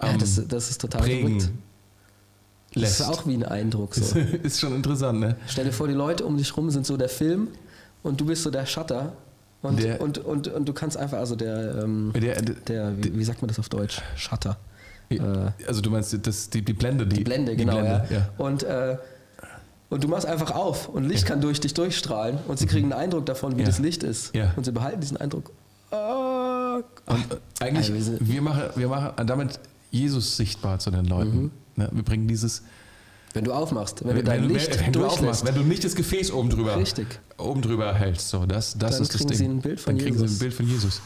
ja, 0.00 0.10
ähm, 0.12 0.18
das, 0.18 0.40
das 0.46 0.70
ist 0.70 0.80
total 0.80 1.00
prägen 1.02 1.40
verrückt. 1.40 1.58
Das 2.74 2.80
lässt. 2.82 3.00
ist 3.00 3.06
auch 3.08 3.26
wie 3.26 3.34
ein 3.34 3.42
Eindruck. 3.44 3.94
So. 3.96 4.16
ist 4.42 4.60
schon 4.60 4.74
interessant, 4.74 5.18
ne? 5.20 5.36
Stell 5.48 5.64
dir 5.64 5.72
vor, 5.72 5.88
die 5.88 5.94
Leute 5.94 6.24
um 6.24 6.36
dich 6.38 6.56
rum 6.56 6.70
sind 6.70 6.86
so 6.86 6.96
der 6.96 7.08
Film 7.08 7.48
und 8.04 8.20
du 8.20 8.24
bist 8.26 8.44
so 8.44 8.50
der 8.50 8.64
Shutter 8.66 9.14
Und, 9.62 9.80
Der- 9.82 10.00
und, 10.00 10.18
und, 10.18 10.48
und 10.48 10.68
du 10.68 10.72
kannst 10.72 10.96
einfach, 10.96 11.18
also 11.18 11.34
der, 11.36 11.82
ähm, 11.84 12.12
Der, 12.14 12.40
der 12.40 12.96
wie, 13.02 13.16
wie 13.18 13.24
sagt 13.24 13.42
man 13.42 13.48
das 13.48 13.58
auf 13.58 13.68
Deutsch? 13.68 14.00
Shutter. 14.16 14.56
Äh, 15.10 15.18
also 15.66 15.80
du 15.80 15.90
meinst 15.90 16.16
das, 16.26 16.50
die, 16.50 16.62
die 16.62 16.72
Blende, 16.72 17.06
die, 17.06 17.16
die 17.16 17.24
Blende, 17.24 17.52
die 17.52 17.58
genau. 17.58 17.80
Blende, 17.80 18.06
ja. 18.10 18.28
Und, 18.38 18.62
äh, 18.62 18.96
und 19.90 20.02
du 20.02 20.08
machst 20.08 20.26
einfach 20.26 20.52
auf 20.52 20.88
und 20.88 21.04
Licht 21.04 21.26
kann 21.26 21.40
durch 21.40 21.60
dich 21.60 21.74
durchstrahlen 21.74 22.38
und 22.48 22.58
sie 22.58 22.66
kriegen 22.66 22.92
einen 22.92 23.02
Eindruck 23.02 23.26
davon, 23.26 23.56
wie 23.56 23.60
Ja. 23.60 23.66
das 23.66 23.78
Licht 23.78 24.02
ist. 24.02 24.34
Ja. 24.34 24.52
Und 24.56 24.64
sie 24.64 24.72
behalten 24.72 25.00
diesen 25.00 25.16
Eindruck. 25.18 25.50
Und 25.90 25.98
äh, 25.98 27.64
eigentlich, 27.64 27.90
Also 27.92 28.12
wir 28.20 28.28
wir 28.28 28.42
machen, 28.42 28.62
wir 28.76 28.88
machen 28.88 29.26
damit 29.26 29.60
Jesus 29.90 30.36
sichtbar 30.36 30.78
zu 30.78 30.90
den 30.90 31.04
Leuten. 31.04 31.42
Mhm. 31.42 31.50
Ne, 31.76 31.88
wir 31.92 32.02
bringen 32.02 32.26
dieses, 32.28 32.62
wenn 33.34 33.44
du 33.44 33.52
aufmachst, 33.52 34.02
wenn, 34.04 34.10
wenn, 34.10 34.16
du 34.16 34.24
dein 34.24 34.42
wenn, 34.44 34.50
Licht 34.50 34.78
wenn 34.80 34.92
du 34.92 35.00
durchlässt, 35.00 35.20
aufmachst, 35.20 35.46
wenn 35.46 35.54
du 35.54 35.62
nicht 35.62 35.84
das 35.84 35.94
Gefäß 35.94 36.32
oben 36.32 36.48
drüber, 36.50 36.76
Richtig. 36.76 37.06
oben 37.38 37.60
drüber 37.62 37.92
hältst, 37.94 38.28
so, 38.30 38.46
das, 38.46 38.76
das 38.78 38.92
Dann 38.94 39.02
ist 39.02 39.14
das 39.14 39.20
kriegen 39.20 39.28
Ding. 39.28 39.38
sie 39.38 39.44
ein 39.44 39.60
Bild 39.60 39.80
von 39.80 39.96
Dann 39.96 40.04
kriegen 40.04 40.18
sie 40.18 40.24
ein 40.34 40.38
Bild 40.38 40.54
von 40.54 40.66
Jesus. 40.66 41.00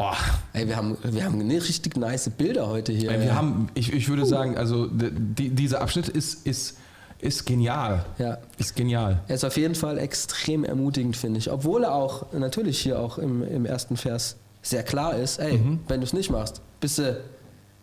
Oh, 0.00 0.12
Ey, 0.52 0.68
wir 0.68 0.76
haben, 0.76 0.96
wir 1.02 1.24
haben 1.24 1.38
ne- 1.38 1.54
richtig 1.60 1.96
nice 1.96 2.30
Bilder 2.30 2.68
heute 2.68 2.92
hier. 2.92 3.10
wir 3.20 3.34
haben, 3.34 3.68
ich, 3.74 3.92
ich 3.92 4.08
würde 4.08 4.24
sagen, 4.26 4.56
also 4.56 4.86
die, 4.90 5.50
dieser 5.50 5.80
Abschnitt 5.80 6.08
ist, 6.08 6.46
ist, 6.46 6.76
ist 7.18 7.46
genial. 7.46 8.04
Ja. 8.18 8.38
Ist 8.58 8.76
genial. 8.76 9.20
Er 9.26 9.34
ist 9.34 9.44
auf 9.44 9.56
jeden 9.56 9.74
Fall 9.74 9.98
extrem 9.98 10.62
ermutigend, 10.64 11.16
finde 11.16 11.38
ich. 11.38 11.50
Obwohl 11.50 11.82
er 11.82 11.94
auch 11.94 12.32
natürlich 12.32 12.78
hier 12.80 13.00
auch 13.00 13.18
im, 13.18 13.42
im 13.42 13.66
ersten 13.66 13.96
Vers 13.96 14.36
sehr 14.62 14.84
klar 14.84 15.16
ist, 15.16 15.38
ey, 15.40 15.58
Mhm. 15.58 15.80
wenn 15.88 16.00
du 16.00 16.06
es 16.06 16.12
nicht 16.12 16.30
machst, 16.30 16.60
bist 16.80 16.98
du 16.98 17.20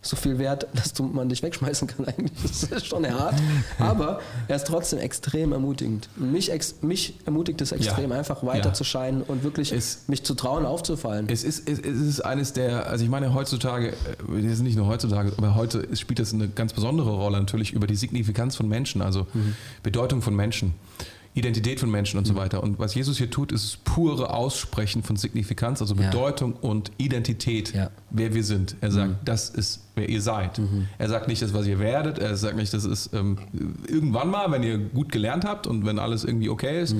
so 0.08 0.16
viel 0.16 0.38
wert, 0.38 0.68
dass 0.74 0.94
du, 0.94 1.04
man 1.04 1.30
dich 1.30 1.42
wegschmeißen 1.44 1.88
kann 1.88 2.06
eigentlich. 2.18 2.32
Das 2.44 2.64
ist 2.64 2.86
schon 2.88 3.06
hart. 3.12 3.36
Aber 3.80 4.20
er 4.48 4.56
ist 4.56 4.68
trotzdem 4.68 5.00
extrem 5.00 5.52
ermutigend. 5.52 6.10
Mich, 6.16 6.52
ex, 6.52 6.76
mich 6.82 7.18
ermutigt 7.26 7.60
es 7.62 7.72
extrem, 7.72 8.12
Ja. 8.12 8.18
einfach 8.18 8.44
weiter 8.46 8.70
Ja. 8.70 8.74
zu 8.74 8.84
scheinen 8.84 9.22
und 9.22 9.44
wirklich 9.44 9.72
Es- 9.72 10.04
mich 10.08 10.24
zu 10.24 10.36
trauen, 10.36 10.66
aufzufallen. 10.66 11.28
Es 11.30 11.44
ist, 11.44 11.68
es 11.68 11.80
ist 11.80 12.22
eines 12.22 12.54
der, 12.54 12.88
also 12.88 13.04
ich 13.04 13.10
meine 13.10 13.34
heutzutage, 13.34 13.90
äh, 13.90 14.42
das 14.44 14.54
ist 14.54 14.62
nicht 14.62 14.78
nur 14.78 14.88
heutzutage, 14.88 15.34
aber 15.38 15.56
heute 15.56 15.88
spielt 15.96 16.20
das 16.20 16.34
eine 16.34 16.48
ganz 16.50 16.74
besondere 16.74 17.12
Rolle 17.12 17.40
natürlich 17.40 17.74
über 17.74 17.88
die 17.88 17.96
Signifikanz 17.96 18.56
von 18.56 18.68
Menschen, 18.68 19.02
also 19.02 19.26
Bedeutung 19.84 20.22
von 20.22 20.36
Menschen, 20.36 20.74
Identität 21.36 21.80
von 21.82 21.92
Menschen 21.92 22.18
und 22.18 22.26
so 22.26 22.36
weiter. 22.36 22.64
Und 22.64 22.80
was 22.80 22.96
Jesus 22.96 23.18
hier 23.18 23.30
tut, 23.30 23.52
ist 23.52 23.64
das 23.66 23.78
pure 23.84 24.30
Aussprechen 24.34 25.04
von 25.04 25.18
Signifikanz, 25.18 25.82
also 25.82 25.94
Ja. 25.94 26.10
Bedeutung 26.10 26.54
und 26.54 26.92
Identität, 26.98 27.74
Ja. 27.74 27.92
wer 28.10 28.34
wir 28.34 28.44
sind. 28.44 28.76
Er 28.82 28.90
sagt, 28.92 29.16
das 29.26 29.50
ist, 29.50 29.82
wer 29.96 30.08
ihr 30.10 30.22
seid. 30.22 30.62
Er 30.98 31.10
sagt 31.10 31.28
nicht 31.28 31.42
das, 31.42 31.54
was 31.54 31.68
ihr 31.68 31.78
werdet, 31.78 32.20
er 32.20 32.38
sagt 32.38 32.56
nicht, 32.56 32.74
das 32.74 32.86
ist 32.86 33.14
ähm, 33.14 33.38
irgendwann 33.88 34.30
mal, 34.30 34.50
wenn 34.52 34.64
ihr 34.64 34.78
gut 34.78 35.12
gelernt 35.12 35.44
habt 35.44 35.68
und 35.68 35.86
wenn 35.86 36.00
alles 36.00 36.24
irgendwie 36.24 36.48
okay 36.50 36.82
ist, 36.82 36.96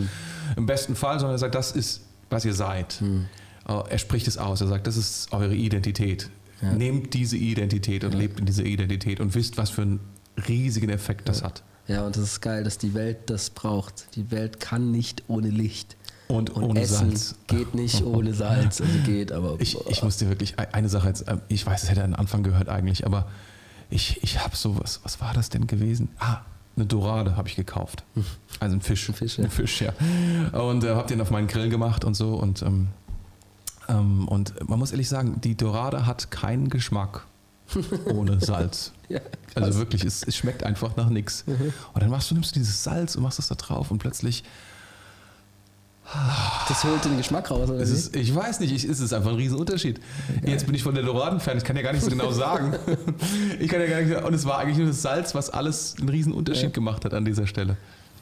im 0.58 0.66
besten 0.66 0.96
Fall, 0.96 1.18
sondern 1.20 1.36
er 1.36 1.40
sagt, 1.40 1.56
das 1.56 1.72
ist, 1.72 2.02
was 2.30 2.44
ihr 2.44 2.54
seid. 2.54 3.02
Äh, 3.02 3.74
Er 3.90 3.98
spricht 3.98 4.28
es 4.28 4.38
aus. 4.38 4.60
Er 4.62 4.68
sagt, 4.68 4.86
das 4.86 4.98
ist 4.98 5.32
eure 5.32 5.56
Identität. 5.56 6.30
Nehmt 6.78 7.14
diese 7.14 7.38
Identität 7.38 8.04
und 8.04 8.14
lebt 8.14 8.40
in 8.40 8.46
dieser 8.46 8.64
Identität 8.66 9.20
und 9.20 9.34
wisst, 9.36 9.58
was 9.58 9.70
für 9.70 9.84
einen 9.84 10.00
riesigen 10.48 10.90
Effekt 10.90 11.30
das 11.30 11.42
hat. 11.44 11.64
Ja, 11.88 12.06
und 12.06 12.16
das 12.16 12.24
ist 12.24 12.42
geil, 12.42 12.64
dass 12.64 12.78
die 12.78 12.94
Welt 12.94 13.30
das 13.30 13.50
braucht. 13.50 14.16
Die 14.16 14.32
Welt 14.32 14.60
kann 14.60 14.92
nicht 14.92 15.24
ohne 15.28 15.50
Licht. 15.50 15.96
Und, 16.28 16.50
Und 16.50 16.64
ohne 16.64 16.82
Essen 16.82 17.12
Salz. 17.12 17.36
geht 17.48 17.76
nicht 17.76 18.04
ohne 18.06 18.34
Salz. 18.34 18.82
Also 18.82 19.00
geht, 19.06 19.32
aber. 19.32 19.56
Ich, 19.60 19.78
ich 19.88 20.02
muss 20.02 20.18
dir 20.18 20.28
wirklich 20.30 20.58
eine 20.58 20.90
Sache 20.90 21.08
jetzt, 21.08 21.26
ähm, 21.28 21.42
ich 21.48 21.66
weiß, 21.66 21.84
es 21.84 21.90
hätte 21.90 22.04
an 22.04 22.16
Anfang 22.16 22.42
gehört 22.42 22.68
eigentlich, 22.70 23.06
aber 23.06 23.28
ich, 23.92 24.24
ich 24.24 24.40
habe 24.44 24.56
so, 24.56 24.80
was, 24.80 25.02
was 25.04 25.22
war 25.22 25.34
das 25.34 25.50
denn 25.50 25.68
gewesen? 25.68 26.10
Ah, 26.18 26.38
eine 26.76 26.88
Dorade 26.88 27.38
habe 27.38 27.48
ich 27.48 27.56
gekauft. 27.56 28.04
Also 28.62 28.78
ein 28.78 28.82
Fisch. 28.82 29.10
Ein 29.10 29.16
Fisch, 29.16 29.38
ja. 29.38 29.44
Ein 29.44 29.52
Fisch, 29.52 29.82
ja. 29.82 29.92
Und 30.58 30.86
äh, 30.86 30.96
habe 30.96 31.10
den 31.10 31.20
auf 31.20 31.30
meinen 31.30 31.48
Grill 31.48 31.68
gemacht 31.68 32.06
und 32.06 32.14
so. 32.14 32.36
Und, 32.36 32.62
ähm, 32.62 32.88
ähm, 33.90 34.30
und 34.30 34.70
man 34.70 34.80
muss 34.80 34.92
ehrlich 34.92 35.10
sagen, 35.10 35.42
die 35.42 35.56
Dorade 35.58 36.06
hat 36.06 36.32
keinen 36.32 36.70
Geschmack 36.70 37.26
ohne 38.06 38.40
Salz. 38.40 38.92
Ja, 39.08 39.20
Also 39.54 39.78
wirklich, 39.78 40.04
es, 40.04 40.24
es 40.24 40.36
schmeckt 40.36 40.64
einfach 40.64 40.96
nach 40.96 41.10
nichts. 41.10 41.44
Und 41.46 42.02
dann 42.02 42.10
machst 42.10 42.32
du, 42.32 42.34
nimmst 42.34 42.56
du 42.56 42.60
dieses 42.60 42.84
Salz 42.84 43.16
und 43.16 43.22
machst 43.22 43.38
das 43.38 43.48
da 43.50 43.54
drauf 43.54 43.92
und 43.92 44.00
plötzlich 44.00 44.44
das 46.68 46.84
holt 46.84 47.04
den 47.04 47.18
Geschmack 47.18 47.50
raus, 47.50 47.70
oder 47.70 47.80
ist, 47.80 48.16
ich 48.16 48.34
weiß 48.34 48.60
nicht, 48.60 48.72
ich, 48.72 48.84
es 48.84 49.00
ist 49.00 49.12
einfach 49.12 49.32
ein 49.32 49.38
Riesenunterschied. 49.38 50.00
Jetzt 50.46 50.66
bin 50.68 50.76
ich 50.76 50.84
von 50.84 50.94
der 50.94 51.04
Doraden-Fan, 51.04 51.58
ich 51.58 51.64
kann 51.64 51.76
ja 51.76 51.82
gar 51.82 51.94
nicht 51.94 52.04
so 52.04 52.12
genau 52.12 52.32
sagen. 52.32 52.76
ich 53.60 53.68
kann 53.68 53.82
ja 53.82 53.88
gar 53.88 54.02
nicht, 54.02 54.24
und 54.24 54.34
es 54.34 54.46
war 54.46 54.60
eigentlich 54.60 54.78
nur 54.78 54.88
das 54.88 55.02
Salz, 55.02 55.34
was 55.34 55.50
alles 55.50 55.96
einen 56.00 56.10
Riesenunterschied 56.10 56.74
gemacht 56.74 57.06
hat 57.06 57.14
an 57.16 57.26
dieser 57.26 57.48
Stelle. 57.48 57.78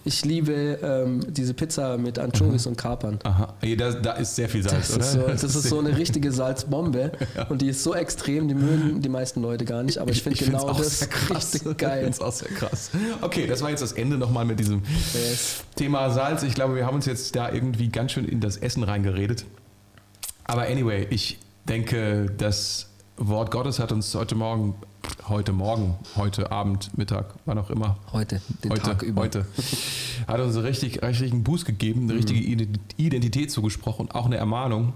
Ich 0.06 0.26
liebe 0.26 0.80
ähm, 0.82 1.22
diese 1.30 1.54
Pizza 1.54 1.97
mit 1.97 2.20
Anchovies 2.20 2.68
und 2.68 2.78
Kapern. 2.78 3.20
Aha, 3.24 3.54
da, 3.78 3.91
da 3.93 4.12
ist 4.14 4.36
sehr 4.36 4.49
viel 4.49 4.62
Salz, 4.62 4.93
Das 4.93 5.16
oder? 5.16 5.28
ist, 5.34 5.41
so, 5.41 5.47
das 5.47 5.56
ist 5.56 5.70
so 5.70 5.80
eine 5.80 5.95
richtige 5.97 6.32
Salzbombe 6.32 7.12
und 7.49 7.62
die 7.62 7.70
ist 7.70 7.84
so 7.84 7.95
extrem, 7.95 8.47
die 8.49 8.54
mögen 8.56 9.01
die 9.01 9.08
meisten 9.10 9.41
Leute 9.41 9.64
gar 9.64 9.82
nicht, 9.84 9.99
aber 9.99 10.12
ich, 10.12 10.22
finde 10.22 10.43
genau 10.43 10.74
das 10.74 11.08
richtig 11.30 11.66
Ich 11.72 11.78
geil. 11.78 11.99
finde 12.04 12.10
es 12.12 12.20
auch 12.22 12.34
sehr 12.34 12.49
krass. 12.49 12.91
Okay, 13.22 13.47
das 13.47 13.62
war 13.62 13.70
jetzt 13.70 13.82
das 13.82 13.93
Ende 13.93 14.18
nochmal 14.18 14.43
mit 14.43 14.60
diesem 14.60 14.82
Yes. 15.14 15.64
Thema 15.76 16.10
Salz. 16.10 16.43
Ich 16.43 16.54
glaube, 16.54 16.76
wir 16.76 16.86
haben 16.86 16.95
uns 16.95 17.06
jetzt 17.06 17.36
da 17.36 17.51
irgendwie 17.51 17.88
ganz 17.88 18.12
schön 18.12 18.26
in 18.26 18.41
das 18.41 18.58
Essen 18.58 18.84
reingeredet. 18.84 19.45
Aber 20.43 20.64
anyway, 20.64 21.08
ich 21.10 21.39
denke, 21.70 22.30
das 22.38 22.89
Wort 23.16 23.51
Gottes 23.51 23.80
hat 23.80 23.91
uns 23.93 24.14
heute 24.16 24.36
Morgen, 24.36 24.76
heute 25.28 25.51
Morgen, 25.54 25.95
heute 26.16 26.51
Abend, 26.51 26.97
Mittag, 26.97 27.34
wann 27.45 27.58
auch 27.58 27.70
immer, 27.70 27.97
Heute, 28.12 28.41
den 28.64 28.72
heute, 28.72 28.82
Tag 28.82 29.04
über. 29.04 29.22
heute, 29.22 29.45
hat 30.28 30.39
uns 30.39 30.56
einen 30.56 30.66
richtig, 30.66 31.01
richtigen 31.01 31.43
Boost 31.43 31.66
gegeben, 31.66 32.04
eine 32.04 32.16
richtige 32.16 32.39
Ident- 32.39 32.80
Identität 32.97 33.51
zugesprochen, 33.51 34.12
auch 34.12 34.26
eine 34.26 34.38
Ermahnung, 34.38 34.93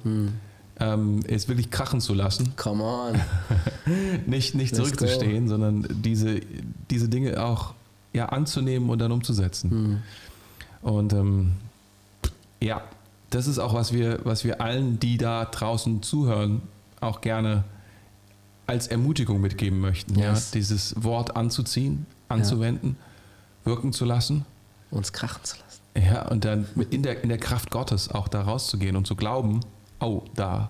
ähm, 0.79 1.19
es 1.27 1.47
wirklich 1.47 1.71
krachen 1.71 2.01
zu 2.01 2.13
lassen, 2.13 2.53
Come 2.55 2.83
on. 2.83 3.15
nicht, 4.25 4.55
nicht 4.55 4.71
Let's 4.71 4.77
zurückzustehen, 4.77 5.47
sondern 5.47 5.87
diese, 5.89 6.39
diese 6.89 7.09
Dinge 7.09 7.43
auch 7.43 7.73
ja, 8.13 8.27
anzunehmen 8.29 8.89
und 8.89 8.99
dann 8.99 9.11
umzusetzen. 9.11 10.03
Und 10.81 11.13
ähm, 11.13 11.53
ja, 12.61 12.81
das 13.29 13.47
ist 13.47 13.59
auch, 13.59 13.73
was 13.73 13.91
wir, 13.91 14.19
was 14.23 14.43
wir 14.43 14.61
allen, 14.61 14.99
die 14.99 15.17
da 15.17 15.45
draußen 15.45 16.01
zuhören, 16.01 16.61
auch 17.01 17.21
gerne 17.21 17.63
als 18.67 18.87
Ermutigung 18.87 19.41
mitgeben 19.41 19.79
möchten. 19.79 20.17
Ja? 20.19 20.31
Yes. 20.31 20.51
Dieses 20.51 21.01
Wort 21.03 21.35
anzuziehen, 21.35 22.05
anzuwenden, 22.29 22.97
wirken 23.63 23.93
zu 23.93 24.05
lassen. 24.05 24.45
Uns 24.91 25.11
krachen 25.13 25.43
zu 25.43 25.55
lassen. 25.57 25.81
Ja, 26.11 26.27
und 26.27 26.45
dann 26.45 26.67
in 26.91 27.01
der, 27.01 27.23
in 27.23 27.29
der 27.29 27.39
Kraft 27.39 27.71
Gottes 27.71 28.09
auch 28.09 28.27
da 28.27 28.41
rauszugehen 28.41 28.95
und 28.95 29.07
zu 29.07 29.15
glauben, 29.15 29.61
oh, 29.99 30.21
da, 30.35 30.69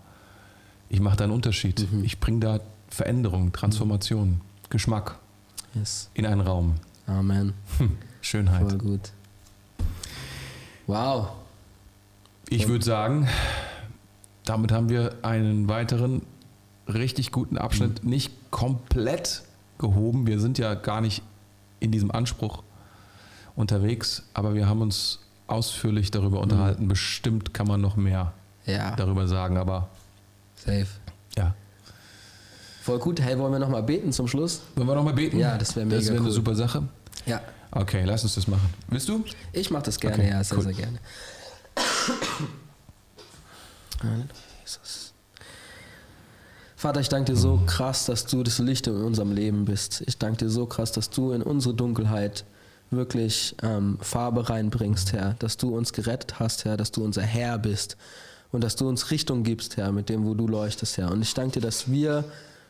ich 0.90 1.02
mache 1.02 1.18
da 1.18 1.26
einen 1.26 1.34
Unterschied. 1.34 1.86
Ich 2.04 2.20
bringe 2.20 2.40
da 2.40 2.60
Veränderung, 2.90 3.52
Transformation, 3.52 4.40
Geschmack 4.70 5.18
Yes. 5.74 6.10
in 6.14 6.26
einen 6.26 6.42
Raum. 6.42 6.76
Amen. 7.08 7.54
Schönheit. 8.22 8.62
Voll 8.70 8.78
gut. 8.78 9.12
Wow. 10.88 11.30
Ich 12.50 12.68
würde 12.68 12.86
sagen, 12.86 13.28
damit 14.46 14.72
haben 14.72 14.88
wir 14.90 15.16
einen 15.24 15.68
weiteren 15.68 16.22
richtig 16.88 17.32
guten 17.32 17.58
Abschnitt 17.58 18.04
nicht 18.04 18.34
komplett 18.52 19.44
gehoben. 19.78 20.28
Wir 20.28 20.40
sind 20.40 20.58
ja 20.58 20.74
gar 20.74 21.02
nicht 21.02 21.22
in 21.80 21.92
diesem 21.92 22.12
Anspruch 22.12 22.64
unterwegs, 23.56 24.24
aber 24.34 24.54
wir 24.54 24.68
haben 24.68 24.82
uns 24.82 25.20
ausführlich 25.48 26.12
darüber 26.12 26.40
unterhalten. 26.40 26.88
Bestimmt 26.88 27.54
kann 27.54 27.68
man 27.68 27.82
noch 27.82 27.96
mehr 27.96 28.34
Ja, 28.66 28.96
darüber 28.96 29.28
sagen, 29.28 29.58
aber 29.58 29.90
safe. 30.56 30.88
ja. 31.38 31.54
Voll 32.82 33.00
gut. 33.00 33.20
Hey, 33.20 33.38
wollen 33.38 33.52
wir 33.52 33.60
nochmal 33.60 33.84
beten 33.84 34.14
zum 34.14 34.28
Schluss? 34.30 34.62
Wollen 34.76 34.88
wir 34.88 34.96
nochmal 34.96 35.14
beten? 35.14 35.38
Ja, 35.38 35.58
das 35.58 35.76
wär 35.76 35.84
mega 35.86 35.98
Das 35.98 36.06
wäre 36.08 36.18
eine 36.18 36.26
cool. 36.28 36.32
super 36.32 36.56
Sache. 36.56 36.84
Ja. 37.26 37.42
Okay, 37.72 38.04
lass 38.06 38.24
uns 38.24 38.36
das 38.36 38.48
machen. 38.48 38.70
Willst 38.88 39.10
du? 39.10 39.26
Ich 39.52 39.70
mache 39.72 39.84
das 39.84 40.00
gerne, 40.00 40.16
Okay, 40.16 40.30
ja, 40.30 40.42
sehr, 40.44 40.58
cool. 40.58 40.64
sehr 40.64 40.74
gerne. 40.74 41.00
Jesus. 44.64 45.07
Vater, 46.80 47.00
ich 47.00 47.10
danke 47.10 47.32
dir 47.32 47.38
so 47.40 47.60
krass, 47.66 48.06
dass 48.06 48.28
du 48.28 48.44
das 48.44 48.60
Licht 48.60 48.86
in 48.86 48.94
unserem 49.02 49.32
Leben 49.32 49.66
bist. 49.66 50.04
Ich 50.06 50.20
danke 50.20 50.46
dir 50.46 50.50
so 50.52 50.68
krass, 50.68 50.92
dass 50.92 51.10
du 51.10 51.32
in 51.32 51.42
unsere 51.42 51.74
Dunkelheit 51.74 52.46
wirklich 52.92 53.56
ähm, 53.64 53.98
Farbe 54.00 54.48
reinbringst, 54.48 55.12
Herr. 55.12 55.36
Dass 55.40 55.58
du 55.58 55.76
uns 55.76 55.92
gerettet 55.92 56.40
hast, 56.40 56.66
Herr. 56.66 56.78
Dass 56.78 56.92
du 56.92 57.04
unser 57.04 57.24
Herr 57.24 57.58
bist. 57.58 57.98
Und 58.52 58.64
dass 58.64 58.76
du 58.76 58.88
uns 58.88 59.10
Richtung 59.10 59.42
gibst, 59.42 59.76
Herr, 59.76 59.92
mit 59.92 60.08
dem, 60.08 60.24
wo 60.24 60.36
du 60.36 60.48
leuchtest, 60.48 61.00
Herr. 61.00 61.12
Und 61.12 61.24
ich 61.24 61.34
danke 61.34 61.54
dir, 61.54 61.66
dass 61.66 61.90
wir 61.90 62.26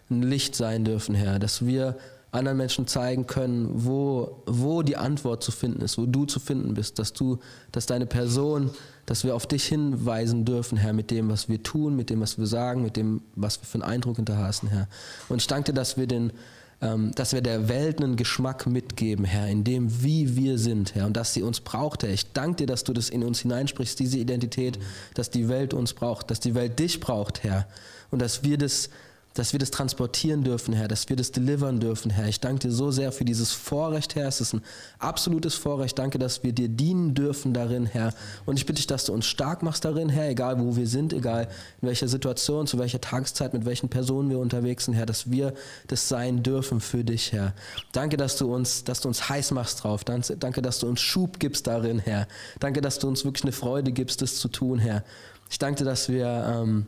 ein 0.09 0.21
Licht 0.21 0.55
sein 0.55 0.85
dürfen, 0.85 1.13
Herr. 1.13 1.37
Dass 1.37 1.65
wir 1.65 1.97
anderen 2.31 2.57
Menschen 2.57 2.87
zeigen 2.87 3.27
können, 3.27 3.67
wo, 3.73 4.41
wo 4.45 4.83
die 4.83 4.95
Antwort 4.95 5.43
zu 5.43 5.51
finden 5.51 5.81
ist, 5.81 5.97
wo 5.97 6.05
du 6.05 6.23
zu 6.23 6.39
finden 6.39 6.75
bist, 6.75 6.97
dass 6.97 7.11
du, 7.11 7.39
dass 7.73 7.87
deine 7.87 8.05
Person, 8.05 8.69
dass 9.07 9.23
wir 9.23 9.35
auf 9.35 9.47
dich 9.47 9.65
hinweisen 9.65 10.45
dürfen, 10.45 10.77
Herr, 10.77 10.93
mit 10.93 11.09
dem, 11.09 11.29
was 11.29 11.49
wir 11.49 11.63
tun, 11.63 11.95
mit 11.95 12.11
dem, 12.11 12.19
was 12.19 12.37
wir 12.37 12.45
sagen, 12.45 12.83
mit 12.83 12.97
dem, 12.97 13.21
was 13.35 13.59
wir 13.59 13.65
für 13.65 13.75
einen 13.75 13.91
Eindruck 13.91 14.17
hinterlassen, 14.17 14.67
Herr. 14.67 14.87
Und 15.29 15.41
ich 15.41 15.47
danke 15.47 15.71
dir, 15.71 15.75
dass 15.75 15.97
wir 15.97 16.05
den 16.05 16.31
ähm, 16.79 17.11
dass 17.15 17.33
wir 17.33 17.41
der 17.41 17.69
Welt 17.69 18.03
einen 18.03 18.17
Geschmack 18.17 18.67
mitgeben, 18.67 19.25
Herr, 19.25 19.47
in 19.47 19.63
dem, 19.63 20.03
wie 20.03 20.35
wir 20.35 20.59
sind, 20.59 20.93
Herr, 20.93 21.07
und 21.07 21.17
dass 21.17 21.33
sie 21.33 21.41
uns 21.41 21.59
braucht, 21.59 22.03
Herr. 22.03 22.11
Ich 22.11 22.33
danke 22.33 22.57
dir, 22.57 22.67
dass 22.67 22.83
du 22.83 22.93
das 22.93 23.09
in 23.09 23.23
uns 23.23 23.39
hineinsprichst, 23.39 23.99
diese 23.99 24.19
Identität, 24.19 24.77
dass 25.15 25.31
die 25.31 25.49
Welt 25.49 25.73
uns 25.73 25.93
braucht, 25.93 26.29
dass 26.29 26.39
die 26.39 26.53
Welt 26.53 26.77
dich 26.77 26.99
braucht, 26.99 27.43
Herr, 27.43 27.67
und 28.11 28.21
dass 28.21 28.43
wir 28.43 28.59
das 28.59 28.89
dass 29.37 29.53
wir 29.53 29.59
das 29.59 29.69
transportieren 29.69 30.43
dürfen, 30.43 30.73
Herr, 30.73 30.87
dass 30.87 31.09
wir 31.09 31.15
das 31.15 31.31
delivern 31.31 31.79
dürfen, 31.79 32.09
Herr. 32.09 32.27
Ich 32.27 32.39
danke 32.39 32.67
dir 32.67 32.71
so 32.73 32.89
sehr 32.89 33.11
für 33.11 33.23
dieses 33.23 33.51
Vorrecht, 33.51 34.15
Herr. 34.15 34.27
Es 34.27 34.41
ist 34.41 34.53
ein 34.53 34.61
absolutes 34.97 35.53
Vorrecht. 35.53 35.99
Danke, 35.99 36.17
dass 36.17 36.43
wir 36.43 36.53
dir 36.53 36.69
dienen 36.69 37.13
dürfen 37.13 37.53
darin, 37.53 37.85
Herr. 37.85 38.13
Und 38.45 38.57
ich 38.57 38.65
bitte 38.65 38.77
dich, 38.77 38.87
dass 38.87 39.05
du 39.05 39.13
uns 39.13 39.27
stark 39.27 39.61
machst 39.61 39.85
darin, 39.85 40.09
Herr, 40.09 40.29
egal 40.29 40.59
wo 40.59 40.75
wir 40.75 40.87
sind, 40.87 41.13
egal 41.13 41.47
in 41.81 41.87
welcher 41.87 42.07
Situation, 42.07 42.65
zu 42.65 42.79
welcher 42.79 42.99
Tageszeit, 42.99 43.53
mit 43.53 43.65
welchen 43.65 43.89
Personen 43.89 44.29
wir 44.29 44.39
unterwegs 44.39 44.85
sind, 44.85 44.95
Herr, 44.95 45.05
dass 45.05 45.29
wir 45.29 45.53
das 45.87 46.09
sein 46.09 46.41
dürfen 46.41 46.81
für 46.81 47.03
dich, 47.03 47.31
Herr. 47.31 47.53
Danke, 47.91 48.17
dass 48.17 48.37
du 48.37 48.53
uns, 48.53 48.85
dass 48.85 49.01
du 49.01 49.07
uns 49.07 49.29
heiß 49.29 49.51
machst 49.51 49.83
drauf. 49.83 50.03
Danke, 50.03 50.61
dass 50.61 50.79
du 50.79 50.87
uns 50.87 50.99
Schub 50.99 51.39
gibst 51.39 51.67
darin, 51.67 51.99
Herr. 51.99 52.27
Danke, 52.59 52.81
dass 52.81 52.97
du 52.97 53.07
uns 53.07 53.23
wirklich 53.23 53.43
eine 53.43 53.51
Freude 53.51 53.91
gibst, 53.91 54.21
das 54.23 54.37
zu 54.37 54.47
tun, 54.47 54.79
Herr. 54.79 55.03
Ich 55.49 55.59
danke 55.59 55.83
dir, 55.83 55.85
dass 55.85 56.09
wir 56.09 56.27
ähm, 56.27 56.87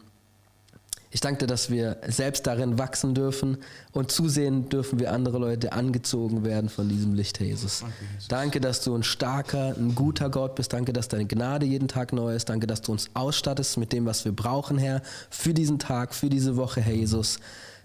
ich 1.11 1.21
danke 1.21 1.39
dir, 1.39 1.47
dass 1.47 1.71
wir 1.71 1.97
selbst 2.07 2.45
darin 2.45 2.77
wachsen 2.77 3.15
dürfen 3.15 3.57
und 3.93 4.11
zusehen 4.11 4.69
dürfen, 4.69 4.99
wie 4.99 5.07
andere 5.07 5.39
Leute 5.39 5.73
angezogen 5.73 6.43
werden 6.43 6.69
von 6.69 6.87
diesem 6.87 7.15
Licht, 7.15 7.39
Herr 7.39 7.47
Jesus. 7.47 7.83
Danke, 8.27 8.61
dass 8.61 8.83
du 8.83 8.93
ein 8.95 9.01
starker, 9.01 9.75
ein 9.75 9.95
guter 9.95 10.29
Gott 10.29 10.53
bist. 10.53 10.71
Danke, 10.71 10.93
dass 10.93 11.07
deine 11.07 11.25
Gnade 11.25 11.65
jeden 11.65 11.87
Tag 11.87 12.13
neu 12.13 12.35
ist. 12.35 12.49
Danke, 12.49 12.67
dass 12.67 12.81
du 12.81 12.91
uns 12.91 13.09
ausstattest 13.15 13.77
mit 13.77 13.91
dem, 13.91 14.05
was 14.05 14.23
wir 14.23 14.33
brauchen, 14.33 14.77
Herr, 14.77 15.01
für 15.31 15.55
diesen 15.55 15.79
Tag, 15.79 16.13
für 16.13 16.29
diese 16.29 16.57
Woche, 16.57 16.81
Herr 16.81 16.93
Jesus. 16.93 17.39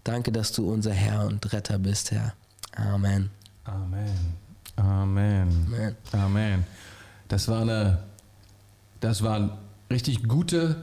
Danke, 0.05 0.31
dass 0.31 0.53
du 0.53 0.71
unser 0.71 0.93
Herr 0.93 1.27
und 1.27 1.51
Retter 1.51 1.79
bist, 1.79 2.11
Herr. 2.11 2.35
Amen. 2.77 3.31
Amen. 3.65 4.35
Amen. 4.77 5.67
Amen. 5.73 5.97
Amen. 6.13 6.67
Das 7.29 7.49
war 7.49 7.63
eine, 7.63 8.03
das 9.01 9.23
waren 9.23 9.53
richtig 9.91 10.29
gute, 10.29 10.77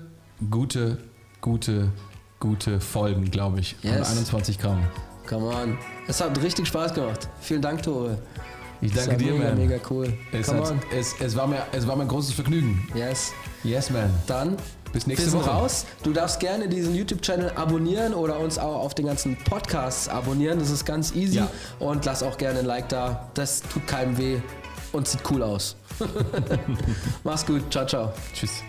gute, 0.50 0.98
gute 1.39 1.92
gute 2.42 2.82
Folgen, 2.82 3.32
glaube 3.32 3.62
ich. 3.62 3.78
Yes. 3.84 4.10
21 4.10 4.60
Gramm. 4.60 4.84
Come 5.30 5.46
on. 5.46 5.78
Es 6.08 6.20
hat 6.20 6.42
richtig 6.42 6.68
Spaß 6.68 6.94
gemacht. 6.94 7.30
Vielen 7.39 7.62
Dank, 7.62 7.84
Tore. 7.84 8.18
Ich 8.82 8.92
danke 8.92 9.16
dir, 9.16 9.34
mega, 9.34 9.46
man. 9.46 9.58
Mega 9.58 9.78
cool. 9.89 10.12
Es, 10.34 10.52
hat, 10.52 10.74
es, 10.94 11.16
es, 11.22 11.36
war 11.36 11.48
mir, 11.48 11.62
es 11.72 11.88
war 11.88 11.96
mir 11.96 12.02
ein 12.02 12.08
großes 12.08 12.34
Vergnügen. 12.34 12.86
Yes. 12.96 13.32
Yes, 13.64 13.92
man. 13.92 14.12
Dann 14.26 14.58
bis 14.92 15.06
nächste 15.08 15.32
Woche. 15.32 15.50
raus. 15.50 15.86
Du 16.04 16.12
darfst 16.12 16.39
gerne 16.39 16.68
diesen 16.68 16.96
YouTube-Channel 16.96 17.52
abonnieren 17.52 18.14
oder 18.14 18.39
uns 18.39 18.58
auch 18.58 18.84
auf 18.84 18.96
den 18.96 19.06
ganzen 19.06 19.38
Podcasts 19.38 20.10
abonnieren. 20.10 20.60
Das 20.60 20.72
ist 20.72 20.84
ganz 20.84 21.16
easy. 21.16 21.38
Ja. 21.38 21.52
Und 21.80 22.04
lass 22.06 22.24
auch 22.24 22.38
gerne 22.38 22.60
ein 22.60 22.66
Like 22.66 22.89
da. 22.89 23.30
Das 23.36 23.62
tut 23.62 23.86
keinem 23.88 24.18
weh 24.18 24.42
und 24.92 25.08
sieht 25.08 25.22
cool 25.30 25.44
aus. 25.44 25.76
Mach's 27.24 27.46
gut. 27.46 27.72
Ciao, 27.72 27.86
ciao. 27.86 28.12
Tschüss. 28.34 28.64